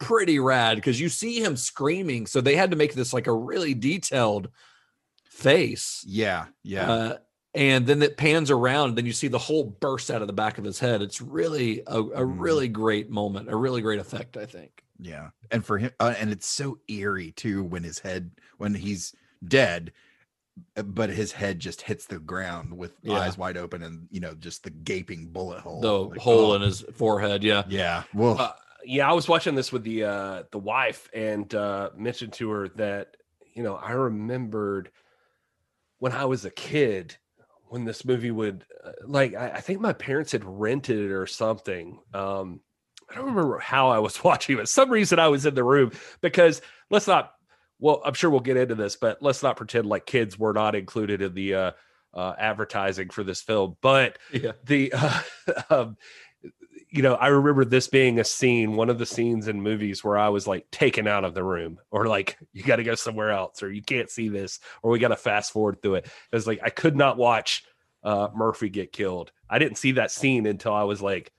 pretty 0.01 0.39
rad 0.41 0.77
because 0.77 0.99
you 0.99 1.09
see 1.09 1.41
him 1.43 1.57
screaming 1.57 2.27
so 2.27 2.41
they 2.41 2.57
had 2.57 2.71
to 2.71 2.77
make 2.77 2.95
this 2.95 3.13
like 3.13 3.27
a 3.27 3.33
really 3.33 3.75
detailed 3.75 4.49
face 5.29 6.05
Yeah. 6.07 6.47
Yeah. 6.63 6.91
uh, 6.91 7.19
and 7.55 7.87
then 7.87 8.03
it 8.03 8.17
pans 8.17 8.51
around 8.51 8.97
then 8.97 9.07
you 9.07 9.13
see 9.13 9.29
the 9.29 9.39
whole 9.39 9.65
burst 9.65 10.11
out 10.11 10.21
of 10.23 10.27
the 10.27 10.33
back 10.33 10.59
of 10.59 10.65
his 10.65 10.79
head 10.79 11.03
it's 11.03 11.21
really 11.21 11.83
a, 11.87 11.99
a 12.01 12.21
Mhm. 12.25 12.35
really 12.41 12.69
great 12.69 13.11
moment 13.11 13.51
a 13.51 13.57
really 13.57 13.81
great 13.83 13.99
effect 14.01 14.37
i 14.37 14.47
think 14.47 14.83
Yeah, 14.99 15.31
and 15.51 15.65
for 15.65 15.79
him, 15.79 15.91
uh, 15.99 16.15
and 16.19 16.31
it's 16.31 16.47
so 16.47 16.79
eerie 16.89 17.33
too 17.33 17.65
when 17.65 17.83
his 17.85 17.99
head 18.01 18.33
when 18.59 18.75
he's 18.75 19.15
dead, 19.43 19.93
uh, 20.77 20.83
but 20.83 21.09
his 21.09 21.33
head 21.33 21.59
just 21.59 21.81
hits 21.83 22.05
the 22.07 22.19
ground 22.19 22.77
with 22.77 22.93
Yeah. 23.03 23.15
eyes 23.21 23.39
wide 23.39 23.57
open 23.57 23.83
and 23.83 24.09
you 24.11 24.21
know 24.21 24.35
just 24.35 24.63
the 24.63 24.69
gaping 24.71 25.29
bullet 25.29 25.61
hole. 25.61 25.81
the 25.81 25.99
Like, 26.11 26.21
hole 26.21 26.53
oh, 26.53 26.55
in 26.57 26.61
his 26.63 26.83
forehead. 26.93 27.43
Yeah. 27.43 27.65
Yeah, 27.69 28.03
well, 28.13 28.39
Uh, 28.39 28.53
yeah, 28.85 29.09
I 29.09 29.13
was 29.13 29.29
watching 29.29 29.55
this 29.55 29.73
with 29.73 29.83
the 29.85 30.05
uh 30.05 30.43
the 30.51 30.59
wife 30.59 31.09
and 31.13 31.53
uh 31.55 31.91
mentioned 31.97 32.33
to 32.35 32.51
her 32.51 32.69
that 32.77 33.17
you 33.55 33.63
know 33.63 33.75
I 33.77 33.93
remembered 33.93 34.91
when 35.99 36.13
I 36.13 36.25
was 36.25 36.45
a 36.45 36.51
kid 36.51 37.17
when 37.69 37.85
this 37.85 38.05
movie 38.05 38.31
would 38.31 38.65
uh, 38.85 38.93
like 39.07 39.35
I, 39.35 39.51
I 39.51 39.61
think 39.61 39.81
my 39.81 39.93
parents 39.93 40.33
had 40.33 40.45
rented 40.45 40.99
it 40.99 41.13
or 41.13 41.27
something. 41.27 42.01
Um 42.15 42.61
I 43.11 43.15
don't 43.17 43.27
remember 43.27 43.59
how 43.59 43.89
I 43.89 43.99
was 43.99 44.23
watching 44.25 44.59
it. 44.59 44.69
Some 44.69 44.91
reason 44.91 45.19
I 45.19 45.29
was 45.29 45.47
in 45.47 45.55
the 45.55 45.65
room 45.65 45.93
because 46.21 46.63
let's 46.91 47.07
not 47.07 47.33
well, 47.79 48.03
I'm 48.05 48.13
sure 48.15 48.29
we'll 48.29 48.41
get 48.41 48.59
into 48.59 48.75
this, 48.75 48.97
but 48.97 49.23
let's 49.23 49.43
not 49.43 49.57
pretend 49.57 49.87
like 49.87 50.05
kids 50.05 50.39
were 50.39 50.53
not 50.53 50.75
included 50.75 51.23
in 51.23 51.35
the 51.35 51.55
uh 51.55 51.71
uh 52.13 52.35
advertising 52.39 53.11
for 53.11 53.23
this 53.25 53.41
film. 53.41 53.77
But 53.81 54.19
Yeah. 54.33 54.53
the 54.65 54.93
uh, 54.95 55.21
um, 55.71 55.97
you 56.91 57.03
know 57.03 57.15
i 57.15 57.29
remember 57.29 57.65
this 57.65 57.89
being 57.89 58.19
a 58.19 58.25
scene 58.25 58.75
one 58.75 58.91
of 58.91 58.99
the 58.99 59.07
scenes 59.07 59.49
in 59.49 59.61
movies 59.63 60.03
where 60.03 60.19
i 60.19 60.29
was 60.29 60.47
like 60.47 60.69
taken 60.71 61.07
out 61.07 61.25
of 61.25 61.35
the 61.35 61.43
room 61.43 61.79
or 61.91 62.07
like 62.07 62.37
you 62.53 62.63
got 62.63 62.77
to 62.77 62.85
go 62.85 62.95
somewhere 62.95 63.31
else 63.31 63.63
or 63.63 63.71
you 63.71 63.83
can't 63.83 64.11
see 64.11 64.29
this 64.29 64.61
or 64.83 64.91
we 64.91 64.99
got 64.99 65.09
to 65.09 65.17
fast 65.17 65.53
forward 65.53 65.81
through 65.81 65.97
it. 65.97 66.07
It 66.07 66.37
was 66.37 66.47
like 66.47 66.61
i 66.63 66.71
could 66.71 66.97
not 66.97 67.17
watch 67.17 67.65
uh 68.03 68.29
murphy 68.35 68.69
get 68.69 68.93
killed. 68.93 69.33
I 69.49 69.59
didn't 69.59 69.79
see 69.79 69.93
that 69.93 70.11
scene 70.11 70.47
until 70.47 70.75
i 70.75 70.85
was 70.85 71.01
like 71.01 71.33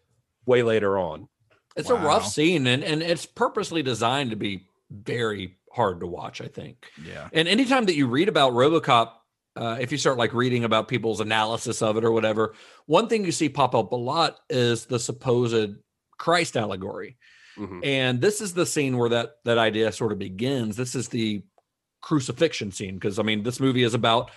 way 0.46 0.64
later 0.64 0.98
on. 0.98 1.28
It's 1.76 1.90
a 1.90 1.96
rough 1.96 2.26
scene 2.26 2.68
and, 2.68 2.84
and 2.84 3.02
it's 3.02 3.26
purposely 3.26 3.82
designed 3.84 4.32
to 4.32 4.36
be 4.36 4.68
very 4.90 5.58
hard 5.72 6.02
to 6.02 6.08
watch, 6.08 6.42
I 6.42 6.48
think. 6.48 6.92
yeah, 7.06 7.30
And 7.32 7.48
anytime 7.48 7.86
that 7.86 7.96
you 7.96 8.08
read 8.08 8.28
about 8.28 8.52
Robocop, 8.54 9.12
uh, 9.56 9.78
if 9.80 9.92
you 9.92 9.98
start 9.98 10.18
like 10.18 10.34
reading 10.34 10.64
about 10.64 10.88
people's 10.88 11.20
analysis 11.20 11.82
of 11.82 11.98
it 11.98 12.06
or 12.06 12.12
whatever, 12.12 12.54
one 12.86 13.08
thing 13.08 13.26
you 13.26 13.32
see 13.32 13.50
pop 13.50 13.76
up 13.76 13.92
a 13.92 13.96
lot 13.96 14.40
is 14.50 14.86
the 14.86 15.00
supposed 15.00 15.76
Christ 16.18 16.56
allegory. 16.56 17.18
Mhm. 17.58 17.86
And 17.86 18.22
this 18.22 18.40
is 18.40 18.54
the 18.54 18.66
scene 18.66 18.98
where 18.98 19.10
that 19.10 19.36
that 19.44 19.58
idea 19.58 19.92
sort 19.92 20.12
of 20.14 20.20
begins. 20.20 20.78
This 20.78 20.96
is 20.96 21.10
the 21.10 21.44
crucifixion 22.02 22.72
scene 22.72 22.96
because 22.96 23.20
I 23.20 23.24
mean 23.24 23.44
this 23.44 23.60
movie 23.60 23.84
is 23.84 23.94
about 23.94 24.32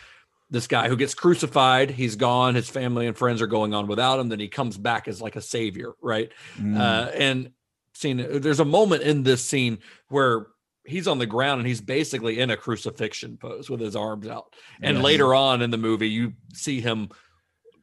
this 0.51 0.67
guy 0.67 0.89
who 0.89 0.97
gets 0.97 1.15
crucified. 1.15 1.91
He's 1.91 2.17
gone. 2.17 2.55
His 2.55 2.69
family 2.69 3.07
and 3.07 3.17
friends 3.17 3.41
are 3.41 3.47
going 3.47 3.73
on 3.73 3.87
without 3.87 4.19
him. 4.21 4.29
Then 4.29 4.41
he 4.41 4.49
comes 4.49 4.77
back 4.77 5.09
as 5.09 5.23
like 5.23 5.37
a 5.37 5.41
savior, 5.41 5.93
right? 6.03 6.31
Mm, 6.59 6.79
Uh, 6.79 7.11
and 7.15 7.51
scene 7.95 8.41
there's 8.41 8.61
a 8.61 8.65
moment 8.65 9.03
in 9.03 9.23
this 9.23 9.43
scene 9.45 9.79
where 10.09 10.49
he's 10.87 11.09
on 11.09 11.19
the 11.19 11.27
ground 11.27 11.61
and 11.61 11.67
he's 11.67 11.81
basically 11.81 12.39
in 12.41 12.51
a 12.51 12.57
crucifixion 12.57 13.37
pose 13.37 13.71
with 13.71 13.81
his 13.81 13.97
arms 13.97 14.27
out. 14.27 14.55
And 14.83 14.97
Yes. 14.99 15.05
later 15.05 15.35
on 15.35 15.63
in 15.63 15.71
the 15.71 15.79
movie, 15.79 16.09
you 16.11 16.35
see 16.53 16.81
him 16.81 17.09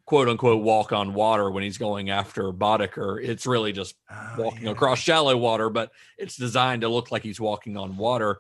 quote 0.06 0.28
unquote 0.30 0.62
walk 0.64 0.92
on 0.92 1.14
water 1.14 1.50
when 1.50 1.64
he's 1.64 1.78
going 1.78 2.10
after 2.10 2.52
Boddicker. 2.52 3.24
It's 3.24 3.46
really 3.48 3.72
just 3.72 3.96
Oh, 4.12 4.36
walking 4.38 4.68
across 4.68 5.00
shallow 5.00 5.36
water, 5.38 5.70
but 5.70 5.92
it's 6.18 6.36
designed 6.36 6.82
to 6.82 6.90
look 6.90 7.12
like 7.12 7.24
he's 7.24 7.40
walking 7.40 7.78
on 7.78 7.98
water. 7.98 8.40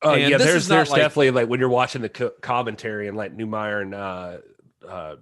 Oh 0.00 0.14
And 0.14 0.30
yeah, 0.30 0.38
there's 0.38 0.68
there's 0.68 0.90
like- 0.90 1.00
definitely 1.00 1.30
like 1.32 1.48
when 1.48 1.60
you're 1.60 1.68
watching 1.68 2.02
the 2.02 2.08
co- 2.08 2.32
commentary 2.40 3.08
and 3.08 3.16
like 3.16 3.36
Neumeier 3.36 3.82
and 3.82 3.94
uh, 3.94 4.38
uh, 4.88 5.16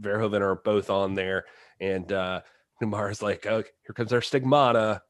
Verhoeven 0.00 0.40
are 0.40 0.56
both 0.56 0.90
on 0.90 1.14
there, 1.14 1.44
and 1.80 2.10
uh, 2.10 2.40
Neumeier's 2.82 3.22
like, 3.22 3.46
"Oh, 3.46 3.62
here 3.62 3.94
comes 3.94 4.12
our 4.12 4.20
stigmata." 4.20 5.02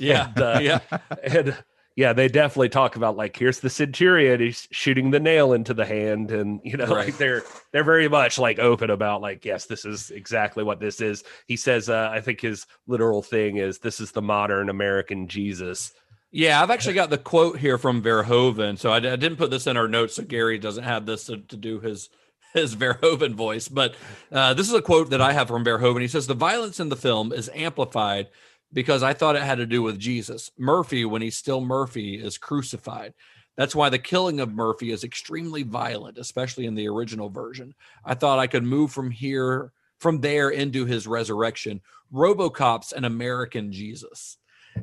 Yeah, 0.00 0.26
and, 0.34 0.42
uh, 0.42 0.58
yeah. 0.60 0.78
and 1.22 1.56
yeah, 1.96 2.12
they 2.12 2.26
definitely 2.28 2.70
talk 2.70 2.96
about 2.96 3.16
like, 3.16 3.36
here's 3.36 3.60
the 3.60 3.70
centurion, 3.70 4.40
he's 4.40 4.66
shooting 4.72 5.10
the 5.10 5.20
nail 5.20 5.52
into 5.52 5.74
the 5.74 5.86
hand, 5.86 6.30
and 6.32 6.60
you 6.64 6.76
know, 6.76 6.86
Right. 6.88 7.06
like 7.06 7.18
they're 7.18 7.42
they're 7.72 7.84
very 7.84 8.08
much 8.08 8.38
like 8.38 8.58
open 8.58 8.90
about 8.90 9.20
like, 9.20 9.44
yes, 9.44 9.66
this 9.66 9.84
is 9.84 10.10
exactly 10.10 10.64
what 10.64 10.80
this 10.80 11.00
is. 11.00 11.22
He 11.46 11.56
says, 11.56 11.88
uh, 11.88 12.08
I 12.12 12.20
think 12.20 12.40
his 12.40 12.66
literal 12.86 13.22
thing 13.22 13.56
is, 13.58 13.78
this 13.78 14.00
is 14.00 14.12
the 14.12 14.22
modern 14.22 14.68
American 14.68 15.28
Jesus. 15.28 15.92
Yeah, 16.32 16.60
I've 16.60 16.70
actually 16.70 16.94
got 16.94 17.10
the 17.10 17.18
quote 17.18 17.58
here 17.58 17.78
from 17.78 18.02
Verhoeven. 18.02 18.76
So 18.76 18.90
I, 18.90 18.96
I 18.96 19.00
didn't 19.16 19.36
put 19.36 19.50
this 19.52 19.68
in 19.68 19.76
our 19.76 19.86
notes, 19.86 20.16
so 20.16 20.24
Gary 20.24 20.58
doesn't 20.58 20.82
have 20.82 21.06
this 21.06 21.26
to, 21.26 21.36
to 21.38 21.56
do 21.56 21.78
his 21.78 22.08
his 22.54 22.74
Verhoeven 22.74 23.34
voice. 23.34 23.68
But 23.68 23.94
uh, 24.32 24.52
this 24.54 24.66
is 24.66 24.74
a 24.74 24.82
quote 24.82 25.10
that 25.10 25.20
I 25.20 25.32
have 25.32 25.46
from 25.46 25.64
Verhoeven. 25.64 26.00
He 26.00 26.08
says, 26.08 26.26
"The 26.26 26.34
violence 26.34 26.80
in 26.80 26.88
the 26.88 26.96
film 26.96 27.32
is 27.32 27.48
amplified 27.54 28.28
because 28.74 29.02
I 29.02 29.14
thought 29.14 29.36
it 29.36 29.42
had 29.42 29.58
to 29.58 29.66
do 29.66 29.80
with 29.80 29.98
Jesus. 29.98 30.50
Murphy, 30.58 31.06
when 31.06 31.22
he's 31.22 31.36
still 31.36 31.62
Murphy, 31.62 32.16
is 32.16 32.36
crucified. 32.36 33.14
That's 33.56 33.74
why 33.74 33.88
the 33.88 33.98
killing 33.98 34.40
of 34.40 34.52
Murphy 34.52 34.90
is 34.90 35.04
extremely 35.04 35.62
violent, 35.62 36.18
especially 36.18 36.66
in 36.66 36.74
the 36.74 36.88
original 36.88 37.30
version. 37.30 37.72
I 38.04 38.14
thought 38.14 38.40
I 38.40 38.48
could 38.48 38.64
move 38.64 38.92
from 38.92 39.10
here, 39.10 39.72
from 40.00 40.20
there 40.20 40.50
into 40.50 40.84
his 40.84 41.06
resurrection. 41.06 41.80
RoboCop's 42.12 42.92
an 42.92 43.04
American 43.04 43.72
Jesus." 43.72 44.36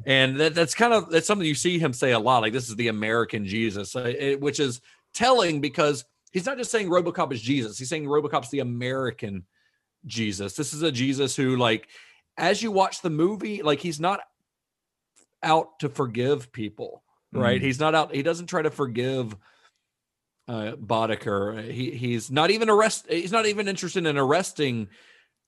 and 0.05 0.39
that, 0.39 0.55
that's 0.55 0.73
kind 0.73 0.93
of 0.93 1.09
that's 1.09 1.27
something 1.27 1.47
you 1.47 1.55
see 1.55 1.77
him 1.77 1.93
say 1.93 2.11
a 2.11 2.19
lot 2.19 2.41
like 2.41 2.53
this 2.53 2.69
is 2.69 2.75
the 2.75 2.87
american 2.87 3.45
jesus 3.45 3.95
uh, 3.95 4.35
which 4.39 4.59
is 4.59 4.81
telling 5.13 5.59
because 5.59 6.05
he's 6.31 6.45
not 6.45 6.57
just 6.57 6.71
saying 6.71 6.87
robocop 6.87 7.31
is 7.33 7.41
jesus 7.41 7.77
he's 7.77 7.89
saying 7.89 8.05
robocop's 8.05 8.49
the 8.49 8.59
american 8.59 9.45
jesus 10.05 10.53
this 10.55 10.73
is 10.73 10.81
a 10.81 10.91
jesus 10.91 11.35
who 11.35 11.57
like 11.57 11.89
as 12.37 12.61
you 12.63 12.71
watch 12.71 13.01
the 13.01 13.09
movie 13.09 13.61
like 13.61 13.79
he's 13.79 13.99
not 13.99 14.19
out 15.43 15.79
to 15.79 15.89
forgive 15.89 16.51
people 16.51 17.03
right 17.33 17.61
Mm. 17.61 17.63
he's 17.63 17.79
not 17.79 17.95
out 17.95 18.13
he 18.13 18.23
doesn't 18.23 18.47
try 18.47 18.61
to 18.61 18.69
forgive 18.71 19.35
uh 20.47 20.73
Boddicker. 20.73 21.69
he 21.71 21.91
he's 21.91 22.29
not 22.31 22.51
even 22.51 22.69
arrest 22.69 23.05
he's 23.09 23.31
not 23.31 23.45
even 23.45 23.67
interested 23.67 24.05
in 24.05 24.17
arresting 24.17 24.87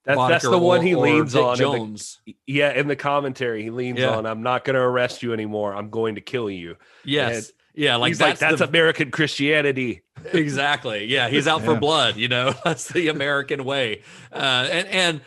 That's, 0.05 0.19
that's 0.29 0.43
the 0.43 0.57
one 0.57 0.79
or- 0.79 0.84
he 0.84 0.95
leans 0.95 1.36
on. 1.36 1.43
in 1.43 1.49
the- 1.51 1.55
Jones. 1.77 2.21
yeah, 2.45 2.71
in 2.73 2.88
the 2.88 2.95
commentary, 2.95 3.63
he 3.63 3.69
leans 3.69 3.99
Yeah. 3.99 4.17
on, 4.17 4.25
"I'm 4.25 4.43
not 4.43 4.65
going 4.65 4.73
to 4.75 4.81
arrest 4.81 5.23
you 5.23 5.31
anymore. 5.31 5.73
I'm 5.73 5.89
going 5.89 6.15
to 6.15 6.21
kill 6.21 6.49
you." 6.49 6.75
Yes. 7.05 7.47
And 7.47 7.53
yeah, 7.84 7.95
like 7.95 8.09
he's 8.09 8.19
like, 8.19 8.38
that's 8.38 8.39
"That's 8.39 8.59
the- 8.59 8.67
American 8.67 9.11
Christianity." 9.11 10.01
exactly 10.31 11.05
yeah 11.05 11.27
he's 11.27 11.47
out 11.49 11.61
for 11.63 11.75
blood 11.75 12.15
you 12.15 12.29
know 12.29 12.53
that's 12.63 12.88
the 12.89 13.09
american 13.09 13.65
way 13.65 14.01
uh 14.31 14.67
and 14.71 14.88
and 14.88 15.21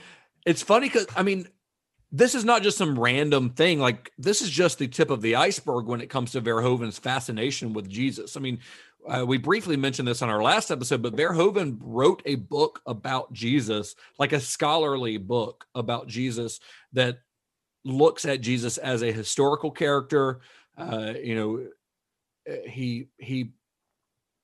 it's 0.46 0.62
funny 0.62 0.88
because 0.88 1.06
i 1.16 1.22
mean 1.22 1.46
this 2.12 2.34
is 2.34 2.44
not 2.44 2.62
just 2.62 2.78
some 2.78 2.98
random 2.98 3.50
thing 3.50 3.78
like 3.78 4.10
this 4.16 4.40
is 4.40 4.48
just 4.48 4.78
the 4.78 4.88
tip 4.88 5.10
of 5.10 5.20
the 5.20 5.36
iceberg 5.36 5.86
when 5.86 6.00
it 6.00 6.08
comes 6.08 6.32
to 6.32 6.40
verhoeven's 6.40 6.98
fascination 6.98 7.72
with 7.72 7.88
jesus. 7.88 8.36
I 8.36 8.40
mean 8.40 8.60
uh, 9.06 9.24
we 9.24 9.38
briefly 9.38 9.76
mentioned 9.76 10.08
this 10.08 10.22
on 10.22 10.30
our 10.30 10.42
last 10.42 10.70
episode 10.70 11.02
but 11.02 11.14
verhoeven 11.14 11.78
wrote 11.80 12.22
a 12.24 12.36
book 12.36 12.80
about 12.86 13.32
jesus 13.32 13.94
like 14.18 14.32
a 14.32 14.40
scholarly 14.40 15.16
book 15.16 15.66
about 15.74 16.08
jesus 16.08 16.60
that 16.92 17.18
looks 17.84 18.24
at 18.24 18.40
jesus 18.40 18.78
as 18.78 19.02
a 19.02 19.12
historical 19.12 19.70
character. 19.70 20.40
Uh 20.78 21.14
you 21.22 21.34
know 21.34 21.66
uh, 22.48 22.68
he 22.68 23.08
he 23.18 23.52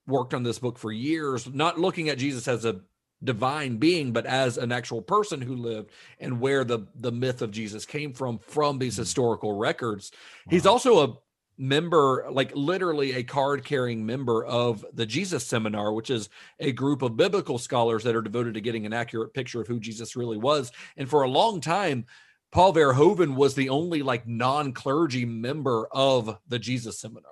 worked 0.07 0.35
on 0.35 0.43
this 0.43 0.59
book 0.59 0.79
for 0.79 0.91
years, 0.91 1.53
not 1.53 1.79
looking 1.79 2.09
at 2.09 2.19
Jesus 2.19 2.49
as 2.49 2.65
a 2.65 2.81
divine 3.23 3.77
being, 3.77 4.13
but 4.13 4.27
as 4.27 4.59
an 4.59 4.73
actual 4.73 5.03
person 5.03 5.41
who 5.41 5.57
lived 5.57 5.91
and 6.19 6.41
where 6.41 6.65
the 6.65 6.81
the 6.95 7.13
myth 7.13 7.43
of 7.43 7.51
Jesus 7.51 7.87
came 7.87 8.13
from 8.13 8.39
from 8.39 8.79
these 8.79 8.95
mm. 8.95 9.01
historical 9.01 9.57
records. 9.57 10.13
He's 10.49 10.67
also 10.67 11.05
a 11.05 11.19
member, 11.59 12.27
like 12.31 12.55
literally 12.55 13.13
a 13.13 13.23
card 13.23 13.65
carrying 13.65 14.05
member 14.05 14.45
of 14.45 14.85
the 14.93 15.07
Jesus 15.07 15.47
Seminar, 15.47 15.93
which 15.93 16.11
is 16.11 16.29
a 16.59 16.73
group 16.73 17.03
of 17.03 17.17
biblical 17.17 17.59
scholars 17.59 18.05
that 18.05 18.17
are 18.17 18.23
devoted 18.23 18.55
to 18.55 18.61
getting 18.61 18.87
an 18.87 18.93
accurate 18.93 19.35
picture 19.35 19.61
of 19.61 19.69
who 19.69 19.79
Jesus 19.79 20.17
really 20.17 20.39
was. 20.39 20.73
And 20.97 21.09
for 21.09 21.23
a 21.23 21.29
long 21.29 21.61
time, 21.61 22.07
Paul 22.51 22.75
Verhoeven 22.75 23.35
was 23.35 23.55
the 23.55 23.71
only 23.71 24.03
like 24.03 24.27
non 24.27 24.73
clergy 24.73 25.25
member 25.25 25.87
of 25.91 26.39
the 26.49 26.59
Jesus 26.59 26.99
Seminar 26.99 27.31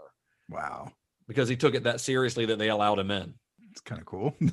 Wow. 0.49 0.93
because 1.29 1.49
he 1.49 1.57
took 1.57 1.75
it 1.75 1.85
that 1.85 2.01
seriously 2.01 2.47
that 2.47 2.59
they 2.59 2.69
allowed 2.69 2.99
him 2.99 3.11
in. 3.11 3.35
It's 3.81 3.89
kind 3.89 4.01
of 4.01 4.07
cool. 4.07 4.37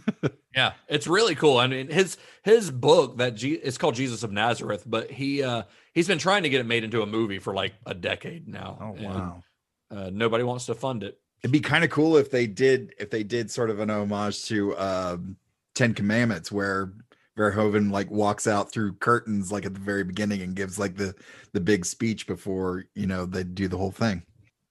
Yeah, 0.56 0.74
it's 0.88 1.06
really 1.06 1.36
cool. 1.36 1.60
I 1.60 1.68
mean, 1.68 1.88
his 1.88 2.18
his 2.42 2.72
book 2.72 3.18
that 3.18 3.36
G, 3.36 3.52
it's 3.52 3.78
called 3.78 3.94
Jesus 3.94 4.24
of 4.24 4.32
Nazareth, 4.32 4.86
but 4.88 5.12
he 5.12 5.44
uh 5.44 5.64
he's 5.94 6.08
been 6.08 6.18
trying 6.18 6.42
to 6.42 6.50
get 6.50 6.62
it 6.62 6.66
made 6.66 6.84
into 6.84 7.04
a 7.04 7.06
movie 7.06 7.38
for 7.38 7.54
like 7.54 7.76
a 7.86 7.94
decade 7.94 8.48
now. 8.48 8.80
Oh 8.82 8.96
and, 8.96 9.06
wow. 9.06 9.44
uh, 9.92 10.10
nobody 10.12 10.44
wants 10.44 10.66
to 10.66 10.74
fund 10.74 11.04
it. 11.04 11.20
It'd 11.44 11.52
be 11.52 11.60
kind 11.60 11.84
of 11.84 11.92
cool 11.92 12.18
if 12.18 12.32
they 12.32 12.48
did 12.48 12.96
if 12.98 13.12
they 13.12 13.22
did 13.22 13.52
sort 13.52 13.70
of 13.70 13.80
an 13.80 13.92
homage 13.92 14.46
to 14.46 14.76
um 14.80 15.38
Ten 15.76 15.94
Commandments 15.94 16.52
where 16.52 16.94
Verhoeven 17.38 17.92
like 17.92 18.10
walks 18.10 18.48
out 18.48 18.72
through 18.72 18.94
curtains 18.94 19.52
like 19.52 19.68
at 19.68 19.76
the 19.76 19.80
very 19.80 20.04
beginning 20.04 20.42
and 20.42 20.56
gives 20.56 20.80
like 20.80 20.96
the 20.96 21.14
the 21.54 21.62
big 21.62 21.86
speech 21.86 22.26
before 22.26 22.86
you 22.96 23.06
know 23.06 23.28
they 23.28 23.44
do 23.44 23.68
the 23.68 23.78
whole 23.78 23.92
thing. 23.92 24.24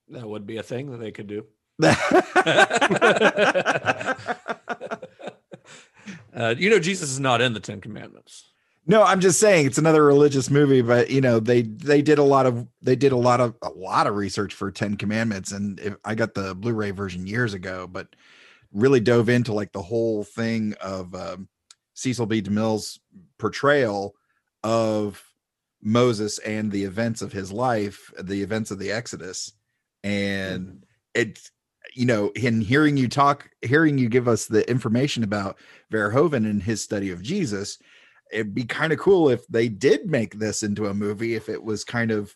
That 0.09 0.27
would 0.27 0.45
be 0.45 0.57
a 0.57 0.63
thing 0.63 0.91
that 0.91 0.97
they 0.97 1.11
could 1.11 1.27
do. 1.27 1.45
uh, 6.33 6.55
you 6.57 6.69
know, 6.69 6.79
Jesus 6.79 7.11
is 7.11 7.19
not 7.19 7.41
in 7.41 7.53
the 7.53 7.59
Ten 7.59 7.81
Commandments. 7.81 8.45
No, 8.89 9.03
I'm 9.03 9.19
just 9.19 9.39
saying 9.39 9.65
it's 9.65 9.77
another 9.77 10.03
religious 10.03 10.49
movie, 10.49 10.81
but 10.81 11.09
you 11.09 11.19
know 11.19 11.41
they 11.41 11.63
they 11.63 12.01
did 12.01 12.19
a 12.19 12.23
lot 12.23 12.45
of 12.45 12.65
they 12.81 12.95
did 12.95 13.11
a 13.11 13.17
lot 13.17 13.41
of 13.41 13.55
a 13.61 13.69
lot 13.69 14.07
of 14.07 14.15
research 14.15 14.53
for 14.53 14.71
Ten 14.71 14.95
Commandments, 14.95 15.51
and 15.51 15.77
if, 15.81 15.95
I 16.05 16.15
got 16.15 16.33
the 16.33 16.55
Blu-ray 16.55 16.91
version 16.91 17.27
years 17.27 17.53
ago, 17.53 17.85
but 17.85 18.15
really 18.71 19.01
dove 19.01 19.27
into 19.27 19.53
like 19.53 19.73
the 19.73 19.81
whole 19.81 20.23
thing 20.23 20.73
of 20.79 21.13
um, 21.13 21.49
Cecil 21.95 22.27
B. 22.27 22.41
DeMille's 22.41 22.99
portrayal 23.37 24.15
of 24.63 25.21
Moses 25.81 26.39
and 26.39 26.71
the 26.71 26.85
events 26.85 27.21
of 27.21 27.33
his 27.33 27.51
life, 27.51 28.11
the 28.17 28.41
events 28.41 28.71
of 28.71 28.79
the 28.79 28.91
Exodus, 28.91 29.51
and 30.01 30.85
it's 31.13 31.51
you 31.97 32.05
know 32.05 32.29
in 32.35 32.61
hearing 32.61 32.97
you 32.97 33.07
talk, 33.07 33.49
hearing 33.61 33.97
you 33.97 34.09
give 34.09 34.27
us 34.27 34.45
the 34.45 34.69
information 34.69 35.23
about 35.23 35.57
Verhoeven 35.91 36.49
and 36.49 36.61
his 36.61 36.81
study 36.81 37.11
of 37.11 37.21
Jesus 37.21 37.77
it'd 38.31 38.53
be 38.53 38.65
kind 38.65 38.91
of 38.91 38.99
cool 38.99 39.29
if 39.29 39.47
they 39.47 39.69
did 39.69 40.05
make 40.05 40.37
this 40.37 40.63
into 40.63 40.87
a 40.87 40.93
movie 40.93 41.35
if 41.35 41.49
it 41.49 41.63
was 41.63 41.83
kind 41.83 42.11
of 42.11 42.35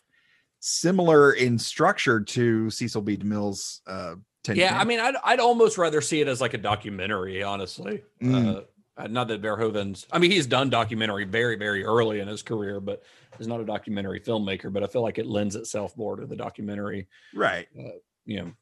similar 0.60 1.32
in 1.32 1.58
structure 1.58 2.20
to 2.20 2.70
Cecil 2.70 3.02
B. 3.02 3.16
DeMille's 3.16 3.82
uh 3.86 4.14
Ten 4.42 4.56
yeah, 4.56 4.76
I 4.76 4.82
mean, 4.82 4.98
I'd, 4.98 5.14
I'd 5.22 5.38
almost 5.38 5.78
rather 5.78 6.00
see 6.00 6.20
it 6.20 6.26
as 6.26 6.40
like 6.40 6.52
a 6.52 6.58
documentary, 6.58 7.44
honestly. 7.44 8.02
Mm. 8.20 8.64
Uh, 8.96 9.06
not 9.06 9.28
that 9.28 9.40
Verhoeven's, 9.40 10.04
I 10.10 10.18
mean, 10.18 10.32
he's 10.32 10.46
done 10.46 10.68
documentary 10.68 11.24
very, 11.24 11.54
very 11.54 11.84
early 11.84 12.18
in 12.18 12.26
his 12.26 12.42
career, 12.42 12.80
but 12.80 13.04
he's 13.38 13.46
not 13.46 13.60
a 13.60 13.64
documentary 13.64 14.18
filmmaker. 14.18 14.72
But 14.72 14.82
I 14.82 14.88
feel 14.88 15.02
like 15.02 15.18
it 15.18 15.26
lends 15.26 15.54
itself 15.54 15.96
more 15.96 16.16
to 16.16 16.26
the 16.26 16.34
documentary, 16.34 17.06
right? 17.34 17.68
Uh, 17.78 17.98
you 18.24 18.40
know, 18.40 18.52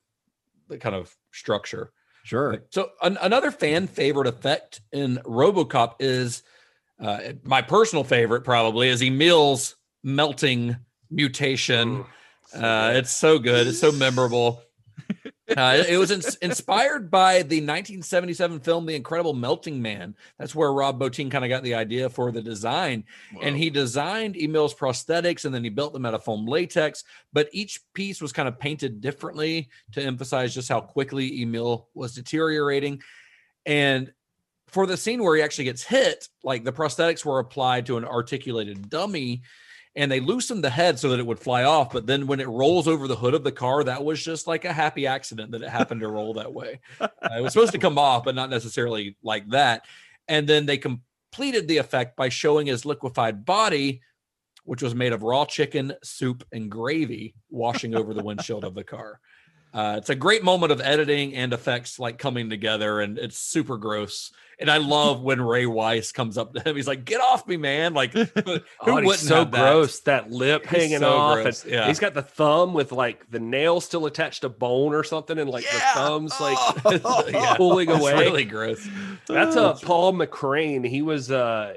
the 0.71 0.79
kind 0.79 0.95
of 0.95 1.15
structure. 1.33 1.93
Sure. 2.23 2.65
So 2.71 2.91
an, 3.03 3.19
another 3.21 3.51
fan 3.51 3.87
favorite 3.87 4.27
effect 4.27 4.81
in 4.93 5.17
RoboCop 5.25 5.97
is 6.01 6.43
uh, 7.01 7.19
my 7.45 7.63
personal 7.63 8.05
favorite. 8.05 8.45
Probably 8.45 8.89
is 8.89 9.03
Emil's 9.03 9.77
melting 10.03 10.77
mutation. 11.11 12.05
uh, 12.55 12.93
it's 12.95 13.13
so 13.13 13.39
good. 13.39 13.67
It's 13.67 13.81
so 13.81 13.93
memorable. 13.93 14.63
Uh, 15.57 15.83
it 15.89 15.97
was 15.97 16.11
ins- 16.11 16.37
inspired 16.37 17.11
by 17.11 17.39
the 17.43 17.57
1977 17.57 18.61
film 18.61 18.87
The 18.87 18.95
Incredible 18.95 19.35
Melting 19.35 19.81
Man. 19.83 20.15
That's 20.39 20.55
where 20.55 20.73
Rob 20.73 21.01
Bottin 21.01 21.31
kind 21.31 21.45
of 21.45 21.49
got 21.49 21.63
the 21.63 21.75
idea 21.75 22.09
for 22.09 22.31
the 22.31 22.43
design. 22.43 23.05
And 23.43 23.57
he 23.57 23.71
designed 23.71 24.37
Emil's 24.37 24.75
prosthetics 24.75 25.45
and 25.45 25.55
then 25.55 25.65
he 25.65 25.71
built 25.71 25.93
them 25.93 26.07
out 26.07 26.15
of 26.15 26.25
foam 26.25 26.47
latex. 26.47 27.05
But 27.33 27.49
each 27.53 27.81
piece 27.95 28.21
was 28.21 28.33
kind 28.33 28.49
of 28.49 28.59
painted 28.59 29.01
differently 29.01 29.69
to 29.93 30.03
emphasize 30.03 30.55
just 30.55 30.69
how 30.69 30.81
quickly 30.81 31.43
Emil 31.43 31.89
was 31.95 32.15
deteriorating. 32.15 33.03
And 33.67 34.13
for 34.69 34.87
the 34.87 34.97
scene 34.97 35.23
where 35.23 35.37
he 35.37 35.43
actually 35.43 35.65
gets 35.65 35.83
hit, 35.83 36.29
like 36.45 36.65
the 36.65 36.73
prosthetics 36.73 37.25
were 37.25 37.41
applied 37.41 37.87
to 37.87 37.97
an 37.97 38.05
articulated 38.05 38.89
dummy 38.89 39.43
and 39.97 40.11
they 40.11 40.21
loosened 40.21 40.63
the 40.63 40.71
head 40.71 40.99
so 40.99 41.09
that 41.11 41.19
it 41.19 41.27
would 41.27 41.41
fly 41.41 41.65
off. 41.65 41.93
But 41.93 42.07
then 42.07 42.27
when 42.27 42.41
it 42.41 42.49
rolls 42.49 42.87
over 42.87 43.09
the 43.09 43.17
hood 43.17 43.35
of 43.35 43.43
the 43.43 43.53
car, 43.53 43.83
that 43.85 44.05
was 44.05 44.23
just 44.23 44.47
like 44.47 44.65
a 44.65 44.73
happy 44.73 45.07
accident 45.07 45.51
that 45.53 45.63
it 45.63 45.69
happened 45.69 46.01
to 46.03 46.09
roll 46.09 46.35
that 46.35 46.53
way. 46.53 46.81
Uh, 47.01 47.09
it 47.23 47.43
was 47.43 47.53
supposed 47.53 47.73
to 47.73 47.79
come 47.79 47.99
off, 47.99 48.25
but 48.25 48.35
not 48.35 48.51
necessarily 48.51 49.17
like 49.23 49.49
that. 49.51 49.85
And 50.29 50.49
then 50.49 50.67
they 50.67 50.79
completed 50.79 51.67
the 51.67 51.79
effect 51.79 52.17
by 52.17 52.29
showing 52.29 52.69
his 52.69 52.87
liquefied 52.87 53.45
body, 53.45 54.01
which 54.65 54.83
was 54.83 54.95
made 54.95 55.13
of 55.13 55.25
raw 55.25 55.45
chicken, 55.45 55.93
soup, 56.05 56.45
and 56.53 56.71
gravy, 56.71 57.35
washing 57.51 57.97
over 57.97 58.15
the 58.15 58.23
windshield 58.23 58.65
of 58.65 58.75
the 58.75 58.85
car. 58.85 59.19
Uh, 59.73 59.97
it's 59.99 60.11
a 60.11 60.15
great 60.15 60.43
moment 60.43 60.73
of 60.73 60.81
editing 60.81 61.35
and 61.35 61.53
effects 61.53 61.99
like 61.99 62.19
coming 62.19 62.51
together, 62.51 63.01
and 63.01 63.19
it's 63.19 63.39
super 63.39 63.77
gross. 63.79 64.33
And 64.59 64.71
I 64.71 64.77
love 64.77 65.23
when 65.23 65.41
Ray 65.41 65.65
Wise 65.65 66.13
comes 66.13 66.37
up 66.37 66.53
to 66.53 66.61
him. 66.61 66.77
He's 66.77 66.87
like, 66.89 67.07
"Get 67.07 67.21
off 67.21 67.47
me, 67.47 67.57
man!" 67.57 67.95
Like, 67.95 68.13
who 68.15 68.29
oh, 68.81 68.95
wouldn't 68.95 69.15
so 69.15 69.45
that? 69.45 69.51
gross. 69.51 70.01
That 70.01 70.31
lip 70.31 70.67
He's 70.67 70.83
hanging 70.83 70.99
so 70.99 71.13
off, 71.17 71.65
yeah. 71.65 71.87
he's 71.87 71.99
got 71.99 72.13
the 72.13 72.23
thumb 72.23 72.75
with 72.75 72.93
like 72.93 73.31
the 73.31 73.41
nail 73.41 73.81
still 73.81 74.05
attached 74.05 74.43
to 74.43 74.51
bone 74.51 74.93
or 74.93 75.03
something, 75.03 75.39
and 75.39 75.49
like 75.49 75.65
the 75.65 75.81
thumbs 75.95 76.39
like 76.41 76.59
Yeah, 77.33 77.55
pulling 77.55 77.91
it's 77.91 78.01
away. 78.01 78.19
really 78.19 78.45
gross. 78.45 78.87
That's 79.29 79.57
uh 79.57 79.75
Paul 79.83 80.13
McCrane. 80.13 80.87
He 80.87 81.01
was 81.01 81.31
uh 81.31 81.75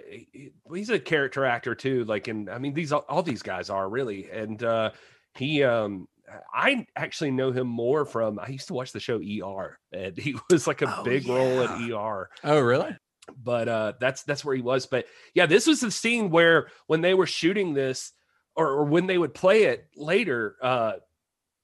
he's 0.73 0.89
a 0.89 0.99
character 0.99 1.45
actor 1.45 1.75
too. 1.75 2.03
Like 2.03 2.27
and 2.27 2.49
I 2.49 2.57
mean 2.57 2.73
these 2.73 2.91
all, 2.91 3.05
all 3.07 3.23
these 3.23 3.43
guys 3.43 3.69
are 3.69 3.87
really. 3.87 4.29
And 4.29 4.61
uh 4.61 4.91
he 5.35 5.63
um 5.63 6.07
I 6.53 6.85
actually 6.95 7.31
know 7.31 7.51
him 7.51 7.67
more 7.67 8.05
from 8.05 8.39
I 8.39 8.47
used 8.49 8.67
to 8.67 8.73
watch 8.73 8.91
the 8.91 8.99
show 8.99 9.19
ER 9.19 9.77
and 9.91 10.17
he 10.17 10.35
was 10.49 10.67
like 10.67 10.81
a 10.81 10.87
Oh, 10.87 11.03
big 11.03 11.27
role 11.27 11.63
at 11.63 11.71
ER. 11.71 12.29
Oh, 12.43 12.59
really? 12.59 12.95
But 13.41 13.67
uh 13.69 13.93
that's 13.99 14.23
that's 14.23 14.43
where 14.43 14.55
he 14.55 14.61
was. 14.61 14.85
But 14.85 15.05
yeah, 15.33 15.45
this 15.45 15.67
was 15.67 15.79
the 15.81 15.91
scene 15.91 16.29
where 16.29 16.67
when 16.87 17.01
they 17.01 17.13
were 17.13 17.27
shooting 17.27 17.73
this 17.73 18.11
or, 18.55 18.67
or 18.67 18.85
when 18.85 19.07
they 19.07 19.17
would 19.17 19.33
play 19.33 19.63
it 19.63 19.87
later, 19.95 20.55
uh 20.61 20.93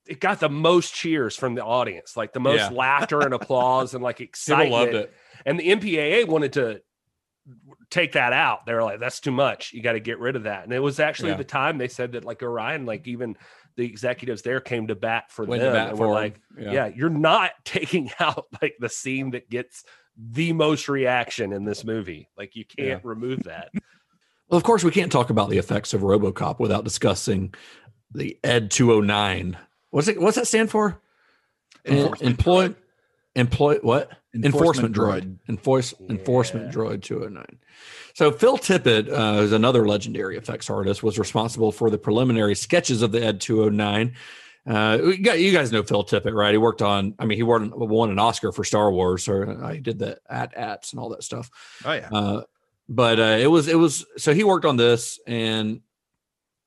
it 0.08 0.20
got 0.20 0.40
the 0.40 0.50
most 0.50 0.94
cheers 0.96 1.36
from 1.36 1.54
the 1.56 1.64
audience, 1.64 2.18
like 2.18 2.34
the 2.34 2.40
most 2.40 2.72
Yeah. 2.72 2.72
laughter 2.78 3.22
and 3.26 3.34
applause 3.34 3.94
and 3.94 4.04
like 4.04 4.18
People 4.18 4.30
excitement 4.30 4.72
loved 4.72 4.94
it. 4.96 5.14
and 5.46 5.60
the 5.60 5.70
MPAA 5.70 6.28
wanted 6.28 6.54
to 6.54 6.82
take 7.90 8.14
that 8.14 8.34
out. 8.34 8.66
They 8.66 8.74
were 8.74 8.84
like, 8.84 9.00
"That's 9.00 9.20
too 9.20 9.32
much. 9.32 9.74
You 9.74 9.82
got 9.82 9.94
to 9.94 10.00
get 10.00 10.20
rid 10.20 10.36
of 10.36 10.44
that." 10.44 10.64
And 10.64 10.74
it 10.74 10.80
was 10.80 11.00
actually 11.00 11.32
Yeah. 11.32 11.38
the 11.38 11.44
time 11.44 11.78
they 11.78 11.88
said 11.88 12.12
that, 12.14 12.26
like 12.26 12.44
Orion, 12.44 12.86
like 12.86 13.08
even 13.08 13.38
the 13.80 13.86
executives 13.86 14.42
there 14.42 14.60
came 14.60 14.88
to 14.88 14.96
bat 14.96 15.32
for 15.32 15.46
Went 15.46 15.62
them, 15.62 15.72
bat 15.74 15.90
and 15.90 15.98
for 15.98 16.08
were 16.10 16.14
like, 16.14 16.42
Yeah. 16.60 16.72
yeah. 16.72 16.88
you're 16.88 17.10
not 17.10 17.52
taking 17.64 18.12
out 18.20 18.46
like 18.62 18.76
the 18.80 18.90
scene 18.90 19.32
that 19.32 19.50
gets 19.50 19.86
the 20.18 20.52
most 20.52 20.90
reaction 20.90 21.54
in 21.54 21.64
this 21.64 21.86
movie. 21.86 22.28
Like 22.38 22.56
you 22.56 22.66
can't 22.66 23.04
remove 23.04 23.44
that." 23.44 23.72
Well, 24.50 24.58
of 24.58 24.64
course, 24.64 24.84
we 24.84 24.90
can't 24.90 25.12
talk 25.12 25.30
about 25.30 25.52
the 25.52 25.60
effects 25.60 25.94
of 25.94 26.02
RoboCop 26.02 26.58
without 26.58 26.84
discussing 26.84 27.54
the 28.12 28.40
Ed 28.44 28.72
209. 28.72 29.56
What's 29.92 30.08
it? 30.08 30.20
What's 30.20 30.38
that 30.38 30.48
stand 30.48 30.72
for? 30.72 31.00
Employ, 31.86 32.74
employ 33.36 33.76
what? 33.84 34.12
Enforcement 34.34 34.96
Enforcement, 34.96 34.96
droid. 34.96 35.50
Enforce, 35.50 35.94
Enforcement 36.10 36.72
droid 36.72 37.02
209. 37.02 37.46
So 38.14 38.32
Phil 38.32 38.58
Tippett, 38.58 39.12
uh, 39.12 39.38
who's 39.38 39.54
another 39.54 39.88
legendary 39.88 40.38
effects 40.38 40.70
artist, 40.70 41.02
was 41.02 41.18
responsible 41.18 41.72
for 41.72 41.90
the 41.90 41.98
preliminary 41.98 42.56
sketches 42.56 43.02
of 43.02 43.12
the 43.12 43.24
Ed 43.24 43.42
209. 43.42 44.16
Uh, 44.68 45.00
you 45.02 45.52
guys 45.52 45.72
know 45.72 45.82
Phil 45.82 46.04
Tippett, 46.04 46.34
right? 46.34 46.52
He 46.52 46.58
worked 46.58 46.84
on, 46.84 47.16
I 47.18 47.26
mean, 47.26 47.38
he 47.38 47.44
won, 47.44 47.72
won 47.74 48.12
an 48.12 48.20
Oscar 48.20 48.52
for 48.52 48.64
Star 48.64 48.92
Wars, 48.92 49.28
or 49.28 49.64
uh, 49.64 49.74
he 49.74 49.80
did 49.80 49.98
the 49.98 50.20
AT-ATs 50.30 50.92
and 50.92 51.00
all 51.00 51.10
that 51.10 51.24
stuff. 51.24 51.50
Oh 51.84 51.94
yeah. 51.94 52.10
Uh, 52.12 52.44
but 52.90 53.20
uh, 53.20 53.38
it 53.40 53.48
was 53.48 53.68
it 53.68 53.78
was 53.78 54.06
so 54.18 54.34
he 54.34 54.44
worked 54.44 54.66
on 54.66 54.76
this 54.76 55.20
and 55.28 55.82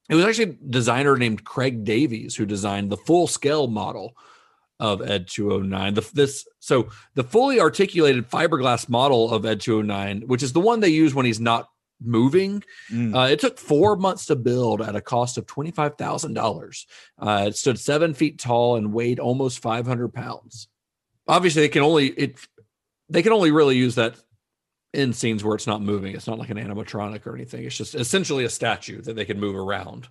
it 0.09 0.15
was 0.15 0.25
actually 0.25 0.51
a 0.51 0.71
designer 0.71 1.17
named 1.17 1.45
Craig 1.45 1.85
Davies 1.85 2.37
who 2.37 2.47
designed 2.47 2.91
the 2.91 2.97
full 2.97 3.27
scale 3.27 3.67
model 3.67 4.17
of 4.81 5.01
Ed 5.03 5.29
209. 5.29 5.95
The, 5.95 6.11
this 6.13 6.47
so 6.59 6.89
the 7.15 7.25
fully 7.25 7.61
articulated 7.61 8.29
fiberglass 8.29 8.89
model 8.89 9.31
of 9.31 9.47
Ed 9.47 9.61
209, 9.61 10.23
which 10.27 10.43
is 10.43 10.53
the 10.53 10.61
one 10.61 10.81
they 10.81 10.89
use 10.89 11.15
when 11.15 11.27
he's 11.27 11.41
not 11.41 11.69
moving. 12.05 12.63
Mm. 12.91 13.15
Uh, 13.15 13.29
it 13.29 13.41
took 13.41 13.59
four 13.59 13.97
months 13.97 14.27
to 14.27 14.37
build 14.37 14.83
at 14.83 14.97
a 14.97 15.01
cost 15.01 15.39
of 15.39 15.47
twenty 15.47 15.71
five 15.71 15.97
thousand 15.97 16.35
dollars. 16.35 16.87
Uh, 17.19 17.45
it 17.49 17.57
stood 17.57 17.79
seven 17.79 18.15
feet 18.15 18.39
tall 18.39 18.77
and 18.77 18.93
weighed 18.93 19.21
almost 19.21 19.61
five 19.61 19.87
hundred 19.87 20.13
pounds. 20.13 20.69
Obviously, 21.29 21.63
they 21.63 21.69
can 21.69 21.83
only 21.83 22.09
it 22.09 22.39
they 23.09 23.23
can 23.23 23.33
only 23.33 23.51
really 23.51 23.77
use 23.77 23.95
that 23.95 24.17
in 24.93 25.13
scenes 25.13 25.43
where 25.43 25.55
it's 25.55 25.67
not 25.67 25.83
moving. 25.83 26.15
It's 26.15 26.27
not 26.27 26.39
like 26.39 26.51
an 26.51 26.59
animatronic 26.59 27.27
or 27.27 27.35
anything. 27.35 27.65
It's 27.65 27.77
just 27.77 27.95
essentially 27.95 28.45
a 28.45 28.51
statue 28.51 29.01
that 29.03 29.17
they 29.17 29.25
can 29.25 29.41
move 29.41 29.57
around. 29.57 30.09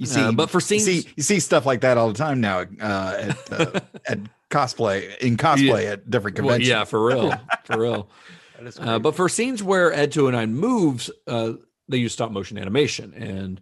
You 0.00 0.06
see, 0.06 0.20
Uh, 0.20 0.32
but 0.32 0.48
for 0.48 0.58
you 0.58 0.60
scenes, 0.62 0.84
see, 0.84 1.08
you 1.14 1.22
see 1.22 1.40
stuff 1.40 1.66
like 1.66 1.82
that 1.82 1.98
all 1.98 2.08
the 2.08 2.14
time 2.14 2.40
now 2.40 2.60
uh, 2.80 3.16
at, 3.28 3.52
uh, 3.52 3.80
at 4.08 4.18
cosplay 4.50 5.14
in 5.18 5.36
cosplay 5.36 5.90
at 5.92 6.08
different 6.10 6.38
Well, 6.38 6.44
conventions. 6.48 6.68
yeah, 6.70 6.84
for 6.84 7.04
real, 7.04 7.34
for 7.64 7.78
real. 7.78 8.08
Uh, 8.78 8.98
but 8.98 9.14
for 9.14 9.28
scenes 9.28 9.62
where 9.62 9.92
Ed 9.92 10.10
209 10.10 10.54
moves, 10.58 11.10
uh, 11.26 11.52
they 11.88 11.98
use 11.98 12.14
stop 12.14 12.30
motion 12.30 12.56
animation. 12.56 13.12
And 13.12 13.60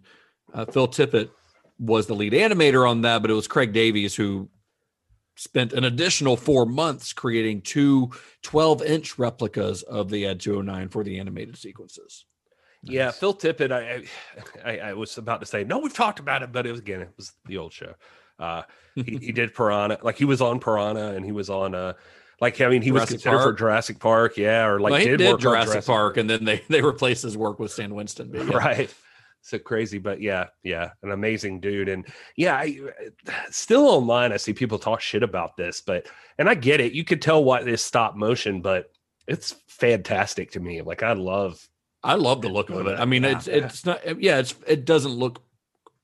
uh, 0.53 0.63
Phil 0.65 0.87
Tippett 0.87 1.29
was 1.77 2.07
the 2.07 2.15
lead 2.15 2.31
animator 2.31 2.89
on 2.89 3.01
that, 3.01 3.21
but 3.21 3.29
it 3.31 3.33
was 3.33 3.47
Craig 3.47 3.73
Davies 3.73 4.15
who 4.15 4.49
spent 5.35 5.73
an 5.73 5.83
additional 5.83 6.37
four 6.37 6.65
months 6.65 7.11
creating 7.11 7.61
two 7.63 8.11
12 8.43 8.81
inch 8.83 9.19
replicas 9.19 9.83
of 9.83 10.09
the 10.09 10.25
Ed 10.25 10.39
209 10.39 10.87
for 10.87 11.03
the 11.03 11.19
animated 11.19 11.57
sequences. 11.57 12.23
Yeah, 12.83 13.11
Phil 13.11 13.33
Tippett. 13.33 13.71
I, 13.71 14.03
I 14.63 14.79
I 14.89 14.93
was 14.93 15.17
about 15.17 15.41
to 15.41 15.45
say 15.45 15.63
no, 15.63 15.79
we've 15.79 15.93
talked 15.93 16.19
about 16.19 16.43
it, 16.43 16.51
but 16.51 16.65
it 16.65 16.71
was 16.71 16.79
again, 16.79 17.01
it 17.01 17.13
was 17.17 17.33
the 17.45 17.57
old 17.57 17.73
show. 17.73 17.93
Uh, 18.39 18.63
he, 18.95 19.17
he 19.17 19.31
did 19.33 19.53
Piranha, 19.53 19.97
like 20.01 20.17
he 20.17 20.25
was 20.25 20.41
on 20.41 20.59
Piranha, 20.59 21.13
and 21.13 21.25
he 21.25 21.31
was 21.31 21.49
on 21.49 21.75
uh, 21.75 21.93
like 22.41 22.61
I 22.61 22.69
mean, 22.69 22.81
he 22.81 22.91
was 22.91 23.01
Jurassic 23.01 23.15
considered 23.15 23.43
for 23.43 23.53
Jurassic 23.53 23.99
Park, 23.99 24.37
yeah, 24.37 24.65
or 24.65 24.79
like 24.79 24.91
Well, 24.91 24.99
he 25.01 25.07
did, 25.07 25.17
did, 25.17 25.27
work 25.27 25.33
on 25.35 25.41
Jurassic, 25.41 25.85
Park, 25.85 26.17
and 26.17 26.29
then 26.29 26.45
they 26.45 26.63
they 26.69 26.81
replaced 26.81 27.23
his 27.23 27.37
work 27.37 27.59
with 27.59 27.71
Stan 27.71 27.93
Winston. 27.93 28.31
yeah. 28.33 28.43
right? 28.55 28.93
So 29.41 29.57
crazy, 29.57 29.99
but 29.99 30.21
yeah, 30.21 30.47
yeah, 30.63 30.91
an 31.01 31.11
amazing 31.11 31.61
dude, 31.61 31.87
and 31.87 32.05
yeah, 32.35 32.55
I 32.55 32.77
still 33.51 33.87
online. 33.87 34.33
I 34.33 34.37
see 34.37 34.53
people 34.53 34.77
talk 34.77 34.99
shit 34.99 35.23
about 35.23 35.55
this, 35.55 35.81
but 35.81 36.07
and 36.37 36.49
I 36.49 36.55
get 36.55 36.81
it. 36.81 36.91
You 36.91 37.05
could 37.05 37.21
tell 37.21 37.43
why 37.43 37.63
this 37.63 37.83
stop 37.83 38.15
motion, 38.15 38.61
but 38.61 38.91
it's 39.27 39.55
fantastic 39.67 40.51
to 40.51 40.59
me. 40.59 40.81
Like 40.81 41.03
I 41.03 41.13
love 41.13 41.68
I 42.03 42.15
love 42.15 42.41
the 42.41 42.49
look 42.49 42.69
of 42.69 42.87
it. 42.87 42.99
I 42.99 43.05
mean, 43.05 43.23
Yeah. 43.23 43.31
it's 43.37 43.47
it's 43.47 43.85
not 43.85 44.21
yeah, 44.21 44.39
it's 44.39 44.55
it 44.67 44.85
doesn't 44.85 45.11
look 45.11 45.41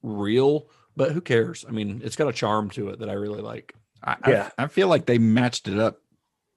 real, 0.03 0.67
but 0.95 1.11
who 1.11 1.22
cares? 1.22 1.65
I 1.67 1.72
mean, 1.72 2.01
it's 2.03 2.15
got 2.15 2.27
a 2.27 2.34
charm 2.34 2.69
to 2.72 2.89
it 2.89 2.99
that 2.99 3.09
I 3.09 3.13
really 3.13 3.41
like. 3.41 3.73
I, 4.03 4.15
I- 4.23 4.51
I, 4.63 4.67
feel 4.67 4.88
like 4.88 5.05
they 5.07 5.17
matched 5.17 5.67
it 5.67 5.80
up 5.80 6.01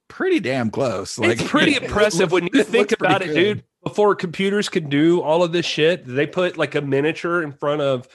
pretty 0.07 0.39
damn 0.39 0.69
close. 0.69 1.17
Like 1.17 1.39
it's 1.39 1.49
pretty 1.49 1.75
it 1.75 1.83
impressive 1.85 2.31
looks- 2.31 2.43
when 2.43 2.49
you 2.53 2.63
think 2.63 2.91
about 2.91 3.21
it, 3.21 3.27
good. 3.27 3.35
dude. 3.35 3.63
Before 3.83 4.13
computers 4.13 4.67
could 4.67 4.89
do 4.89 5.21
all 5.21 5.41
of 5.41 5.53
this 5.53 5.65
shit, 5.65 6.05
they 6.05 6.27
put 6.27 6.57
like 6.57 6.75
a 6.75 6.81
miniature 6.81 7.41
in 7.41 7.53
front 7.53 7.81
of, 7.81 8.09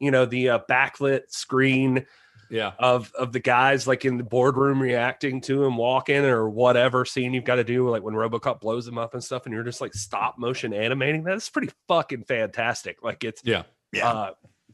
you 0.00 0.10
know, 0.10 0.26
the 0.26 0.48
uh, 0.50 0.58
backlit 0.68 1.30
screen 1.30 2.04
Yeah. 2.50 2.72
of 2.78 3.12
of 3.18 3.32
the 3.32 3.40
guys 3.40 3.86
like 3.86 4.04
in 4.04 4.16
the 4.18 4.24
boardroom 4.24 4.80
reacting 4.80 5.40
to 5.42 5.64
him 5.64 5.76
walking 5.76 6.24
or 6.24 6.48
whatever 6.48 7.04
scene 7.04 7.34
you've 7.34 7.44
got 7.44 7.56
to 7.56 7.64
do, 7.64 7.88
like 7.88 8.02
when 8.02 8.14
RoboCop 8.14 8.60
blows 8.60 8.86
him 8.86 8.98
up 8.98 9.14
and 9.14 9.22
stuff, 9.24 9.46
and 9.46 9.54
you're 9.54 9.64
just 9.64 9.80
like 9.80 9.94
stop 9.94 10.38
motion 10.38 10.72
animating. 10.72 11.24
That's 11.24 11.48
pretty 11.48 11.70
fucking 11.88 12.24
fantastic. 12.24 13.02
Like 13.02 13.24
it's 13.24 13.42
Yeah. 13.44 13.62
Yeah. 13.92 14.10
uh, 14.10 14.30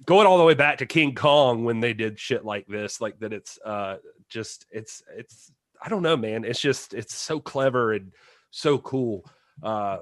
going 0.06 0.26
all 0.26 0.38
the 0.38 0.44
way 0.44 0.54
back 0.54 0.78
to 0.78 0.86
King 0.86 1.14
Kong 1.14 1.64
when 1.64 1.80
they 1.80 1.92
did 1.94 2.18
shit 2.18 2.44
like 2.44 2.66
this, 2.66 3.00
like 3.00 3.18
that. 3.20 3.32
It's 3.32 3.58
uh, 3.64 3.96
just 4.28 4.66
it's 4.70 5.02
it's 5.16 5.52
I 5.80 5.88
don't 5.88 6.02
know, 6.02 6.16
man. 6.16 6.44
It's 6.44 6.60
just 6.60 6.94
it's 6.94 7.14
so 7.14 7.40
clever 7.40 7.92
and 7.92 8.12
so 8.50 8.78
cool. 8.78 9.24
Uh, 9.62 9.98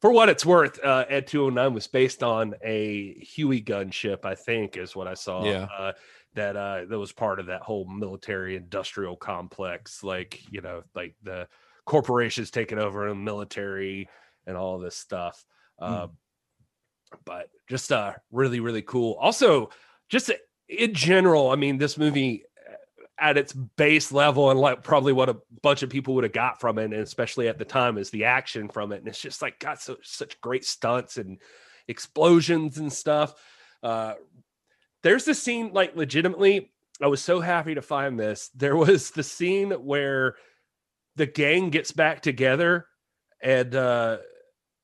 for 0.00 0.10
what 0.12 0.28
it's 0.30 0.46
worth, 0.46 0.82
uh, 0.82 1.04
Ed 1.10 1.26
209 1.26 1.74
was 1.74 1.86
based 1.86 2.22
on 2.22 2.54
a 2.64 3.12
Huey 3.22 3.60
gunship, 3.60 4.24
I 4.24 4.34
think, 4.34 4.78
is 4.78 4.96
what 4.96 5.06
I 5.06 5.12
saw. 5.14 5.44
Yeah. 5.44 5.66
Uh, 5.78 5.92
that 6.34 6.56
uh, 6.56 6.84
that 6.88 6.98
was 6.98 7.12
part 7.12 7.40
of 7.40 7.46
that 7.46 7.62
whole 7.62 7.86
military 7.86 8.56
industrial 8.56 9.16
complex, 9.16 10.02
like 10.04 10.40
you 10.50 10.60
know, 10.60 10.82
like 10.94 11.14
the 11.22 11.48
corporations 11.84 12.50
taking 12.50 12.78
over 12.78 13.08
the 13.08 13.14
military 13.14 14.08
and 14.46 14.56
all 14.56 14.78
this 14.78 14.96
stuff. 14.96 15.44
Uh, 15.78 16.06
But 17.24 17.48
just 17.68 17.90
uh, 17.90 18.12
really, 18.30 18.60
really 18.60 18.82
cool. 18.82 19.16
Also, 19.20 19.70
just 20.08 20.30
in 20.68 20.94
general, 20.94 21.50
I 21.50 21.56
mean, 21.56 21.76
this 21.76 21.98
movie 21.98 22.44
uh, 22.56 22.76
at 23.18 23.36
its 23.36 23.52
base 23.52 24.12
level 24.12 24.50
and 24.50 24.60
like 24.60 24.84
probably 24.84 25.12
what 25.12 25.28
a 25.28 25.36
bunch 25.60 25.82
of 25.82 25.90
people 25.90 26.14
would 26.14 26.22
have 26.22 26.32
got 26.32 26.60
from 26.60 26.78
it, 26.78 26.84
and 26.84 26.94
especially 26.94 27.48
at 27.48 27.58
the 27.58 27.64
time, 27.64 27.98
is 27.98 28.10
the 28.10 28.26
action 28.26 28.68
from 28.68 28.92
it. 28.92 28.98
And 28.98 29.08
it's 29.08 29.20
just 29.20 29.42
like 29.42 29.58
got 29.58 29.82
so 29.82 29.96
such 30.02 30.40
great 30.40 30.64
stunts 30.64 31.16
and 31.16 31.38
explosions 31.88 32.78
and 32.78 32.92
stuff. 32.92 33.34
Uh, 33.82 34.14
there's 35.02 35.24
the 35.24 35.34
scene, 35.34 35.72
like 35.72 35.96
legitimately, 35.96 36.72
I 37.02 37.06
was 37.06 37.22
so 37.22 37.40
happy 37.40 37.74
to 37.74 37.82
find 37.82 38.18
this. 38.18 38.50
There 38.54 38.76
was 38.76 39.10
the 39.10 39.22
scene 39.22 39.70
where 39.70 40.34
the 41.16 41.26
gang 41.26 41.70
gets 41.70 41.92
back 41.92 42.20
together 42.22 42.86
and 43.42 43.74
uh 43.74 44.18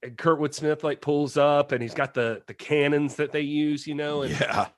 and 0.03 0.17
Kurtwood 0.17 0.55
Smith 0.55 0.83
like 0.85 1.01
pulls 1.01 1.37
up 1.37 1.73
and 1.73 1.81
he's 1.83 1.95
got 1.95 2.15
the 2.15 2.43
the 2.47 2.55
cannons 2.55 3.17
that 3.17 3.33
they 3.33 3.43
use, 3.43 3.87
you 3.87 3.95
know, 3.95 4.23
and 4.23 4.33
Yeah. 4.39 4.69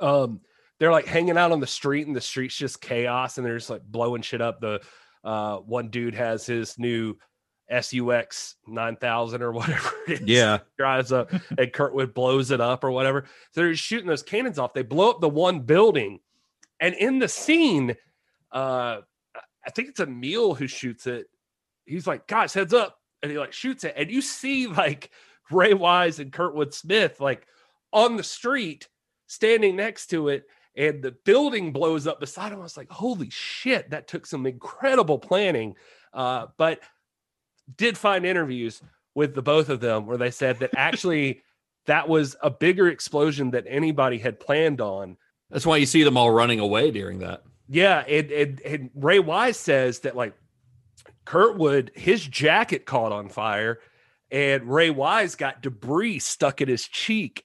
um 0.00 0.40
they're 0.78 0.90
like 0.92 1.06
hanging 1.06 1.36
out 1.36 1.52
on 1.52 1.60
the 1.60 1.66
street 1.66 2.06
and 2.06 2.16
the 2.16 2.20
street's 2.20 2.56
just 2.56 2.80
chaos 2.80 3.38
and 3.38 3.46
they're 3.46 3.58
just 3.58 3.70
like 3.70 3.82
blowing 3.82 4.22
shit 4.22 4.40
up 4.40 4.60
the 4.60 4.80
uh 5.24 5.58
one 5.58 5.88
dude 5.88 6.14
has 6.14 6.46
his 6.46 6.78
new 6.78 7.14
SUX 7.70 8.56
9000 8.66 9.42
or 9.42 9.52
whatever 9.52 9.90
it 10.08 10.20
is. 10.22 10.28
Yeah. 10.28 10.58
Drives 10.78 11.12
up 11.12 11.32
and 11.32 11.72
Kurtwood 11.72 12.14
blows 12.14 12.50
it 12.50 12.60
up 12.60 12.84
or 12.84 12.90
whatever. 12.90 13.24
So 13.52 13.62
they're 13.62 13.74
shooting 13.74 14.08
those 14.08 14.22
cannons 14.22 14.58
off. 14.58 14.74
They 14.74 14.82
blow 14.82 15.10
up 15.10 15.20
the 15.20 15.28
one 15.28 15.60
building. 15.60 16.20
And 16.80 16.94
in 16.94 17.18
the 17.18 17.28
scene, 17.28 17.96
uh, 18.50 19.00
I 19.64 19.70
think 19.70 19.88
it's 19.88 20.00
Emil 20.00 20.54
who 20.54 20.66
shoots 20.66 21.06
it. 21.06 21.26
He's 21.86 22.06
like, 22.06 22.26
guys, 22.26 22.54
heads 22.54 22.74
up. 22.74 22.98
And 23.22 23.30
he 23.30 23.38
like 23.38 23.52
shoots 23.52 23.84
it. 23.84 23.94
And 23.96 24.10
you 24.10 24.20
see 24.20 24.66
like 24.66 25.10
Ray 25.50 25.74
Wise 25.74 26.18
and 26.18 26.32
Kurtwood 26.32 26.74
Smith 26.74 27.20
like 27.20 27.46
on 27.92 28.16
the 28.16 28.22
street 28.22 28.88
standing 29.28 29.76
next 29.76 30.08
to 30.08 30.28
it. 30.28 30.44
And 30.74 31.02
the 31.02 31.14
building 31.24 31.72
blows 31.72 32.06
up 32.06 32.18
beside 32.18 32.50
him. 32.50 32.58
I 32.58 32.62
was 32.62 32.76
like, 32.76 32.90
holy 32.90 33.28
shit, 33.30 33.90
that 33.90 34.08
took 34.08 34.26
some 34.26 34.46
incredible 34.46 35.18
planning. 35.18 35.76
Uh, 36.12 36.46
but 36.56 36.80
did 37.76 37.98
find 37.98 38.24
interviews 38.24 38.82
with 39.14 39.34
the 39.34 39.42
both 39.42 39.68
of 39.68 39.80
them 39.80 40.06
where 40.06 40.16
they 40.16 40.30
said 40.30 40.58
that 40.60 40.70
actually 40.76 41.42
that 41.86 42.08
was 42.08 42.36
a 42.42 42.50
bigger 42.50 42.88
explosion 42.88 43.50
than 43.50 43.66
anybody 43.66 44.18
had 44.18 44.38
planned 44.38 44.80
on. 44.80 45.16
That's 45.50 45.66
why 45.66 45.76
you 45.76 45.86
see 45.86 46.02
them 46.02 46.16
all 46.16 46.30
running 46.30 46.60
away 46.60 46.90
during 46.90 47.18
that. 47.20 47.42
Yeah, 47.68 48.00
and, 48.00 48.30
and, 48.30 48.60
and 48.62 48.90
Ray 48.94 49.18
Wise 49.18 49.56
says 49.56 50.00
that 50.00 50.16
like 50.16 50.34
Kurtwood, 51.26 51.96
his 51.96 52.26
jacket 52.26 52.86
caught 52.86 53.12
on 53.12 53.28
fire, 53.28 53.80
and 54.30 54.64
Ray 54.64 54.90
Wise 54.90 55.34
got 55.34 55.62
debris 55.62 56.20
stuck 56.20 56.60
in 56.60 56.68
his 56.68 56.86
cheek, 56.86 57.44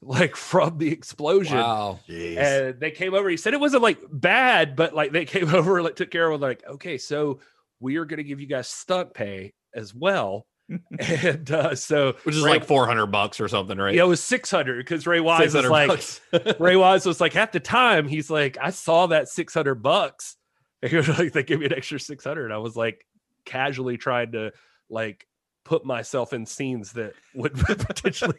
like 0.00 0.36
from 0.36 0.78
the 0.78 0.90
explosion. 0.90 1.58
Wow. 1.58 1.98
And 2.08 2.78
they 2.78 2.90
came 2.90 3.14
over. 3.14 3.28
He 3.28 3.36
said 3.36 3.54
it 3.54 3.60
wasn't 3.60 3.82
like 3.82 3.98
bad, 4.10 4.76
but 4.76 4.94
like 4.94 5.12
they 5.12 5.24
came 5.26 5.54
over 5.54 5.78
and 5.78 5.84
like 5.84 5.96
took 5.96 6.10
care 6.10 6.30
of 6.30 6.40
it. 6.40 6.44
Like, 6.44 6.64
okay, 6.66 6.98
so 6.98 7.40
we 7.80 7.96
are 7.96 8.04
going 8.04 8.18
to 8.18 8.24
give 8.24 8.40
you 8.40 8.46
guys 8.46 8.68
stunt 8.68 9.14
pay 9.14 9.52
as 9.74 9.94
well. 9.94 10.46
and 11.00 11.50
uh, 11.50 11.74
so, 11.74 12.14
Which 12.22 12.36
is 12.36 12.42
Ray- 12.42 12.52
like 12.52 12.64
400 12.64 13.06
bucks 13.06 13.40
or 13.40 13.48
something, 13.48 13.76
right? 13.76 13.94
yeah, 13.94 14.02
it 14.02 14.06
was 14.06 14.22
600 14.22 14.78
because 14.78 15.06
Ray 15.06 15.20
Wise 15.20 15.54
was 15.54 15.66
like. 15.66 16.60
Ray 16.60 16.76
Wise 16.76 17.04
was 17.06 17.20
like, 17.20 17.34
at 17.36 17.52
the 17.52 17.60
time, 17.60 18.06
he's 18.06 18.30
like, 18.30 18.56
I 18.60 18.70
saw 18.70 19.06
that 19.08 19.28
600 19.28 19.76
bucks. 19.76 20.36
And 20.82 20.90
he 20.90 20.96
was 20.96 21.08
like, 21.10 21.32
they 21.34 21.42
give 21.42 21.60
me 21.60 21.66
an 21.66 21.74
extra 21.74 22.00
600. 22.00 22.50
I 22.50 22.56
was 22.56 22.74
like, 22.74 23.04
casually 23.44 23.98
trying 23.98 24.32
to 24.32 24.52
like 24.88 25.26
put 25.62 25.84
myself 25.84 26.32
in 26.32 26.46
scenes 26.46 26.92
that 26.92 27.12
would 27.34 27.52
potentially 27.54 28.38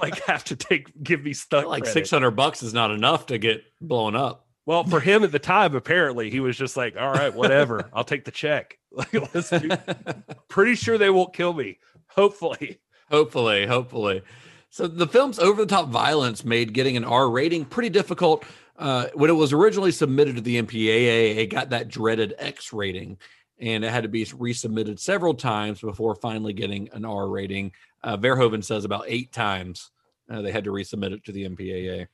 like 0.00 0.24
have 0.24 0.42
to 0.44 0.56
take, 0.56 0.90
give 1.02 1.22
me 1.22 1.34
stunt 1.34 1.68
like 1.68 1.82
credit. 1.82 1.92
600 1.92 2.30
bucks 2.30 2.62
is 2.62 2.72
not 2.72 2.90
enough 2.92 3.26
to 3.26 3.36
get 3.36 3.62
blown 3.78 4.16
up. 4.16 4.43
Well, 4.66 4.84
for 4.84 5.00
him 5.00 5.24
at 5.24 5.32
the 5.32 5.38
time, 5.38 5.74
apparently 5.74 6.30
he 6.30 6.40
was 6.40 6.56
just 6.56 6.76
like, 6.76 6.96
all 6.96 7.12
right, 7.12 7.34
whatever, 7.34 7.90
I'll 7.92 8.04
take 8.04 8.24
the 8.24 8.30
check. 8.30 8.78
Like, 8.94 9.34
let's 9.34 9.50
do, 9.50 9.70
pretty 10.48 10.76
sure 10.76 10.98
they 10.98 11.10
won't 11.10 11.34
kill 11.34 11.52
me. 11.52 11.78
Hopefully. 12.10 12.78
Hopefully, 13.10 13.66
hopefully. 13.66 14.22
So 14.70 14.86
the 14.86 15.08
film's 15.08 15.40
over 15.40 15.62
the 15.62 15.68
top 15.72 15.88
violence 15.88 16.44
made 16.44 16.72
getting 16.72 16.96
an 16.96 17.04
R 17.04 17.28
rating 17.28 17.64
pretty 17.64 17.90
difficult. 17.90 18.44
Uh, 18.78 19.06
when 19.14 19.30
it 19.30 19.34
was 19.34 19.52
originally 19.52 19.90
submitted 19.90 20.36
to 20.36 20.42
the 20.42 20.62
MPAA, 20.62 21.36
it 21.38 21.46
got 21.46 21.70
that 21.70 21.88
dreaded 21.88 22.34
X 22.38 22.72
rating, 22.72 23.18
and 23.58 23.84
it 23.84 23.90
had 23.90 24.04
to 24.04 24.08
be 24.08 24.24
resubmitted 24.26 25.00
several 25.00 25.34
times 25.34 25.80
before 25.80 26.14
finally 26.14 26.52
getting 26.52 26.88
an 26.92 27.04
R 27.04 27.28
rating. 27.28 27.72
Uh, 28.02 28.16
Verhoeven 28.16 28.62
says 28.62 28.84
about 28.84 29.06
eight 29.08 29.32
times 29.32 29.90
uh, 30.30 30.40
they 30.42 30.52
had 30.52 30.64
to 30.64 30.70
resubmit 30.70 31.12
it 31.12 31.24
to 31.24 31.32
the 31.32 31.48
MPAA. 31.48 32.06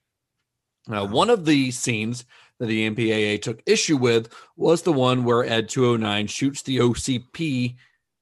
Uh, 0.91 1.07
one 1.07 1.31
of 1.31 1.45
the 1.45 1.71
scenes 1.71 2.25
that 2.59 2.67
the 2.67 2.89
MPAA 2.89 3.41
took 3.41 3.63
issue 3.67 3.97
with 3.97 4.33
was 4.57 4.83
the 4.83 4.93
one 4.93 5.25
where 5.25 5.45
Ed 5.45 5.69
209 5.69 6.27
shoots 6.27 6.63
the 6.63 6.79
OCP, 6.79 7.77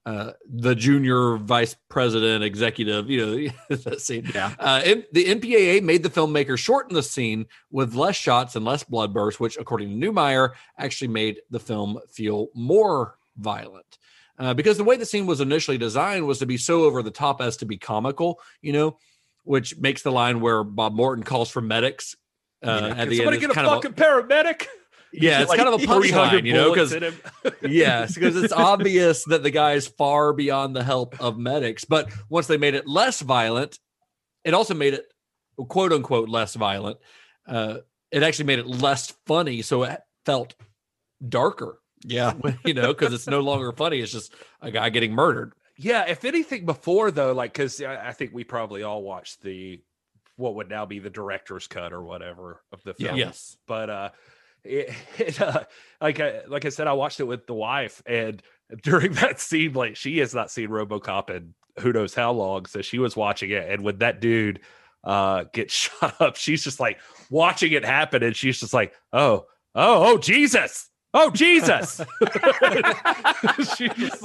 uh, 0.07 0.33
the 0.49 0.75
junior 0.75 1.37
vice 1.37 1.77
president 1.89 2.45
executive, 2.45 3.11
you 3.11 3.27
know, 3.27 3.53
that 3.77 4.01
scene. 4.01 4.31
Yeah. 4.35 4.55
Uh, 4.59 4.81
M- 4.85 5.05
the 5.13 5.25
MPAA 5.27 5.83
made 5.83 6.03
the 6.03 6.09
filmmaker 6.09 6.57
shorten 6.57 6.95
the 6.95 7.03
scene 7.03 7.47
with 7.71 7.95
less 7.95 8.17
shots 8.17 8.57
and 8.57 8.65
less 8.65 8.85
blood 8.85 9.13
bursts, 9.13 9.41
which, 9.41 9.59
according 9.59 9.89
to 9.89 10.07
Neumeier, 10.07 10.51
actually 10.79 11.09
made 11.09 11.41
the 11.51 11.61
film 11.61 11.99
feel 12.11 12.49
more 12.55 13.19
violent. 13.37 13.99
Uh, 14.39 14.55
because 14.55 14.77
the 14.77 14.85
way 14.85 14.97
the 14.97 15.05
scene 15.05 15.27
was 15.27 15.41
initially 15.41 15.79
designed 15.79 16.25
was 16.25 16.39
to 16.39 16.47
be 16.47 16.57
so 16.57 16.85
over 16.85 17.03
the 17.03 17.11
top 17.11 17.41
as 17.41 17.57
to 17.57 17.67
be 17.67 17.77
comical, 17.77 18.41
you 18.63 18.73
know, 18.73 18.97
which 19.43 19.77
makes 19.79 20.03
the 20.03 20.13
line 20.13 20.41
where 20.41 20.63
Bob 20.63 20.95
Morton 20.95 21.25
calls 21.25 21.51
for 21.51 21.61
medics 21.61 22.15
uh, 22.65 22.69
at 22.91 22.97
Can 22.97 23.09
the 23.09 23.17
somebody 23.17 23.37
end. 23.37 23.55
get 23.55 23.65
a 23.65 23.69
fucking 23.69 23.93
paramedic? 23.93 24.67
yeah, 25.13 25.41
it's 25.43 25.49
Like 25.49 25.59
kind 25.59 25.69
of 25.69 25.81
a 25.81 25.87
300 25.87 26.45
punchline, 26.45 26.47
you 26.47 26.53
know, 26.53 26.73
because 26.73 26.95
yes, 27.63 28.15
because 28.15 28.37
it's 28.37 28.53
obvious 28.53 29.25
that 29.25 29.43
the 29.43 29.51
guy 29.51 29.73
is 29.73 29.87
far 29.87 30.33
beyond 30.33 30.75
the 30.75 30.85
help 30.85 31.21
of 31.21 31.39
medics. 31.39 31.85
But 31.85 32.13
once 32.29 32.47
they 32.47 32.57
made 32.57 32.75
it 32.75 32.87
less 32.87 33.21
violent, 33.21 33.79
it 34.45 34.55
also 34.55 34.75
made 34.75 34.95
it 34.95 35.13
quote 35.69 35.93
unquote 35.93 36.29
less 36.29 36.55
violent. 36.55 36.99
Uh, 37.47 37.79
it 38.11 38.23
actually 38.23 38.47
made 38.47 38.59
it 38.59 38.67
less 38.67 39.13
funny, 39.27 39.63
so 39.63 39.85
it 39.85 40.01
felt 40.25 40.55
darker. 41.27 41.81
Yeah, 42.05 42.35
you 42.65 42.75
know, 42.75 42.89
because 42.89 43.13
it's 43.13 43.27
no 43.27 43.41
longer 43.41 43.73
funny. 43.73 44.01
It's 44.01 44.13
just 44.13 44.35
a 44.61 44.71
guy 44.71 44.89
getting 44.91 45.13
murdered. 45.13 45.53
Yeah, 45.77 46.07
if 46.09 46.25
anything 46.25 46.67
before 46.67 47.11
though, 47.11 47.33
like 47.33 47.53
because 47.53 47.81
I 47.83 48.13
think 48.13 48.33
we 48.33 48.45
probably 48.45 48.83
all 48.83 49.03
watched 49.03 49.43
the 49.43 49.81
what 50.39 50.55
would 50.55 50.71
now 50.71 50.87
be 50.87 50.99
the 51.01 51.11
director's 51.11 51.67
cut 51.67 51.93
or 51.93 52.03
whatever 52.03 52.63
of 52.73 52.83
the 52.85 52.95
Yeah. 52.99 53.09
film. 53.09 53.19
Yes. 53.19 53.57
but 53.67 53.91
uh, 53.91 54.11
it, 54.65 54.91
it 55.19 55.41
uh, 55.41 55.65
like 56.01 56.21
I, 56.21 56.41
like 56.49 56.65
I 56.65 56.71
said, 56.71 56.87
I 56.87 56.95
watched 56.95 57.21
it 57.21 57.25
with 57.25 57.47
the 57.47 57.55
wife, 57.55 58.03
and 58.07 58.43
during 58.83 59.13
that 59.15 59.39
scene, 59.41 59.73
like 59.75 59.97
she 59.97 60.19
has 60.19 60.35
not 60.35 60.51
seen 60.51 60.71
RoboCop 60.71 61.29
in 61.31 61.55
who 61.81 61.93
knows 61.93 62.15
how 62.15 62.33
long, 62.33 62.65
so 62.67 62.81
she 62.83 62.99
was 62.99 63.15
watching 63.17 63.51
it, 63.51 63.69
and 63.71 63.83
when 63.85 63.99
that 63.99 64.21
dude 64.21 64.61
uh 65.05 65.45
gets 65.53 65.73
shot 66.01 66.21
up, 66.21 66.37
she's 66.37 66.65
just 66.65 66.81
like 66.81 66.99
watching 67.31 67.73
it 67.73 67.85
happen, 67.85 68.23
and 68.23 68.35
she's 68.35 68.59
just 68.61 68.73
like, 68.75 68.95
oh, 69.13 69.45
oh, 69.75 70.13
oh, 70.15 70.19
Jesus. 70.19 70.89
Oh 71.15 71.31
Jesus! 71.31 72.03
she 73.77 73.89
just, 73.89 74.23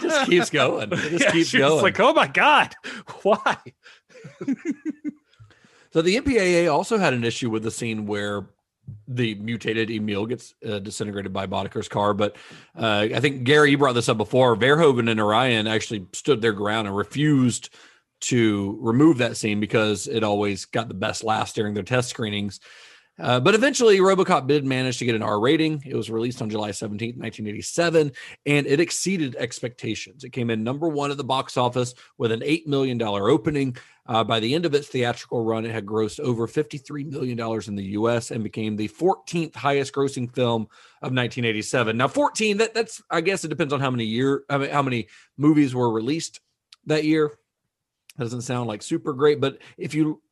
Just 0.00 0.30
keeps 0.30 0.50
going. 0.50 0.92
It 0.92 0.96
just 0.96 1.24
Yeah, 1.24 1.30
keeps 1.32 1.48
she 1.48 1.60
was 1.60 1.68
going. 1.72 1.82
like, 1.82 1.98
oh 1.98 2.12
my 2.12 2.28
god, 2.28 2.74
why? 3.22 3.56
So 5.96 6.02
the 6.02 6.16
MPAA 6.16 6.70
also 6.70 6.98
had 6.98 7.14
an 7.14 7.24
issue 7.24 7.48
with 7.48 7.62
the 7.62 7.70
scene 7.70 8.04
where 8.04 8.50
the 9.08 9.34
mutated 9.36 9.90
Emil 9.90 10.26
gets 10.26 10.54
uh, 10.62 10.78
disintegrated 10.78 11.32
by 11.32 11.46
Boddicker's 11.46 11.88
car. 11.88 12.12
But 12.12 12.36
uh, 12.78 13.08
I 13.14 13.18
think 13.20 13.44
Gary, 13.44 13.70
you 13.70 13.78
brought 13.78 13.94
this 13.94 14.10
up 14.10 14.18
before. 14.18 14.56
Verhoeven 14.56 15.10
and 15.10 15.18
Orion 15.18 15.66
actually 15.66 16.04
stood 16.12 16.42
their 16.42 16.52
ground 16.52 16.86
and 16.86 16.94
refused 16.94 17.70
to 18.20 18.78
remove 18.82 19.16
that 19.16 19.38
scene 19.38 19.58
because 19.58 20.06
it 20.06 20.22
always 20.22 20.66
got 20.66 20.88
the 20.88 20.94
best 20.94 21.24
laughs 21.24 21.54
during 21.54 21.72
their 21.72 21.82
test 21.82 22.10
screenings. 22.10 22.60
Uh, 23.18 23.40
but 23.40 23.54
eventually, 23.54 23.98
Robocop 23.98 24.46
did 24.46 24.66
manage 24.66 24.98
to 24.98 25.06
get 25.06 25.14
an 25.14 25.22
R 25.22 25.40
rating. 25.40 25.82
It 25.86 25.96
was 25.96 26.10
released 26.10 26.42
on 26.42 26.50
July 26.50 26.72
17th, 26.72 27.16
1987, 27.16 28.12
and 28.44 28.66
it 28.66 28.80
exceeded 28.80 29.34
expectations. 29.36 30.24
It 30.24 30.32
came 30.32 30.50
in 30.50 30.62
number 30.62 30.88
one 30.88 31.10
at 31.10 31.16
the 31.16 31.24
box 31.24 31.56
office 31.56 31.94
with 32.18 32.32
an 32.32 32.40
$8 32.40 32.66
million 32.66 33.00
opening. 33.00 33.78
Uh, 34.08 34.22
by 34.22 34.38
the 34.38 34.54
end 34.54 34.64
of 34.64 34.74
its 34.74 34.86
theatrical 34.88 35.42
run, 35.42 35.64
it 35.64 35.72
had 35.72 35.84
grossed 35.84 36.20
over 36.20 36.46
$53 36.46 37.10
million 37.10 37.38
in 37.66 37.74
the 37.74 37.84
US 37.84 38.30
and 38.30 38.44
became 38.44 38.76
the 38.76 38.88
14th 38.88 39.54
highest 39.56 39.92
grossing 39.92 40.32
film 40.32 40.62
of 41.02 41.12
1987. 41.12 41.96
Now, 41.96 42.08
14, 42.08 42.58
that, 42.58 42.74
that's, 42.74 43.02
I 43.10 43.20
guess 43.20 43.44
it 43.44 43.48
depends 43.48 43.72
on 43.72 43.80
how 43.80 43.90
many 43.90 44.04
year, 44.04 44.44
I 44.48 44.58
mean, 44.58 44.70
how 44.70 44.82
many 44.82 45.08
movies 45.36 45.74
were 45.74 45.90
released 45.90 46.40
that 46.86 47.04
year. 47.04 47.32
Doesn't 48.18 48.42
sound 48.42 48.68
like 48.68 48.82
super 48.82 49.12
great, 49.12 49.40
but 49.40 49.58
if 49.76 49.92
you 49.94 50.22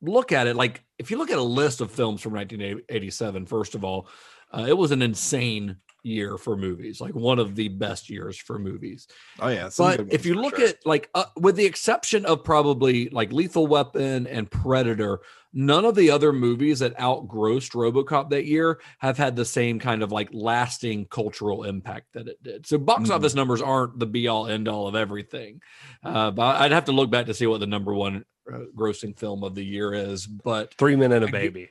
look 0.00 0.32
at 0.32 0.46
it, 0.46 0.56
like 0.56 0.84
if 0.98 1.10
you 1.10 1.18
look 1.18 1.30
at 1.30 1.38
a 1.38 1.42
list 1.42 1.80
of 1.80 1.90
films 1.90 2.20
from 2.20 2.32
1987, 2.34 3.46
first 3.46 3.74
of 3.74 3.84
all, 3.84 4.08
uh, 4.52 4.64
it 4.68 4.76
was 4.76 4.92
an 4.92 5.02
insane 5.02 5.76
year 6.04 6.36
for 6.38 6.56
movies, 6.56 7.00
like 7.00 7.14
one 7.14 7.38
of 7.38 7.56
the 7.56 7.68
best 7.68 8.08
years 8.10 8.36
for 8.38 8.58
movies. 8.58 9.08
Oh 9.40 9.48
yeah, 9.48 9.70
But 9.76 10.12
if 10.12 10.24
you 10.26 10.34
look 10.34 10.56
sure. 10.58 10.68
at 10.68 10.86
like, 10.86 11.08
uh, 11.14 11.24
with 11.36 11.56
the 11.56 11.64
exception 11.64 12.24
of 12.26 12.44
probably 12.44 13.08
like 13.08 13.32
Lethal 13.32 13.66
Weapon 13.66 14.26
and 14.26 14.48
Predator, 14.50 15.20
none 15.54 15.84
of 15.86 15.94
the 15.94 16.10
other 16.10 16.32
movies 16.32 16.80
that 16.80 16.98
outgrossed 17.00 17.72
RoboCop 17.72 18.28
that 18.30 18.44
year 18.44 18.80
have 18.98 19.16
had 19.16 19.34
the 19.34 19.44
same 19.46 19.78
kind 19.78 20.02
of 20.02 20.12
like 20.12 20.28
lasting 20.32 21.06
cultural 21.06 21.64
impact 21.64 22.12
that 22.12 22.28
it 22.28 22.42
did. 22.42 22.66
So 22.66 22.76
box 22.76 23.08
Mhm. 23.08 23.14
office 23.16 23.34
numbers 23.34 23.62
aren't 23.62 23.98
the 23.98 24.06
be 24.06 24.28
all 24.28 24.46
end 24.46 24.68
all 24.68 24.86
of 24.86 24.94
everything. 24.94 25.62
Uh, 26.04 26.30
but 26.30 26.60
I'd 26.60 26.72
have 26.72 26.84
to 26.86 26.92
look 26.92 27.10
back 27.10 27.26
to 27.26 27.34
see 27.34 27.46
what 27.46 27.60
the 27.60 27.66
number 27.66 27.94
one 27.94 28.24
uh, 28.52 28.58
grossing 28.76 29.18
film 29.18 29.42
of 29.42 29.54
the 29.54 29.64
year 29.64 29.94
is. 29.94 30.26
But 30.26 30.74
Three 30.74 30.96
Men 30.96 31.12
and 31.12 31.24
a 31.24 31.28
Baby. 31.28 31.70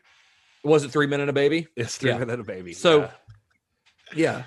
was 0.64 0.84
it 0.84 0.90
Three 0.90 1.06
Men 1.06 1.20
and 1.20 1.30
a 1.30 1.34
Baby? 1.34 1.68
It's 1.76 1.98
Three 1.98 2.10
Yeah. 2.10 2.18
Men 2.18 2.32
and 2.32 2.42
a 2.42 2.44
Baby. 2.44 2.74
So, 2.74 3.02
yeah. 3.02 3.12
Yeah. 4.16 4.44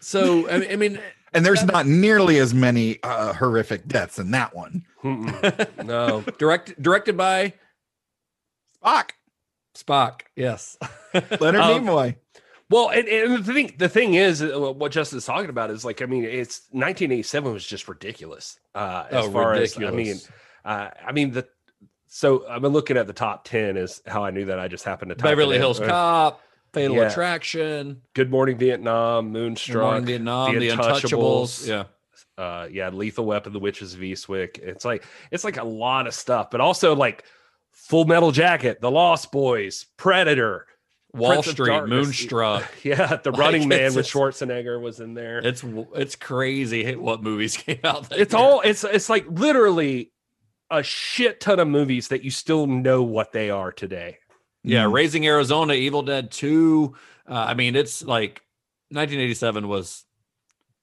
So 0.00 0.48
I 0.50 0.58
mean, 0.58 0.70
I 0.72 0.76
mean 0.76 1.00
and 1.32 1.44
there's 1.44 1.64
not 1.64 1.86
nearly 1.86 2.38
as 2.38 2.54
many 2.54 3.02
uh, 3.02 3.32
horrific 3.32 3.88
deaths 3.88 4.18
in 4.18 4.30
that 4.32 4.54
one. 4.54 4.84
No, 5.02 6.22
direct 6.38 6.80
directed 6.80 7.16
by 7.16 7.54
Spock, 8.84 9.10
Spock. 9.76 10.20
Yes. 10.36 10.76
Leonard 11.40 11.60
Um, 11.62 11.84
Nimoy. 11.86 12.16
Well, 12.70 12.90
and, 12.90 13.06
and 13.08 13.44
the 13.44 13.52
thing 13.52 13.74
the 13.78 13.88
thing 13.88 14.14
is, 14.14 14.42
uh, 14.42 14.72
what 14.72 14.90
Justin's 14.92 15.26
talking 15.26 15.50
about 15.50 15.70
is 15.70 15.84
like, 15.84 16.02
I 16.02 16.06
mean, 16.06 16.24
it's 16.24 16.62
1987 16.70 17.52
was 17.52 17.66
just 17.66 17.88
ridiculous. 17.88 18.58
Uh, 18.74 19.04
as 19.10 19.26
Oh, 19.26 19.30
far 19.30 19.54
as 19.54 19.76
I 19.76 19.90
mean, 19.90 20.16
uh, 20.64 20.90
I 21.06 21.12
mean 21.12 21.30
the. 21.32 21.46
So 22.06 22.46
I've 22.48 22.62
been 22.62 22.72
looking 22.72 22.96
at 22.96 23.06
the 23.08 23.12
top 23.12 23.44
ten 23.44 23.76
is 23.76 24.00
how 24.06 24.24
I 24.24 24.30
knew 24.30 24.44
that 24.46 24.58
I 24.60 24.68
just 24.68 24.84
happened 24.84 25.08
to 25.10 25.14
type 25.16 25.26
it 25.26 25.30
Beverly. 25.30 25.56
Hills 25.58 25.80
Uh, 25.80 25.86
Cop, 25.88 26.40
Fatal 26.74 26.96
yeah. 26.96 27.08
Attraction, 27.08 28.02
Good 28.14 28.30
Morning 28.30 28.58
Vietnam, 28.58 29.30
Moonstruck, 29.30 29.82
Morning 29.82 30.04
Vietnam, 30.04 30.58
The 30.58 30.68
Untouchables, 30.68 31.66
yeah. 31.66 31.84
uh, 32.42 32.68
yeah, 32.70 32.90
Lethal 32.90 33.24
Weapon, 33.24 33.52
The 33.52 33.58
Witches 33.58 33.94
of 33.94 34.00
Eastwick. 34.00 34.58
It's 34.58 34.84
like 34.84 35.04
it's 35.30 35.44
like 35.44 35.56
a 35.56 35.64
lot 35.64 36.06
of 36.06 36.14
stuff, 36.14 36.50
but 36.50 36.60
also 36.60 36.94
like 36.94 37.24
Full 37.72 38.04
Metal 38.04 38.32
Jacket, 38.32 38.80
The 38.80 38.90
Lost 38.90 39.32
Boys, 39.32 39.86
Predator, 39.96 40.66
Wall 41.12 41.42
Prince 41.42 41.50
Street, 41.50 41.86
Moonstruck. 41.86 42.64
Yeah, 42.82 43.16
The 43.16 43.30
Like, 43.30 43.40
Running 43.40 43.68
Man 43.68 43.94
with 43.94 44.06
Schwarzenegger 44.06 44.80
was 44.80 45.00
in 45.00 45.14
there. 45.14 45.38
It's 45.38 45.64
it's 45.94 46.16
crazy 46.16 46.94
what 46.96 47.22
movies 47.22 47.56
came 47.58 47.80
out. 47.84 48.12
It's 48.12 48.34
year. 48.34 48.42
all 48.42 48.60
it's 48.60 48.84
it's 48.84 49.08
like 49.08 49.26
literally 49.28 50.10
a 50.70 50.82
shit 50.82 51.40
ton 51.40 51.60
of 51.60 51.68
movies 51.68 52.08
that 52.08 52.24
you 52.24 52.30
still 52.30 52.66
know 52.66 53.02
what 53.02 53.32
they 53.32 53.50
are 53.50 53.70
today. 53.70 54.18
Yeah, 54.64 54.88
Raising 54.90 55.26
Arizona, 55.26 55.74
Evil 55.74 56.02
Dead 56.02 56.30
2. 56.30 56.94
Uh, 57.28 57.32
I 57.32 57.54
mean, 57.54 57.76
it's 57.76 58.02
like 58.02 58.42
1987 58.88 59.68
was 59.68 60.04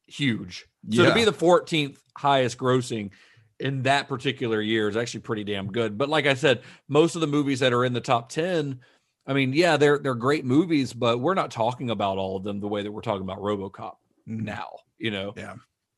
huge. 0.08 0.68
So 0.90 1.06
to 1.06 1.14
be 1.14 1.26
the 1.26 1.34
14th 1.34 1.98
highest 2.18 2.58
grossing 2.58 3.12
in 3.60 3.84
that 3.84 4.08
particular 4.08 4.62
year 4.62 4.90
is 4.90 4.98
actually 4.98 5.22
pretty 5.22 5.44
damn 5.44 5.72
good. 5.72 5.98
But 5.98 6.10
like 6.10 6.26
I 6.26 6.34
said, 6.34 6.62
most 6.88 7.16
of 7.16 7.22
the 7.22 7.28
movies 7.28 7.60
that 7.60 7.74
are 7.74 7.86
in 7.86 7.94
the 7.94 8.02
top 8.02 8.30
10, 8.30 8.80
I 9.28 9.34
mean, 9.34 9.54
yeah, 9.54 9.78
they're 9.78 10.00
they're 10.00 10.16
great 10.16 10.46
movies, 10.46 10.94
but 10.94 11.20
we're 11.20 11.36
not 11.36 11.52
talking 11.52 11.92
about 11.92 12.18
all 12.18 12.38
of 12.38 12.44
them 12.44 12.60
the 12.60 12.68
way 12.68 12.82
that 12.82 12.92
we're 12.92 13.02
talking 13.02 13.22
about 13.22 13.40
RoboCop 13.40 13.96
now, 14.26 14.78
you 14.98 15.12
know. 15.12 15.34
Yeah. 15.38 15.56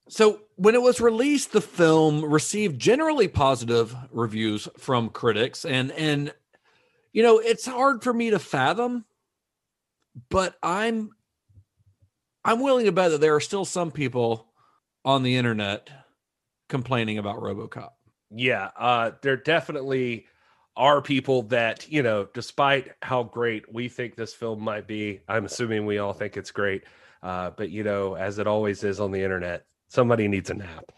So 0.10 0.42
when 0.56 0.76
it 0.76 0.82
was 0.82 1.00
released, 1.00 1.54
the 1.54 1.62
film 1.62 2.26
received 2.26 2.80
generally 2.80 3.30
positive 3.30 3.96
reviews 4.12 4.68
from 4.78 5.10
critics, 5.10 5.64
and 5.64 5.92
and 5.94 6.34
you 7.14 7.24
know 7.24 7.40
it's 7.40 7.66
hard 7.66 8.04
for 8.04 8.14
me 8.14 8.32
to 8.32 8.40
fathom, 8.40 9.06
but 10.30 10.56
I'm 10.62 11.12
I'm 12.44 12.60
willing 12.60 12.86
to 12.86 12.92
bet 12.92 13.12
that 13.12 13.22
there 13.22 13.36
are 13.36 13.40
still 13.40 13.66
some 13.66 13.92
people 13.92 14.48
on 15.06 15.24
the 15.24 15.38
internet 15.38 15.90
complaining 16.70 17.18
about 17.18 17.40
RoboCop. 17.40 17.92
Yeah, 18.32 18.72
uh, 18.78 19.12
there 19.22 19.38
definitely 19.38 20.26
are 20.76 21.02
people 21.02 21.44
that 21.44 21.90
you 21.90 22.04
know, 22.04 22.28
despite 22.34 22.92
how 23.02 23.24
great 23.24 23.72
we 23.72 23.88
think 23.88 24.16
this 24.16 24.34
film 24.34 24.60
might 24.62 24.88
be, 24.88 25.22
I'm 25.28 25.46
assuming 25.46 25.86
we 25.86 26.00
all 26.00 26.14
think 26.14 26.36
it's 26.36 26.52
great. 26.52 26.84
Uh, 27.22 27.52
but 27.56 27.70
you 27.70 27.84
know, 27.84 28.16
as 28.16 28.40
it 28.40 28.48
always 28.48 28.84
is 28.84 29.00
on 29.00 29.12
the 29.12 29.24
internet, 29.24 29.66
somebody 29.88 30.28
needs 30.28 30.50
a 30.50 30.56
nap. 30.56 30.92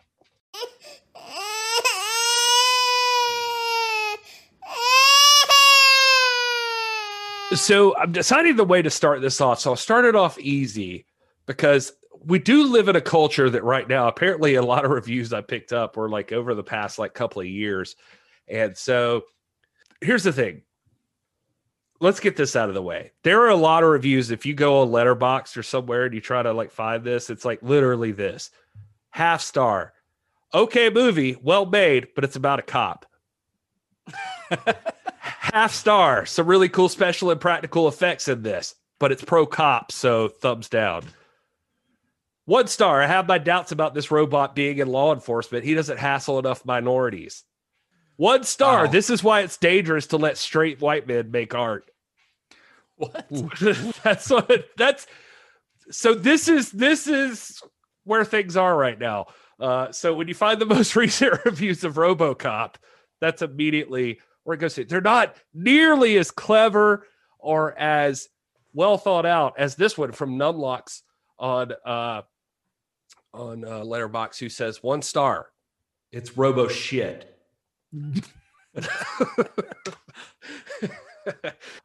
So 7.54 7.96
I'm 7.98 8.12
deciding 8.12 8.56
the 8.56 8.64
way 8.64 8.82
to 8.82 8.90
start 8.90 9.22
this 9.22 9.40
off. 9.40 9.60
So 9.60 9.72
I'll 9.72 9.76
start 9.76 10.06
it 10.06 10.16
off 10.16 10.40
easy 10.40 11.06
because 11.46 11.94
we 12.26 12.40
do 12.40 12.64
live 12.64 12.88
in 12.88 12.96
a 12.96 13.02
culture 13.02 13.50
that 13.50 13.64
right 13.64 13.88
now, 13.88 14.08
apparently, 14.08 14.56
a 14.56 14.64
lot 14.64 14.84
of 14.84 14.92
reviews 14.92 15.32
I 15.32 15.42
picked 15.42 15.72
up 15.72 15.96
were 15.96 16.10
like 16.10 16.32
over 16.32 16.56
the 16.56 16.64
past 16.64 16.98
like 16.98 17.14
couple 17.14 17.42
of 17.42 17.48
years. 17.48 17.96
And 18.48 18.76
so 18.76 19.24
here's 20.02 20.24
the 20.24 20.34
thing. 20.34 20.64
Let's 22.02 22.20
get 22.20 22.36
this 22.36 22.56
out 22.56 22.68
of 22.68 22.76
the 22.76 22.82
way. 22.82 23.12
There 23.24 23.42
are 23.42 23.50
a 23.50 23.56
lot 23.56 23.84
of 23.84 23.90
reviews. 23.90 24.32
If 24.32 24.46
you 24.46 24.54
go 24.54 24.82
on 24.82 24.90
Letterboxd 24.90 25.56
or 25.56 25.64
somewhere 25.64 26.06
and 26.06 26.14
you 26.14 26.22
try 26.22 26.44
to 26.44 26.52
like 26.52 26.72
find 26.72 27.04
this, 27.04 27.30
it's 27.30 27.46
like 27.46 27.62
literally 27.62 28.12
this 28.12 28.50
half 29.12 29.42
star. 29.42 29.94
Okay, 30.54 30.90
movie, 30.90 31.38
well 31.42 31.66
made, 31.66 32.08
but 32.16 32.24
it's 32.24 32.36
about 32.36 32.60
a 32.60 32.64
cop. 32.64 33.06
half 35.54 35.74
star. 35.74 36.26
Some 36.26 36.48
really 36.48 36.70
cool 36.70 36.90
special 36.90 37.32
and 37.32 37.40
practical 37.40 37.88
effects 37.88 38.28
in 38.28 38.42
this, 38.42 38.76
but 39.00 39.12
it's 39.12 39.24
pro 39.24 39.46
cop, 39.46 39.92
so 39.92 40.28
thumbs 40.28 40.70
down. 40.70 41.04
One 42.46 42.68
star. 42.68 43.02
I 43.02 43.08
have 43.08 43.28
my 43.28 43.38
doubts 43.38 43.72
about 43.72 43.94
this 43.94 44.12
robot 44.12 44.56
being 44.56 44.78
in 44.78 44.88
law 44.88 45.14
enforcement. 45.14 45.66
He 45.66 45.74
doesn't 45.74 45.98
hassle 45.98 46.38
enough 46.38 46.66
minorities. 46.66 47.44
One 48.18 48.44
star. 48.44 48.86
Wow. 48.86 48.92
This 48.92 49.10
is 49.10 49.24
why 49.24 49.42
it's 49.42 49.58
dangerous 49.58 50.08
to 50.08 50.18
let 50.18 50.38
straight 50.38 50.80
white 50.80 51.08
men 51.08 51.32
make 51.32 51.56
art. 51.56 51.90
What? 52.98 53.26
that's 54.04 54.30
what 54.30 54.70
that's 54.78 55.06
so 55.92 56.14
this 56.14 56.48
is 56.48 56.72
this 56.72 57.08
is 57.08 57.62
where 58.04 58.24
things 58.24 58.56
are 58.56 58.76
right 58.76 58.98
now. 58.98 59.26
Uh, 59.60 59.92
so 59.92 60.14
when 60.14 60.28
you 60.28 60.34
find 60.34 60.62
the 60.62 60.66
most 60.66 60.96
recent 60.96 61.44
reviews 61.46 61.84
of 61.84 61.96
RoboCop, 61.96 62.76
that's 63.20 63.42
immediately 63.42 64.20
goes 64.46 64.76
to. 64.76 64.86
They're 64.86 65.02
not 65.02 65.36
nearly 65.54 66.18
as 66.18 66.32
clever 66.32 67.08
or 67.40 67.78
as 67.78 68.30
well 68.74 68.98
thought 68.98 69.26
out 69.26 69.56
as 69.58 69.76
this 69.76 69.98
one 69.98 70.12
from 70.12 70.38
Numlocks 70.38 71.02
on 71.40 71.74
uh, 71.86 72.22
on 73.34 73.66
uh, 73.66 73.82
Letterboxd, 73.82 74.40
who 74.40 74.50
says 74.50 74.84
one 74.84 75.02
star. 75.02 75.48
It's 76.12 76.38
Robo 76.38 76.68
shit. 76.68 77.38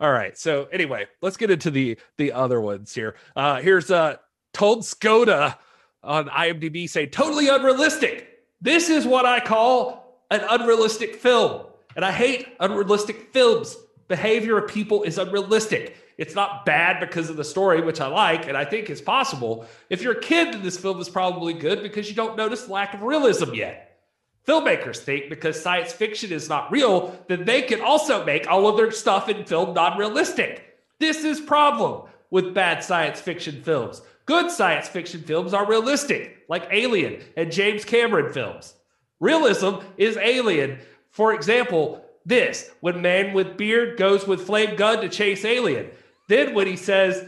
All 0.01 0.13
right. 0.13 0.37
So 0.37 0.67
anyway, 0.67 1.07
let's 1.23 1.37
get 1.37 1.51
into 1.51 1.71
the 1.71 1.99
the 2.19 2.33
other 2.33 2.61
ones 2.61 2.95
here. 2.95 3.17
Uh 3.35 3.61
here's 3.61 3.91
uh 3.91 4.17
Told 4.53 4.83
Skoda 4.83 5.57
on 6.03 6.29
IMDb 6.29 6.89
say 6.89 7.07
totally 7.07 7.49
unrealistic. 7.49 8.27
This 8.61 8.91
is 8.91 9.07
what 9.07 9.27
I 9.27 9.41
call 9.41 10.25
an 10.31 10.43
unrealistic 10.49 11.17
film. 11.17 11.67
And 11.97 12.05
I 12.05 12.13
hate 12.13 12.49
unrealistic 12.61 13.33
films. 13.33 13.77
Behavior 14.09 14.59
of 14.59 14.71
people 14.71 15.03
is 15.03 15.19
unrealistic. 15.19 15.97
It's 16.19 16.35
not 16.35 16.67
bad 16.67 17.01
because 17.01 17.31
of 17.31 17.37
the 17.37 17.45
story, 17.45 17.81
which 17.81 18.01
I 18.01 18.07
like 18.07 18.47
and 18.47 18.57
I 18.57 18.65
think 18.65 18.91
is 18.91 19.01
possible. 19.01 19.67
If 19.89 20.03
you're 20.03 20.19
a 20.19 20.21
kid, 20.21 20.53
then 20.53 20.63
this 20.63 20.77
film 20.77 21.01
is 21.01 21.09
probably 21.09 21.55
good 21.55 21.83
because 21.83 22.09
you 22.09 22.15
don't 22.15 22.37
notice 22.37 22.69
lack 22.69 22.93
of 22.93 23.03
realism 23.03 23.55
yet. 23.55 23.99
Filmmakers 24.47 24.99
think 24.99 25.29
because 25.29 25.61
science 25.61 25.93
fiction 25.93 26.33
is 26.33 26.49
not 26.49 26.71
real, 26.73 27.19
then 27.29 27.45
they 27.45 27.63
can 27.63 27.81
also 27.81 28.25
make 28.25 28.49
all 28.49 28.67
of 28.67 28.77
their 28.77 28.91
stuff 28.91 29.29
in 29.29 29.45
film 29.45 29.75
non-realistic. 29.75 30.77
This 30.99 31.25
is 31.25 31.41
problem 31.41 32.09
with 32.31 32.55
bad 32.55 32.83
science 32.83 33.21
fiction 33.21 33.63
films. 33.63 34.03
Good 34.27 34.51
science 34.51 34.89
fiction 34.89 35.23
films 35.23 35.55
are 35.55 35.67
realistic, 35.67 36.45
like 36.49 36.69
Alien 36.71 37.23
and 37.37 37.51
James 37.51 37.85
Cameron 37.85 38.33
films. 38.33 38.75
Realism 39.21 39.77
is 39.97 40.17
alien. 40.17 40.79
For 41.11 41.35
example, 41.35 42.05
this 42.25 42.71
when 42.81 43.03
man 43.03 43.33
with 43.35 43.57
beard 43.57 43.99
goes 43.99 44.27
with 44.27 44.47
flame 44.47 44.77
gun 44.77 45.01
to 45.01 45.09
chase 45.09 45.45
alien. 45.45 45.91
Then 46.29 46.55
when 46.55 46.67
he 46.67 46.77
says, 46.77 47.25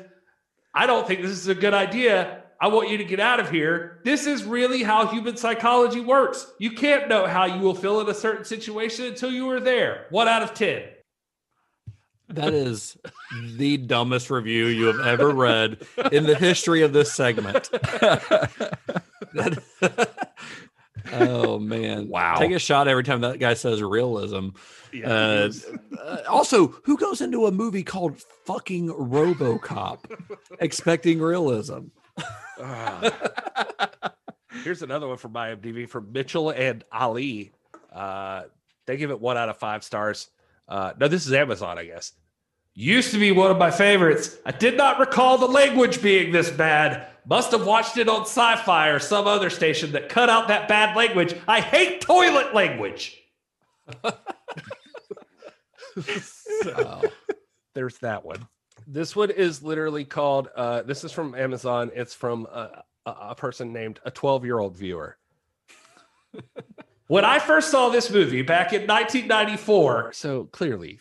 I 0.74 0.86
don't 0.86 1.06
think 1.06 1.22
this 1.22 1.32
is 1.32 1.48
a 1.48 1.54
good 1.54 1.74
idea. 1.74 2.42
I 2.60 2.68
want 2.68 2.90
you 2.90 2.98
to 2.98 3.04
get 3.04 3.18
out 3.18 3.40
of 3.40 3.50
here. 3.50 4.00
This 4.04 4.26
is 4.26 4.44
really 4.44 4.84
how 4.84 5.08
human 5.08 5.36
psychology 5.36 5.98
works. 5.98 6.46
You 6.60 6.70
can't 6.70 7.08
know 7.08 7.26
how 7.26 7.46
you 7.46 7.60
will 7.60 7.74
feel 7.74 8.00
in 8.00 8.08
a 8.08 8.14
certain 8.14 8.44
situation 8.44 9.06
until 9.06 9.32
you 9.32 9.50
are 9.50 9.58
there. 9.58 10.06
One 10.10 10.28
out 10.28 10.42
of 10.42 10.54
10. 10.54 10.84
That 12.28 12.54
is 12.54 12.96
the 13.56 13.76
dumbest 13.76 14.30
review 14.30 14.66
you 14.66 14.86
have 14.86 15.00
ever 15.00 15.30
read 15.30 15.84
in 16.12 16.24
the 16.24 16.36
history 16.36 16.82
of 16.82 16.92
this 16.92 17.12
segment. 17.12 17.68
That- 19.32 19.62
oh 21.12 21.58
man! 21.58 22.08
Wow. 22.08 22.36
Take 22.38 22.52
a 22.52 22.58
shot 22.58 22.88
every 22.88 23.04
time 23.04 23.20
that 23.22 23.38
guy 23.38 23.54
says 23.54 23.82
realism. 23.82 24.48
Yeah, 24.92 25.08
Uh, 25.08 25.50
uh, 25.98 26.16
also, 26.28 26.68
who 26.84 26.96
goes 26.98 27.20
into 27.20 27.46
a 27.46 27.52
movie 27.52 27.82
called 27.82 28.20
"Fucking 28.46 28.88
RoboCop" 28.88 29.98
expecting 30.60 31.20
realism? 31.20 31.86
Here's 34.64 34.82
another 34.82 35.08
one 35.08 35.16
from 35.16 35.32
IMDb 35.32 35.88
from 35.88 36.12
Mitchell 36.12 36.50
and 36.50 36.84
Ali. 36.92 37.52
Uh, 37.92 38.42
they 38.86 38.96
give 38.96 39.10
it 39.10 39.20
one 39.20 39.36
out 39.36 39.48
of 39.48 39.56
five 39.56 39.82
stars. 39.82 40.28
Uh, 40.68 40.92
no, 40.98 41.08
this 41.08 41.26
is 41.26 41.32
Amazon, 41.32 41.78
I 41.78 41.84
guess. 41.84 42.12
Used 42.74 43.10
to 43.12 43.18
be 43.18 43.32
one 43.32 43.50
of 43.50 43.58
my 43.58 43.70
favorites. 43.70 44.36
I 44.46 44.52
did 44.52 44.76
not 44.76 44.98
recall 44.98 45.36
the 45.38 45.46
language 45.46 46.00
being 46.02 46.32
this 46.32 46.50
bad. 46.50 47.06
Must 47.24 47.52
have 47.52 47.66
watched 47.66 47.96
it 47.98 48.08
on 48.08 48.22
sci 48.22 48.56
fi 48.56 48.88
or 48.88 48.98
some 48.98 49.26
other 49.26 49.50
station 49.50 49.92
that 49.92 50.08
cut 50.08 50.28
out 50.28 50.48
that 50.48 50.68
bad 50.68 50.96
language. 50.96 51.34
I 51.46 51.60
hate 51.60 52.00
toilet 52.00 52.54
language. 52.54 53.18
So, 56.62 57.02
there's 57.74 57.98
that 57.98 58.24
one. 58.24 58.46
This 58.86 59.14
one 59.14 59.30
is 59.30 59.62
literally 59.62 60.04
called, 60.04 60.48
uh, 60.56 60.82
this 60.82 61.04
is 61.04 61.12
from 61.12 61.34
Amazon. 61.34 61.90
It's 61.94 62.14
from 62.14 62.46
a, 62.46 62.82
a, 63.06 63.10
a 63.10 63.34
person 63.34 63.72
named 63.72 64.00
a 64.04 64.10
12 64.10 64.44
year 64.44 64.58
old 64.58 64.76
viewer. 64.76 65.16
when 67.08 67.24
I 67.24 67.38
first 67.38 67.70
saw 67.70 67.88
this 67.90 68.10
movie 68.10 68.42
back 68.42 68.72
in 68.72 68.82
1994, 68.82 70.12
so 70.12 70.44
clearly 70.44 70.98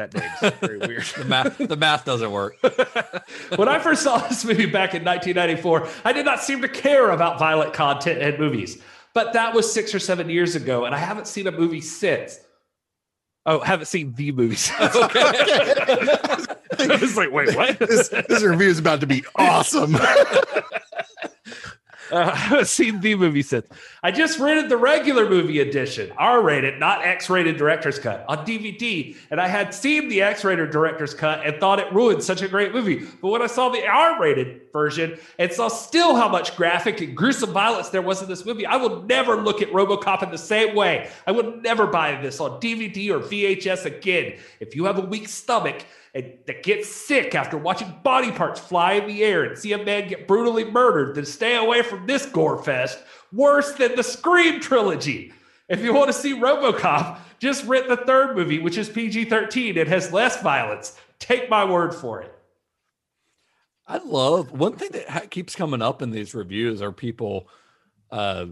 That 0.00 0.14
name's 0.14 0.54
very 0.60 0.78
weird. 0.78 1.04
The 1.16 1.24
math, 1.26 1.58
the 1.58 1.76
math 1.76 2.04
doesn't 2.06 2.30
work. 2.30 2.56
when 3.56 3.68
I 3.68 3.78
first 3.78 4.02
saw 4.02 4.16
this 4.18 4.44
movie 4.44 4.64
back 4.66 4.94
in 4.94 5.04
1994, 5.04 5.86
I 6.04 6.12
did 6.12 6.24
not 6.24 6.40
seem 6.40 6.62
to 6.62 6.68
care 6.68 7.10
about 7.10 7.38
violent 7.38 7.74
content 7.74 8.22
in 8.22 8.40
movies. 8.40 8.80
But 9.12 9.34
that 9.34 9.54
was 9.54 9.70
six 9.70 9.94
or 9.94 9.98
seven 9.98 10.30
years 10.30 10.54
ago, 10.56 10.84
and 10.86 10.94
I 10.94 10.98
haven't 10.98 11.26
seen 11.26 11.46
a 11.46 11.52
movie 11.52 11.80
since. 11.80 12.38
Oh, 13.44 13.60
haven't 13.60 13.86
seen 13.86 14.14
the 14.14 14.32
movies. 14.32 14.60
since. 14.60 14.96
Okay. 15.04 15.20
I 16.78 16.96
was 16.96 17.16
like, 17.16 17.30
wait, 17.30 17.54
what? 17.54 17.78
this, 17.78 18.08
this 18.08 18.42
review 18.42 18.68
is 18.68 18.78
about 18.78 19.00
to 19.00 19.06
be 19.06 19.22
awesome. 19.34 19.96
Uh, 22.10 22.30
I 22.34 22.36
haven't 22.36 22.66
seen 22.66 23.00
the 23.00 23.14
movie 23.14 23.42
since. 23.42 23.66
I 24.02 24.10
just 24.10 24.38
rented 24.38 24.68
the 24.68 24.76
regular 24.76 25.28
movie 25.28 25.60
edition, 25.60 26.12
R 26.16 26.42
rated, 26.42 26.78
not 26.78 27.04
X 27.04 27.30
rated 27.30 27.56
director's 27.56 27.98
cut, 27.98 28.24
on 28.28 28.46
DVD. 28.46 29.16
And 29.30 29.40
I 29.40 29.48
had 29.48 29.74
seen 29.74 30.08
the 30.08 30.22
X 30.22 30.44
rated 30.44 30.70
director's 30.70 31.14
cut 31.14 31.44
and 31.46 31.58
thought 31.58 31.78
it 31.78 31.92
ruined 31.92 32.22
such 32.22 32.42
a 32.42 32.48
great 32.48 32.72
movie. 32.72 33.06
But 33.20 33.28
when 33.28 33.42
I 33.42 33.46
saw 33.46 33.68
the 33.68 33.86
R 33.86 34.20
rated 34.20 34.62
version 34.72 35.18
and 35.38 35.52
saw 35.52 35.68
still 35.68 36.16
how 36.16 36.28
much 36.28 36.56
graphic 36.56 37.00
and 37.00 37.16
gruesome 37.16 37.52
violence 37.52 37.90
there 37.90 38.02
was 38.02 38.22
in 38.22 38.28
this 38.28 38.44
movie, 38.44 38.66
I 38.66 38.76
will 38.76 39.02
never 39.02 39.36
look 39.36 39.62
at 39.62 39.70
Robocop 39.70 40.22
in 40.22 40.30
the 40.30 40.38
same 40.38 40.74
way. 40.74 41.10
I 41.26 41.32
would 41.32 41.62
never 41.62 41.86
buy 41.86 42.20
this 42.20 42.40
on 42.40 42.60
DVD 42.60 43.10
or 43.10 43.20
VHS 43.20 43.84
again. 43.84 44.38
If 44.60 44.74
you 44.74 44.84
have 44.84 44.98
a 44.98 45.02
weak 45.02 45.28
stomach, 45.28 45.84
and 46.14 46.32
that 46.46 46.62
get 46.62 46.84
sick 46.84 47.34
after 47.34 47.56
watching 47.56 47.94
body 48.02 48.32
parts 48.32 48.60
fly 48.60 48.94
in 48.94 49.06
the 49.06 49.22
air 49.22 49.44
and 49.44 49.56
see 49.56 49.72
a 49.72 49.84
man 49.84 50.08
get 50.08 50.26
brutally 50.26 50.64
murdered, 50.64 51.14
then 51.14 51.24
stay 51.24 51.56
away 51.56 51.82
from 51.82 52.06
this 52.06 52.26
gore 52.26 52.62
fest. 52.62 52.98
Worse 53.32 53.74
than 53.74 53.94
the 53.94 54.02
Scream 54.02 54.60
trilogy. 54.60 55.32
If 55.68 55.82
you 55.82 55.94
want 55.94 56.08
to 56.08 56.12
see 56.12 56.34
Robocop, 56.34 57.18
just 57.38 57.64
rent 57.64 57.88
the 57.88 57.96
third 57.96 58.36
movie, 58.36 58.58
which 58.58 58.76
is 58.76 58.88
PG 58.88 59.26
13 59.26 59.78
and 59.78 59.88
has 59.88 60.12
less 60.12 60.42
violence. 60.42 60.96
Take 61.20 61.48
my 61.48 61.64
word 61.64 61.94
for 61.94 62.20
it. 62.20 62.34
I 63.86 63.98
love 63.98 64.52
one 64.52 64.76
thing 64.76 64.90
that 64.92 65.30
keeps 65.30 65.54
coming 65.54 65.82
up 65.82 66.02
in 66.02 66.10
these 66.10 66.34
reviews 66.34 66.82
are 66.82 66.92
people 66.92 67.48
uh, 68.10 68.46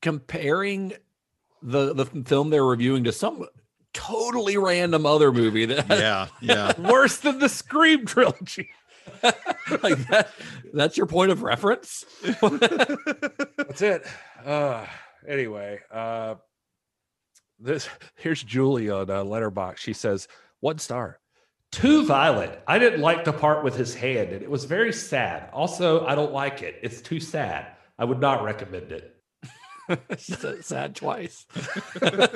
comparing 0.00 0.92
the 1.62 1.94
the 1.94 2.06
film 2.06 2.50
they're 2.50 2.64
reviewing 2.64 3.04
to 3.04 3.12
some 3.12 3.46
totally 3.92 4.56
random 4.56 5.06
other 5.06 5.32
movie 5.32 5.66
that 5.66 5.88
yeah, 5.88 6.28
yeah. 6.40 6.72
Worse 6.90 7.18
than 7.18 7.38
the 7.38 7.48
Scream 7.48 8.06
trilogy. 8.06 8.70
like 9.82 9.98
that 10.08 10.30
that's 10.72 10.96
your 10.96 11.06
point 11.06 11.32
of 11.32 11.42
reference 11.42 12.04
That's 12.40 13.82
it. 13.82 14.06
Uh, 14.44 14.86
anyway, 15.26 15.80
uh, 15.90 16.36
this 17.58 17.88
here's 18.16 18.42
Julie 18.42 18.90
on 18.90 19.10
uh, 19.10 19.24
Letterboxd. 19.24 19.78
She 19.78 19.92
says 19.92 20.28
one 20.60 20.78
star, 20.78 21.18
too 21.72 22.04
violent. 22.04 22.52
I 22.66 22.78
didn't 22.78 23.00
like 23.00 23.24
the 23.24 23.32
part 23.32 23.64
with 23.64 23.74
his 23.76 23.94
hand, 23.94 24.30
and 24.30 24.42
it 24.42 24.50
was 24.50 24.64
very 24.64 24.92
sad. 24.92 25.48
Also, 25.52 26.06
I 26.06 26.14
don't 26.14 26.32
like 26.32 26.62
it. 26.62 26.78
It's 26.82 27.00
too 27.00 27.18
sad. 27.18 27.66
I 27.98 28.04
would 28.04 28.20
not 28.20 28.44
recommend 28.44 28.92
it. 28.92 29.16
sad 30.62 30.94
twice 30.96 31.46
Uh, 32.00 32.28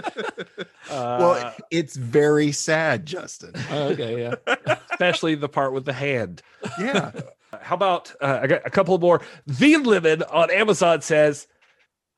well, 0.91 1.55
it's 1.71 1.97
very 1.97 2.53
sad, 2.53 3.07
Justin. 3.07 3.53
okay 3.71 4.23
yeah 4.23 4.77
especially 4.97 5.35
the 5.35 5.49
part 5.49 5.73
with 5.73 5.85
the 5.85 5.93
hand. 5.93 6.43
Yeah. 6.81 7.13
How 7.61 7.75
about 7.75 8.15
uh, 8.21 8.41
I 8.43 8.47
got 8.47 8.63
a 8.67 8.71
couple 8.71 8.99
more. 8.99 9.21
The 9.47 9.77
Lemon 9.77 10.23
on 10.25 10.51
Amazon 10.51 11.03
says 11.03 11.47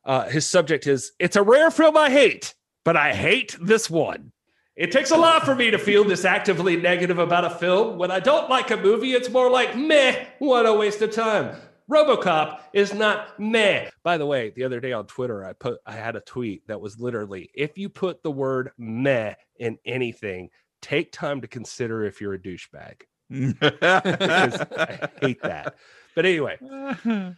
uh, 0.05 0.29
his 0.29 0.47
subject 0.49 0.87
is 0.87 1.13
it's 1.19 1.37
a 1.37 1.43
rare 1.43 1.71
film 1.71 1.97
I 1.97 2.11
hate, 2.11 2.55
but 2.85 2.97
I 2.97 3.15
hate 3.15 3.57
this 3.61 3.91
one. 3.91 4.33
It 4.77 4.93
takes 4.93 5.11
a 5.11 5.17
lot 5.17 5.45
for 5.45 5.57
me 5.57 5.73
to 5.73 5.79
feel 5.79 6.05
this 6.05 6.25
actively 6.25 6.77
negative 6.77 7.19
about 7.19 7.45
a 7.45 7.51
film. 7.51 7.99
When 7.99 8.13
I 8.13 8.21
don't 8.21 8.49
like 8.49 8.71
a 8.71 8.77
movie, 8.77 9.13
it's 9.13 9.29
more 9.29 9.51
like 9.51 9.77
meh, 9.77 10.25
what 10.39 10.67
a 10.67 10.73
waste 10.73 11.03
of 11.03 11.11
time. 11.13 11.57
RoboCop 11.91 12.61
is 12.75 12.93
not 12.93 13.39
meh. 13.41 13.89
By 14.03 14.19
the 14.19 14.27
way, 14.27 14.51
the 14.51 14.65
other 14.65 14.81
day 14.81 14.93
on 14.93 15.07
Twitter, 15.07 15.45
I 15.45 15.55
put 15.55 15.79
I 15.87 15.93
had 15.93 16.17
a 16.17 16.21
tweet 16.21 16.67
that 16.67 16.81
was 16.81 17.01
literally 17.01 17.51
if 17.55 17.79
you 17.79 17.89
put 17.89 18.23
the 18.23 18.31
word 18.31 18.73
meh 18.77 19.35
in 19.59 19.79
anything, 19.87 20.51
take 20.83 21.13
time 21.13 21.41
to 21.41 21.49
consider 21.49 22.05
if 22.05 22.21
you're 22.21 22.35
a 22.35 22.39
douchebag. 22.39 23.03
I 23.83 25.09
hate 25.21 25.43
that. 25.43 25.77
But 26.15 26.27
anyway, 26.27 26.59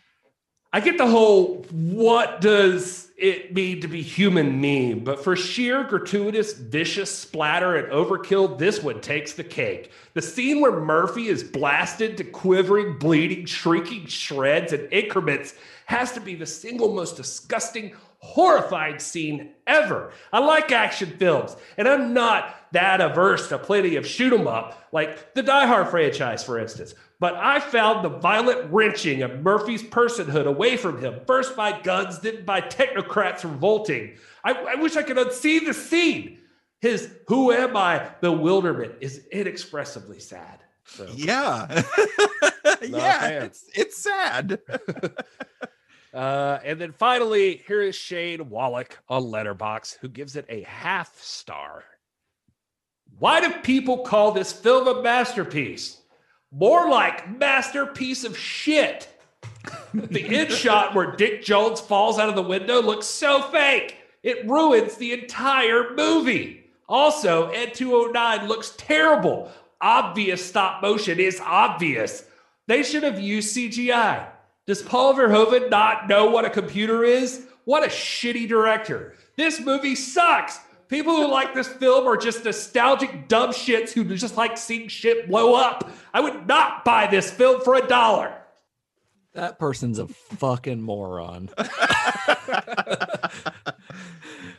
I 0.72 0.78
get 0.78 0.98
the 0.98 1.06
whole 1.06 1.64
what 1.72 2.40
does 2.40 3.10
it 3.16 3.52
mean 3.52 3.80
to 3.80 3.88
be 3.88 4.02
human 4.02 4.60
meme, 4.60 5.02
but 5.02 5.22
for 5.22 5.34
sheer 5.34 5.82
gratuitous, 5.82 6.52
vicious 6.52 7.14
splatter 7.14 7.74
and 7.74 7.92
overkill, 7.92 8.56
this 8.56 8.80
one 8.80 9.00
takes 9.00 9.32
the 9.32 9.42
cake. 9.42 9.90
The 10.14 10.22
scene 10.22 10.60
where 10.60 10.80
Murphy 10.80 11.26
is 11.26 11.42
blasted 11.42 12.16
to 12.18 12.24
quivering, 12.24 12.98
bleeding, 12.98 13.46
shrieking 13.46 14.06
shreds 14.06 14.72
and 14.72 14.90
increments 14.92 15.54
has 15.86 16.12
to 16.12 16.20
be 16.20 16.36
the 16.36 16.46
single 16.46 16.94
most 16.94 17.16
disgusting, 17.16 17.92
horrifying 18.20 18.98
scene 18.98 19.50
ever. 19.66 20.12
I 20.32 20.38
like 20.40 20.72
action 20.72 21.10
films, 21.18 21.56
and 21.76 21.88
I'm 21.88 22.12
not 22.14 22.54
that 22.72 23.00
averse 23.00 23.48
to 23.48 23.58
plenty 23.58 23.96
of 23.96 24.06
shoot 24.06 24.32
'em 24.32 24.46
up, 24.46 24.88
like 24.92 25.34
the 25.34 25.42
Die 25.42 25.66
Hard 25.66 25.88
franchise, 25.88 26.44
for 26.44 26.58
instance. 26.58 26.94
But 27.18 27.34
I 27.34 27.60
found 27.60 28.04
the 28.04 28.08
violent 28.08 28.72
wrenching 28.72 29.22
of 29.22 29.42
Murphy's 29.42 29.82
personhood 29.82 30.46
away 30.46 30.76
from 30.76 31.00
him, 31.00 31.20
first 31.26 31.54
by 31.56 31.78
guns, 31.80 32.18
then 32.20 32.44
by 32.44 32.60
technocrats 32.62 33.42
revolting. 33.44 34.16
I, 34.44 34.52
I 34.52 34.74
wish 34.76 34.96
I 34.96 35.02
could 35.02 35.18
unsee 35.18 35.64
the 35.64 35.74
scene. 35.74 36.38
His 36.80 37.10
who 37.28 37.52
am 37.52 37.76
I 37.76 38.08
bewilderment 38.22 38.94
is 39.00 39.26
inexpressibly 39.30 40.18
sad. 40.20 40.60
So, 40.86 41.06
Yeah. 41.14 41.82
Yeah. 42.82 43.28
It's 43.44 43.64
it's 43.74 43.96
sad. 43.98 44.60
Uh, 46.12 46.58
and 46.64 46.80
then 46.80 46.92
finally, 46.92 47.62
here 47.66 47.82
is 47.82 47.94
Shane 47.94 48.48
Wallach 48.50 48.98
on 49.08 49.22
Letterboxd, 49.22 49.98
who 50.00 50.08
gives 50.08 50.36
it 50.36 50.46
a 50.48 50.62
half 50.62 51.20
star. 51.22 51.84
Why 53.18 53.40
do 53.40 53.52
people 53.62 53.98
call 53.98 54.32
this 54.32 54.52
film 54.52 54.88
a 54.88 55.02
masterpiece? 55.02 56.00
More 56.50 56.88
like 56.88 57.38
masterpiece 57.38 58.24
of 58.24 58.36
shit. 58.36 59.08
the 59.94 60.24
end 60.24 60.50
shot 60.50 60.94
where 60.94 61.12
Dick 61.12 61.44
Jones 61.44 61.80
falls 61.80 62.18
out 62.18 62.28
of 62.28 62.34
the 62.34 62.42
window 62.42 62.80
looks 62.82 63.06
so 63.06 63.42
fake. 63.42 63.96
It 64.22 64.48
ruins 64.48 64.96
the 64.96 65.12
entire 65.12 65.94
movie. 65.94 66.64
Also, 66.88 67.50
Ed 67.50 67.74
209 67.74 68.48
looks 68.48 68.74
terrible. 68.76 69.50
Obvious 69.80 70.44
stop 70.44 70.82
motion 70.82 71.20
is 71.20 71.40
obvious. 71.44 72.24
They 72.66 72.82
should 72.82 73.02
have 73.02 73.20
used 73.20 73.56
CGI. 73.56 74.26
Does 74.70 74.82
Paul 74.82 75.14
Verhoeven 75.14 75.68
not 75.68 76.06
know 76.08 76.30
what 76.30 76.44
a 76.44 76.48
computer 76.50 77.02
is? 77.02 77.44
What 77.64 77.82
a 77.82 77.88
shitty 77.88 78.46
director. 78.48 79.16
This 79.34 79.58
movie 79.58 79.96
sucks. 79.96 80.60
People 80.86 81.16
who 81.16 81.26
like 81.28 81.54
this 81.56 81.66
film 81.66 82.06
are 82.06 82.16
just 82.16 82.44
nostalgic 82.44 83.26
dumb 83.26 83.50
shits 83.50 83.90
who 83.90 84.04
just 84.14 84.36
like 84.36 84.56
seeing 84.56 84.86
shit 84.86 85.26
blow 85.28 85.54
up. 85.56 85.90
I 86.14 86.20
would 86.20 86.46
not 86.46 86.84
buy 86.84 87.08
this 87.08 87.32
film 87.32 87.62
for 87.62 87.74
a 87.74 87.84
dollar. 87.84 88.32
that 89.34 89.58
person's 89.58 89.98
a 89.98 90.06
fucking 90.06 90.80
moron 90.80 91.50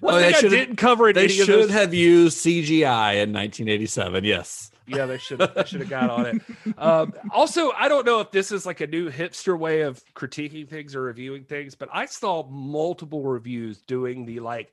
One 0.01 0.13
Oh, 0.15 0.19
thing 0.19 0.31
they 0.31 0.37
I 0.37 0.41
didn't 0.41 0.75
cover 0.75 1.07
in 1.07 1.15
they 1.15 1.29
should 1.29 1.47
those- 1.47 1.69
have 1.69 1.93
used 1.93 2.37
cgi 2.45 3.13
in 3.13 3.31
1987 3.31 4.23
yes 4.25 4.70
Yeah, 4.95 5.05
they 5.05 5.17
should 5.17 5.39
they 5.39 5.63
should 5.65 5.81
have 5.81 5.89
got 5.89 6.09
on 6.09 6.25
it. 6.25 6.41
Um, 6.77 7.13
also, 7.31 7.71
I 7.71 7.87
don't 7.87 8.05
know 8.05 8.19
if 8.19 8.31
this 8.31 8.51
is 8.51 8.65
like 8.65 8.81
a 8.81 8.87
new 8.87 9.09
hipster 9.09 9.57
way 9.57 9.81
of 9.81 10.03
critiquing 10.15 10.67
things 10.69 10.95
or 10.95 11.01
reviewing 11.01 11.43
things, 11.45 11.75
but 11.75 11.89
I 11.93 12.05
saw 12.05 12.47
multiple 12.47 13.23
reviews 13.23 13.79
doing 13.81 14.25
the 14.25 14.39
like, 14.39 14.71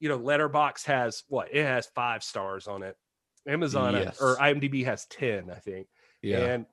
you 0.00 0.08
know, 0.08 0.18
Letterboxd 0.18 0.84
has 0.86 1.24
what 1.28 1.48
it 1.54 1.64
has 1.64 1.86
five 1.86 2.22
stars 2.22 2.66
on 2.68 2.82
it. 2.82 2.96
Amazon 3.46 3.94
uh, 3.94 3.98
Yes. 4.00 4.20
or 4.20 4.36
IMDb 4.36 4.84
has 4.84 5.06
ten, 5.06 5.50
I 5.50 5.54
think. 5.58 5.86
yeah 6.22 6.38
And 6.38 6.66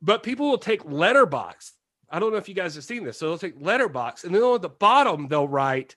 but 0.00 0.22
people 0.22 0.48
will 0.50 0.58
take 0.58 0.82
Letterboxd. 0.84 1.72
I 2.10 2.18
don't 2.20 2.30
know 2.32 2.38
if 2.38 2.48
you 2.48 2.54
guys 2.54 2.74
have 2.76 2.84
seen 2.84 3.04
this. 3.04 3.18
So 3.18 3.26
they'll 3.28 3.38
take 3.38 3.60
Letterboxd, 3.60 4.24
and 4.24 4.34
then 4.34 4.42
on 4.42 4.60
the 4.60 4.68
bottom 4.68 5.28
they'll 5.28 5.48
write 5.48 5.96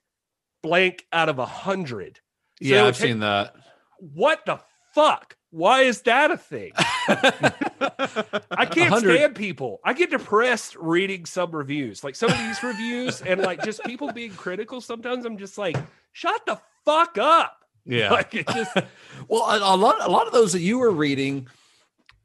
blank 0.63 1.05
out 1.13 1.29
of 1.29 1.39
a 1.39 1.45
hundred. 1.45 2.17
So 2.61 2.67
yeah 2.67 2.85
i've 2.85 2.97
take- 2.97 3.07
seen 3.09 3.19
that 3.19 3.55
what 3.99 4.43
the 4.47 4.59
fuck? 4.95 5.35
Why 5.51 5.81
is 5.81 6.01
that 6.03 6.31
a 6.31 6.37
thing? 6.37 6.71
I 7.07 8.65
can't 8.65 8.91
100 8.91 9.15
stand 9.15 9.35
people. 9.35 9.79
I 9.83 9.93
get 9.93 10.09
depressed 10.11 10.75
reading 10.77 11.25
some 11.25 11.51
reviews, 11.51 12.03
like 12.03 12.15
some 12.15 12.31
of 12.31 12.37
these 12.37 12.63
reviews, 12.63 13.21
and 13.21 13.41
like 13.41 13.63
just 13.63 13.83
people 13.83 14.11
being 14.13 14.31
critical. 14.31 14.79
Sometimes 14.81 15.25
I'm 15.25 15.37
just 15.37 15.57
like, 15.57 15.75
shut 16.13 16.41
the 16.45 16.59
fuck 16.85 17.17
up. 17.17 17.57
yeah 17.85 18.11
Like 18.13 18.33
it 18.33 18.47
just 18.47 18.75
well 19.27 19.43
a, 19.43 19.75
a 19.75 19.77
lot 19.77 19.97
a 20.01 20.09
lot 20.09 20.25
of 20.27 20.33
those 20.33 20.53
that 20.53 20.61
you 20.61 20.79
were 20.79 20.91
reading 20.91 21.47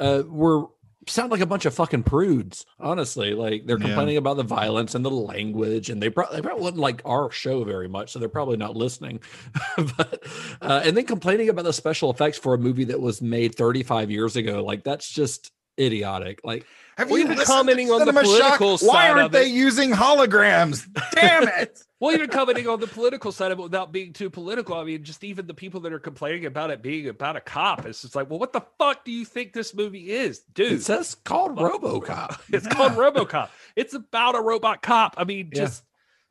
uh 0.01 0.23
were 0.27 0.67
sound 1.09 1.31
like 1.31 1.41
a 1.41 1.47
bunch 1.47 1.65
of 1.67 1.75
fucking 1.75 2.03
prudes. 2.03 2.65
Honestly, 2.81 3.33
like 3.35 3.67
they're 3.67 3.79
Yeah. 3.79 3.87
complaining 3.87 4.17
about 4.17 4.37
the 4.37 4.43
violence 4.43 4.95
and 4.95 5.05
the 5.05 5.11
language, 5.11 5.89
and 5.91 6.03
they 6.03 6.11
probably 6.11 6.37
they 6.37 6.43
probably 6.43 6.63
wouldn't 6.65 6.81
like 6.81 7.01
our 7.05 7.31
show 7.31 7.65
very 7.65 7.89
much, 7.89 8.13
so 8.13 8.19
they're 8.19 8.29
probably 8.29 8.57
not 8.57 8.77
listening. 8.77 9.21
but 9.97 10.23
uh, 10.61 10.83
and 10.85 10.97
then 10.97 11.05
complaining 11.07 11.49
about 11.49 11.65
the 11.65 11.73
special 11.73 12.11
effects 12.11 12.39
for 12.39 12.55
a 12.55 12.59
movie 12.59 12.85
that 12.85 13.01
was 13.01 13.23
made 13.23 13.55
35 13.55 14.11
years 14.11 14.37
ago, 14.37 14.65
like 14.65 14.85
that's 14.85 15.09
just 15.09 15.53
idiotic. 15.79 16.41
Like, 16.45 16.65
Have 16.97 17.11
Well, 17.11 17.19
you 17.19 17.25
even 17.25 17.37
listened 17.37 17.47
to 17.47 17.53
commenting 17.53 17.91
on 17.91 17.99
the 18.01 18.07
Cinema 18.07 18.25
Shock? 18.25 18.59
political 18.59 18.89
Why 18.89 19.03
side 19.03 19.11
aren't 19.11 19.21
of 19.27 19.33
they 19.33 19.47
it. 19.47 19.53
using 19.55 19.91
holograms? 19.93 20.87
Damn 21.13 21.49
it! 21.49 21.81
Well, 21.99 22.13
even 22.15 22.29
commenting 22.29 22.69
on 22.69 22.79
the 22.79 22.87
political 22.87 23.33
side 23.33 23.53
of 23.53 23.59
it 23.59 23.63
without 23.63 23.91
being 23.91 24.13
too 24.13 24.29
political. 24.29 24.77
I 24.77 24.85
mean, 24.85 25.03
just 25.03 25.25
even 25.25 25.47
the 25.47 25.55
people 25.55 25.81
that 25.81 25.95
are 25.95 25.99
complaining 25.99 26.45
about 26.45 26.71
it 26.71 26.83
being 26.83 27.09
about 27.09 27.37
a 27.37 27.41
cop, 27.41 27.87
it's 27.87 28.03
just 28.03 28.15
like, 28.15 28.29
well, 28.29 28.39
what 28.39 28.53
the 28.53 28.61
fuck 28.79 29.03
do 29.07 29.11
you 29.11 29.25
think 29.25 29.55
this 29.55 29.75
movie 29.75 30.11
is, 30.11 30.41
dude? 30.53 30.73
it 30.73 30.83
says 30.83 31.15
called 31.15 31.57
RoboCop. 31.57 32.39
It's 32.53 32.67
called 32.67 32.93
RoboCop. 32.93 33.49
It's 33.77 33.95
about 33.95 34.35
a 34.35 34.43
robot 34.43 34.83
cop. 34.83 35.15
I 35.17 35.25
mean, 35.25 35.49
Yeah. 35.55 35.63
just 35.65 35.85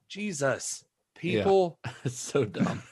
Jesus, 0.07 0.84
people. 1.15 1.79
It's 2.03 2.19
so 2.19 2.45
dumb. 2.45 2.83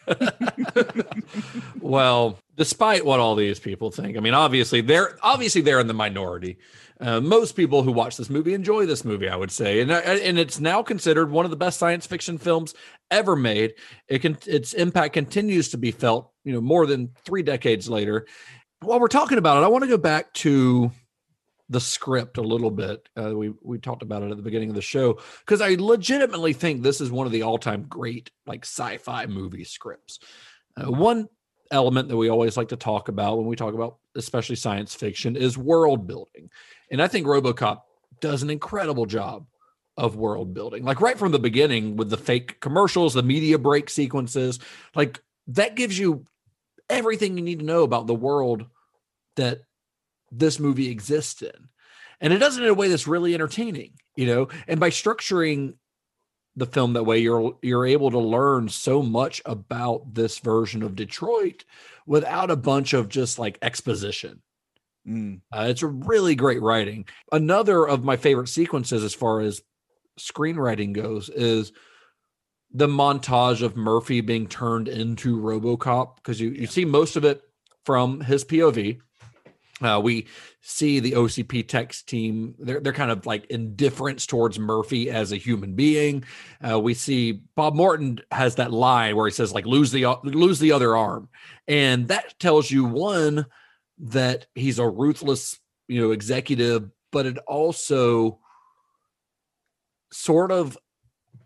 well, 1.79 2.39
despite 2.55 3.05
what 3.05 3.19
all 3.19 3.35
these 3.35 3.59
people 3.59 3.91
think, 3.91 4.17
I 4.17 4.19
mean, 4.19 4.33
obviously 4.33 4.81
they're 4.81 5.17
obviously 5.21 5.61
they're 5.61 5.79
in 5.79 5.87
the 5.87 5.93
minority. 5.93 6.57
Uh, 6.99 7.19
most 7.19 7.53
people 7.53 7.83
who 7.83 7.91
watch 7.91 8.17
this 8.17 8.29
movie 8.29 8.53
enjoy 8.53 8.85
this 8.85 9.03
movie, 9.03 9.27
I 9.27 9.35
would 9.35 9.51
say, 9.51 9.81
and 9.81 9.91
uh, 9.91 9.95
and 9.95 10.39
it's 10.39 10.59
now 10.59 10.81
considered 10.81 11.31
one 11.31 11.45
of 11.45 11.51
the 11.51 11.57
best 11.57 11.79
science 11.79 12.05
fiction 12.05 12.37
films 12.37 12.73
ever 13.11 13.35
made. 13.35 13.73
It 14.07 14.19
can 14.19 14.37
its 14.45 14.73
impact 14.73 15.13
continues 15.13 15.69
to 15.69 15.77
be 15.77 15.91
felt, 15.91 16.31
you 16.43 16.53
know, 16.53 16.61
more 16.61 16.85
than 16.85 17.09
three 17.25 17.43
decades 17.43 17.89
later. 17.89 18.25
While 18.81 18.99
we're 18.99 19.07
talking 19.07 19.37
about 19.37 19.57
it, 19.61 19.65
I 19.65 19.69
want 19.69 19.83
to 19.83 19.89
go 19.89 19.97
back 19.97 20.33
to 20.33 20.91
the 21.73 21.81
script 21.81 22.37
a 22.37 22.41
little 22.41 22.71
bit. 22.71 23.09
Uh, 23.17 23.35
we 23.35 23.53
we 23.61 23.77
talked 23.77 24.03
about 24.03 24.23
it 24.23 24.31
at 24.31 24.37
the 24.37 24.43
beginning 24.43 24.69
of 24.69 24.75
the 24.75 24.81
show 24.81 25.19
because 25.39 25.59
I 25.59 25.75
legitimately 25.77 26.53
think 26.53 26.81
this 26.81 27.01
is 27.01 27.11
one 27.11 27.25
of 27.25 27.33
the 27.33 27.41
all 27.41 27.57
time 27.57 27.85
great 27.89 28.31
like 28.45 28.63
sci-fi 28.63 29.25
movie 29.25 29.63
scripts. 29.65 30.19
Uh, 30.77 30.91
one 30.91 31.27
element 31.71 32.07
that 32.07 32.17
we 32.17 32.29
always 32.29 32.55
like 32.55 32.69
to 32.69 32.77
talk 32.77 33.09
about 33.09 33.37
when 33.37 33.47
we 33.47 33.55
talk 33.55 33.73
about 33.73 33.97
especially 34.15 34.55
science 34.55 34.93
fiction 34.93 35.35
is 35.35 35.57
world 35.57 36.07
building, 36.07 36.49
and 36.91 37.01
I 37.01 37.07
think 37.07 37.27
RoboCop 37.27 37.81
does 38.21 38.43
an 38.43 38.49
incredible 38.49 39.05
job 39.05 39.47
of 39.97 40.15
world 40.15 40.53
building. 40.53 40.83
Like 40.85 41.01
right 41.01 41.17
from 41.17 41.31
the 41.31 41.39
beginning 41.39 41.97
with 41.97 42.09
the 42.09 42.17
fake 42.17 42.59
commercials, 42.59 43.13
the 43.13 43.23
media 43.23 43.57
break 43.57 43.89
sequences, 43.89 44.59
like 44.95 45.21
that 45.47 45.75
gives 45.75 45.97
you 45.97 46.25
everything 46.89 47.37
you 47.37 47.43
need 47.43 47.59
to 47.59 47.65
know 47.65 47.83
about 47.83 48.07
the 48.07 48.15
world 48.15 48.65
that 49.35 49.61
this 50.37 50.59
movie 50.59 50.89
exists 50.89 51.41
in. 51.41 51.69
And 52.19 52.31
it 52.31 52.37
does 52.37 52.57
it 52.57 52.63
in 52.63 52.69
a 52.69 52.73
way 52.73 52.87
that's 52.87 53.07
really 53.07 53.33
entertaining, 53.33 53.93
you 54.15 54.25
know. 54.25 54.47
And 54.67 54.79
by 54.79 54.89
structuring 54.89 55.75
the 56.55 56.65
film 56.65 56.93
that 56.93 57.03
way, 57.03 57.19
you're 57.19 57.57
you're 57.61 57.85
able 57.85 58.11
to 58.11 58.19
learn 58.19 58.69
so 58.69 59.01
much 59.01 59.41
about 59.45 60.13
this 60.13 60.39
version 60.39 60.83
of 60.83 60.95
Detroit 60.95 61.65
without 62.05 62.49
a 62.49 62.55
bunch 62.55 62.93
of 62.93 63.09
just 63.09 63.39
like 63.39 63.57
exposition. 63.61 64.41
Mm. 65.07 65.41
Uh, 65.51 65.67
it's 65.69 65.81
a 65.81 65.87
really 65.87 66.35
great 66.35 66.61
writing. 66.61 67.05
Another 67.31 67.85
of 67.87 68.03
my 68.03 68.15
favorite 68.15 68.47
sequences, 68.47 69.03
as 69.03 69.13
far 69.13 69.41
as 69.41 69.61
screenwriting 70.17 70.93
goes, 70.93 71.29
is 71.29 71.73
the 72.71 72.87
montage 72.87 73.61
of 73.61 73.75
Murphy 73.75 74.21
being 74.21 74.47
turned 74.47 74.87
into 74.87 75.39
RoboCop 75.39 76.15
because 76.17 76.39
you, 76.39 76.49
you 76.49 76.67
see 76.67 76.85
most 76.85 77.15
of 77.15 77.25
it 77.25 77.41
from 77.85 78.21
his 78.21 78.43
POV. 78.45 78.99
Uh, 79.83 79.99
we 79.99 80.27
see 80.61 80.99
the 80.99 81.13
OCP 81.13 81.67
text 81.67 82.07
team; 82.07 82.55
they're 82.59 82.79
they're 82.79 82.93
kind 82.93 83.11
of 83.11 83.25
like 83.25 83.45
indifference 83.45 84.25
towards 84.25 84.59
Murphy 84.59 85.09
as 85.09 85.31
a 85.31 85.37
human 85.37 85.75
being. 85.75 86.23
Uh, 86.67 86.79
we 86.79 86.93
see 86.93 87.33
Bob 87.55 87.75
Morton 87.75 88.19
has 88.31 88.55
that 88.55 88.71
line 88.71 89.15
where 89.15 89.27
he 89.27 89.33
says 89.33 89.53
like 89.53 89.65
lose 89.65 89.91
the 89.91 90.05
lose 90.23 90.59
the 90.59 90.71
other 90.71 90.95
arm, 90.95 91.29
and 91.67 92.07
that 92.07 92.39
tells 92.39 92.71
you 92.71 92.85
one 92.85 93.45
that 93.99 94.47
he's 94.55 94.79
a 94.79 94.87
ruthless 94.87 95.59
you 95.87 96.01
know 96.01 96.11
executive, 96.11 96.89
but 97.11 97.25
it 97.25 97.37
also 97.39 98.39
sort 100.11 100.51
of 100.51 100.77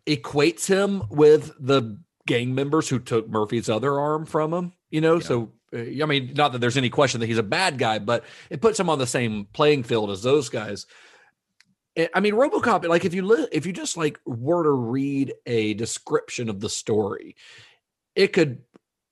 equates 0.05 0.67
him 0.67 1.03
with 1.09 1.51
the 1.59 1.99
gang 2.25 2.53
members 2.53 2.89
who 2.89 2.99
took 2.99 3.29
Murphy's 3.29 3.69
other 3.69 3.99
arm 3.99 4.25
from 4.25 4.53
him. 4.53 4.73
You 4.89 5.01
know, 5.01 5.19
so 5.19 5.43
uh, 5.43 5.45
I 5.73 6.05
mean, 6.05 6.33
not 6.35 6.53
that 6.53 6.59
there's 6.59 6.77
any 6.77 6.89
question 6.89 7.19
that 7.19 7.27
he's 7.27 7.37
a 7.37 7.43
bad 7.43 7.77
guy, 7.77 7.99
but 7.99 8.23
it 8.49 8.61
puts 8.61 8.79
him 8.79 8.89
on 8.89 8.99
the 8.99 9.07
same 9.07 9.45
playing 9.51 9.83
field 9.83 10.09
as 10.11 10.21
those 10.23 10.49
guys. 10.49 10.85
I- 11.97 12.09
I 12.13 12.19
mean, 12.19 12.35
RoboCop. 12.35 12.87
Like, 12.87 13.05
if 13.05 13.13
you 13.13 13.23
li- 13.25 13.47
if 13.51 13.65
you 13.65 13.73
just 13.73 13.97
like 13.97 14.19
were 14.25 14.63
to 14.63 14.71
read 14.71 15.33
a 15.45 15.73
description 15.73 16.49
of 16.49 16.59
the 16.59 16.69
story, 16.69 17.35
it 18.15 18.33
could 18.33 18.61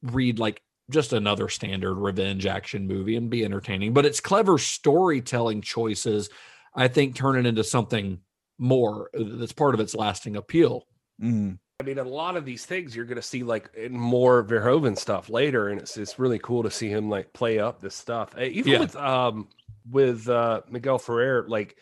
read 0.02 0.40
like 0.40 0.62
just 0.92 1.14
another 1.14 1.50
standard 1.50 1.96
revenge 1.96 2.46
action 2.46 2.88
movie 2.88 3.16
and 3.16 3.30
be 3.30 3.44
entertaining. 3.44 3.94
But 3.94 4.06
it's 4.06 4.20
clever 4.20 4.58
storytelling 4.58 5.62
choices, 5.62 6.30
I 6.76 6.88
think, 6.88 7.16
turn 7.16 7.38
it 7.38 7.48
into 7.48 7.64
something 7.64 8.20
more 8.58 9.10
uh, 9.18 9.24
that's 9.38 9.52
part 9.52 9.74
of 9.74 9.82
its 9.82 9.96
lasting 9.96 10.36
appeal. 10.36 10.88
Mm. 11.22 11.58
I 11.80 11.84
mean, 11.84 12.00
a 12.00 12.04
lot 12.04 12.38
of 12.38 12.46
these 12.46 12.66
things 12.66 12.96
you're 12.96 13.06
going 13.06 13.18
to 13.18 13.22
see 13.22 13.44
like 13.44 13.70
in 13.76 13.92
more 13.92 14.44
Verhoeven 14.44 14.98
stuff 14.98 15.30
later, 15.30 15.68
and 15.70 15.80
it's 15.80 15.98
it's 15.98 16.18
really 16.18 16.40
cool 16.40 16.64
to 16.64 16.72
see 16.72 16.88
him 16.90 17.10
like 17.10 17.34
play 17.34 17.60
up 17.60 17.82
this 17.82 17.96
stuff. 17.96 18.38
Even 18.38 18.72
Yeah. 18.72 18.80
with 18.80 18.96
um 18.96 19.50
with 19.90 20.30
uh 20.30 20.62
Miguel 20.70 20.98
Ferrer, 21.00 21.46
like 21.50 21.76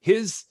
his 0.00 0.44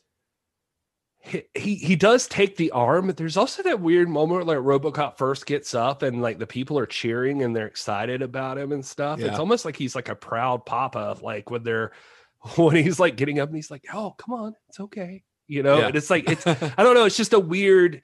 he, 1.56 1.76
he 1.76 1.96
does 1.98 2.28
take 2.28 2.56
the 2.56 2.72
arm. 2.72 3.08
but 3.08 3.18
There's 3.18 3.36
also 3.36 3.62
that 3.64 3.82
weird 3.82 4.08
moment 4.08 4.46
where 4.46 4.58
like 4.58 4.66
RoboCop 4.82 5.18
first 5.18 5.46
gets 5.46 5.74
up 5.74 6.02
and 6.02 6.22
like 6.22 6.38
the 6.40 6.48
people 6.48 6.78
are 6.80 6.86
cheering 6.86 7.42
and 7.44 7.54
they're 7.56 7.68
excited 7.68 8.22
about 8.22 8.58
him 8.58 8.72
and 8.72 8.86
stuff. 8.86 9.20
It's 9.20 9.40
almost 9.40 9.66
like 9.66 9.76
he's 9.76 9.96
like 9.96 10.08
a 10.10 10.16
proud 10.16 10.66
papa, 10.66 11.18
like 11.22 11.50
when 11.50 11.64
they're 11.64 11.92
when 12.58 12.76
he's 12.76 13.00
like 13.00 13.16
getting 13.16 13.40
up 13.40 13.48
and 13.50 13.56
he's 13.56 13.72
like, 13.72 13.86
"Oh, 13.94 14.12
come 14.18 14.36
on, 14.36 14.56
it's 14.70 14.80
okay," 14.82 15.24
you 15.48 15.64
know. 15.64 15.80
Yeah. 15.80 15.88
And 15.88 15.96
it's 15.96 16.10
like 16.10 16.30
it's 16.30 16.46
I 16.48 16.84
don't 16.84 16.96
know. 16.96 17.06
It's 17.06 17.18
just 17.18 17.34
a 17.34 17.40
weird, 17.40 18.04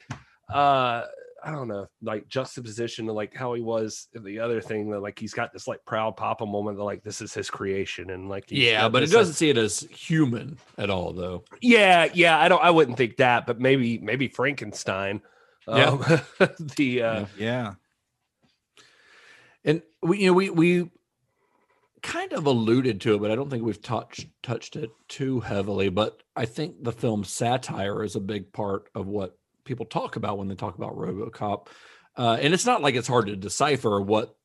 uh, 0.51 1.03
I 1.45 1.51
don't 1.51 1.67
know, 1.67 1.87
like 2.01 2.27
juxtaposition 2.29 3.05
to 3.07 3.13
like 3.13 3.35
how 3.35 3.53
he 3.53 3.61
was 3.61 4.07
the 4.13 4.39
other 4.39 4.61
thing 4.61 4.89
that 4.91 5.01
like 5.01 5.19
he's 5.19 5.33
got 5.33 5.51
this 5.51 5.67
like 5.67 5.83
proud 5.85 6.15
papa 6.15 6.45
moment 6.45 6.77
that 6.77 6.83
like 6.83 7.03
this 7.03 7.21
is 7.21 7.33
his 7.33 7.49
creation 7.49 8.11
and 8.11 8.29
like 8.29 8.45
Yeah, 8.49 8.87
but 8.87 9.03
it 9.03 9.11
doesn't 9.11 9.33
see 9.33 9.49
it 9.49 9.57
as 9.57 9.81
human 9.91 10.57
at 10.77 10.89
all, 10.89 11.11
though. 11.11 11.43
yeah, 11.61 12.07
yeah. 12.13 12.39
I 12.39 12.47
don't. 12.47 12.63
I 12.63 12.71
wouldn't 12.71 12.97
think 12.97 13.17
that, 13.17 13.45
but 13.45 13.59
maybe 13.59 13.97
maybe 13.97 14.29
Frankenstein. 14.29 15.21
Yeah. 15.67 16.21
Um, 16.39 16.49
the 16.77 17.03
uh, 17.03 17.25
Yeah. 17.37 17.73
And 19.65 19.81
we, 20.01 20.19
you 20.19 20.27
know, 20.27 20.33
we 20.33 20.49
we 20.49 20.91
kind 22.01 22.33
of 22.33 22.45
alluded 22.45 23.01
to 23.01 23.15
it, 23.15 23.21
but 23.21 23.31
I 23.31 23.35
don't 23.35 23.49
think 23.49 23.63
we've 23.63 23.81
touched 23.81 24.27
touched 24.43 24.75
it 24.75 24.91
too 25.07 25.39
heavily. 25.39 25.89
But 25.89 26.21
I 26.35 26.45
think 26.45 26.83
the 26.83 26.91
film 26.91 27.23
satire 27.23 28.03
is 28.03 28.15
a 28.15 28.21
big 28.21 28.51
part 28.53 28.89
of 28.95 29.07
what 29.07 29.37
people 29.65 29.85
talk 29.85 30.15
about 30.15 30.37
when 30.37 30.47
they 30.47 30.55
talk 30.55 30.77
about 30.77 30.95
RoboCop. 30.95 31.67
Uh, 32.15 32.37
and 32.39 32.53
it's 32.53 32.65
not 32.65 32.81
like 32.81 32.95
it's 32.95 33.07
hard 33.07 33.27
to 33.27 33.35
decipher 33.35 33.99
what 34.01 34.35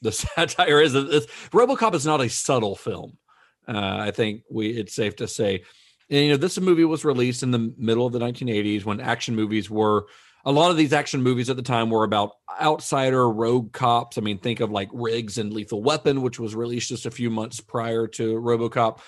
the 0.00 0.12
satire 0.12 0.80
is. 0.80 0.94
It's, 0.94 1.26
RoboCop 1.50 1.94
is 1.94 2.06
not 2.06 2.20
a 2.20 2.28
subtle 2.28 2.76
film. 2.76 3.18
Uh, 3.66 3.96
I 4.00 4.10
think 4.10 4.42
we 4.50 4.70
it's 4.70 4.94
safe 4.94 5.16
to 5.16 5.28
say. 5.28 5.62
And, 6.10 6.24
you 6.26 6.30
know, 6.32 6.36
this 6.36 6.60
movie 6.60 6.84
was 6.84 7.04
released 7.04 7.42
in 7.42 7.52
the 7.52 7.72
middle 7.78 8.06
of 8.06 8.12
the 8.12 8.18
1980s 8.18 8.84
when 8.84 9.00
action 9.00 9.36
movies 9.36 9.70
were 9.70 10.06
a 10.44 10.52
lot 10.52 10.70
of 10.70 10.76
these 10.76 10.92
action 10.92 11.22
movies 11.22 11.48
at 11.50 11.56
the 11.56 11.62
time 11.62 11.88
were 11.88 12.04
about 12.04 12.32
outsider 12.60 13.30
rogue 13.30 13.72
cops. 13.72 14.18
I 14.18 14.20
mean, 14.20 14.38
think 14.38 14.60
of 14.60 14.70
like 14.70 14.88
Riggs 14.92 15.38
and 15.38 15.52
Lethal 15.52 15.82
Weapon, 15.82 16.20
which 16.20 16.40
was 16.40 16.54
released 16.54 16.88
just 16.88 17.06
a 17.06 17.10
few 17.10 17.30
months 17.30 17.60
prior 17.60 18.08
to 18.08 18.34
RoboCop. 18.34 18.98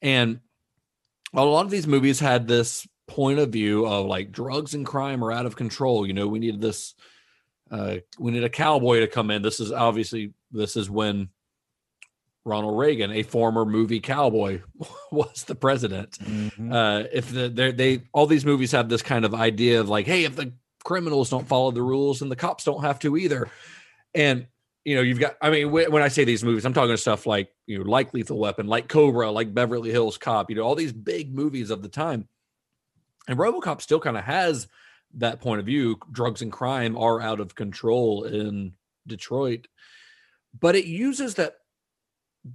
And 0.00 0.40
a 1.34 1.44
lot 1.44 1.66
of 1.66 1.70
these 1.70 1.86
movies 1.86 2.18
had 2.18 2.48
this 2.48 2.86
point 3.10 3.38
of 3.38 3.50
view 3.50 3.86
of 3.86 4.06
like 4.06 4.32
drugs 4.32 4.74
and 4.74 4.86
crime 4.86 5.22
are 5.24 5.32
out 5.32 5.46
of 5.46 5.56
control. 5.56 6.06
You 6.06 6.12
know, 6.14 6.26
we 6.28 6.38
need 6.38 6.60
this, 6.60 6.94
uh, 7.70 7.96
we 8.18 8.32
need 8.32 8.44
a 8.44 8.48
cowboy 8.48 9.00
to 9.00 9.06
come 9.06 9.30
in. 9.30 9.42
This 9.42 9.60
is 9.60 9.72
obviously, 9.72 10.32
this 10.50 10.76
is 10.76 10.88
when 10.88 11.28
Ronald 12.44 12.78
Reagan, 12.78 13.12
a 13.12 13.22
former 13.22 13.64
movie 13.64 14.00
cowboy, 14.00 14.62
was 15.12 15.44
the 15.44 15.54
president. 15.54 16.12
Mhm. 16.18 16.72
Uh, 16.72 17.06
if 17.12 17.30
the, 17.30 17.48
they 17.48 18.02
all 18.12 18.26
these 18.26 18.46
movies 18.46 18.72
have 18.72 18.88
this 18.88 19.02
kind 19.02 19.24
of 19.24 19.34
idea 19.34 19.80
of 19.80 19.88
like, 19.88 20.06
hey, 20.06 20.24
if 20.24 20.36
the 20.36 20.52
criminals 20.84 21.28
don't 21.28 21.46
follow 21.46 21.70
the 21.70 21.82
rules, 21.82 22.22
and 22.22 22.30
the 22.30 22.36
cops 22.36 22.64
don't 22.64 22.82
have 22.82 22.98
to 23.00 23.16
either. 23.16 23.50
And 24.14 24.46
you 24.84 24.96
know, 24.96 25.02
you've 25.02 25.20
got. 25.20 25.36
I 25.42 25.50
mean, 25.50 25.68
wh- 25.68 25.92
when 25.92 26.02
I 26.02 26.08
say 26.08 26.24
these 26.24 26.42
movies, 26.42 26.64
I'm 26.64 26.72
talking 26.72 26.96
stuff 26.96 27.26
like 27.26 27.50
you 27.66 27.78
know, 27.78 27.84
like 27.90 28.14
Lethal 28.14 28.38
Weapon, 28.38 28.66
like 28.66 28.88
Cobra, 28.88 29.30
like 29.30 29.52
Beverly 29.52 29.90
Hills 29.90 30.16
Cop. 30.16 30.48
You 30.48 30.56
know, 30.56 30.62
all 30.62 30.74
these 30.74 30.92
big 30.94 31.34
movies 31.34 31.68
of 31.70 31.82
the 31.82 31.88
time. 31.88 32.26
And 33.30 33.38
RoboCop 33.38 33.80
still 33.80 34.00
kind 34.00 34.16
of 34.16 34.24
has 34.24 34.66
that 35.14 35.40
point 35.40 35.60
of 35.60 35.66
view. 35.66 35.96
Drugs 36.10 36.42
and 36.42 36.50
crime 36.50 36.98
are 36.98 37.20
out 37.20 37.38
of 37.38 37.54
control 37.54 38.24
in 38.24 38.72
Detroit, 39.06 39.68
but 40.58 40.74
it 40.74 40.84
uses 40.84 41.36
that 41.36 41.54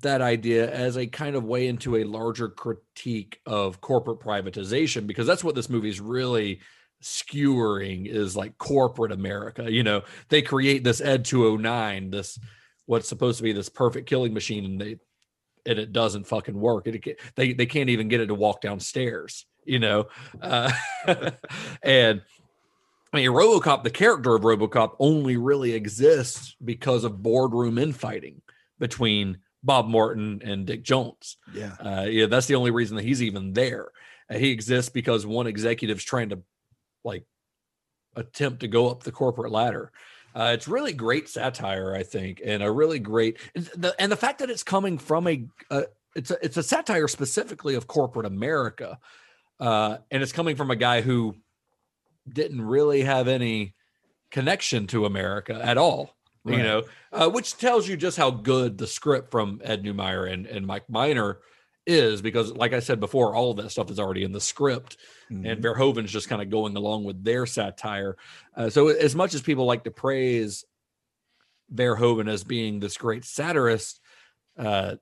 that 0.01 0.21
idea 0.21 0.69
as 0.69 0.97
a 0.97 1.07
kind 1.07 1.35
of 1.35 1.45
way 1.45 1.67
into 1.67 1.95
a 1.95 2.03
larger 2.03 2.49
critique 2.49 3.39
of 3.45 3.79
corporate 3.79 4.19
privatization 4.19 5.07
because 5.07 5.27
that's 5.27 5.43
what 5.43 5.55
this 5.55 5.69
movie 5.69 5.89
is 5.89 6.01
really 6.01 6.59
skewering 7.01 8.05
is 8.05 8.35
like 8.35 8.57
corporate 8.57 9.11
America. 9.13 9.71
You 9.71 9.83
know, 9.83 10.01
they 10.27 10.41
create 10.41 10.83
this 10.83 10.99
Ed 10.99 11.23
209, 11.23 12.09
this 12.09 12.37
what's 12.85 13.07
supposed 13.07 13.37
to 13.37 13.43
be 13.43 13.53
this 13.53 13.69
perfect 13.69 14.09
killing 14.09 14.33
machine, 14.33 14.65
and 14.65 14.81
they 14.81 14.97
and 15.65 15.79
it 15.79 15.93
doesn't 15.93 16.27
fucking 16.27 16.59
work. 16.59 16.85
It, 16.87 17.17
they 17.35 17.53
they 17.53 17.65
can't 17.65 17.89
even 17.89 18.09
get 18.09 18.19
it 18.19 18.27
to 18.27 18.35
walk 18.35 18.59
downstairs. 18.59 19.45
You 19.65 19.79
know, 19.79 20.07
uh, 20.41 20.71
and 21.83 22.21
I 23.13 23.17
mean, 23.17 23.29
RoboCop, 23.29 23.83
the 23.83 23.89
character 23.89 24.35
of 24.35 24.43
RoboCop, 24.43 24.95
only 24.99 25.37
really 25.37 25.73
exists 25.73 26.55
because 26.63 27.03
of 27.03 27.23
boardroom 27.23 27.77
infighting 27.77 28.41
between 28.77 29.39
Bob 29.63 29.87
Morton 29.87 30.41
and 30.43 30.65
Dick 30.65 30.83
Jones. 30.83 31.37
Yeah, 31.53 31.75
uh, 31.79 32.05
yeah, 32.07 32.27
that's 32.27 32.47
the 32.47 32.55
only 32.55 32.71
reason 32.71 32.97
that 32.97 33.05
he's 33.05 33.23
even 33.23 33.53
there. 33.53 33.89
Uh, 34.29 34.37
he 34.37 34.51
exists 34.51 34.89
because 34.89 35.25
one 35.25 35.47
executive's 35.47 36.03
trying 36.03 36.29
to 36.29 36.41
like 37.03 37.25
attempt 38.15 38.61
to 38.61 38.67
go 38.67 38.89
up 38.89 39.03
the 39.03 39.11
corporate 39.11 39.51
ladder. 39.51 39.91
Uh, 40.35 40.51
it's 40.53 40.67
really 40.67 40.91
great 40.91 41.29
satire, 41.29 41.95
I 41.95 42.03
think, 42.03 42.41
and 42.43 42.61
a 42.61 42.69
really 42.69 42.99
great 42.99 43.39
the, 43.53 43.95
and 43.97 44.11
the 44.11 44.17
fact 44.17 44.39
that 44.39 44.49
it's 44.49 44.63
coming 44.63 44.97
from 44.97 45.27
a, 45.27 45.45
a 45.69 45.85
it's 46.15 46.31
a 46.31 46.37
it's 46.43 46.57
a 46.57 46.63
satire 46.63 47.07
specifically 47.07 47.75
of 47.75 47.87
corporate 47.87 48.25
America, 48.25 48.99
uh, 49.59 49.97
and 50.11 50.21
it's 50.21 50.31
coming 50.31 50.55
from 50.55 50.71
a 50.71 50.75
guy 50.75 51.01
who 51.01 51.35
didn't 52.27 52.61
really 52.61 53.01
have 53.03 53.27
any 53.27 53.73
connection 54.31 54.87
to 54.87 55.05
America 55.05 55.59
at 55.61 55.77
all. 55.77 56.15
Right. 56.43 56.57
You 56.57 56.63
know, 56.63 56.83
uh, 57.11 57.29
which 57.29 57.57
tells 57.57 57.87
you 57.87 57.97
just 57.97 58.17
how 58.17 58.29
good 58.31 58.77
the 58.77 58.87
script 58.87 59.31
from 59.31 59.61
Ed 59.63 59.83
Neumeier 59.83 60.31
and, 60.31 60.45
and 60.45 60.67
Mike 60.67 60.89
Miner 60.89 61.39
is 61.85 62.21
because 62.21 62.51
like 62.53 62.73
i 62.73 62.79
said 62.79 62.99
before 62.99 63.35
all 63.35 63.51
of 63.51 63.57
that 63.57 63.69
stuff 63.69 63.91
is 63.91 63.99
already 63.99 64.23
in 64.23 64.31
the 64.31 64.41
script 64.41 64.97
mm-hmm. 65.31 65.45
and 65.45 65.63
verhoeven's 65.63 66.11
just 66.11 66.27
kind 66.27 66.41
of 66.41 66.49
going 66.49 66.75
along 66.75 67.03
with 67.03 67.23
their 67.23 67.45
satire 67.45 68.17
uh, 68.57 68.69
so 68.69 68.87
as 68.87 69.15
much 69.15 69.33
as 69.33 69.41
people 69.41 69.65
like 69.65 69.83
to 69.83 69.91
praise 69.91 70.65
verhoeven 71.73 72.27
as 72.27 72.43
being 72.43 72.79
this 72.79 72.97
great 72.97 73.23
satirist 73.23 73.99
uh, 74.57 74.95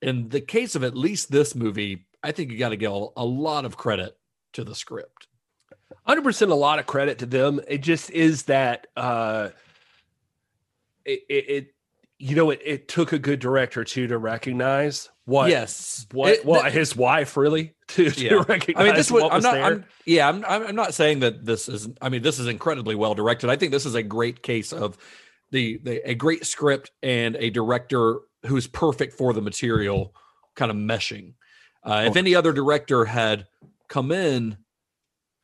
in 0.00 0.28
the 0.28 0.40
case 0.40 0.74
of 0.74 0.84
at 0.84 0.96
least 0.96 1.30
this 1.30 1.54
movie 1.54 2.06
i 2.22 2.32
think 2.32 2.50
you 2.50 2.58
got 2.58 2.70
to 2.70 2.76
give 2.76 2.92
a 2.92 3.24
lot 3.24 3.64
of 3.64 3.76
credit 3.76 4.16
to 4.52 4.64
the 4.64 4.74
script 4.74 5.28
100% 6.08 6.50
a 6.50 6.54
lot 6.54 6.78
of 6.78 6.86
credit 6.86 7.18
to 7.18 7.26
them 7.26 7.60
it 7.68 7.78
just 7.78 8.10
is 8.10 8.44
that 8.44 8.86
uh 8.96 9.50
it, 11.04 11.20
it, 11.28 11.50
it 11.50 11.74
you 12.22 12.36
know, 12.36 12.50
it, 12.50 12.60
it 12.64 12.86
took 12.86 13.12
a 13.12 13.18
good 13.18 13.40
director 13.40 13.82
too 13.82 14.06
to 14.06 14.16
recognize 14.16 15.10
what 15.24 15.50
yes 15.50 16.06
what 16.12 16.34
it, 16.34 16.44
well 16.44 16.62
his 16.62 16.94
wife 16.94 17.36
really 17.36 17.74
to, 17.88 18.10
to 18.12 18.38
recognize. 18.42 18.80
I 18.80 18.86
mean, 18.86 18.94
this 18.94 19.10
was, 19.10 19.24
I'm 19.24 19.30
was 19.30 19.44
not. 19.44 19.56
I'm, 19.56 19.84
yeah, 20.06 20.28
I'm. 20.28 20.44
I'm 20.44 20.76
not 20.76 20.94
saying 20.94 21.18
that 21.20 21.44
this 21.44 21.68
is. 21.68 21.88
I 22.00 22.08
mean, 22.10 22.22
this 22.22 22.38
is 22.38 22.46
incredibly 22.46 22.94
well 22.94 23.14
directed. 23.14 23.50
I 23.50 23.56
think 23.56 23.72
this 23.72 23.84
is 23.84 23.96
a 23.96 24.04
great 24.04 24.40
case 24.44 24.72
of 24.72 24.96
the, 25.50 25.80
the 25.82 26.08
a 26.08 26.14
great 26.14 26.46
script 26.46 26.92
and 27.02 27.34
a 27.36 27.50
director 27.50 28.20
who's 28.46 28.68
perfect 28.68 29.14
for 29.14 29.32
the 29.32 29.42
material, 29.42 30.14
kind 30.54 30.70
of 30.70 30.76
meshing. 30.76 31.34
Uh, 31.84 32.04
if 32.06 32.16
any 32.16 32.34
other 32.34 32.52
director 32.52 33.04
had 33.04 33.46
come 33.88 34.12
in, 34.12 34.56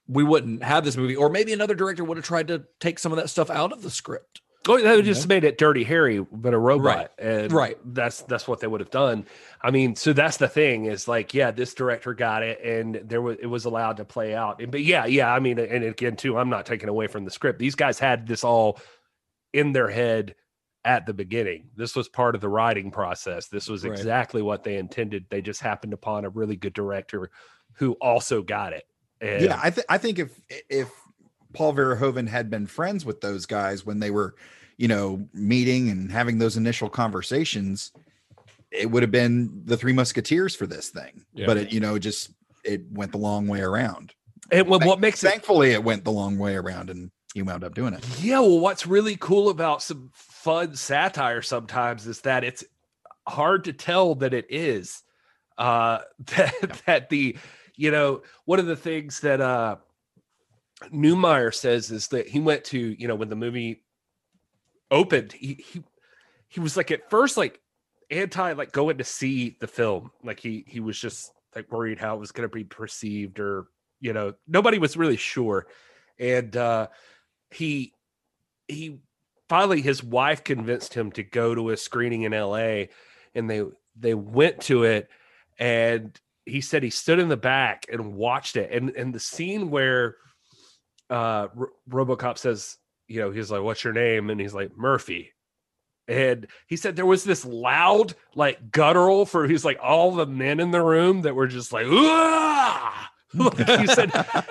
we 0.06 0.24
wouldn't 0.24 0.62
have 0.62 0.84
this 0.84 0.96
movie, 0.96 1.16
or 1.16 1.28
maybe 1.28 1.52
another 1.52 1.74
director 1.74 2.04
would 2.04 2.16
have 2.16 2.26
tried 2.26 2.48
to 2.48 2.64
take 2.80 2.98
some 2.98 3.12
of 3.12 3.16
that 3.16 3.28
stuff 3.28 3.50
out 3.50 3.72
of 3.72 3.82
the 3.82 3.90
script. 3.90 4.40
Oh, 4.66 4.78
they 4.78 5.00
just 5.00 5.28
made 5.28 5.44
it 5.44 5.56
Dirty 5.56 5.84
Harry, 5.84 6.18
but 6.18 6.52
a 6.52 6.58
robot, 6.58 6.84
right. 6.84 7.08
and 7.18 7.52
right. 7.52 7.78
That's 7.84 8.20
that's 8.22 8.46
what 8.46 8.60
they 8.60 8.66
would 8.66 8.80
have 8.80 8.90
done. 8.90 9.24
I 9.62 9.70
mean, 9.70 9.96
so 9.96 10.12
that's 10.12 10.36
the 10.36 10.48
thing 10.48 10.84
is 10.84 11.08
like, 11.08 11.32
yeah, 11.32 11.52
this 11.52 11.72
director 11.72 12.12
got 12.12 12.42
it, 12.42 12.60
and 12.62 12.96
there 12.96 13.22
was 13.22 13.38
it 13.40 13.46
was 13.46 13.64
allowed 13.64 13.96
to 13.96 14.04
play 14.04 14.34
out. 14.34 14.60
But 14.70 14.82
yeah, 14.82 15.06
yeah, 15.06 15.32
I 15.32 15.40
mean, 15.40 15.58
and 15.58 15.84
again, 15.84 16.16
too, 16.16 16.36
I'm 16.36 16.50
not 16.50 16.66
taking 16.66 16.90
away 16.90 17.06
from 17.06 17.24
the 17.24 17.30
script. 17.30 17.58
These 17.58 17.76
guys 17.76 17.98
had 17.98 18.26
this 18.26 18.44
all 18.44 18.78
in 19.54 19.72
their 19.72 19.88
head 19.88 20.34
at 20.84 21.06
the 21.06 21.14
beginning. 21.14 21.68
This 21.76 21.94
was 21.94 22.08
part 22.08 22.34
of 22.34 22.40
the 22.40 22.48
writing 22.48 22.90
process. 22.90 23.48
This 23.48 23.68
was 23.68 23.84
exactly 23.84 24.40
right. 24.40 24.46
what 24.46 24.64
they 24.64 24.76
intended. 24.76 25.26
They 25.28 25.42
just 25.42 25.60
happened 25.60 25.92
upon 25.92 26.24
a 26.24 26.30
really 26.30 26.56
good 26.56 26.72
director 26.72 27.30
who 27.74 27.92
also 27.94 28.42
got 28.42 28.72
it. 28.72 28.84
And 29.20 29.44
yeah, 29.44 29.60
I 29.62 29.70
think 29.70 29.86
I 29.88 29.98
think 29.98 30.18
if 30.18 30.40
if 30.48 30.90
Paul 31.52 31.74
Verhoeven 31.74 32.28
had 32.28 32.50
been 32.50 32.66
friends 32.66 33.04
with 33.04 33.20
those 33.20 33.46
guys 33.46 33.84
when 33.84 33.98
they 33.98 34.10
were 34.10 34.34
you 34.78 34.88
know, 34.88 35.28
meeting 35.34 35.90
and 35.90 36.10
having 36.10 36.38
those 36.38 36.56
initial 36.56 36.88
conversations, 36.88 37.92
it 38.70 38.90
would 38.90 39.02
have 39.02 39.10
been 39.10 39.62
the 39.64 39.76
Three 39.76 39.92
Musketeers 39.92 40.54
for 40.54 40.66
this 40.66 40.88
thing. 40.88 41.24
Yeah. 41.34 41.46
But 41.46 41.58
it, 41.58 41.72
you 41.72 41.80
know, 41.80 41.98
just 41.98 42.30
it 42.64 42.82
went 42.90 43.12
the 43.12 43.18
long 43.18 43.48
way 43.48 43.60
around. 43.60 44.14
And 44.50 44.66
what, 44.68 44.84
what 44.84 45.00
makes 45.00 45.20
thankfully 45.20 45.72
it, 45.72 45.74
it 45.74 45.84
went 45.84 46.04
the 46.04 46.12
long 46.12 46.38
way 46.38 46.54
around 46.54 46.88
and 46.90 47.10
he 47.34 47.42
wound 47.42 47.64
up 47.64 47.74
doing 47.74 47.92
it. 47.92 48.06
Yeah, 48.20 48.40
well, 48.40 48.60
what's 48.60 48.86
really 48.86 49.16
cool 49.16 49.50
about 49.50 49.82
some 49.82 50.12
fun 50.38 50.74
satire 50.74 51.42
sometimes 51.42 52.06
is 52.06 52.20
that 52.20 52.44
it's 52.44 52.64
hard 53.26 53.64
to 53.64 53.72
tell 53.72 54.14
that 54.16 54.34
it 54.34 54.46
is. 54.48 55.02
Uh 55.56 56.00
that 56.36 56.54
yeah. 56.62 56.76
that 56.86 57.08
the 57.08 57.36
you 57.76 57.90
know, 57.90 58.22
one 58.44 58.58
of 58.58 58.66
the 58.66 58.76
things 58.76 59.20
that 59.20 59.40
uh 59.40 59.76
Neumeier 60.92 61.52
says 61.52 61.90
is 61.90 62.08
that 62.08 62.28
he 62.28 62.38
went 62.38 62.64
to, 62.64 62.78
you 62.78 63.08
know, 63.08 63.16
when 63.16 63.28
the 63.28 63.36
movie 63.36 63.84
opened, 64.90 65.32
he 65.32 65.54
he 65.54 65.82
he 66.48 66.60
was 66.60 66.76
like 66.76 66.90
at 66.90 67.10
first 67.10 67.36
like 67.36 67.60
anti 68.10 68.52
like 68.52 68.72
going 68.72 68.98
to 68.98 69.04
see 69.04 69.56
the 69.60 69.66
film. 69.66 70.12
Like 70.22 70.40
he 70.40 70.64
he 70.68 70.80
was 70.80 70.98
just 70.98 71.32
like 71.56 71.70
worried 71.72 71.98
how 71.98 72.14
it 72.14 72.20
was 72.20 72.32
going 72.32 72.48
to 72.48 72.54
be 72.54 72.64
perceived 72.64 73.40
or 73.40 73.66
you 74.00 74.12
know 74.12 74.34
nobody 74.46 74.78
was 74.78 74.96
really 74.96 75.16
sure 75.16 75.66
and 76.20 76.56
uh 76.56 76.86
he 77.50 77.92
he 78.68 79.00
finally 79.48 79.80
his 79.80 80.02
wife 80.02 80.44
convinced 80.44 80.94
him 80.94 81.10
to 81.12 81.22
go 81.22 81.54
to 81.54 81.70
a 81.70 81.76
screening 81.76 82.22
in 82.22 82.32
LA 82.32 82.84
and 83.34 83.48
they 83.48 83.62
they 83.98 84.14
went 84.14 84.60
to 84.60 84.84
it 84.84 85.08
and 85.58 86.18
he 86.46 86.60
said 86.60 86.82
he 86.82 86.90
stood 86.90 87.18
in 87.18 87.28
the 87.28 87.36
back 87.36 87.86
and 87.92 88.14
watched 88.14 88.56
it 88.56 88.70
and 88.72 88.90
and 88.90 89.14
the 89.14 89.20
scene 89.20 89.70
where 89.70 90.16
uh 91.10 91.48
R- 91.56 91.70
RoboCop 91.90 92.38
says 92.38 92.78
you 93.08 93.20
know, 93.20 93.30
he's 93.30 93.50
like, 93.50 93.62
"What's 93.62 93.82
your 93.82 93.94
name?" 93.94 94.30
And 94.30 94.40
he's 94.40 94.54
like, 94.54 94.76
"Murphy." 94.76 95.32
And 96.06 96.46
he 96.66 96.76
said 96.76 96.94
there 96.94 97.04
was 97.06 97.24
this 97.24 97.44
loud, 97.44 98.14
like 98.34 98.70
guttural 98.70 99.26
for 99.26 99.46
he's 99.48 99.64
like 99.64 99.78
all 99.82 100.12
the 100.12 100.26
men 100.26 100.60
in 100.60 100.70
the 100.70 100.82
room 100.82 101.22
that 101.22 101.34
were 101.34 101.48
just 101.48 101.72
like, 101.72 101.86
he 103.36 103.86
said, 103.86 104.10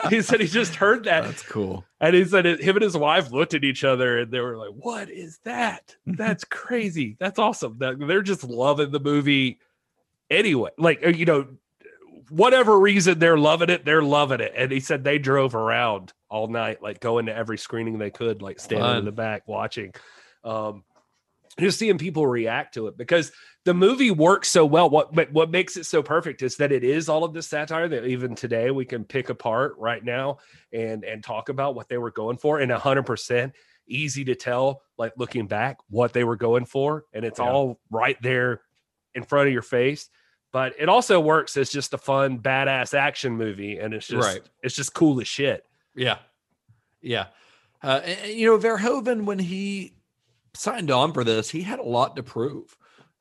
he 0.09 0.21
said 0.21 0.39
he 0.39 0.47
just 0.47 0.75
heard 0.75 1.05
that. 1.05 1.23
That's 1.23 1.41
cool. 1.41 1.83
And 1.99 2.15
he 2.15 2.23
said 2.25 2.45
it, 2.45 2.61
him 2.61 2.75
and 2.75 2.83
his 2.83 2.95
wife 2.95 3.31
looked 3.31 3.55
at 3.55 3.63
each 3.63 3.83
other 3.83 4.19
and 4.19 4.31
they 4.31 4.39
were 4.39 4.55
like, 4.55 4.69
"What 4.69 5.09
is 5.09 5.39
that? 5.45 5.95
That's 6.05 6.43
crazy. 6.43 7.17
That's 7.19 7.39
awesome." 7.39 7.77
That 7.79 7.97
they're 7.99 8.21
just 8.21 8.43
loving 8.43 8.91
the 8.91 8.99
movie 8.99 9.59
anyway. 10.29 10.69
Like 10.77 11.03
uh, 11.03 11.09
you 11.09 11.25
know, 11.25 11.47
whatever 12.29 12.79
reason 12.79 13.17
they're 13.19 13.37
loving 13.37 13.69
it, 13.69 13.83
they're 13.83 14.03
loving 14.03 14.41
it. 14.41 14.53
And 14.55 14.71
he 14.71 14.79
said 14.79 15.03
they 15.03 15.17
drove 15.17 15.55
around 15.55 16.13
all 16.29 16.47
night, 16.47 16.81
like 16.83 16.99
going 16.99 17.27
to 17.27 17.35
every 17.35 17.57
screening 17.57 17.97
they 17.97 18.11
could, 18.11 18.41
like 18.41 18.59
standing 18.59 18.85
Fun. 18.85 18.97
in 18.97 19.05
the 19.05 19.11
back 19.11 19.47
watching. 19.47 19.93
Um, 20.43 20.83
just 21.59 21.79
seeing 21.79 21.97
people 21.97 22.27
react 22.27 22.75
to 22.75 22.87
it 22.87 22.97
because 22.97 23.31
the 23.67 23.73
movie 23.73 24.11
works 24.11 24.47
so 24.47 24.65
well. 24.65 24.89
What 24.89 25.33
what 25.33 25.51
makes 25.51 25.75
it 25.75 25.85
so 25.85 26.01
perfect 26.01 26.41
is 26.41 26.55
that 26.55 26.71
it 26.71 26.85
is 26.85 27.09
all 27.09 27.25
of 27.25 27.33
this 27.33 27.49
satire 27.49 27.89
that 27.89 28.05
even 28.05 28.33
today 28.33 28.71
we 28.71 28.85
can 28.85 29.03
pick 29.03 29.27
apart 29.27 29.75
right 29.77 30.01
now 30.01 30.37
and 30.71 31.03
and 31.03 31.21
talk 31.21 31.49
about 31.49 31.75
what 31.75 31.89
they 31.89 31.97
were 31.97 32.11
going 32.11 32.37
for, 32.37 32.61
and 32.61 32.71
hundred 32.71 33.03
percent 33.03 33.51
easy 33.85 34.23
to 34.23 34.35
tell, 34.35 34.83
like 34.97 35.11
looking 35.17 35.47
back, 35.47 35.79
what 35.89 36.13
they 36.13 36.23
were 36.23 36.37
going 36.37 36.63
for, 36.63 37.03
and 37.11 37.25
it's 37.25 37.39
yeah. 37.39 37.49
all 37.49 37.77
right 37.91 38.15
there 38.21 38.61
in 39.15 39.23
front 39.23 39.47
of 39.47 39.53
your 39.53 39.61
face. 39.61 40.09
But 40.53 40.75
it 40.79 40.87
also 40.87 41.19
works 41.19 41.57
as 41.57 41.69
just 41.69 41.93
a 41.93 41.97
fun 41.97 42.39
badass 42.39 42.93
action 42.93 43.33
movie. 43.33 43.79
And 43.79 43.93
it's 43.93 44.07
just 44.07 44.25
right. 44.25 44.41
it's 44.63 44.75
just 44.77 44.93
cool 44.93 45.19
as 45.19 45.27
shit. 45.27 45.65
Yeah. 45.93 46.19
Yeah. 47.01 47.25
Uh, 47.83 47.99
and, 48.05 48.31
you 48.31 48.45
know 48.45 48.57
verhoeven 48.57 49.25
when 49.25 49.39
he 49.39 49.93
signed 50.53 50.89
on 50.89 51.11
for 51.11 51.23
this 51.23 51.49
he 51.49 51.61
had 51.61 51.79
a 51.79 51.83
lot 51.83 52.15
to 52.15 52.23
prove 52.23 52.75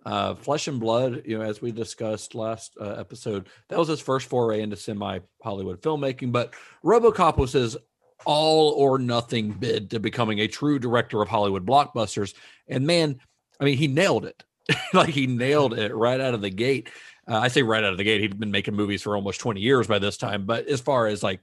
uh, 0.06 0.34
flesh 0.36 0.68
and 0.68 0.80
blood 0.80 1.22
you 1.26 1.36
know 1.36 1.44
as 1.44 1.60
we 1.60 1.72
discussed 1.72 2.34
last 2.34 2.76
uh, 2.80 2.94
episode 2.98 3.48
that 3.68 3.78
was 3.78 3.88
his 3.88 4.00
first 4.00 4.28
foray 4.28 4.62
into 4.62 4.76
semi 4.76 5.18
hollywood 5.42 5.82
filmmaking 5.82 6.30
but 6.30 6.54
robocop 6.84 7.36
was 7.36 7.52
his 7.52 7.76
all 8.24 8.70
or 8.70 8.98
nothing 8.98 9.50
bid 9.50 9.90
to 9.90 9.98
becoming 9.98 10.38
a 10.40 10.48
true 10.48 10.78
director 10.78 11.20
of 11.20 11.28
hollywood 11.28 11.66
blockbusters 11.66 12.34
and 12.68 12.86
man 12.86 13.20
i 13.60 13.64
mean 13.64 13.76
he 13.76 13.88
nailed 13.88 14.24
it 14.24 14.44
like 14.94 15.10
he 15.10 15.26
nailed 15.26 15.76
it 15.76 15.94
right 15.94 16.20
out 16.20 16.34
of 16.34 16.40
the 16.40 16.50
gate 16.50 16.88
uh, 17.28 17.38
I 17.38 17.48
say 17.48 17.62
right 17.62 17.82
out 17.82 17.90
of 17.92 17.98
the 17.98 18.04
gate, 18.04 18.20
he'd 18.20 18.38
been 18.38 18.50
making 18.50 18.74
movies 18.74 19.02
for 19.02 19.16
almost 19.16 19.40
20 19.40 19.60
years 19.60 19.86
by 19.86 19.98
this 19.98 20.16
time. 20.16 20.46
But 20.46 20.68
as 20.68 20.80
far 20.80 21.08
as 21.08 21.22
like 21.22 21.40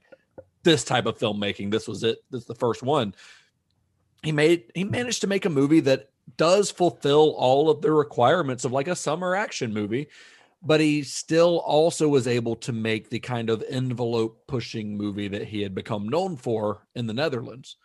this 0.62 0.82
type 0.82 1.06
of 1.06 1.18
filmmaking, 1.18 1.70
this 1.70 1.86
was 1.86 2.02
it. 2.04 2.18
This 2.30 2.42
is 2.42 2.46
the 2.46 2.54
first 2.54 2.82
one. 2.82 3.14
He 4.22 4.32
made 4.32 4.72
he 4.74 4.84
managed 4.84 5.20
to 5.20 5.26
make 5.26 5.44
a 5.44 5.50
movie 5.50 5.80
that 5.80 6.08
does 6.36 6.70
fulfill 6.70 7.34
all 7.36 7.70
of 7.70 7.82
the 7.82 7.92
requirements 7.92 8.64
of 8.64 8.72
like 8.72 8.88
a 8.88 8.96
summer 8.96 9.34
action 9.34 9.72
movie 9.72 10.08
but 10.64 10.80
he 10.80 11.02
still 11.02 11.58
also 11.58 12.08
was 12.08 12.26
able 12.26 12.56
to 12.56 12.72
make 12.72 13.10
the 13.10 13.20
kind 13.20 13.50
of 13.50 13.62
envelope 13.68 14.46
pushing 14.48 14.96
movie 14.96 15.28
that 15.28 15.46
he 15.46 15.60
had 15.60 15.74
become 15.74 16.08
known 16.08 16.36
for 16.36 16.86
in 16.94 17.06
the 17.06 17.12
Netherlands. 17.12 17.76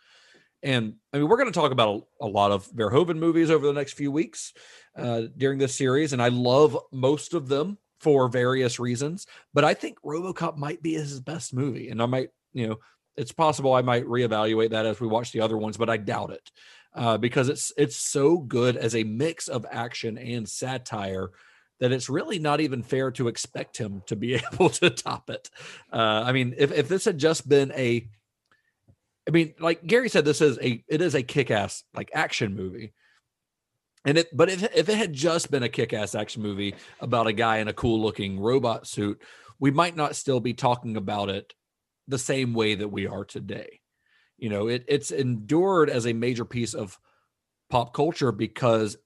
And 0.62 0.94
I 1.12 1.18
mean, 1.18 1.28
we're 1.28 1.36
going 1.36 1.52
to 1.52 1.58
talk 1.58 1.72
about 1.72 2.06
a, 2.20 2.26
a, 2.26 2.28
lot 2.28 2.52
of 2.52 2.70
Verhoeven 2.72 3.16
movies 3.16 3.50
over 3.50 3.66
the 3.66 3.72
next 3.72 3.94
few 3.94 4.10
weeks 4.10 4.52
uh, 4.96 5.22
during 5.36 5.58
this 5.58 5.74
series, 5.74 6.12
and 6.12 6.22
I 6.22 6.28
love 6.28 6.76
most 6.90 7.34
of 7.34 7.48
them 7.48 7.78
for 7.98 8.28
various 8.28 8.78
reasons. 8.78 9.26
But 9.54 9.64
I 9.64 9.74
think 9.74 9.98
RoboCop 10.02 10.56
might 10.56 10.82
be 10.82 10.94
his 10.94 11.20
best 11.20 11.54
movie, 11.54 11.90
and 11.90 12.02
I 12.02 12.06
might, 12.06 12.30
you 12.52 12.68
know, 12.68 12.76
it's 13.16 13.32
possible 13.32 13.74
I 13.74 13.82
might 13.82 14.06
reevaluate 14.06 14.70
that 14.70 14.86
as 14.86 15.00
we 15.00 15.06
watch 15.06 15.32
the 15.32 15.40
other 15.40 15.56
ones, 15.58 15.76
but 15.76 15.90
I 15.90 15.96
doubt 15.98 16.30
it 16.30 16.50
uh, 16.94 17.18
because 17.18 17.48
it's 17.48 17.72
it's 17.76 17.96
so 17.96 18.38
good 18.38 18.76
as 18.76 18.94
a 18.94 19.04
mix 19.04 19.48
of 19.48 19.66
action 19.70 20.18
and 20.18 20.48
satire 20.48 21.30
that 21.80 21.92
it's 21.92 22.10
really 22.10 22.38
not 22.38 22.60
even 22.60 22.82
fair 22.82 23.10
to 23.12 23.28
expect 23.28 23.76
him 23.76 24.02
to 24.06 24.14
be 24.14 24.34
able 24.52 24.68
to 24.68 24.90
top 24.90 25.30
it. 25.30 25.50
Uh, 25.92 26.22
I 26.24 26.32
mean, 26.32 26.54
if, 26.56 26.72
if 26.72 26.88
this 26.88 27.06
had 27.06 27.18
just 27.18 27.48
been 27.48 27.72
a, 27.72 28.06
I 29.26 29.30
mean, 29.30 29.54
like 29.58 29.84
Gary 29.84 30.08
said, 30.08 30.24
this 30.24 30.40
is 30.40 30.58
a 30.58 30.84
it 30.88 31.00
is 31.00 31.14
a 31.14 31.22
kick-ass 31.22 31.84
like 31.94 32.10
action 32.14 32.54
movie. 32.54 32.92
And 34.04 34.16
it, 34.16 34.34
but 34.34 34.48
if, 34.48 34.62
if 34.74 34.88
it 34.88 34.96
had 34.96 35.12
just 35.12 35.50
been 35.50 35.62
a 35.62 35.68
kick-ass 35.68 36.14
action 36.14 36.42
movie 36.42 36.74
about 37.00 37.26
a 37.26 37.34
guy 37.34 37.58
in 37.58 37.68
a 37.68 37.72
cool-looking 37.74 38.40
robot 38.40 38.86
suit, 38.86 39.20
we 39.58 39.70
might 39.70 39.94
not 39.94 40.16
still 40.16 40.40
be 40.40 40.54
talking 40.54 40.96
about 40.96 41.28
it 41.28 41.52
the 42.08 42.18
same 42.18 42.54
way 42.54 42.74
that 42.74 42.88
we 42.88 43.06
are 43.06 43.26
today. 43.26 43.79
You 44.40 44.48
know, 44.48 44.68
it 44.68 44.84
it's 44.88 45.10
endured 45.10 45.90
as 45.90 46.06
a 46.06 46.12
major 46.12 46.44
piece 46.44 46.74
of 46.74 46.98
pop 47.68 47.92
culture 47.94 48.32
because 48.32 48.96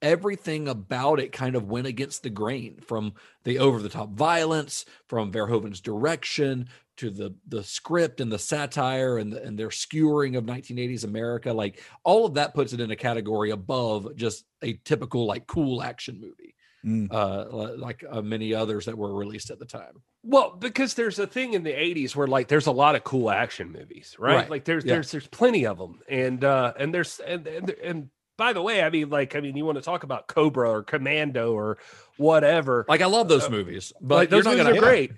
everything 0.00 0.68
about 0.68 1.18
it 1.18 1.32
kind 1.32 1.56
of 1.56 1.68
went 1.68 1.86
against 1.86 2.22
the 2.22 2.30
grain 2.30 2.78
from 2.86 3.14
the 3.44 3.58
over 3.58 3.80
the 3.80 3.88
top 3.88 4.10
violence, 4.10 4.84
from 5.08 5.32
Verhoeven's 5.32 5.80
direction 5.80 6.68
to 6.96 7.10
the 7.10 7.34
the 7.48 7.64
script 7.64 8.20
and 8.20 8.30
the 8.30 8.38
satire 8.38 9.18
and 9.18 9.32
the, 9.32 9.42
and 9.42 9.58
their 9.58 9.70
skewering 9.70 10.36
of 10.36 10.44
1980s 10.44 11.04
America. 11.04 11.52
Like 11.52 11.82
all 12.04 12.26
of 12.26 12.34
that 12.34 12.54
puts 12.54 12.72
it 12.72 12.80
in 12.80 12.90
a 12.90 12.96
category 12.96 13.50
above 13.50 14.14
just 14.14 14.44
a 14.62 14.74
typical 14.84 15.26
like 15.26 15.46
cool 15.46 15.82
action 15.82 16.20
movie. 16.20 16.54
Mm. 16.84 17.08
Uh, 17.10 17.76
like 17.78 18.04
uh, 18.08 18.20
many 18.20 18.54
others 18.54 18.84
that 18.84 18.98
were 18.98 19.14
released 19.14 19.50
at 19.50 19.58
the 19.58 19.64
time. 19.64 20.02
Well, 20.26 20.56
because 20.58 20.94
there's 20.94 21.18
a 21.18 21.26
thing 21.26 21.52
in 21.52 21.62
the 21.62 21.72
80s 21.72 22.16
where 22.16 22.26
like 22.26 22.48
there's 22.48 22.66
a 22.66 22.72
lot 22.72 22.94
of 22.94 23.04
cool 23.04 23.30
action 23.30 23.70
movies, 23.70 24.16
right? 24.18 24.36
right. 24.36 24.50
Like 24.50 24.64
there's 24.64 24.84
yeah. 24.84 24.94
there's 24.94 25.10
there's 25.10 25.26
plenty 25.28 25.66
of 25.66 25.78
them, 25.78 26.00
and 26.08 26.42
uh, 26.42 26.72
and 26.78 26.94
there's 26.94 27.20
and, 27.20 27.46
and 27.46 27.70
and 27.70 28.10
by 28.36 28.52
the 28.52 28.62
way, 28.62 28.82
I 28.82 28.90
mean, 28.90 29.10
like, 29.10 29.36
I 29.36 29.40
mean, 29.40 29.56
you 29.56 29.64
want 29.64 29.78
to 29.78 29.82
talk 29.82 30.02
about 30.02 30.26
Cobra 30.26 30.68
or 30.68 30.82
Commando 30.82 31.52
or 31.52 31.78
whatever. 32.16 32.84
Like, 32.88 33.00
I 33.00 33.06
love 33.06 33.28
those 33.28 33.44
uh, 33.44 33.50
movies, 33.50 33.92
but 34.00 34.14
like, 34.16 34.30
those 34.30 34.44
movies 34.44 34.64
gonna, 34.64 34.76
are 34.76 34.80
great. 34.80 35.12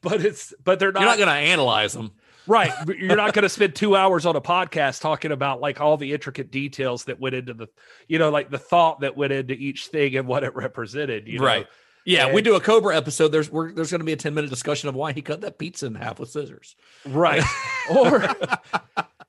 But 0.00 0.24
it's, 0.24 0.54
but 0.62 0.78
they're 0.78 0.92
not. 0.92 1.00
You're 1.00 1.08
not 1.08 1.18
going 1.18 1.28
to 1.28 1.34
analyze 1.34 1.92
them, 1.92 2.12
right? 2.46 2.72
You're 2.86 3.16
not 3.16 3.32
going 3.32 3.42
to 3.42 3.48
spend 3.48 3.74
two 3.74 3.96
hours 3.96 4.26
on 4.26 4.36
a 4.36 4.40
podcast 4.40 5.00
talking 5.00 5.32
about 5.32 5.60
like 5.60 5.80
all 5.80 5.96
the 5.96 6.12
intricate 6.12 6.50
details 6.50 7.04
that 7.04 7.18
went 7.18 7.34
into 7.34 7.52
the, 7.52 7.66
you 8.06 8.18
know, 8.18 8.30
like 8.30 8.48
the 8.48 8.58
thought 8.58 9.00
that 9.00 9.16
went 9.16 9.32
into 9.32 9.54
each 9.54 9.88
thing 9.88 10.16
and 10.16 10.28
what 10.28 10.44
it 10.44 10.54
represented. 10.54 11.26
You 11.26 11.40
know? 11.40 11.46
right? 11.46 11.66
Yeah, 12.08 12.26
and, 12.26 12.34
we 12.34 12.40
do 12.40 12.54
a 12.54 12.60
Cobra 12.60 12.96
episode. 12.96 13.28
There's 13.28 13.50
there's 13.50 13.90
going 13.90 14.00
to 14.00 14.04
be 14.04 14.14
a 14.14 14.16
10 14.16 14.32
minute 14.32 14.48
discussion 14.48 14.88
of 14.88 14.94
why 14.94 15.12
he 15.12 15.20
cut 15.20 15.42
that 15.42 15.58
pizza 15.58 15.84
in 15.86 15.94
half 15.94 16.18
with 16.18 16.30
scissors. 16.30 16.74
Right. 17.04 17.42
or 17.94 18.26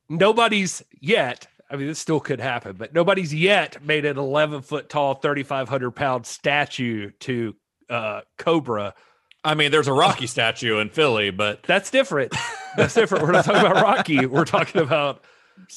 nobody's 0.07 0.81
yet 1.01 1.47
I 1.69 1.75
mean, 1.75 1.87
this 1.87 1.99
still 1.99 2.19
could 2.19 2.39
happen, 2.39 2.77
but 2.77 2.93
nobody's 2.93 3.33
yet 3.33 3.83
made 3.85 4.05
an 4.05 4.17
11 4.17 4.61
foot 4.61 4.89
tall, 4.89 5.15
3,500 5.15 5.91
pound 5.91 6.25
statue 6.25 7.11
to 7.19 7.55
uh, 7.89 8.21
Cobra. 8.37 8.95
I 9.43 9.53
mean, 9.53 9.71
there's 9.71 9.87
a 9.87 9.93
Rocky 9.93 10.25
statue 10.25 10.79
in 10.79 10.89
Philly, 10.89 11.29
but 11.29 11.63
that's 11.63 11.91
different. 11.91 12.33
That's 12.75 12.93
different. 12.93 13.23
We're 13.23 13.33
not 13.33 13.45
talking 13.45 13.61
about 13.61 13.83
Rocky. 13.83 14.25
We're 14.25 14.45
talking 14.45 14.81
about 14.81 15.23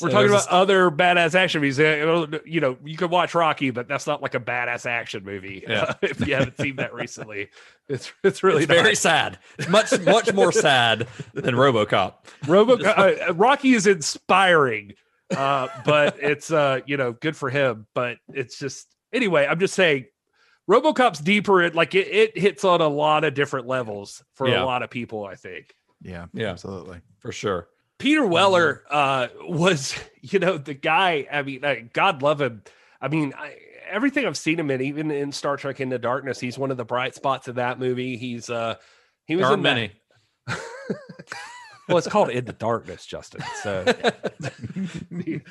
we're 0.01 0.11
talking 0.11 0.29
about 0.29 0.47
a... 0.47 0.53
other 0.53 0.91
badass 0.91 1.35
action 1.35 1.61
movies. 1.61 1.79
You 1.79 2.61
know, 2.61 2.77
you 2.85 2.97
can 2.97 3.11
watch 3.11 3.35
Rocky, 3.35 3.71
but 3.71 3.89
that's 3.89 4.07
not 4.07 4.23
like 4.23 4.35
a 4.35 4.41
badass 4.41 4.87
action 4.87 5.25
movie. 5.25 5.65
Yeah. 5.73 5.95
if 6.03 6.27
you 6.27 6.35
haven't 6.35 6.59
seen 6.59 6.77
that 6.77 6.93
recently, 6.93 7.49
it's 7.89 8.13
it's 8.23 8.43
really 8.43 8.65
it's 8.65 8.73
very 8.73 8.95
sad. 8.95 9.39
Much 9.69 9.99
much 10.01 10.33
more 10.33 10.53
sad 10.53 11.09
than 11.33 11.55
RoboCop. 11.55 12.15
RoboCop. 12.43 13.29
Uh, 13.29 13.35
Rocky 13.35 13.73
is 13.73 13.87
inspiring 13.87 14.95
uh, 15.37 15.69
but 15.85 16.17
it's 16.21 16.51
uh, 16.51 16.81
you 16.87 16.97
know, 16.97 17.13
good 17.13 17.37
for 17.37 17.51
him. 17.51 17.87
But 17.95 18.19
it's 18.33 18.59
just 18.59 18.89
anyway. 19.13 19.47
I'm 19.47 19.59
just 19.59 19.75
saying, 19.75 20.07
RoboCop's 20.69 21.21
deeper. 21.21 21.63
It 21.63 21.75
like 21.75 21.95
it, 21.95 22.09
it 22.09 22.39
hits 22.39 22.65
on 22.65 22.81
a 22.81 22.89
lot 22.89 23.25
of 23.25 23.35
different 23.35 23.67
levels 23.67 24.23
for 24.35 24.49
yeah. 24.49 24.63
a 24.63 24.65
lot 24.65 24.83
of 24.83 24.91
people. 24.91 25.25
I 25.25 25.35
think. 25.35 25.75
Yeah, 26.03 26.27
yeah, 26.33 26.49
absolutely, 26.49 27.01
for 27.21 27.33
sure. 27.33 27.69
Peter 28.03 28.27
Weller 28.27 28.83
uh, 28.91 29.29
was, 29.43 29.95
you 30.21 30.41
know, 30.41 30.59
the 30.59 30.75
guy. 30.75 31.27
I 31.31 31.43
mean, 31.43 31.65
I, 31.65 31.81
God 31.81 32.23
love 32.23 32.41
him. 32.41 32.63
I 33.01 33.09
mean, 33.09 33.33
I, 33.39 33.57
everything 33.89 34.27
I've 34.27 34.37
seen 34.37 34.59
him 34.59 34.71
in, 34.71 34.81
even 34.81 35.11
in 35.11 35.31
Star 35.31 35.57
Trek 35.57 35.81
Into 35.81 35.95
the 35.95 36.01
Darkness, 36.01 36.41
he's 36.41 36.59
one 36.59 36.73
of 36.73 36.77
the 36.77 36.85
bright 36.85 37.15
spots 37.15 37.47
of 37.47 37.55
that 37.57 37.79
movie. 37.79 38.17
He's 38.17 38.51
uh, 38.51 38.75
he 39.27 39.37
was 39.37 39.49
in 39.51 39.63
many. 39.63 39.93
well, 41.89 41.99
it's 41.99 42.09
called 42.09 42.31
In 42.31 42.45
the 42.45 42.53
Darkness, 42.53 43.07
Justin. 43.07 43.43
So 43.63 43.85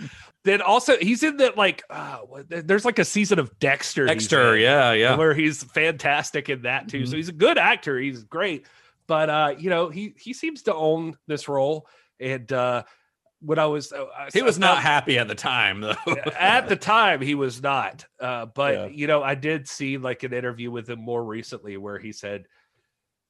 then 0.44 0.62
also 0.62 0.98
he's 0.98 1.24
in 1.24 1.38
that 1.38 1.58
like 1.58 1.84
uh, 1.90 2.20
there's 2.50 2.84
like 2.84 3.00
a 3.00 3.06
season 3.06 3.40
of 3.40 3.58
Dexter. 3.60 4.08
Dexter, 4.08 4.58
yeah, 4.58 4.92
yeah, 4.92 5.16
where 5.16 5.34
he's 5.34 5.64
fantastic 5.64 6.50
in 6.50 6.64
that 6.64 6.90
too. 6.90 7.02
Mm-hmm. 7.02 7.12
So 7.12 7.16
he's 7.16 7.30
a 7.30 7.34
good 7.34 7.58
actor. 7.58 7.98
He's 7.98 8.24
great, 8.24 8.66
but 9.08 9.30
uh, 9.30 9.56
you 9.58 9.70
know 9.70 9.90
he 9.90 10.14
he 10.18 10.34
seems 10.34 10.64
to 10.64 10.76
own 10.76 11.18
this 11.28 11.48
role 11.48 11.88
and. 12.22 12.52
uh 12.52 12.84
when 13.44 13.58
I 13.58 13.66
was, 13.66 13.92
uh, 13.92 14.06
he 14.32 14.44
was 14.44 14.60
not 14.60 14.84
happy 14.84 15.18
at 15.18 15.28
the 15.28 15.34
time, 15.34 15.82
though. 15.82 15.96
at 16.40 16.70
the 16.70 16.76
time, 16.76 17.22
he 17.22 17.34
was 17.34 17.60
not. 17.60 18.06
Uh, 18.20 18.46
but 18.46 18.74
yeah. 18.76 18.86
you 18.86 19.08
know, 19.08 19.24
I 19.24 19.34
did 19.34 19.68
see 19.68 19.98
like 19.98 20.22
an 20.22 20.32
interview 20.32 20.70
with 20.70 20.88
him 20.88 21.00
more 21.00 21.24
recently 21.24 21.76
where 21.76 21.98
he 21.98 22.12
said, 22.12 22.46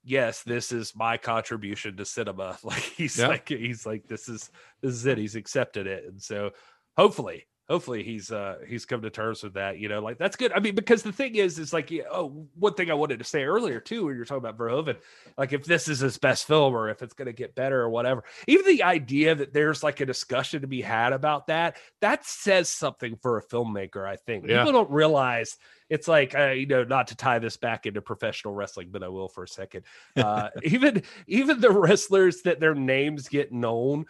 yes, 0.04 0.44
this 0.44 0.72
is 0.72 0.94
my 0.96 1.18
contribution 1.18 1.98
to 1.98 2.06
cinema. 2.06 2.58
Like 2.64 2.82
he's 2.82 3.18
yeah. 3.18 3.28
like 3.28 3.48
he's 3.48 3.86
like 3.86 4.08
this 4.08 4.28
is 4.30 4.50
this 4.82 4.94
is 4.94 5.06
it. 5.06 5.18
He's 5.18 5.36
accepted 5.36 5.88
it, 5.88 6.06
and 6.06 6.22
so 6.22 6.52
hopefully, 6.98 7.48
hopefully 7.72 8.04
he's 8.04 8.32
uh 8.32 8.58
he's 8.68 8.86
come 8.86 9.02
to 9.02 9.10
terms 9.10 9.42
with 9.42 9.54
that. 9.54 9.80
You 9.80 9.88
know, 9.88 10.02
like 10.02 10.18
that's 10.18 10.36
good. 10.36 10.52
I 10.52 10.60
mean, 10.60 10.76
because 10.76 11.04
the 11.04 11.14
thing 11.14 11.36
is, 11.36 11.58
is 11.58 11.72
like 11.72 11.92
oh, 12.12 12.46
one 12.56 12.74
thing 12.74 12.92
I 12.92 12.96
wanted 12.96 13.20
to 13.20 13.26
say 13.26 13.44
earlier 13.44 13.80
too, 13.80 14.06
when 14.06 14.16
you're 14.16 14.26
talking 14.26 14.46
about 14.46 14.58
Verhoeven, 14.58 14.98
like 15.38 15.54
if 15.54 15.64
this 15.64 15.88
is 15.88 16.00
his 16.00 16.18
best 16.18 16.46
film 16.48 16.76
or 16.76 16.90
if 16.90 17.02
it's 17.02 17.14
going 17.14 17.28
to 17.28 17.34
get 17.34 17.56
better 17.56 17.82
or 17.82 17.90
whatever. 17.90 18.26
Even 18.48 18.66
the 18.66 18.84
idea 18.84 19.34
that 19.34 19.54
there's 19.54 19.84
like 19.84 20.02
a 20.02 20.06
discussion 20.06 20.62
to 20.62 20.68
be 20.68 20.82
had 20.82 21.14
about 21.14 21.48
that, 21.48 21.78
that 22.02 22.26
says 22.26 22.68
something 22.68 23.16
for 23.22 23.38
a 23.38 23.44
filmmaker. 23.44 24.06
I 24.06 24.18
think 24.18 24.46
yeah. 24.46 24.60
people 24.60 24.74
don't 24.74 24.92
realize 24.92 25.58
it's 25.92 26.08
like 26.08 26.34
uh, 26.36 26.50
you 26.50 26.66
know 26.66 26.84
not 26.84 27.08
to 27.08 27.16
tie 27.16 27.38
this 27.38 27.58
back 27.58 27.86
into 27.86 28.02
professional 28.02 28.54
wrestling 28.54 28.88
but 28.90 29.04
i 29.04 29.10
will 29.10 29.28
for 29.28 29.44
a 29.44 29.48
second 29.48 29.84
uh, 30.16 30.50
even 30.64 31.04
even 31.28 31.60
the 31.60 31.70
wrestlers 31.70 32.42
that 32.42 32.60
their 32.60 32.74
names 32.74 33.28
get 33.28 33.52
known 33.52 34.06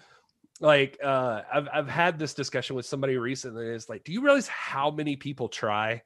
like 0.61 0.97
uh, 1.03 1.41
I've, 1.53 1.67
I've 1.73 1.89
had 1.89 2.17
this 2.17 2.33
discussion 2.33 2.75
with 2.75 2.85
somebody 2.85 3.17
recently 3.17 3.67
it's 3.67 3.89
like 3.89 4.03
do 4.03 4.13
you 4.13 4.21
realize 4.21 4.47
how 4.47 4.89
many 4.89 5.15
people 5.15 5.49
try 5.49 6.01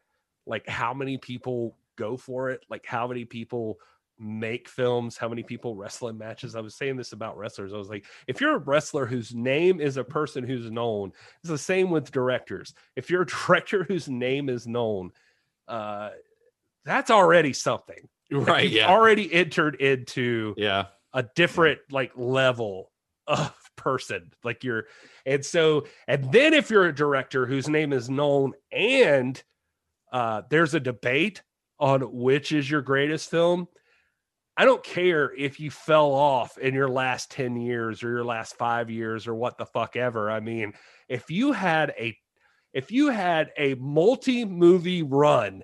like 0.47 0.67
how 0.67 0.93
many 0.93 1.17
people 1.17 1.75
go 1.95 2.17
for 2.17 2.49
it 2.49 2.65
like 2.69 2.85
how 2.85 3.07
many 3.07 3.25
people 3.25 3.77
make 4.17 4.67
films 4.69 5.17
how 5.17 5.27
many 5.27 5.43
people 5.43 5.75
wrestle 5.75 6.07
in 6.07 6.17
matches 6.17 6.55
i 6.55 6.61
was 6.61 6.73
saying 6.73 6.95
this 6.95 7.11
about 7.11 7.37
wrestlers 7.37 7.73
i 7.73 7.77
was 7.77 7.89
like 7.89 8.05
if 8.27 8.39
you're 8.39 8.55
a 8.55 8.59
wrestler 8.59 9.05
whose 9.05 9.35
name 9.35 9.81
is 9.81 9.97
a 9.97 10.03
person 10.03 10.41
who's 10.43 10.71
known 10.71 11.11
it's 11.41 11.49
the 11.49 11.57
same 11.57 11.89
with 11.89 12.11
directors 12.11 12.73
if 12.95 13.09
you're 13.09 13.23
a 13.23 13.25
director 13.47 13.83
whose 13.83 14.07
name 14.07 14.47
is 14.47 14.65
known 14.65 15.11
uh, 15.67 16.09
that's 16.85 17.09
already 17.09 17.53
something. 17.53 18.07
Right. 18.31 18.69
yeah. 18.69 18.89
Already 18.89 19.31
entered 19.31 19.75
into 19.75 20.53
yeah 20.57 20.85
a 21.13 21.23
different 21.35 21.79
like 21.91 22.11
level 22.15 22.91
of 23.27 23.53
person. 23.75 24.31
Like 24.43 24.63
you're, 24.63 24.85
and 25.25 25.45
so, 25.45 25.85
and 26.07 26.31
then 26.31 26.53
if 26.53 26.69
you're 26.69 26.85
a 26.85 26.95
director 26.95 27.45
whose 27.45 27.67
name 27.67 27.93
is 27.93 28.09
known 28.09 28.53
and 28.71 29.41
uh, 30.11 30.43
there's 30.49 30.73
a 30.73 30.79
debate 30.79 31.41
on 31.79 32.01
which 32.01 32.51
is 32.51 32.69
your 32.69 32.81
greatest 32.81 33.29
film. 33.29 33.67
I 34.57 34.63
don't 34.63 34.83
care 34.83 35.33
if 35.35 35.59
you 35.59 35.69
fell 35.69 36.13
off 36.13 36.57
in 36.57 36.73
your 36.73 36.87
last 36.87 37.29
10 37.31 37.57
years 37.57 38.01
or 38.01 38.09
your 38.09 38.23
last 38.23 38.55
five 38.55 38.89
years 38.89 39.27
or 39.27 39.35
what 39.35 39.57
the 39.57 39.65
fuck 39.65 39.97
ever. 39.97 40.31
I 40.31 40.39
mean, 40.39 40.73
if 41.09 41.29
you 41.29 41.51
had 41.51 41.93
a 41.99 42.17
if 42.73 42.91
you 42.91 43.09
had 43.09 43.51
a 43.57 43.75
multi 43.75 44.43
movie 44.43 45.03
run, 45.03 45.63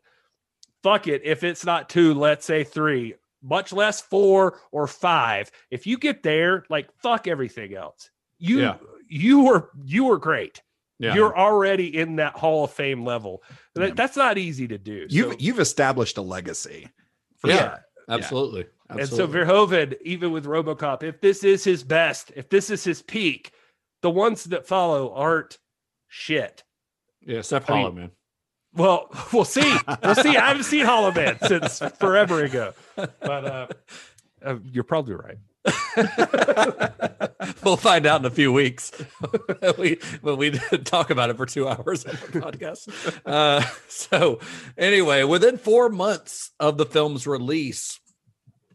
fuck 0.81 1.07
it. 1.07 1.21
If 1.23 1.43
it's 1.43 1.65
not 1.65 1.89
two, 1.89 2.13
let's 2.13 2.45
say 2.45 2.63
three, 2.63 3.15
much 3.41 3.73
less 3.73 4.01
four 4.01 4.59
or 4.71 4.87
five. 4.87 5.51
If 5.69 5.87
you 5.87 5.97
get 5.97 6.23
there, 6.23 6.63
like 6.69 6.89
fuck 6.97 7.27
everything 7.27 7.73
else. 7.75 8.09
You 8.37 8.61
yeah. 8.61 8.77
you 9.07 9.43
were 9.43 9.69
you 9.85 10.05
were 10.05 10.17
great. 10.17 10.61
Yeah. 10.99 11.15
You're 11.15 11.35
already 11.35 11.97
in 11.97 12.17
that 12.17 12.33
Hall 12.33 12.63
of 12.65 12.71
Fame 12.71 13.03
level. 13.03 13.41
That- 13.73 13.95
That's 13.95 14.15
not 14.15 14.37
easy 14.37 14.67
to 14.67 14.77
do. 14.77 15.07
You've 15.09 15.31
So- 15.31 15.37
you've 15.39 15.59
established 15.59 16.17
a 16.17 16.21
legacy. 16.21 16.87
For 17.39 17.49
yeah. 17.49 17.57
sure. 17.57 17.85
Absolutely. 18.09 18.65
And 18.89 18.99
so 19.07 19.23
Absolutely. 19.23 19.39
Verhoeven, 19.39 19.97
even 20.03 20.31
with 20.31 20.45
RoboCop, 20.45 21.01
if 21.01 21.19
this 21.21 21.43
is 21.43 21.63
his 21.63 21.83
best, 21.83 22.31
if 22.35 22.49
this 22.49 22.69
is 22.69 22.83
his 22.83 23.01
peak, 23.01 23.51
the 24.01 24.11
ones 24.11 24.43
that 24.45 24.67
follow 24.67 25.11
aren't 25.13 25.57
shit. 26.07 26.63
yeah, 27.21 27.37
except 27.39 27.69
I 27.69 27.73
mean- 27.73 27.81
Hollow 27.83 27.95
Man. 27.95 28.11
Well, 28.73 29.09
we'll 29.33 29.45
see. 29.45 29.77
We'll 30.03 30.15
see. 30.15 30.37
I 30.37 30.47
haven't 30.47 30.63
seen 30.63 30.85
Hollow 30.85 31.11
Man 31.11 31.37
since 31.45 31.79
forever 31.99 32.43
ago, 32.43 32.73
but 32.95 33.45
uh, 33.45 33.67
uh, 34.43 34.55
you're 34.63 34.83
probably 34.83 35.15
right. 35.15 35.37
we'll 37.63 37.77
find 37.77 38.07
out 38.07 38.21
in 38.21 38.25
a 38.25 38.31
few 38.31 38.51
weeks 38.51 38.91
we, 39.77 39.99
when 40.21 40.37
we 40.37 40.49
talk 40.49 41.11
about 41.11 41.29
it 41.29 41.37
for 41.37 41.45
two 41.45 41.67
hours 41.67 42.03
on 42.03 42.13
the 42.13 42.39
podcast. 42.39 43.21
Uh, 43.25 43.63
so, 43.87 44.39
anyway, 44.75 45.23
within 45.23 45.59
four 45.59 45.89
months 45.89 46.49
of 46.59 46.77
the 46.77 46.85
film's 46.85 47.27
release, 47.27 47.99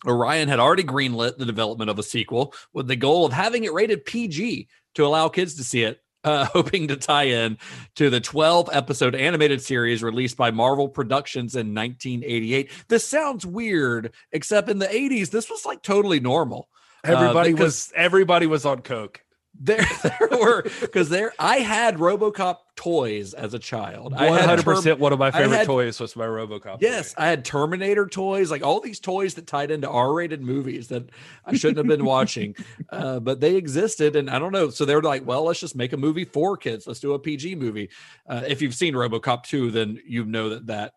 Orion 0.07 0.49
had 0.49 0.61
already 0.61 0.85
greenlit 0.85 1.39
the 1.39 1.45
development 1.45 1.91
of 1.91 1.99
a 1.99 2.05
sequel 2.05 2.55
with 2.73 2.87
the 2.87 2.95
goal 2.95 3.27
of 3.27 3.33
having 3.33 3.65
it 3.65 3.73
rated 3.73 4.05
PG 4.05 4.69
to 4.95 5.05
allow 5.05 5.29
kids 5.29 5.57
to 5.57 5.65
see 5.65 5.83
it. 5.83 6.01
Uh, 6.27 6.45
hoping 6.53 6.89
to 6.89 6.97
tie 6.97 7.23
in 7.25 7.57
to 7.95 8.11
the 8.11 8.21
12 8.21 8.69
episode 8.73 9.15
animated 9.15 9.63
series 9.63 10.03
released 10.03 10.37
by 10.37 10.51
Marvel 10.51 10.89
Productions 10.89 11.55
in 11.55 11.73
1988. 11.73 12.71
This 12.89 13.07
sounds 13.07 13.47
weird, 13.47 14.13
except 14.33 14.69
in 14.69 14.79
the 14.81 14.87
80s, 14.87 15.31
this 15.31 15.49
was 15.49 15.65
like 15.65 15.83
totally 15.83 16.19
normal. 16.19 16.69
Uh, 17.07 17.13
Everybody 17.13 17.53
because- 17.53 17.65
was 17.65 17.93
everybody 17.95 18.47
was 18.47 18.65
on 18.67 18.81
coke. 18.83 19.23
There, 19.59 19.85
there 20.03 20.29
were 20.39 20.63
because 20.81 21.09
there 21.09 21.33
I 21.39 21.57
had 21.59 21.97
RoboCop 21.97 22.57
toys 22.77 23.33
as 23.33 23.55
a 23.55 23.59
child. 23.59 24.13
I 24.15 24.29
One 24.29 24.43
hundred 24.43 24.65
percent. 24.65 24.99
One 25.01 25.13
of 25.13 25.19
my 25.19 25.31
favorite 25.31 25.57
had- 25.57 25.67
toys 25.67 25.99
was 25.99 26.15
my 26.15 26.27
RoboCop. 26.27 26.79
Yes, 26.81 27.15
I 27.17 27.27
had 27.29 27.45
Terminator 27.45 28.07
toys, 28.07 28.51
like 28.51 28.63
all 28.63 28.81
these 28.81 29.01
toys 29.01 29.35
that 29.35 29.47
tied 29.47 29.71
into 29.71 29.89
R-rated 29.89 30.43
movies 30.43 30.89
that 30.89 31.09
I 31.45 31.55
shouldn't 31.57 31.79
have 31.79 31.87
been 31.87 32.05
watching, 32.17 32.55
uh, 32.91 33.21
but 33.21 33.41
they 33.41 33.57
existed, 33.57 34.15
and 34.17 34.29
I 34.29 34.39
don't 34.39 34.53
know. 34.53 34.69
So 34.71 34.85
they 34.85 34.95
were 34.95 35.03
like, 35.03 35.27
"Well, 35.27 35.45
let's 35.45 35.61
just 35.61 35.77
make 35.77 35.93
a 35.93 35.97
movie 35.97 36.25
for 36.25 36.57
kids. 36.57 36.87
Let's 36.87 37.01
do 37.01 37.15
a 37.15 37.19
PG 37.19 37.55
movie." 37.55 37.89
Uh, 38.29 38.43
if 38.47 38.61
you've 38.61 38.75
seen 38.75 38.95
RoboCop 38.95 39.45
two, 39.45 39.71
then 39.71 40.01
you 40.07 40.25
know 40.25 40.51
that 40.51 40.67
that 40.67 40.93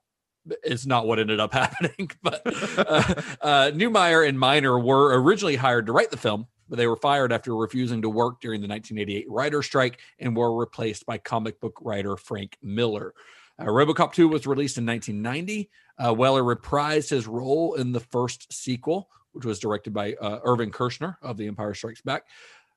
is 0.63 0.85
not 0.87 1.05
what 1.07 1.19
ended 1.19 1.39
up 1.39 1.53
happening. 1.61 2.09
but 2.23 2.41
uh, 2.45 3.13
uh, 3.41 3.71
Neumeier 3.71 4.27
and 4.27 4.39
Miner 4.39 4.77
were 4.79 5.21
originally 5.21 5.55
hired 5.55 5.85
to 5.85 5.91
write 5.91 6.11
the 6.11 6.17
film, 6.17 6.47
but 6.69 6.77
they 6.77 6.87
were 6.87 6.95
fired 6.95 7.33
after 7.33 7.55
refusing 7.55 8.01
to 8.01 8.09
work 8.09 8.39
during 8.39 8.61
the 8.61 8.67
1988 8.67 9.25
writer 9.29 9.61
strike 9.61 9.99
and 10.19 10.35
were 10.35 10.55
replaced 10.55 11.05
by 11.05 11.17
comic 11.17 11.59
book 11.59 11.77
writer 11.81 12.15
Frank 12.15 12.57
Miller. 12.61 13.13
Uh, 13.57 13.65
RoboCop 13.65 14.13
2 14.13 14.27
was 14.27 14.47
released 14.47 14.77
in 14.77 14.85
1990. 14.85 15.69
Uh, 15.97 16.13
Weller 16.13 16.43
reprised 16.43 17.09
his 17.09 17.27
role 17.27 17.73
in 17.75 17.91
the 17.91 17.99
first 17.99 18.53
sequel, 18.53 19.09
which 19.33 19.45
was 19.45 19.59
directed 19.59 19.93
by 19.93 20.13
uh, 20.13 20.39
Irvin 20.43 20.71
Kershner 20.71 21.17
of 21.21 21.35
The 21.35 21.47
Empire 21.47 21.73
Strikes 21.73 22.01
Back. 22.01 22.23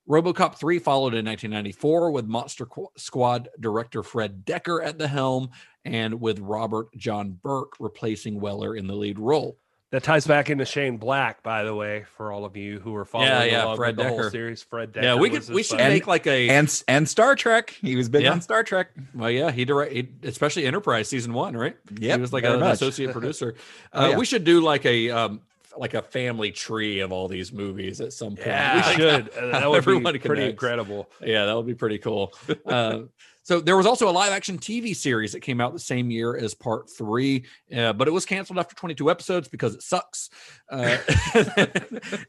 RoboCop 0.08 0.56
3 0.56 0.80
followed 0.80 1.14
in 1.14 1.24
1994 1.24 2.10
with 2.10 2.26
Monster 2.26 2.66
Qu- 2.66 2.88
Squad 2.96 3.48
director 3.60 4.02
Fred 4.02 4.44
Dekker 4.44 4.84
at 4.84 4.98
the 4.98 5.06
helm 5.06 5.50
and 5.84 6.20
with 6.20 6.40
Robert 6.40 6.88
John 6.96 7.38
Burke 7.42 7.74
replacing 7.78 8.40
Weller 8.40 8.74
in 8.74 8.88
the 8.88 8.94
lead 8.94 9.20
role. 9.20 9.58
That 9.92 10.02
ties 10.02 10.26
back 10.26 10.48
into 10.48 10.64
Shane 10.64 10.96
Black, 10.96 11.42
by 11.42 11.64
the 11.64 11.74
way, 11.74 12.06
for 12.16 12.32
all 12.32 12.46
of 12.46 12.56
you 12.56 12.80
who 12.80 12.96
are 12.96 13.04
following 13.04 13.28
Yeah, 13.30 13.44
yeah, 13.44 13.64
along 13.66 13.76
Fred 13.76 13.96
with 13.98 14.06
the 14.06 14.10
whole 14.12 14.30
series. 14.30 14.62
Fred 14.62 14.92
Dekker. 14.94 15.02
Yeah, 15.02 15.14
we 15.16 15.28
could 15.28 15.46
we 15.50 15.62
should 15.62 15.78
son. 15.78 15.90
make 15.90 16.06
like 16.06 16.26
a 16.26 16.48
And 16.48 16.82
and 16.88 17.06
Star 17.06 17.36
Trek. 17.36 17.76
He 17.78 17.94
was 17.94 18.08
big 18.08 18.22
Yeah. 18.22 18.32
on 18.32 18.40
Star 18.40 18.64
Trek. 18.64 18.88
Well, 19.14 19.30
yeah, 19.30 19.50
he 19.50 19.66
direct, 19.66 20.24
especially 20.24 20.64
Enterprise 20.64 21.08
season 21.08 21.34
one, 21.34 21.54
right? 21.54 21.76
Yeah, 21.98 22.14
he 22.14 22.20
was 22.22 22.32
like 22.32 22.42
very 22.44 22.54
an 22.54 22.60
much. 22.60 22.72
associate 22.76 23.12
producer. 23.12 23.54
Oh, 23.92 24.04
Uh, 24.04 24.08
yeah. 24.08 24.16
We 24.16 24.24
should 24.24 24.44
do 24.44 24.62
like 24.62 24.86
a 24.86 25.10
um, 25.10 25.42
like 25.76 25.92
a 25.92 26.00
family 26.00 26.52
tree 26.52 27.00
of 27.00 27.12
all 27.12 27.28
these 27.28 27.52
movies 27.52 28.00
at 28.00 28.14
some 28.14 28.34
point. 28.36 28.46
Yeah, 28.46 28.88
we 28.88 28.94
should. 28.94 29.28
Uh, 29.36 29.40
how 29.52 29.60
that 29.60 29.70
would 29.70 29.72
be 29.74 29.76
everyone 29.76 30.02
pretty 30.04 30.18
connects. 30.20 30.50
incredible. 30.52 31.10
Yeah, 31.20 31.44
that 31.44 31.54
would 31.54 31.66
be 31.66 31.74
pretty 31.74 31.98
cool. 31.98 32.32
Uh, 32.64 33.00
so 33.42 33.60
there 33.60 33.76
was 33.76 33.86
also 33.86 34.08
a 34.08 34.12
live 34.12 34.32
action 34.32 34.58
TV 34.58 34.94
series 34.94 35.32
that 35.32 35.40
came 35.40 35.60
out 35.60 35.72
the 35.72 35.78
same 35.78 36.10
year 36.10 36.36
as 36.36 36.54
part 36.54 36.88
three, 36.88 37.44
uh, 37.76 37.92
but 37.92 38.06
it 38.06 38.12
was 38.12 38.24
canceled 38.24 38.58
after 38.58 38.76
22 38.76 39.10
episodes 39.10 39.48
because 39.48 39.74
it 39.74 39.82
sucks. 39.82 40.30
Uh, 40.70 40.98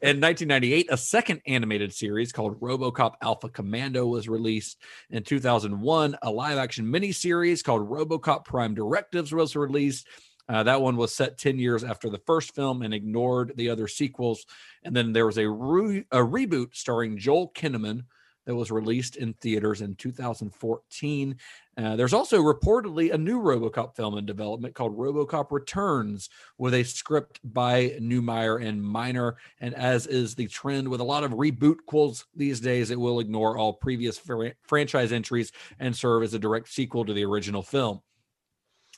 in 0.02 0.20
1998, 0.20 0.88
a 0.90 0.96
second 0.96 1.40
animated 1.46 1.92
series 1.92 2.32
called 2.32 2.60
RoboCop 2.60 3.14
Alpha 3.22 3.48
Commando 3.48 4.06
was 4.06 4.28
released. 4.28 4.82
In 5.10 5.22
2001, 5.22 6.16
a 6.22 6.30
live 6.30 6.58
action 6.58 6.86
miniseries 6.86 7.62
called 7.62 7.88
RoboCop 7.88 8.44
Prime 8.44 8.74
Directives 8.74 9.32
was 9.32 9.54
released. 9.54 10.08
Uh, 10.48 10.62
that 10.64 10.80
one 10.80 10.96
was 10.96 11.14
set 11.14 11.38
10 11.38 11.58
years 11.58 11.84
after 11.84 12.10
the 12.10 12.20
first 12.26 12.54
film 12.54 12.82
and 12.82 12.92
ignored 12.92 13.52
the 13.56 13.70
other 13.70 13.88
sequels. 13.88 14.44
And 14.82 14.94
then 14.94 15.12
there 15.12 15.26
was 15.26 15.38
a, 15.38 15.48
re- 15.48 16.04
a 16.10 16.18
reboot 16.18 16.74
starring 16.74 17.16
Joel 17.18 17.50
Kinnaman 17.54 18.02
that 18.46 18.54
was 18.54 18.70
released 18.70 19.16
in 19.16 19.32
theaters 19.34 19.80
in 19.80 19.94
2014. 19.96 21.36
Uh, 21.76 21.96
there's 21.96 22.12
also 22.12 22.40
reportedly 22.40 23.12
a 23.12 23.18
new 23.18 23.40
Robocop 23.40 23.96
film 23.96 24.16
in 24.16 24.26
development 24.26 24.74
called 24.74 24.96
Robocop 24.96 25.50
Returns, 25.50 26.28
with 26.58 26.74
a 26.74 26.84
script 26.84 27.40
by 27.42 27.96
Neumeier 28.00 28.64
and 28.64 28.82
Miner. 28.82 29.36
And 29.60 29.74
as 29.74 30.06
is 30.06 30.34
the 30.34 30.46
trend 30.46 30.88
with 30.88 31.00
a 31.00 31.04
lot 31.04 31.24
of 31.24 31.32
reboot 31.32 31.78
quills 31.86 32.26
these 32.34 32.60
days, 32.60 32.90
it 32.90 33.00
will 33.00 33.20
ignore 33.20 33.58
all 33.58 33.72
previous 33.72 34.18
fran- 34.18 34.54
franchise 34.62 35.12
entries 35.12 35.52
and 35.78 35.96
serve 35.96 36.22
as 36.22 36.34
a 36.34 36.38
direct 36.38 36.68
sequel 36.68 37.04
to 37.04 37.12
the 37.12 37.24
original 37.24 37.62
film. 37.62 38.00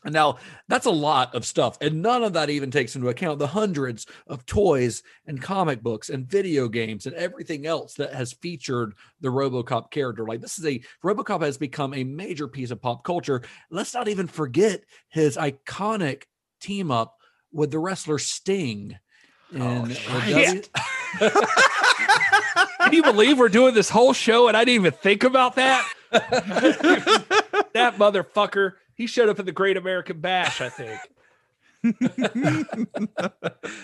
And 0.07 0.13
now 0.13 0.39
that's 0.69 0.87
a 0.87 0.91
lot 0.91 1.35
of 1.35 1.45
stuff. 1.45 1.77
And 1.81 2.01
none 2.01 2.23
of 2.23 2.33
that 2.35 2.49
even 2.49 2.71
takes 2.71 2.95
into 2.95 3.09
account 3.09 3.41
the 3.41 3.49
hundreds 3.49 4.07
of 4.29 4.47
toys 4.47 5.03
and 5.27 5.43
comic 5.43 5.83
books 5.83 6.11
and 6.11 6.25
video 6.27 6.69
games 6.69 7.07
and 7.07 7.15
everything 7.17 7.67
else 7.67 7.95
that 7.95 8.15
has 8.15 8.33
featured 8.33 8.95
the 9.21 9.29
Robocop 9.29 9.91
character. 9.91 10.25
Like 10.25 10.41
this 10.41 10.61
is 10.61 10.65
a 10.65 10.81
Robocop 11.05 11.43
has 11.43 11.59
become 11.59 11.93
a 11.93 12.05
major 12.05 12.47
piece 12.47 12.71
of 12.71 12.81
pop 12.81 13.03
culture. 13.03 13.43
Let's 13.69 13.95
not 13.95 14.07
even 14.07 14.29
forget 14.29 14.85
his 15.09 15.37
iconic 15.37 16.23
team 16.61 16.93
up 16.93 17.17
with 17.53 17.73
the 17.73 17.81
wrestler 17.81 18.21
Sting. 18.21 18.97
Oh, 19.57 19.59
in 19.59 19.89
the 19.89 19.95
shit. 19.95 20.71
Can 22.79 22.93
you 22.93 23.03
believe 23.03 23.39
we're 23.39 23.49
doing 23.49 23.75
this 23.75 23.91
whole 23.91 24.13
show 24.13 24.47
and 24.47 24.57
I 24.57 24.65
didn't 24.65 24.81
even 24.83 24.93
think 24.93 25.25
about 25.25 25.57
that? 25.57 25.85
that 26.13 27.97
motherfucker. 27.99 28.75
He 28.97 29.07
showed 29.07 29.29
up 29.29 29.39
at 29.39 29.47
the 29.47 29.53
Great 29.53 29.77
American 29.77 30.21
Bash, 30.21 30.61
I 30.61 30.69
think. 30.69 30.99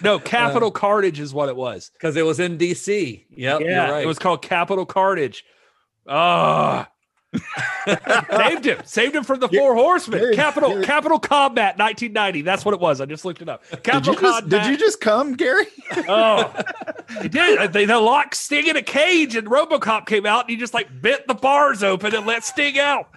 no, 0.03 0.19
Capital 0.25 0.71
Carnage 0.71 1.21
is 1.21 1.33
what 1.35 1.49
it 1.49 1.57
was. 1.57 1.91
because 1.93 2.17
it 2.17 2.25
was 2.25 2.41
in 2.41 2.59
DC. 2.59 3.25
Yep, 3.31 3.61
yeah, 3.61 3.67
you're 3.87 3.95
right. 3.95 4.05
it 4.05 4.07
was 4.07 4.19
called 4.19 4.43
Capital 4.43 4.87
Carnage. 4.87 5.45
Ah. 6.09 6.89
saved 8.31 8.67
him. 8.67 8.79
Saved 8.85 9.15
him 9.15 9.25
from 9.25 9.41
the 9.41 9.49
Four 9.49 9.75
Horsemen. 9.75 10.35
Capital 10.35 10.83
Capital 10.83 11.19
Combat 11.19 11.79
1990. 11.79 12.43
That's 12.43 12.63
what 12.65 12.75
it 12.75 12.81
was. 12.81 13.01
I 13.01 13.07
just 13.07 13.25
looked 13.25 13.41
it 13.41 13.49
up. 13.49 13.63
Did 13.71 13.83
Capital 13.83 14.15
you 14.15 14.21
just 14.21 14.41
Combat. 14.41 14.63
did 14.65 14.71
you 14.71 14.77
just 14.77 15.01
come, 15.01 15.35
Gary? 15.35 15.65
Oh, 16.09 16.53
he 17.23 17.29
did. 17.29 17.73
They, 17.73 17.85
they 17.85 17.95
locked 17.95 18.35
Sting 18.35 18.67
in 18.67 18.77
a 18.77 18.83
cage, 18.83 19.37
and 19.37 19.47
RoboCop 19.47 20.07
came 20.07 20.27
out, 20.27 20.43
and 20.45 20.51
he 20.51 20.57
just 20.57 20.75
like 20.75 20.89
bent 21.01 21.27
the 21.27 21.35
bars 21.35 21.83
open 21.83 22.15
and 22.15 22.27
let 22.27 22.45
Sting 22.45 22.79
out. 22.79 23.09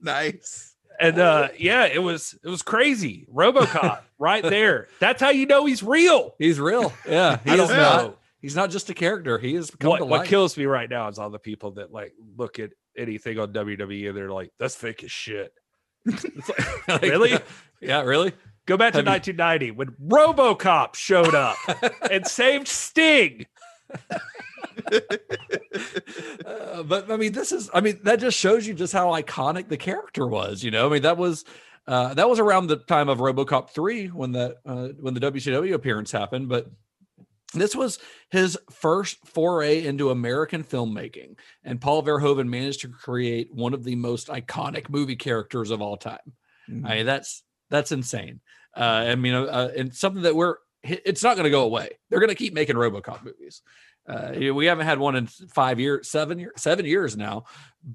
nice. 0.00 0.71
And 1.00 1.18
uh, 1.18 1.48
yeah, 1.58 1.86
it 1.86 1.98
was 2.02 2.38
it 2.44 2.48
was 2.48 2.62
crazy. 2.62 3.26
RoboCop 3.32 4.00
right 4.18 4.42
there. 4.42 4.88
That's 5.00 5.20
how 5.20 5.30
you 5.30 5.46
know 5.46 5.66
he's 5.66 5.82
real. 5.82 6.34
He's 6.38 6.60
real. 6.60 6.92
Yeah, 7.08 7.38
he 7.44 7.50
I 7.50 7.54
is 7.54 7.58
don't 7.68 7.76
not. 7.76 8.18
He's 8.40 8.56
not 8.56 8.70
just 8.70 8.90
a 8.90 8.94
character. 8.94 9.38
He 9.38 9.54
is 9.54 9.70
come 9.70 9.90
What, 9.90 9.98
to 9.98 10.04
what 10.04 10.18
life. 10.20 10.28
kills 10.28 10.56
me 10.56 10.66
right 10.66 10.90
now 10.90 11.08
is 11.08 11.18
all 11.18 11.30
the 11.30 11.38
people 11.38 11.72
that 11.72 11.92
like 11.92 12.12
look 12.36 12.58
at 12.58 12.70
anything 12.98 13.38
on 13.38 13.52
WWE 13.52 14.08
and 14.08 14.16
they're 14.16 14.30
like, 14.32 14.50
"That's 14.58 14.74
fake 14.74 15.04
as 15.04 15.10
shit." 15.12 15.52
It's 16.06 16.24
like, 16.48 16.88
Like, 16.88 17.02
really? 17.02 17.38
Yeah, 17.80 18.02
really. 18.02 18.32
Go 18.66 18.76
back 18.76 18.92
to 18.94 18.98
Have 18.98 19.06
you- 19.06 19.34
1990 19.34 19.70
when 19.72 19.88
RoboCop 20.08 20.94
showed 20.96 21.34
up 21.34 21.56
and 22.10 22.26
saved 22.26 22.66
Sting. 22.68 23.46
Uh, 26.44 26.82
but 26.82 27.10
I 27.10 27.16
mean, 27.16 27.32
this 27.32 27.52
is. 27.52 27.70
I 27.72 27.80
mean, 27.80 28.00
that 28.04 28.20
just 28.20 28.38
shows 28.38 28.66
you 28.66 28.74
just 28.74 28.92
how 28.92 29.08
iconic 29.12 29.68
the 29.68 29.76
character 29.76 30.26
was. 30.26 30.62
You 30.62 30.70
know, 30.70 30.86
I 30.86 30.92
mean, 30.92 31.02
that 31.02 31.16
was. 31.16 31.44
Uh, 31.86 32.14
that 32.14 32.28
was 32.28 32.38
around 32.38 32.68
the 32.68 32.76
time 32.76 33.08
of 33.08 33.18
RoboCop 33.18 33.70
three 33.70 34.06
when 34.06 34.32
the 34.32 34.56
uh, 34.64 34.88
when 35.00 35.14
the 35.14 35.20
WCW 35.20 35.74
appearance 35.74 36.12
happened, 36.12 36.48
but 36.48 36.70
this 37.54 37.74
was 37.74 37.98
his 38.30 38.58
first 38.70 39.18
foray 39.26 39.84
into 39.84 40.10
American 40.10 40.64
filmmaking, 40.64 41.36
and 41.64 41.80
Paul 41.80 42.02
Verhoeven 42.02 42.48
managed 42.48 42.80
to 42.82 42.88
create 42.88 43.52
one 43.52 43.74
of 43.74 43.84
the 43.84 43.96
most 43.96 44.28
iconic 44.28 44.88
movie 44.88 45.16
characters 45.16 45.70
of 45.70 45.82
all 45.82 45.96
time. 45.96 46.32
I 46.86 46.94
mean, 46.96 47.06
that's 47.06 47.42
that's 47.68 47.92
insane. 47.92 48.40
Uh, 48.76 48.80
I 48.80 49.14
mean, 49.16 49.34
uh, 49.34 49.42
uh, 49.42 49.70
and 49.76 49.94
something 49.94 50.22
that 50.22 50.36
we're 50.36 50.56
it's 50.82 51.22
not 51.22 51.36
going 51.36 51.44
to 51.44 51.50
go 51.50 51.62
away. 51.64 51.90
They're 52.08 52.20
going 52.20 52.30
to 52.30 52.34
keep 52.34 52.54
making 52.54 52.76
RoboCop 52.76 53.24
movies. 53.24 53.62
Uh, 54.06 54.32
we 54.52 54.66
haven't 54.66 54.86
had 54.86 54.98
one 54.98 55.16
in 55.16 55.26
five 55.26 55.78
years, 55.78 56.08
seven 56.08 56.38
years, 56.38 56.52
seven 56.56 56.84
years 56.84 57.16
now, 57.16 57.44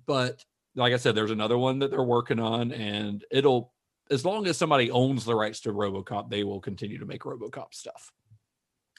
but 0.05 0.43
like 0.75 0.93
I 0.93 0.97
said, 0.97 1.15
there's 1.15 1.31
another 1.31 1.57
one 1.57 1.79
that 1.79 1.91
they're 1.91 2.03
working 2.03 2.39
on, 2.39 2.71
and 2.71 3.25
it'll 3.31 3.73
as 4.09 4.23
long 4.23 4.47
as 4.47 4.57
somebody 4.57 4.89
owns 4.89 5.25
the 5.25 5.35
rights 5.35 5.61
to 5.61 5.73
RoboCop, 5.73 6.29
they 6.29 6.43
will 6.43 6.61
continue 6.61 6.97
to 6.99 7.05
make 7.05 7.23
RoboCop 7.23 7.73
stuff. 7.73 8.11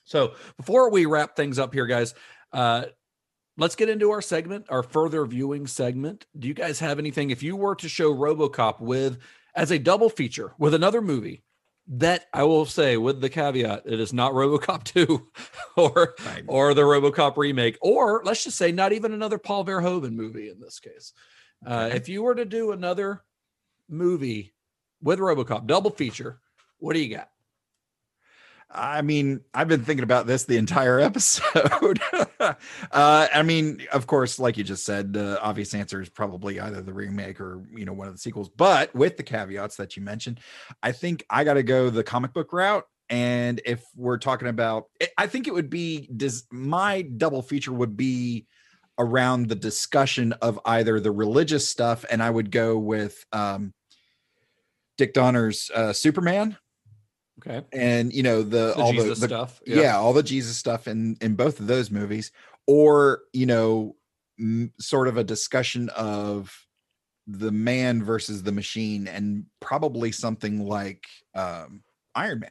So 0.04 0.34
before 0.56 0.90
we 0.90 1.06
wrap 1.06 1.36
things 1.36 1.58
up 1.58 1.72
here, 1.72 1.86
guys, 1.86 2.14
uh, 2.52 2.86
let's 3.56 3.76
get 3.76 3.88
into 3.88 4.10
our 4.10 4.22
segment, 4.22 4.66
our 4.68 4.82
further 4.82 5.24
viewing 5.26 5.66
segment. 5.66 6.26
Do 6.38 6.48
you 6.48 6.54
guys 6.54 6.78
have 6.80 6.98
anything? 6.98 7.30
If 7.30 7.42
you 7.42 7.56
were 7.56 7.74
to 7.76 7.88
show 7.88 8.14
RoboCop 8.14 8.80
with 8.80 9.18
as 9.54 9.70
a 9.70 9.78
double 9.78 10.08
feature 10.10 10.54
with 10.58 10.74
another 10.74 11.00
movie, 11.00 11.42
that 11.90 12.26
I 12.34 12.44
will 12.44 12.66
say 12.66 12.96
with 12.98 13.20
the 13.20 13.30
caveat, 13.30 13.82
it 13.86 13.98
is 13.98 14.12
not 14.12 14.32
RoboCop 14.32 14.84
2 14.84 15.28
or 15.76 16.14
Right. 16.26 16.44
or 16.46 16.74
the 16.74 16.82
RoboCop 16.82 17.36
remake, 17.36 17.78
or 17.80 18.22
let's 18.24 18.44
just 18.44 18.58
say 18.58 18.72
not 18.72 18.92
even 18.92 19.12
another 19.14 19.38
Paul 19.38 19.64
Verhoeven 19.64 20.12
movie 20.12 20.50
in 20.50 20.60
this 20.60 20.78
case. 20.78 21.12
Uh, 21.66 21.90
if 21.92 22.08
you 22.08 22.22
were 22.22 22.34
to 22.34 22.44
do 22.44 22.72
another 22.72 23.22
movie 23.88 24.54
with 25.02 25.18
RoboCop 25.18 25.66
double 25.66 25.90
feature, 25.90 26.40
what 26.78 26.92
do 26.94 27.00
you 27.00 27.16
got? 27.16 27.30
I 28.70 29.00
mean, 29.00 29.40
I've 29.54 29.68
been 29.68 29.84
thinking 29.84 30.04
about 30.04 30.26
this 30.26 30.44
the 30.44 30.58
entire 30.58 31.00
episode. 31.00 32.00
uh, 32.40 32.54
I 32.92 33.42
mean, 33.42 33.86
of 33.92 34.06
course, 34.06 34.38
like 34.38 34.56
you 34.56 34.64
just 34.64 34.84
said, 34.84 35.12
the 35.12 35.40
obvious 35.40 35.74
answer 35.74 36.02
is 36.02 36.08
probably 36.08 36.60
either 36.60 36.82
the 36.82 36.92
remake 36.92 37.40
or 37.40 37.62
you 37.74 37.84
know 37.84 37.92
one 37.92 38.08
of 38.08 38.14
the 38.14 38.18
sequels. 38.20 38.48
But 38.48 38.94
with 38.94 39.16
the 39.16 39.22
caveats 39.22 39.76
that 39.76 39.96
you 39.96 40.02
mentioned, 40.02 40.40
I 40.82 40.92
think 40.92 41.24
I 41.30 41.44
got 41.44 41.54
to 41.54 41.62
go 41.62 41.90
the 41.90 42.04
comic 42.04 42.32
book 42.34 42.52
route. 42.52 42.84
And 43.10 43.60
if 43.64 43.82
we're 43.96 44.18
talking 44.18 44.48
about, 44.48 44.84
I- 45.16 45.26
think 45.28 45.48
it 45.48 45.54
would 45.54 45.70
be 45.70 46.10
does 46.14 46.46
my 46.50 47.00
double 47.02 47.40
feature 47.40 47.72
would 47.72 47.96
be 47.96 48.46
around 48.98 49.48
the 49.48 49.54
discussion 49.54 50.32
of 50.34 50.60
either 50.66 51.00
the 51.00 51.10
religious 51.10 51.66
stuff, 51.66 52.04
and 52.10 52.22
I 52.22 52.28
would 52.28 52.50
go 52.50 52.76
with 52.76 53.24
um, 53.32 53.72
Dick 54.98 55.14
Donner's 55.14 55.70
uh, 55.74 55.94
Superman 55.94 56.58
Okay. 57.38 57.64
and 57.72 58.12
you 58.12 58.22
know 58.22 58.42
the, 58.42 58.74
The 58.74 58.74
all 58.76 58.92
Jesus 58.92 59.20
the, 59.20 59.26
the 59.26 59.34
stuff, 59.34 59.60
yeah. 59.66 59.80
yeah. 59.82 59.96
all 59.96 60.12
the 60.12 60.22
jesus 60.22 60.56
stuff 60.56 60.88
in 60.88 61.16
in 61.20 61.34
both 61.36 61.60
of 61.60 61.66
those 61.66 61.90
movies 61.90 62.32
or 62.66 63.22
you 63.32 63.46
know 63.46 63.96
m- 64.38 64.72
sort 64.80 65.08
of 65.08 65.16
a 65.16 65.24
discussion 65.24 65.88
of 65.90 66.66
the 67.26 67.52
man 67.52 68.02
versus 68.02 68.42
the 68.42 68.52
machine 68.52 69.06
and 69.06 69.44
probably 69.60 70.10
something 70.10 70.66
like 70.66 71.06
um 71.34 71.82
iron 72.14 72.40
man 72.40 72.50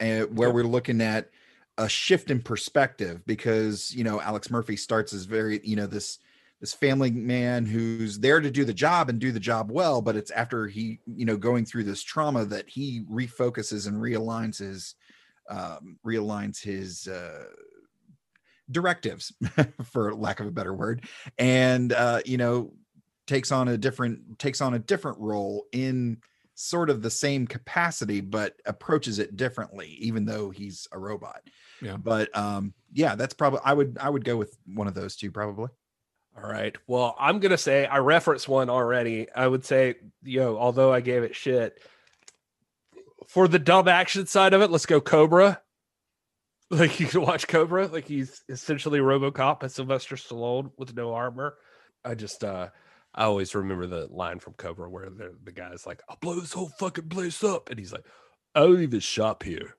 and 0.00 0.36
where 0.38 0.48
Okay. 0.48 0.54
we're 0.56 0.62
looking 0.64 1.00
at 1.00 1.30
a 1.76 1.88
shift 1.88 2.30
in 2.30 2.40
perspective 2.40 3.24
because 3.26 3.92
you 3.94 4.04
know 4.04 4.20
alex 4.20 4.50
murphy 4.50 4.76
starts 4.76 5.12
as 5.12 5.24
very 5.24 5.60
you 5.64 5.76
know 5.76 5.86
this 5.86 6.18
this 6.60 6.74
family 6.74 7.10
man 7.10 7.66
who's 7.66 8.18
there 8.18 8.40
to 8.40 8.50
do 8.50 8.64
the 8.64 8.74
job 8.74 9.08
and 9.08 9.18
do 9.20 9.30
the 9.32 9.40
job 9.40 9.70
well 9.70 10.02
but 10.02 10.16
it's 10.16 10.30
after 10.32 10.66
he 10.66 10.98
you 11.06 11.24
know 11.24 11.36
going 11.36 11.64
through 11.64 11.84
this 11.84 12.02
trauma 12.02 12.44
that 12.44 12.68
he 12.68 13.02
refocuses 13.10 13.86
and 13.86 13.96
realigns 13.96 14.58
his 14.58 14.94
um 15.48 15.98
realigns 16.04 16.62
his 16.62 17.06
uh 17.08 17.44
directives 18.70 19.32
for 19.84 20.14
lack 20.14 20.40
of 20.40 20.46
a 20.46 20.50
better 20.50 20.74
word 20.74 21.04
and 21.38 21.92
uh 21.92 22.20
you 22.26 22.36
know 22.36 22.72
takes 23.26 23.50
on 23.50 23.68
a 23.68 23.78
different 23.78 24.38
takes 24.38 24.60
on 24.60 24.74
a 24.74 24.78
different 24.78 25.18
role 25.18 25.64
in 25.72 26.18
sort 26.54 26.90
of 26.90 27.00
the 27.02 27.10
same 27.10 27.46
capacity 27.46 28.20
but 28.20 28.54
approaches 28.66 29.18
it 29.18 29.36
differently 29.36 29.96
even 30.00 30.24
though 30.26 30.50
he's 30.50 30.86
a 30.92 30.98
robot 30.98 31.40
Yeah. 31.80 31.96
but 31.96 32.36
um 32.36 32.74
yeah 32.92 33.14
that's 33.14 33.32
probably 33.32 33.60
i 33.64 33.72
would 33.72 33.96
i 34.00 34.10
would 34.10 34.24
go 34.24 34.36
with 34.36 34.54
one 34.66 34.86
of 34.88 34.94
those 34.94 35.16
two 35.16 35.30
probably 35.30 35.68
All 36.42 36.50
right. 36.50 36.76
Well, 36.86 37.16
I'm 37.18 37.40
gonna 37.40 37.58
say 37.58 37.86
I 37.86 37.98
referenced 37.98 38.48
one 38.48 38.70
already. 38.70 39.28
I 39.34 39.46
would 39.46 39.64
say, 39.64 39.96
you 40.22 40.40
know, 40.40 40.58
although 40.58 40.92
I 40.92 41.00
gave 41.00 41.22
it 41.22 41.34
shit 41.34 41.80
for 43.26 43.48
the 43.48 43.58
dumb 43.58 43.88
action 43.88 44.26
side 44.26 44.54
of 44.54 44.62
it, 44.62 44.70
let's 44.70 44.86
go 44.86 45.00
Cobra. 45.00 45.60
Like 46.70 47.00
you 47.00 47.06
can 47.06 47.22
watch 47.22 47.48
Cobra, 47.48 47.86
like 47.86 48.04
he's 48.04 48.42
essentially 48.50 48.98
RoboCop 48.98 49.62
and 49.62 49.72
Sylvester 49.72 50.16
Stallone 50.16 50.70
with 50.76 50.94
no 50.94 51.14
armor. 51.14 51.56
I 52.04 52.14
just, 52.14 52.44
uh 52.44 52.68
I 53.14 53.24
always 53.24 53.54
remember 53.54 53.86
the 53.86 54.06
line 54.10 54.38
from 54.38 54.52
Cobra 54.52 54.90
where 54.90 55.08
the, 55.08 55.34
the 55.42 55.50
guy's 55.50 55.86
like, 55.86 56.02
"I'll 56.10 56.18
blow 56.20 56.38
this 56.38 56.52
whole 56.52 56.68
fucking 56.78 57.08
place 57.08 57.42
up," 57.42 57.70
and 57.70 57.78
he's 57.78 57.92
like, 57.92 58.04
"I 58.54 58.60
don't 58.60 58.82
even 58.82 59.00
shop 59.00 59.42
here." 59.42 59.76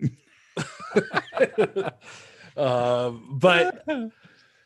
um, 2.56 3.38
but 3.38 3.84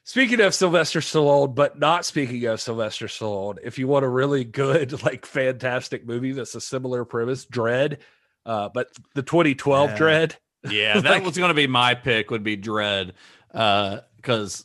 Speaking 0.04 0.40
of 0.40 0.52
Sylvester 0.54 0.98
Stallone, 1.00 1.54
but 1.54 1.78
not 1.78 2.04
speaking 2.04 2.44
of 2.46 2.60
Sylvester 2.60 3.06
Stallone, 3.06 3.58
if 3.62 3.78
you 3.78 3.86
want 3.86 4.04
a 4.04 4.08
really 4.08 4.42
good, 4.44 5.02
like 5.04 5.24
fantastic 5.26 6.04
movie 6.06 6.32
that's 6.32 6.54
a 6.54 6.60
similar 6.60 7.04
premise, 7.04 7.46
Dredd, 7.46 7.98
uh, 8.44 8.68
but 8.74 8.88
the 9.14 9.22
2012 9.22 9.90
Yeah. 9.90 9.96
Dredd, 9.98 10.36
Yeah, 10.70 11.00
that 11.00 11.22
was 11.24 11.36
going 11.36 11.48
to 11.50 11.54
be 11.54 11.66
my 11.66 11.94
pick. 11.94 12.30
Would 12.30 12.44
be 12.44 12.56
Dredd, 12.56 13.12
because 13.52 14.64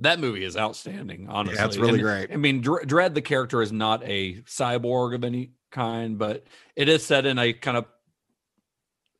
that 0.00 0.20
movie 0.20 0.44
is 0.44 0.56
outstanding. 0.56 1.26
Honestly, 1.30 1.62
it's 1.64 1.76
really 1.78 2.00
And, 2.00 2.02
great. 2.02 2.32
I 2.32 2.36
mean, 2.36 2.60
Dr- 2.60 2.86
Dredd, 2.86 3.14
the 3.14 3.22
character 3.22 3.62
is 3.62 3.72
not 3.72 4.02
a 4.04 4.42
cyborg 4.42 5.14
of 5.14 5.24
any 5.24 5.52
kind, 5.70 6.18
but 6.18 6.46
it 6.76 6.88
is 6.90 7.04
set 7.04 7.24
in 7.26 7.38
a 7.38 7.52
kind 7.54 7.76
of 7.78 7.86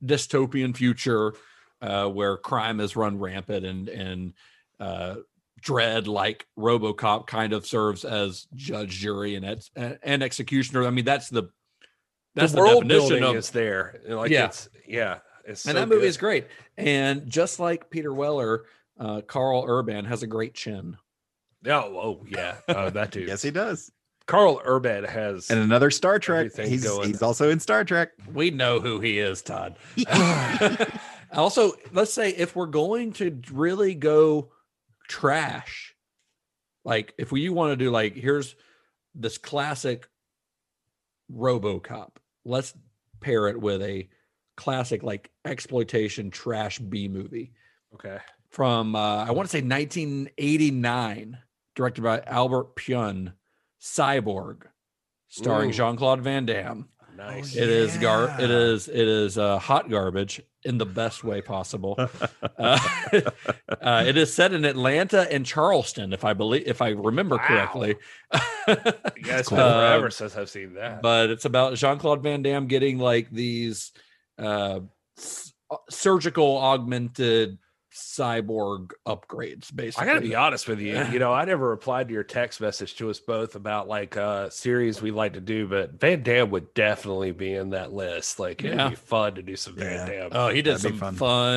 dystopian 0.05 0.77
future 0.77 1.35
uh, 1.81 2.07
where 2.09 2.37
crime 2.37 2.81
is 2.81 2.97
run 2.97 3.19
rampant 3.19 3.65
and 3.65 3.89
and 3.89 4.33
uh, 4.81 5.17
Dredd, 5.63 6.07
like 6.07 6.47
RoboCop, 6.59 7.27
kind 7.27 7.53
of 7.53 7.67
serves 7.67 8.05
as 8.05 8.47
judge, 8.55 8.91
jury, 8.91 9.35
and 9.35 9.45
ex- 9.45 9.71
and 9.75 10.23
executioner. 10.23 10.87
I 10.87 10.91
mean, 10.91 11.05
that's 11.05 11.29
the 11.29 11.45
that's 12.35 12.53
the 12.53 12.57
the, 12.57 12.63
world 12.63 12.89
definition 12.89 13.23
of 13.25 13.37
is 13.37 13.51
there. 13.51 14.01
Like 14.07 14.31
Yeah. 14.31 14.47
it's 14.47 14.69
yeah, 14.87 15.19
it's 15.45 15.65
and 15.65 15.75
so 15.75 15.81
that 15.81 15.89
movie 15.89 16.03
good. 16.03 16.09
is 16.09 16.17
great. 16.19 16.47
And 16.77 17.27
just 17.29 17.59
like 17.59 17.91
Peter 17.91 18.13
Weller, 18.13 18.65
uh, 19.01 19.23
Karl 19.23 19.65
Urban 19.67 20.05
has 20.05 20.23
a 20.23 20.27
great 20.27 20.55
chin. 20.55 20.97
Oh, 21.67 21.73
oh 21.73 22.25
yeah, 22.29 22.57
uh, 22.69 22.91
that 22.91 23.11
dude. 23.13 23.27
yes 23.29 23.43
he 23.43 23.51
does 23.51 23.91
Karl 24.27 24.61
Urban 24.65 25.05
has 25.05 25.51
and 25.51 25.59
another 25.61 25.91
star 25.91 26.19
trek 26.19 26.55
he's 26.55 26.85
going. 26.85 27.09
he's 27.09 27.23
also 27.23 27.49
in 27.51 27.59
star 27.61 27.85
trek 27.85 28.11
We 28.33 28.51
know 28.51 28.79
who 28.81 29.01
he 29.01 29.19
is, 29.19 29.41
Todd. 29.43 29.77
also, 31.33 31.73
let's 31.93 32.13
say 32.13 32.31
if 32.31 32.55
we're 32.55 32.67
going 32.67 33.13
to 33.15 33.41
really 33.51 33.95
go 33.95 34.51
trash, 35.09 35.95
like 36.85 37.15
if 37.19 37.33
we 37.33 37.49
want 37.49 37.73
to 37.73 37.77
do 37.77 37.91
like 37.91 38.15
here's 38.15 38.55
this 39.15 39.39
classic 39.39 40.09
RoboCop, 41.33 42.11
let's 42.45 42.75
pair 43.21 43.49
it 43.49 43.61
with 43.61 43.83
a 43.83 44.09
classic 44.57 45.03
like 45.03 45.31
exploitation 45.45 46.31
trash 46.31 46.79
B 46.79 47.09
movie 47.09 47.53
okay. 47.95 48.19
from 48.51 48.95
uh, 48.95 49.25
I 49.25 49.31
want 49.33 49.49
to 49.49 49.53
say 49.53 49.63
1989, 49.63 51.39
directed 51.75 52.03
by 52.03 52.21
Albert 52.27 52.77
pyun 52.77 53.33
Cyborg, 53.81 54.63
starring 55.29 55.71
Ooh. 55.71 55.75
Jean 55.75 55.97
Claude 55.97 56.21
Van 56.23 56.47
Damme. 56.47 56.89
Nice. 57.17 57.57
It 57.57 57.69
is 57.69 57.97
gar. 57.97 58.35
It 58.39 58.51
is. 58.51 58.89
It 58.89 59.09
is 59.09 59.39
uh, 59.39 59.59
hot 59.59 59.89
garbage 59.89 60.43
in 60.67 60.77
the 60.79 60.85
best 60.87 61.25
way 61.25 61.41
possible. 61.41 61.95
uh, 62.59 62.79
uh, 63.81 64.05
it 64.07 64.17
is 64.17 64.35
set 64.35 64.53
in 64.53 64.65
Atlanta 64.65 65.31
and 65.33 65.47
Charleston, 65.47 66.13
if 66.13 66.25
I 66.25 66.33
believe, 66.35 66.65
if 66.67 66.83
I 66.83 66.91
remember 66.91 67.37
Wow. 67.37 67.47
correctly. 67.47 67.97
You 69.17 69.23
guys 69.23 69.49
been 69.49 69.59
Um, 69.61 69.73
forever 69.73 70.11
since 70.11 70.37
I've 70.37 70.51
seen 70.51 70.75
that. 70.75 71.01
but 71.03 71.31
it's 71.31 71.45
about 71.45 71.75
Jean 71.77 71.99
Claude 71.99 72.23
Van 72.23 72.43
Damme 72.43 72.67
getting 72.67 72.99
like 72.99 73.31
these 73.31 73.93
uh, 74.39 74.81
s- 75.17 75.53
surgical 75.89 76.59
augmented 76.59 77.59
cyborg 77.97 78.93
upgrades. 79.07 79.75
Basically, 79.75 80.05
I 80.09 80.13
gotta 80.13 80.21
be 80.21 80.35
honest 80.35 80.69
with 80.69 80.81
you. 80.81 81.03
You 81.11 81.19
know, 81.19 81.33
I 81.33 81.45
never 81.45 81.69
replied 81.69 82.09
to 82.09 82.15
your 82.15 82.25
text 82.25 82.61
message 82.61 82.95
to 82.97 83.09
us 83.11 83.19
both 83.19 83.55
about 83.55 83.89
like 83.89 84.17
uh 84.17 84.51
series 84.51 85.01
we'd 85.01 85.13
like 85.13 85.33
to 85.33 85.41
do, 85.41 85.67
but 85.67 85.99
Van 85.99 86.23
Damme 86.23 86.51
would 86.51 86.75
definitely 86.75 87.33
be 87.33 87.55
in 87.55 87.71
that 87.71 87.93
list. 87.93 88.39
Like 88.39 88.63
it'd 88.63 88.77
Yeah. 88.79 88.91
be 88.91 88.97
fun 88.97 89.35
to 89.37 89.43
do 89.43 89.57
some 89.57 89.75
Van 89.77 90.07
Yeah. 90.09 90.19
Damme. 90.29 90.31
Oh, 90.33 90.49
he 90.49 90.63
did 90.63 90.77
That'd 90.79 90.99
some 90.99 90.99
fun. 90.99 91.15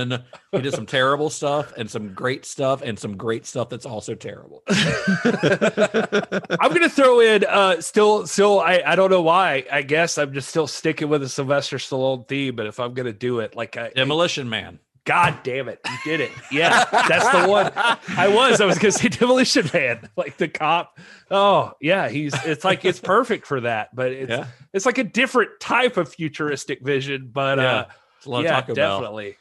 fun. 0.09 0.23
He 0.51 0.61
did 0.61 0.73
some 0.73 0.85
terrible 0.85 1.29
stuff 1.29 1.73
and 1.77 1.89
some 1.91 2.13
great 2.13 2.45
stuff 2.45 2.81
and 2.81 2.97
some 2.97 3.17
great 3.17 3.45
stuff 3.45 3.69
that's 3.69 3.85
also 3.85 4.15
terrible. 4.15 4.63
I'm 4.69 6.73
gonna 6.73 6.89
throw 6.89 7.19
in 7.19 7.43
uh 7.45 7.81
still 7.81 8.27
still 8.27 8.59
I, 8.59 8.81
I 8.85 8.95
don't 8.95 9.09
know 9.11 9.21
why. 9.21 9.65
I 9.71 9.81
guess 9.81 10.17
I'm 10.17 10.33
just 10.33 10.49
still 10.49 10.67
sticking 10.67 11.09
with 11.09 11.21
the 11.21 11.29
Sylvester 11.29 11.77
Stallone 11.77 12.27
theme, 12.27 12.55
but 12.55 12.65
if 12.67 12.79
I'm 12.79 12.93
gonna 12.93 13.13
do 13.13 13.39
it, 13.39 13.55
like 13.55 13.77
I 13.77 13.89
Demolition 13.89 14.49
Man. 14.49 14.79
God 15.09 15.39
damn 15.41 15.67
it, 15.69 15.79
you 15.89 15.97
did 16.05 16.21
it. 16.21 16.31
Yeah, 16.51 16.85
that's 17.07 17.27
the 17.29 17.47
one. 17.49 17.71
I 17.75 18.27
was. 18.27 18.61
I 18.61 18.65
was 18.67 18.77
gonna 18.77 18.91
say 18.91 19.07
Demolition 19.09 19.67
Man, 19.73 20.07
like 20.15 20.37
the 20.37 20.47
cop. 20.47 20.99
Oh 21.31 21.73
yeah, 21.81 22.09
he's. 22.09 22.33
It's 22.45 22.63
like 22.63 22.85
it's 22.85 22.99
perfect 22.99 23.47
for 23.47 23.61
that, 23.61 23.95
but 23.95 24.11
it's 24.11 24.29
Yeah. 24.29 24.45
it's 24.71 24.85
like 24.85 24.99
a 24.99 25.03
different 25.03 25.59
type 25.59 25.97
of 25.97 26.09
futuristic 26.13 26.81
vision. 26.83 27.31
But 27.33 27.57
Yeah, 27.57 27.63
uh, 27.75 27.85
it's 28.17 28.27
a 28.27 28.29
lot 28.29 28.39
of 28.39 28.45
yeah, 28.45 28.61
definitely. 28.61 29.37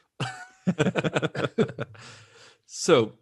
so 2.67 3.13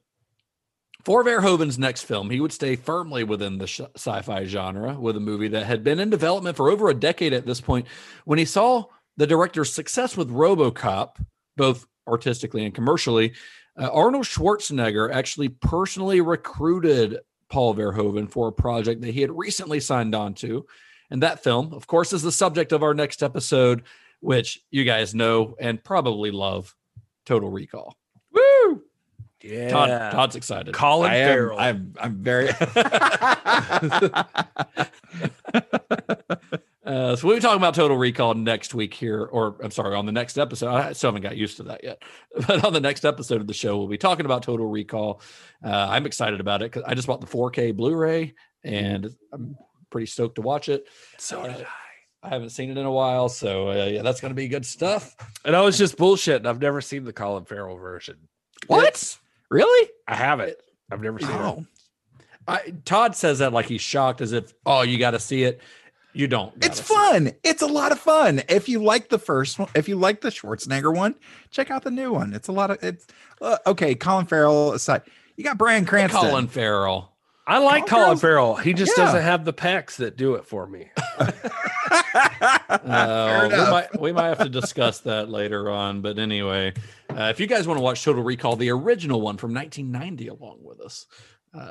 For 1.05 1.25
Verhoeven's 1.25 1.79
next 1.81 2.03
film, 2.03 2.31
he 2.31 2.39
would 2.41 2.53
stay 2.53 2.77
firmly 2.77 3.25
within 3.25 3.59
the 3.59 3.67
sh- 3.67 3.81
sci-fi 3.97 4.45
genre 4.45 4.95
with 4.99 5.17
a 5.17 5.21
movie 5.21 5.49
that 5.49 5.67
had 5.67 5.83
been 5.83 5.99
in 5.99 6.11
development 6.11 6.57
for 6.57 6.71
over 6.71 6.89
a 6.91 6.95
decade 6.95 7.33
at 7.33 7.45
this 7.45 7.61
point. 7.61 7.87
When 8.25 8.39
he 8.39 8.45
saw 8.45 8.85
the 9.17 9.27
director's 9.27 9.73
success 9.73 10.17
with 10.17 10.31
RoboCop, 10.31 11.17
both 11.57 11.87
artistically 12.07 12.65
and 12.65 12.75
commercially, 12.75 13.35
uh, 13.79 13.91
Arnold 13.93 14.25
Schwarzenegger 14.25 15.13
actually 15.13 15.49
personally 15.49 16.21
recruited 16.21 17.19
Paul 17.49 17.75
Verhoeven 17.75 18.31
for 18.31 18.49
a 18.49 18.53
project 18.53 19.01
that 19.03 19.13
he 19.13 19.21
had 19.21 19.31
recently 19.31 19.81
signed 19.81 20.15
on 20.15 20.35
to. 20.35 20.67
And 21.11 21.23
that 21.23 21.43
film, 21.43 21.73
of 21.73 21.87
course, 21.87 22.13
is 22.13 22.23
the 22.23 22.33
subject 22.33 22.73
of 22.73 22.83
our 22.83 22.95
next 22.95 23.23
episode, 23.23 23.85
which 24.21 24.61
you 24.71 24.85
guys 24.85 25.15
know 25.15 25.55
and 25.61 25.83
probably 25.83 26.31
love 26.31 26.75
Total 27.25 27.51
Recall. 27.51 27.97
Woo! 28.33 28.83
Yeah. 29.43 29.69
Todd, 29.69 30.13
Todd's 30.13 30.37
excited. 30.37 30.75
Colin 30.75 31.11
I 31.11 31.17
am, 31.17 31.29
Farrell. 31.29 31.59
I'm, 31.59 31.95
I'm 32.01 32.17
very. 32.17 32.49
Uh, 36.87 37.17
so 37.17 37.27
we'll 37.27 37.37
be 37.37 37.41
talking 37.43 37.57
about 37.57 37.75
Total 37.75 37.97
Recall 37.97 38.35
next 38.35 38.73
week 38.73 38.95
here, 38.95 39.25
or 39.25 39.57
I'm 39.61 39.73
sorry, 39.73 39.97
on 39.97 40.07
the 40.07 40.13
next 40.13 40.39
episode. 40.39 40.69
I 40.73 40.93
still 40.93 41.09
haven't 41.09 41.23
got 41.23 41.37
used 41.37 41.57
to 41.57 41.65
that 41.65 41.83
yet, 41.83 42.01
but 42.47 42.65
on 42.65 42.73
the 42.73 42.81
next 42.81 43.05
episode 43.05 43.41
of 43.41 43.49
the 43.49 43.55
show, 43.55 43.77
we'll 43.77 43.89
be 43.89 43.99
talking 43.99 44.25
about 44.25 44.45
Total 44.45 44.67
Recall. 44.67 45.21
Uh, 45.65 45.89
I'm 45.91 46.07
excited 46.07 46.39
about 46.41 46.63
it 46.63 46.71
because 46.71 46.85
I 46.87 46.95
just 46.95 47.09
bought 47.09 47.21
the 47.21 47.27
4K 47.27 47.75
Blu-ray, 47.77 48.35
and 48.63 49.09
I'm 49.33 49.57
pretty 49.91 50.07
stoked 50.07 50.37
to 50.37 50.43
watch 50.43 50.69
it. 50.69 50.87
So 51.19 51.43
did 51.43 51.63
I. 51.63 51.67
I 52.23 52.29
haven't 52.31 52.51
seen 52.51 52.71
it 52.71 52.77
in 52.79 52.87
a 52.87 52.91
while, 52.91 53.29
so 53.29 53.69
uh, 53.71 53.85
yeah, 53.85 54.03
that's 54.03 54.21
going 54.21 54.31
to 54.31 54.35
be 54.35 54.49
good 54.49 54.67
stuff. 54.67 55.15
And 55.45 55.55
I 55.55 55.61
was 55.61 55.79
just 55.79 55.97
bullshit. 55.97 56.45
I've 56.45 56.61
never 56.61 56.81
seen 56.81 57.05
the 57.05 57.13
Colin 57.13 57.45
Farrell 57.45 57.77
version. 57.77 58.17
What? 58.67 59.17
Really? 59.49 59.91
I 60.09 60.17
haven't. 60.17 60.57
I've 60.91 61.01
never 61.03 61.21
seen 61.21 61.31
Oh. 61.33 61.59
it. 61.59 61.67
I, 62.49 62.75
Todd 62.85 63.15
says 63.15 63.39
that 63.41 63.53
like 63.53 63.67
he's 63.67 63.81
shocked, 63.81 64.21
as 64.23 64.33
if 64.33 64.53
oh, 64.65 64.83
you 64.83 64.99
got 64.99 65.13
to 65.13 65.21
see 65.21 65.45
it. 65.45 65.61
You 66.17 66.27
don't. 66.29 66.53
It's 66.65 66.81
it. 66.81 66.85
fun. 66.85 67.33
It's 67.45 67.63
a 67.63 67.67
lot 67.67 67.93
of 67.93 67.99
fun. 67.99 68.43
If 68.49 68.69
you 68.69 68.83
like 68.83 69.09
the 69.11 69.19
first 69.19 69.59
one, 69.59 69.69
if 69.75 69.89
you 69.89 69.97
like 69.97 70.21
the 70.23 70.31
Schwarzenegger 70.31 70.95
one, 70.95 71.15
check 71.51 71.71
out 71.71 71.85
the 71.85 71.91
new 71.91 72.13
one. 72.13 72.33
It's 72.33 72.49
a 72.49 72.53
lot 72.53 72.71
of 72.71 72.83
it's 72.83 73.07
uh, 73.43 73.59
okay. 73.67 73.95
Colin 73.95 74.27
Farrell 74.27 74.73
aside, 74.73 75.03
you 75.37 75.45
got 75.45 75.59
Bryan 75.59 75.85
Cranston. 75.85 76.21
Colin 76.21 76.49
Farrell. 76.49 77.13
I 77.47 77.59
like 77.59 77.87
Colin 77.87 78.05
Colin 78.07 78.19
Farrell. 78.19 78.57
He 78.57 78.73
just 78.73 78.97
Yeah. 78.97 79.05
doesn't 79.05 79.23
have 79.23 79.45
the 79.45 79.53
pecs 79.53 79.97
that 79.97 80.17
do 80.17 80.35
it 80.35 80.47
for 80.47 80.67
me. 80.67 80.91
Uh, 82.69 83.49
we 83.51 83.57
might 83.71 84.01
we 84.01 84.13
might 84.13 84.27
have 84.29 84.39
to 84.39 84.49
discuss 84.49 85.01
that 85.01 85.29
later 85.29 85.71
on. 85.71 86.01
But 86.01 86.19
anyway, 86.19 86.73
uh, 87.11 87.25
if 87.25 87.39
you 87.41 87.47
guys 87.47 87.67
want 87.67 87.79
to 87.79 87.83
watch 87.83 88.05
Total 88.05 88.23
Recall, 88.23 88.57
the 88.57 88.71
original 88.71 89.21
one 89.21 89.37
from 89.37 89.55
1990, 89.55 90.29
along 90.29 90.59
with 90.63 90.81
us, 90.81 91.07
uh, 91.55 91.71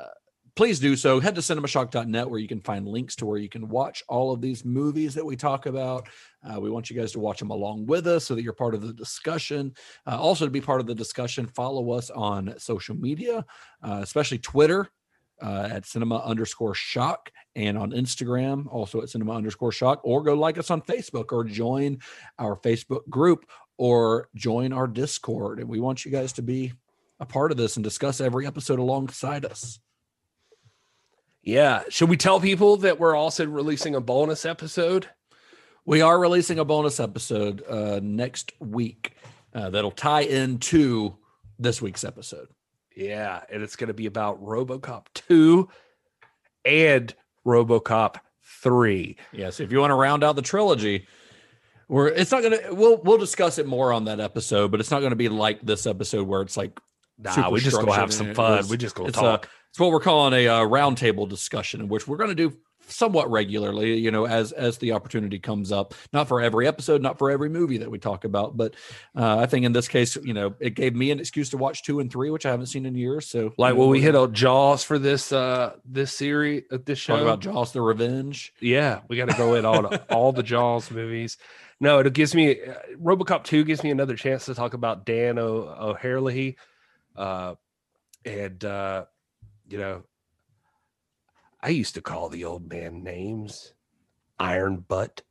please 0.56 0.80
do 0.80 0.96
so. 0.96 1.20
Head 1.20 1.34
to 1.34 1.42
cinemashock.net 1.42 2.28
where 2.28 2.40
you 2.40 2.48
can 2.48 2.62
find 2.62 2.88
links 2.88 3.14
to 3.16 3.26
where 3.26 3.38
you 3.38 3.48
can 3.48 3.68
watch 3.68 4.02
all 4.08 4.32
of 4.32 4.40
these 4.40 4.64
movies 4.64 5.14
that 5.14 5.24
we 5.24 5.36
talk 5.36 5.66
about. 5.66 6.08
Uh, 6.42 6.58
we 6.58 6.70
want 6.70 6.88
you 6.88 6.98
guys 6.98 7.12
to 7.12 7.20
watch 7.20 7.38
them 7.38 7.50
along 7.50 7.84
with 7.86 8.06
us 8.06 8.24
so 8.24 8.34
that 8.34 8.42
you're 8.42 8.54
part 8.54 8.74
of 8.74 8.80
the 8.80 8.94
discussion. 8.94 9.74
Uh, 10.06 10.18
also, 10.18 10.46
to 10.46 10.50
be 10.50 10.60
part 10.60 10.80
of 10.80 10.86
the 10.86 10.94
discussion, 10.94 11.46
follow 11.46 11.90
us 11.90 12.08
on 12.10 12.54
social 12.58 12.96
media, 12.96 13.44
uh, 13.82 14.00
especially 14.02 14.38
Twitter 14.38 14.88
uh, 15.42 15.68
at 15.70 15.84
cinema 15.84 16.22
underscore 16.24 16.74
shock 16.74 17.30
and 17.54 17.76
on 17.76 17.90
Instagram, 17.92 18.66
also 18.70 19.02
at 19.02 19.10
cinema 19.10 19.34
underscore 19.34 19.72
shock, 19.72 20.00
or 20.04 20.22
go 20.22 20.34
like 20.34 20.56
us 20.56 20.70
on 20.70 20.80
Facebook 20.80 21.32
or 21.32 21.44
join 21.44 21.98
our 22.38 22.56
Facebook 22.56 23.06
group 23.10 23.44
or 23.76 24.30
join 24.34 24.72
our 24.72 24.86
Discord. 24.86 25.60
And 25.60 25.68
we 25.68 25.80
want 25.80 26.06
you 26.06 26.10
guys 26.10 26.32
to 26.34 26.42
be 26.42 26.72
a 27.20 27.26
part 27.26 27.50
of 27.50 27.58
this 27.58 27.76
and 27.76 27.84
discuss 27.84 28.22
every 28.22 28.46
episode 28.46 28.78
alongside 28.78 29.44
us. 29.44 29.78
Yeah. 31.46 31.84
Should 31.88 32.08
we 32.10 32.16
tell 32.16 32.40
people 32.40 32.76
that 32.78 32.98
we're 32.98 33.14
also 33.14 33.46
releasing 33.46 33.94
a 33.94 34.00
bonus 34.00 34.44
episode? 34.44 35.08
We 35.84 36.00
are 36.02 36.18
releasing 36.18 36.58
a 36.58 36.64
bonus 36.64 36.98
episode 36.98 37.62
uh, 37.68 38.00
next 38.02 38.52
week 38.58 39.14
uh, 39.54 39.70
that'll 39.70 39.92
tie 39.92 40.22
into 40.22 41.16
this 41.58 41.80
week's 41.80 42.02
episode. 42.02 42.48
Yeah. 42.96 43.42
And 43.50 43.62
it's 43.62 43.76
going 43.76 43.88
to 43.88 43.94
be 43.94 44.06
about 44.06 44.42
Robocop 44.42 45.06
2 45.14 45.68
and 46.64 47.14
Robocop 47.46 48.16
3. 48.62 49.16
Yes, 49.32 49.60
if 49.60 49.70
you 49.70 49.78
want 49.78 49.92
to 49.92 49.94
round 49.94 50.24
out 50.24 50.34
the 50.34 50.42
trilogy, 50.42 51.06
we're 51.88 52.08
it's 52.08 52.32
not 52.32 52.42
gonna 52.42 52.58
we'll 52.72 52.96
we'll 53.02 53.18
discuss 53.18 53.58
it 53.58 53.66
more 53.66 53.92
on 53.92 54.06
that 54.06 54.18
episode, 54.18 54.72
but 54.72 54.80
it's 54.80 54.90
not 54.90 55.02
gonna 55.02 55.14
be 55.14 55.28
like 55.28 55.60
this 55.64 55.86
episode 55.86 56.26
where 56.26 56.42
it's 56.42 56.56
like 56.56 56.80
Nah, 57.18 57.48
we 57.48 57.60
just 57.60 57.76
gonna 57.76 57.94
have 57.94 58.12
some 58.12 58.34
fun. 58.34 58.56
was- 58.58 58.70
We 58.70 58.76
just 58.76 58.98
it's 58.98 59.16
talk. 59.16 59.48
It's 59.76 59.80
what 59.82 59.90
we're 59.90 60.00
calling 60.00 60.32
a 60.32 60.48
uh, 60.48 60.60
roundtable 60.62 61.28
discussion, 61.28 61.82
in 61.82 61.88
which 61.88 62.08
we're 62.08 62.16
going 62.16 62.34
to 62.34 62.34
do 62.34 62.56
somewhat 62.88 63.30
regularly. 63.30 63.98
You 63.98 64.10
know, 64.10 64.26
as 64.26 64.52
as 64.52 64.78
the 64.78 64.92
opportunity 64.92 65.38
comes 65.38 65.70
up. 65.70 65.92
Not 66.14 66.28
for 66.28 66.40
every 66.40 66.66
episode, 66.66 67.02
not 67.02 67.18
for 67.18 67.30
every 67.30 67.50
movie 67.50 67.76
that 67.76 67.90
we 67.90 67.98
talk 67.98 68.24
about, 68.24 68.56
but 68.56 68.74
uh, 69.14 69.36
I 69.36 69.44
think 69.44 69.66
in 69.66 69.72
this 69.74 69.86
case, 69.86 70.16
you 70.16 70.32
know, 70.32 70.54
it 70.60 70.70
gave 70.70 70.96
me 70.96 71.10
an 71.10 71.20
excuse 71.20 71.50
to 71.50 71.58
watch 71.58 71.82
two 71.82 72.00
and 72.00 72.10
three, 72.10 72.30
which 72.30 72.46
I 72.46 72.52
haven't 72.52 72.68
seen 72.68 72.86
in 72.86 72.94
years. 72.94 73.28
So, 73.28 73.52
Like, 73.58 73.72
you 73.72 73.74
know, 73.74 73.80
will 73.80 73.88
we 73.90 74.00
hit 74.00 74.14
on 74.14 74.32
Jaws 74.32 74.82
for 74.82 74.98
this 74.98 75.30
uh 75.30 75.74
this 75.84 76.10
series 76.10 76.62
uh, 76.72 76.78
this 76.82 76.98
show? 76.98 77.12
talk 77.12 77.22
about 77.22 77.40
Jaws: 77.40 77.72
The 77.72 77.82
Revenge. 77.82 78.54
Yeah, 78.62 79.00
we 79.08 79.18
got 79.18 79.28
to 79.28 79.36
go 79.36 79.56
in 79.56 79.66
on 79.66 79.94
all 80.08 80.32
the 80.32 80.42
Jaws 80.42 80.90
movies. 80.90 81.36
No, 81.80 81.98
it 81.98 82.10
gives 82.14 82.34
me 82.34 82.62
uh, 82.62 82.76
RoboCop 82.98 83.44
two 83.44 83.62
gives 83.62 83.82
me 83.84 83.90
another 83.90 84.16
chance 84.16 84.46
to 84.46 84.54
talk 84.54 84.72
about 84.72 85.04
Dan 85.04 85.38
o- 85.38 85.94
uh, 87.14 87.54
and 88.24 88.64
uh, 88.64 89.04
you 89.68 89.78
know, 89.78 90.02
I 91.62 91.70
used 91.70 91.94
to 91.94 92.00
call 92.02 92.28
the 92.28 92.44
old 92.44 92.68
man 92.68 93.02
names, 93.02 93.72
Iron 94.38 94.78
Butt, 94.86 95.22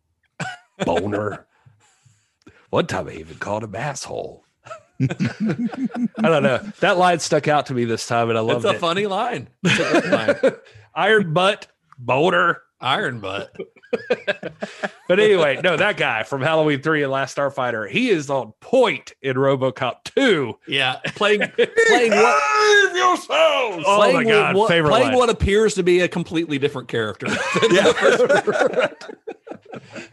Boner. 0.85 1.47
One 2.69 2.87
time 2.87 3.07
I 3.07 3.13
even 3.13 3.37
called 3.37 3.63
him 3.63 3.75
asshole. 3.75 4.43
I 4.99 5.07
don't 6.21 6.43
know. 6.43 6.57
That 6.79 6.97
line 6.97 7.19
stuck 7.19 7.47
out 7.47 7.67
to 7.67 7.73
me 7.73 7.85
this 7.85 8.07
time, 8.07 8.29
and 8.29 8.37
I 8.37 8.41
It's 8.55 8.65
a 8.65 8.69
it. 8.71 8.79
funny 8.79 9.07
line. 9.07 9.49
It's 9.63 9.79
a 9.79 10.01
great 10.01 10.11
line. 10.43 10.53
Iron 10.95 11.33
Butt, 11.33 11.67
Boner. 11.97 12.61
Iron 12.81 13.19
butt. 13.19 13.55
But 15.07 15.19
anyway, 15.19 15.59
no, 15.63 15.77
that 15.77 15.97
guy 15.97 16.23
from 16.23 16.41
Halloween 16.41 16.81
3 16.81 17.03
and 17.03 17.11
Last 17.11 17.37
Starfighter, 17.37 17.87
he 17.89 18.09
is 18.09 18.29
on 18.29 18.53
point 18.59 19.13
in 19.21 19.35
Robocop 19.35 20.03
2. 20.15 20.55
Yeah, 20.67 20.99
playing 21.15 21.41
playing 21.87 22.11
what 22.11 22.95
yourselves. 22.95 23.83
Oh 23.87 23.97
playing 23.97 24.15
my 24.15 24.23
god, 24.23 24.55
what, 24.55 24.67
favorite 24.67 24.89
playing 24.89 25.07
line. 25.09 25.15
what 25.17 25.29
appears 25.29 25.75
to 25.75 25.83
be 25.83 25.99
a 25.99 26.07
completely 26.07 26.57
different 26.57 26.87
character. 26.87 27.27
yeah. 27.71 27.91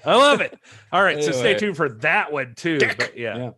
I 0.04 0.16
love 0.16 0.40
it. 0.40 0.58
All 0.92 1.02
right, 1.02 1.22
so 1.22 1.32
stay 1.32 1.54
tuned 1.54 1.76
for 1.76 1.88
that 1.88 2.32
one 2.32 2.54
too. 2.54 2.78
But 2.78 3.16
yeah. 3.16 3.36
Yeah. 3.36 3.50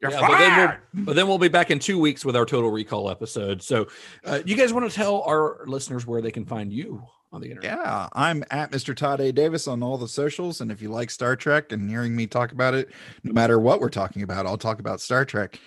You're 0.00 0.12
Yeah, 0.12 0.20
but, 0.20 0.38
then 0.38 0.50
fired. 0.50 0.80
we'll, 0.94 1.04
but 1.04 1.16
then 1.16 1.28
we'll 1.28 1.38
be 1.38 1.48
back 1.48 1.70
in 1.70 1.78
two 1.78 1.98
weeks 1.98 2.24
with 2.24 2.34
our 2.34 2.46
Total 2.46 2.70
Recall 2.70 3.10
episode. 3.10 3.62
So, 3.62 3.88
uh, 4.24 4.40
you 4.46 4.56
guys 4.56 4.72
want 4.72 4.88
to 4.88 4.94
tell 4.96 5.20
our 5.22 5.60
listeners 5.66 6.06
where 6.06 6.22
they 6.22 6.30
can 6.30 6.46
find 6.46 6.72
you 6.72 7.02
on 7.32 7.40
the 7.40 7.50
internet? 7.50 7.78
Yeah, 7.78 8.08
I'm 8.12 8.44
at 8.50 8.70
Mr. 8.70 8.94
Todd 8.94 9.20
A. 9.20 9.32
Davis 9.32 9.68
on 9.68 9.82
all 9.82 9.98
the 9.98 10.08
socials. 10.08 10.60
And 10.60 10.70
if 10.70 10.82
you 10.82 10.90
like 10.90 11.10
Star 11.10 11.36
Trek 11.36 11.72
and 11.72 11.88
hearing 11.88 12.14
me 12.14 12.26
talk 12.26 12.52
about 12.52 12.74
it, 12.74 12.90
no 13.22 13.32
matter 13.32 13.58
what 13.58 13.80
we're 13.80 13.88
talking 13.88 14.22
about, 14.22 14.46
I'll 14.46 14.58
talk 14.58 14.80
about 14.80 15.00
Star 15.00 15.24
Trek. 15.24 15.58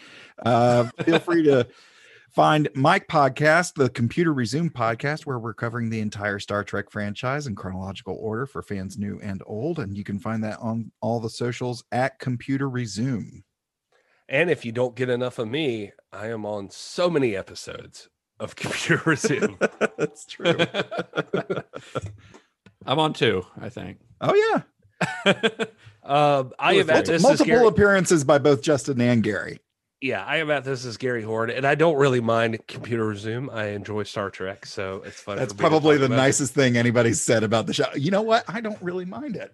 Uh, 0.46 0.86
feel 1.04 1.20
free 1.20 1.44
to 1.44 1.68
find 2.32 2.68
my 2.76 3.00
podcast, 3.00 3.76
the 3.76 3.90
Computer 3.90 4.34
Resume 4.34 4.70
podcast, 4.70 5.26
where 5.26 5.40
we're 5.40 5.54
covering 5.54 5.90
the 5.90 6.00
entire 6.00 6.40
Star 6.40 6.64
Trek 6.64 6.92
franchise 6.92 7.48
in 7.48 7.56
chronological 7.56 8.18
order 8.20 8.46
for 8.46 8.62
fans 8.62 8.98
new 8.98 9.20
and 9.22 9.42
old. 9.46 9.80
And 9.80 9.96
you 9.96 10.04
can 10.04 10.20
find 10.20 10.44
that 10.44 10.60
on 10.60 10.92
all 11.02 11.20
the 11.20 11.30
socials 11.30 11.84
at 11.92 12.20
Computer 12.20 12.70
Resume. 12.70 13.44
And 14.30 14.50
if 14.50 14.66
you 14.66 14.72
don't 14.72 14.96
get 14.96 15.10
enough 15.10 15.38
of 15.38 15.48
me, 15.48 15.92
I 16.12 16.28
am 16.28 16.46
on 16.46 16.70
so 16.70 17.10
many 17.10 17.36
episodes 17.36 18.10
of 18.44 18.56
Computer 18.56 19.02
Resume. 19.06 19.58
That's 19.98 20.26
true. 20.26 20.56
I'm 22.86 23.00
on 23.00 23.14
two, 23.14 23.46
I 23.60 23.70
think. 23.70 24.00
Oh, 24.20 24.36
yeah. 25.26 25.34
um, 26.04 26.54
I 26.60 26.74
am 26.76 26.90
at 26.90 27.06
this 27.06 27.24
Multiple 27.24 27.68
appearances 27.68 28.24
by 28.24 28.38
both 28.38 28.62
Justin 28.62 29.00
and 29.02 29.24
Gary. 29.24 29.60
yeah, 30.02 30.24
I 30.24 30.38
am 30.38 30.52
at 30.52 30.64
this 30.66 30.84
is 30.86 30.98
Gary 30.98 31.24
Horn, 31.24 31.50
and 31.50 31.66
I 31.66 31.76
don't 31.76 31.96
really 31.96 32.20
mind 32.20 32.60
Computer 32.68 33.08
Resume. 33.08 33.50
I 33.50 33.68
enjoy 33.70 34.04
Star 34.04 34.30
Trek, 34.30 34.66
so 34.66 35.02
it's 35.06 35.20
fun. 35.22 35.38
That's 35.38 35.54
for 35.54 35.58
me 35.58 35.64
to 35.64 35.70
probably 35.70 35.98
the 35.98 36.06
about 36.06 36.16
it. 36.16 36.18
nicest 36.18 36.54
thing 36.54 36.76
anybody's 36.78 37.22
said 37.22 37.44
about 37.44 37.66
the 37.68 37.74
show. 37.74 37.86
You 37.96 38.12
know 38.12 38.22
what? 38.22 38.44
I 38.50 38.60
don't 38.62 38.82
really 38.82 39.06
mind 39.06 39.38
it. 39.38 39.54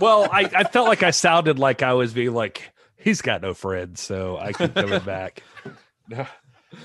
well, 0.00 0.26
I, 0.32 0.50
I 0.54 0.64
felt 0.64 0.88
like 0.88 1.02
I 1.02 1.10
sounded 1.10 1.58
like 1.58 1.82
I 1.82 1.92
was 1.92 2.14
being 2.14 2.32
like, 2.32 2.72
he's 2.96 3.20
got 3.20 3.42
no 3.42 3.52
friends, 3.54 4.00
so 4.00 4.38
I 4.38 4.52
keep 4.54 4.74
coming 4.74 5.00
back. 5.04 5.42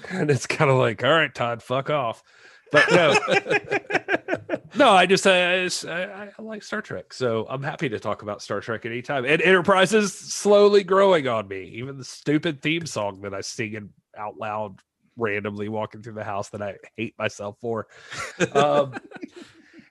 And 0.09 0.29
it's 0.31 0.45
kind 0.47 0.69
of 0.71 0.77
like, 0.77 1.03
all 1.03 1.11
right, 1.11 1.33
Todd, 1.33 1.61
fuck 1.63 1.89
off. 1.89 2.23
But 2.71 2.91
no, 2.91 3.15
no, 4.75 4.89
I 4.89 5.05
just, 5.05 5.25
it's- 5.25 5.85
I, 5.85 6.29
I 6.37 6.41
like 6.41 6.63
Star 6.63 6.81
Trek, 6.81 7.13
so 7.13 7.45
I'm 7.49 7.63
happy 7.63 7.87
to 7.89 7.99
talk 7.99 8.21
about 8.23 8.41
Star 8.41 8.59
Trek 8.59 8.85
anytime. 8.85 9.23
And 9.25 9.41
Enterprise 9.41 9.93
is 9.93 10.13
slowly 10.13 10.83
growing 10.83 11.27
on 11.27 11.47
me. 11.47 11.63
Even 11.75 11.97
the 11.97 12.03
stupid 12.03 12.61
theme 12.61 12.85
song 12.85 13.21
that 13.21 13.33
I 13.33 13.41
sing 13.41 13.73
it 13.73 13.83
out 14.17 14.37
loud 14.37 14.81
randomly 15.15 15.69
walking 15.69 16.01
through 16.03 16.13
the 16.13 16.23
house 16.23 16.49
that 16.49 16.61
I 16.61 16.75
hate 16.95 17.15
myself 17.17 17.57
for. 17.61 17.87
Um, 18.53 18.95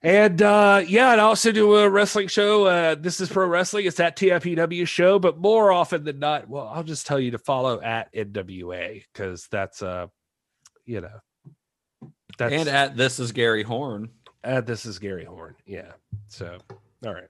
and 0.03 0.41
uh, 0.43 0.83
yeah, 0.87 1.13
and 1.13 1.21
I 1.21 1.25
also 1.25 1.53
do 1.53 1.77
a 1.77 1.89
wrestling 1.89 2.29
show. 2.29 2.67
Uh, 2.67 2.95
this 2.95 3.21
is 3.21 3.29
pro 3.29 3.47
wrestling. 3.47 3.87
It's 3.87 3.97
that 3.97 4.17
TFPW 4.17 4.87
show, 4.87 5.19
but 5.19 5.39
more 5.39 5.73
often 5.73 6.05
than 6.05 6.19
not, 6.19 6.49
well, 6.49 6.69
I'll 6.73 6.85
just 6.85 7.07
tell 7.07 7.19
you 7.21 7.33
to 7.33 7.39
follow 7.39 7.81
at 7.81 8.13
NWA 8.15 9.05
because 9.13 9.49
that's 9.51 9.83
uh, 9.83 10.07
you 10.85 11.01
know, 11.01 11.21
that's 12.39 12.55
and 12.55 12.69
at 12.69 12.97
this 12.97 13.19
is 13.19 13.33
Gary 13.33 13.63
Horn. 13.63 14.11
uh, 14.45 14.61
this 14.61 14.87
is 14.87 14.99
Gary 14.99 15.25
Horn. 15.25 15.57
Yeah. 15.67 15.93
So 16.29 16.59
all 17.05 17.15
right. 17.15 17.29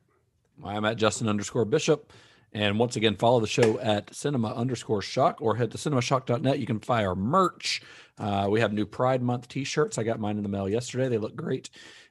I'm 0.64 0.84
at 0.84 0.96
Justin 0.96 1.28
underscore 1.28 1.64
Bishop. 1.64 2.12
And 2.52 2.78
once 2.78 2.96
again, 2.96 3.16
follow 3.16 3.40
the 3.40 3.46
show 3.46 3.78
at 3.80 4.14
cinema 4.14 4.54
underscore 4.54 5.02
shock 5.02 5.38
or 5.42 5.56
head 5.56 5.70
to 5.72 5.78
cinemashock.net. 5.78 6.58
You 6.58 6.64
can 6.64 6.78
buy 6.78 7.04
our 7.04 7.14
merch. 7.14 7.82
Uh, 8.18 8.46
we 8.48 8.60
have 8.60 8.72
new 8.72 8.86
Pride 8.86 9.20
Month 9.20 9.48
t 9.48 9.64
shirts. 9.64 9.98
I 9.98 10.04
got 10.04 10.20
mine 10.20 10.38
in 10.38 10.42
the 10.42 10.48
mail 10.48 10.66
yesterday. 10.66 11.08
They 11.08 11.18
look 11.18 11.36
great. 11.36 11.68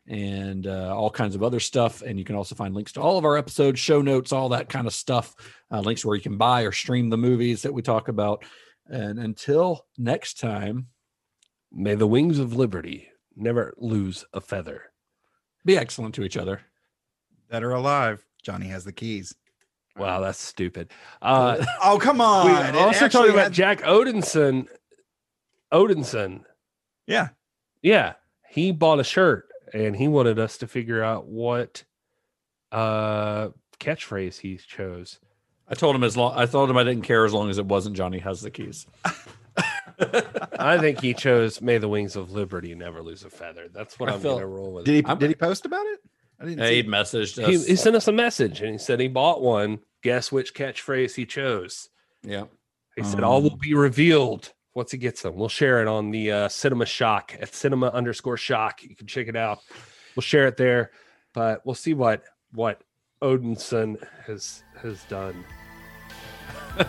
And 0.08 0.68
uh, 0.68 0.96
all 0.96 1.10
kinds 1.10 1.34
of 1.36 1.42
other 1.44 1.60
stuff. 1.60 2.02
And 2.04 2.20
you 2.20 2.26
can 2.26 2.36
also 2.36 2.54
find 2.54 2.76
links 2.76 2.92
to 2.94 3.02
all 3.02 3.18
of 3.18 3.26
our 3.26 3.38
episodes, 3.38 3.80
show 3.80 4.02
notes, 4.04 4.32
all 4.32 4.50
that 4.50 4.70
kind 4.70 4.86
of 4.86 4.94
stuff. 4.94 5.36
Uh, 5.72 5.80
links 5.80 6.06
where 6.06 6.16
you 6.16 6.22
can 6.22 6.38
buy 6.38 6.62
or 6.62 6.72
stream 6.72 7.10
the 7.10 7.18
movies 7.18 7.64
that 7.64 7.74
we 7.74 7.82
talk 7.82 8.08
about. 8.08 8.44
And 8.88 9.18
until 9.20 9.86
next 9.98 10.40
time, 10.40 10.88
May 11.78 11.96
the 11.96 12.08
wings 12.08 12.40
of 12.40 12.54
liberty 12.56 13.10
never 13.36 13.74
lose 13.78 14.24
a 14.32 14.40
feather. 14.40 14.84
be 15.66 15.78
excellent 15.78 16.16
to 16.16 16.24
each 16.24 16.38
other. 16.38 16.62
Dead 17.52 17.64
or 17.64 17.72
alive, 17.72 18.24
Johnny 18.44 18.68
has 18.68 18.86
the 18.86 18.94
keys. 18.94 19.36
Wow, 19.98 20.22
that's 20.22 20.40
stupid. 20.40 20.92
Uh, 21.22 21.66
Oh 21.82 21.98
come 22.00 22.22
on! 22.22 22.46
we 22.48 22.80
also 22.80 23.06
actually 23.06 23.10
talking 23.10 23.32
about 23.34 23.44
had- 23.46 23.54
Jack 23.54 23.82
Odinson. 23.82 24.68
Odinson. 25.74 26.44
Yeah. 27.08 27.30
Yeah. 27.82 28.14
He 28.50 28.72
bought 28.72 29.00
a 29.00 29.04
shirt 29.04 29.48
and 29.76 29.96
he 29.96 30.08
wanted 30.08 30.40
us 30.40 30.58
to 30.60 30.68
figure 30.68 31.04
out 31.04 31.28
what 31.28 31.84
uh 32.72 33.50
catchphrase 33.80 34.40
he 34.40 34.58
chose. 34.58 35.20
I 35.68 35.74
told 35.76 35.96
him 35.96 36.04
as 36.04 36.16
long 36.16 36.34
I 36.36 36.46
told 36.46 36.70
him 36.70 36.78
I 36.78 36.84
didn't 36.84 37.04
care 37.04 37.26
as 37.26 37.34
long 37.34 37.50
as 37.50 37.58
it 37.58 37.66
wasn't 37.66 37.96
Johnny 37.96 38.20
has 38.20 38.42
the 38.42 38.52
keys. 38.52 38.88
I 40.60 40.78
think 40.80 41.02
he 41.02 41.14
chose 41.14 41.62
May 41.62 41.78
the 41.78 41.88
Wings 41.88 42.16
of 42.16 42.32
Liberty 42.32 42.76
never 42.76 43.02
lose 43.02 43.24
a 43.24 43.30
feather. 43.30 43.68
That's 43.72 44.00
what 44.00 44.10
I 44.10 44.14
I'm 44.14 44.20
felt- 44.20 44.38
gonna 44.40 44.48
roll 44.48 44.74
with. 44.74 44.86
Did 44.86 44.96
he 44.96 45.06
I'm- 45.06 45.18
did 45.18 45.30
he 45.30 45.36
post 45.36 45.66
about 45.66 45.86
it? 45.86 46.00
I 46.40 46.46
didn't 46.46 46.66
He 46.68 46.82
see. 46.82 46.88
messaged 46.88 47.46
he, 47.48 47.56
us. 47.56 47.66
he 47.66 47.76
sent 47.78 47.96
us 47.96 48.08
a 48.10 48.12
message 48.12 48.62
and 48.62 48.74
he 48.74 48.78
said 48.78 49.00
he 49.00 49.08
bought 49.08 49.42
one. 49.42 49.80
Guess 50.04 50.32
which 50.32 50.54
catchphrase 50.54 51.16
he 51.16 51.26
chose. 51.26 51.90
yeah. 52.24 52.46
He 52.96 53.04
said 53.04 53.24
all 53.24 53.42
will 53.42 53.54
Um, 53.54 53.60
be 53.62 53.74
revealed 53.74 54.54
once 54.76 54.92
he 54.92 54.98
gets 55.00 55.24
them. 55.24 55.36
We'll 55.36 55.50
share 55.50 55.82
it 55.82 55.88
on 55.88 56.12
the 56.12 56.32
uh, 56.32 56.48
Cinema 56.50 56.86
Shock 56.86 57.34
at 57.42 57.56
Cinema 57.56 57.88
underscore 57.88 58.38
Shock. 58.38 58.84
You 58.84 58.96
can 58.96 59.08
check 59.08 59.28
it 59.28 59.36
out. 59.36 59.60
We'll 60.16 60.22
share 60.22 60.46
it 60.48 60.58
there, 60.58 60.92
but 61.34 61.66
we'll 61.66 61.74
see 61.76 61.94
what 61.96 62.24
what 62.54 62.82
Odinson 63.22 63.98
has 64.28 64.64
has 64.82 65.04
done. 65.06 65.44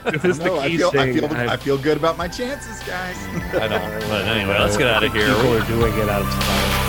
If 0.07 0.25
it's 0.25 0.39
the 0.39 0.47
No, 0.47 0.59
I 0.59 0.69
keys 0.69 0.81
feel, 0.81 0.89
I 0.89 0.91
thing, 0.91 1.15
feel 1.15 1.27
I- 1.33 1.47
I 1.53 1.57
feel 1.57 1.79
good 1.79 1.97
about 1.97 2.19
my 2.19 2.27
chances, 2.27 2.81
guys. 2.89 3.17
I 3.55 3.69
don't. 3.69 4.01
But 4.11 4.25
anyway, 4.25 4.59
let's 4.59 4.77
get 4.83 4.89
out 4.89 5.05
of 5.05 5.13
here. 5.13 5.33
People 5.33 5.55
are 5.57 5.65
doing 5.67 5.95
it 5.97 6.09
out 6.09 6.23
of 6.23 6.33
style. 6.33 6.86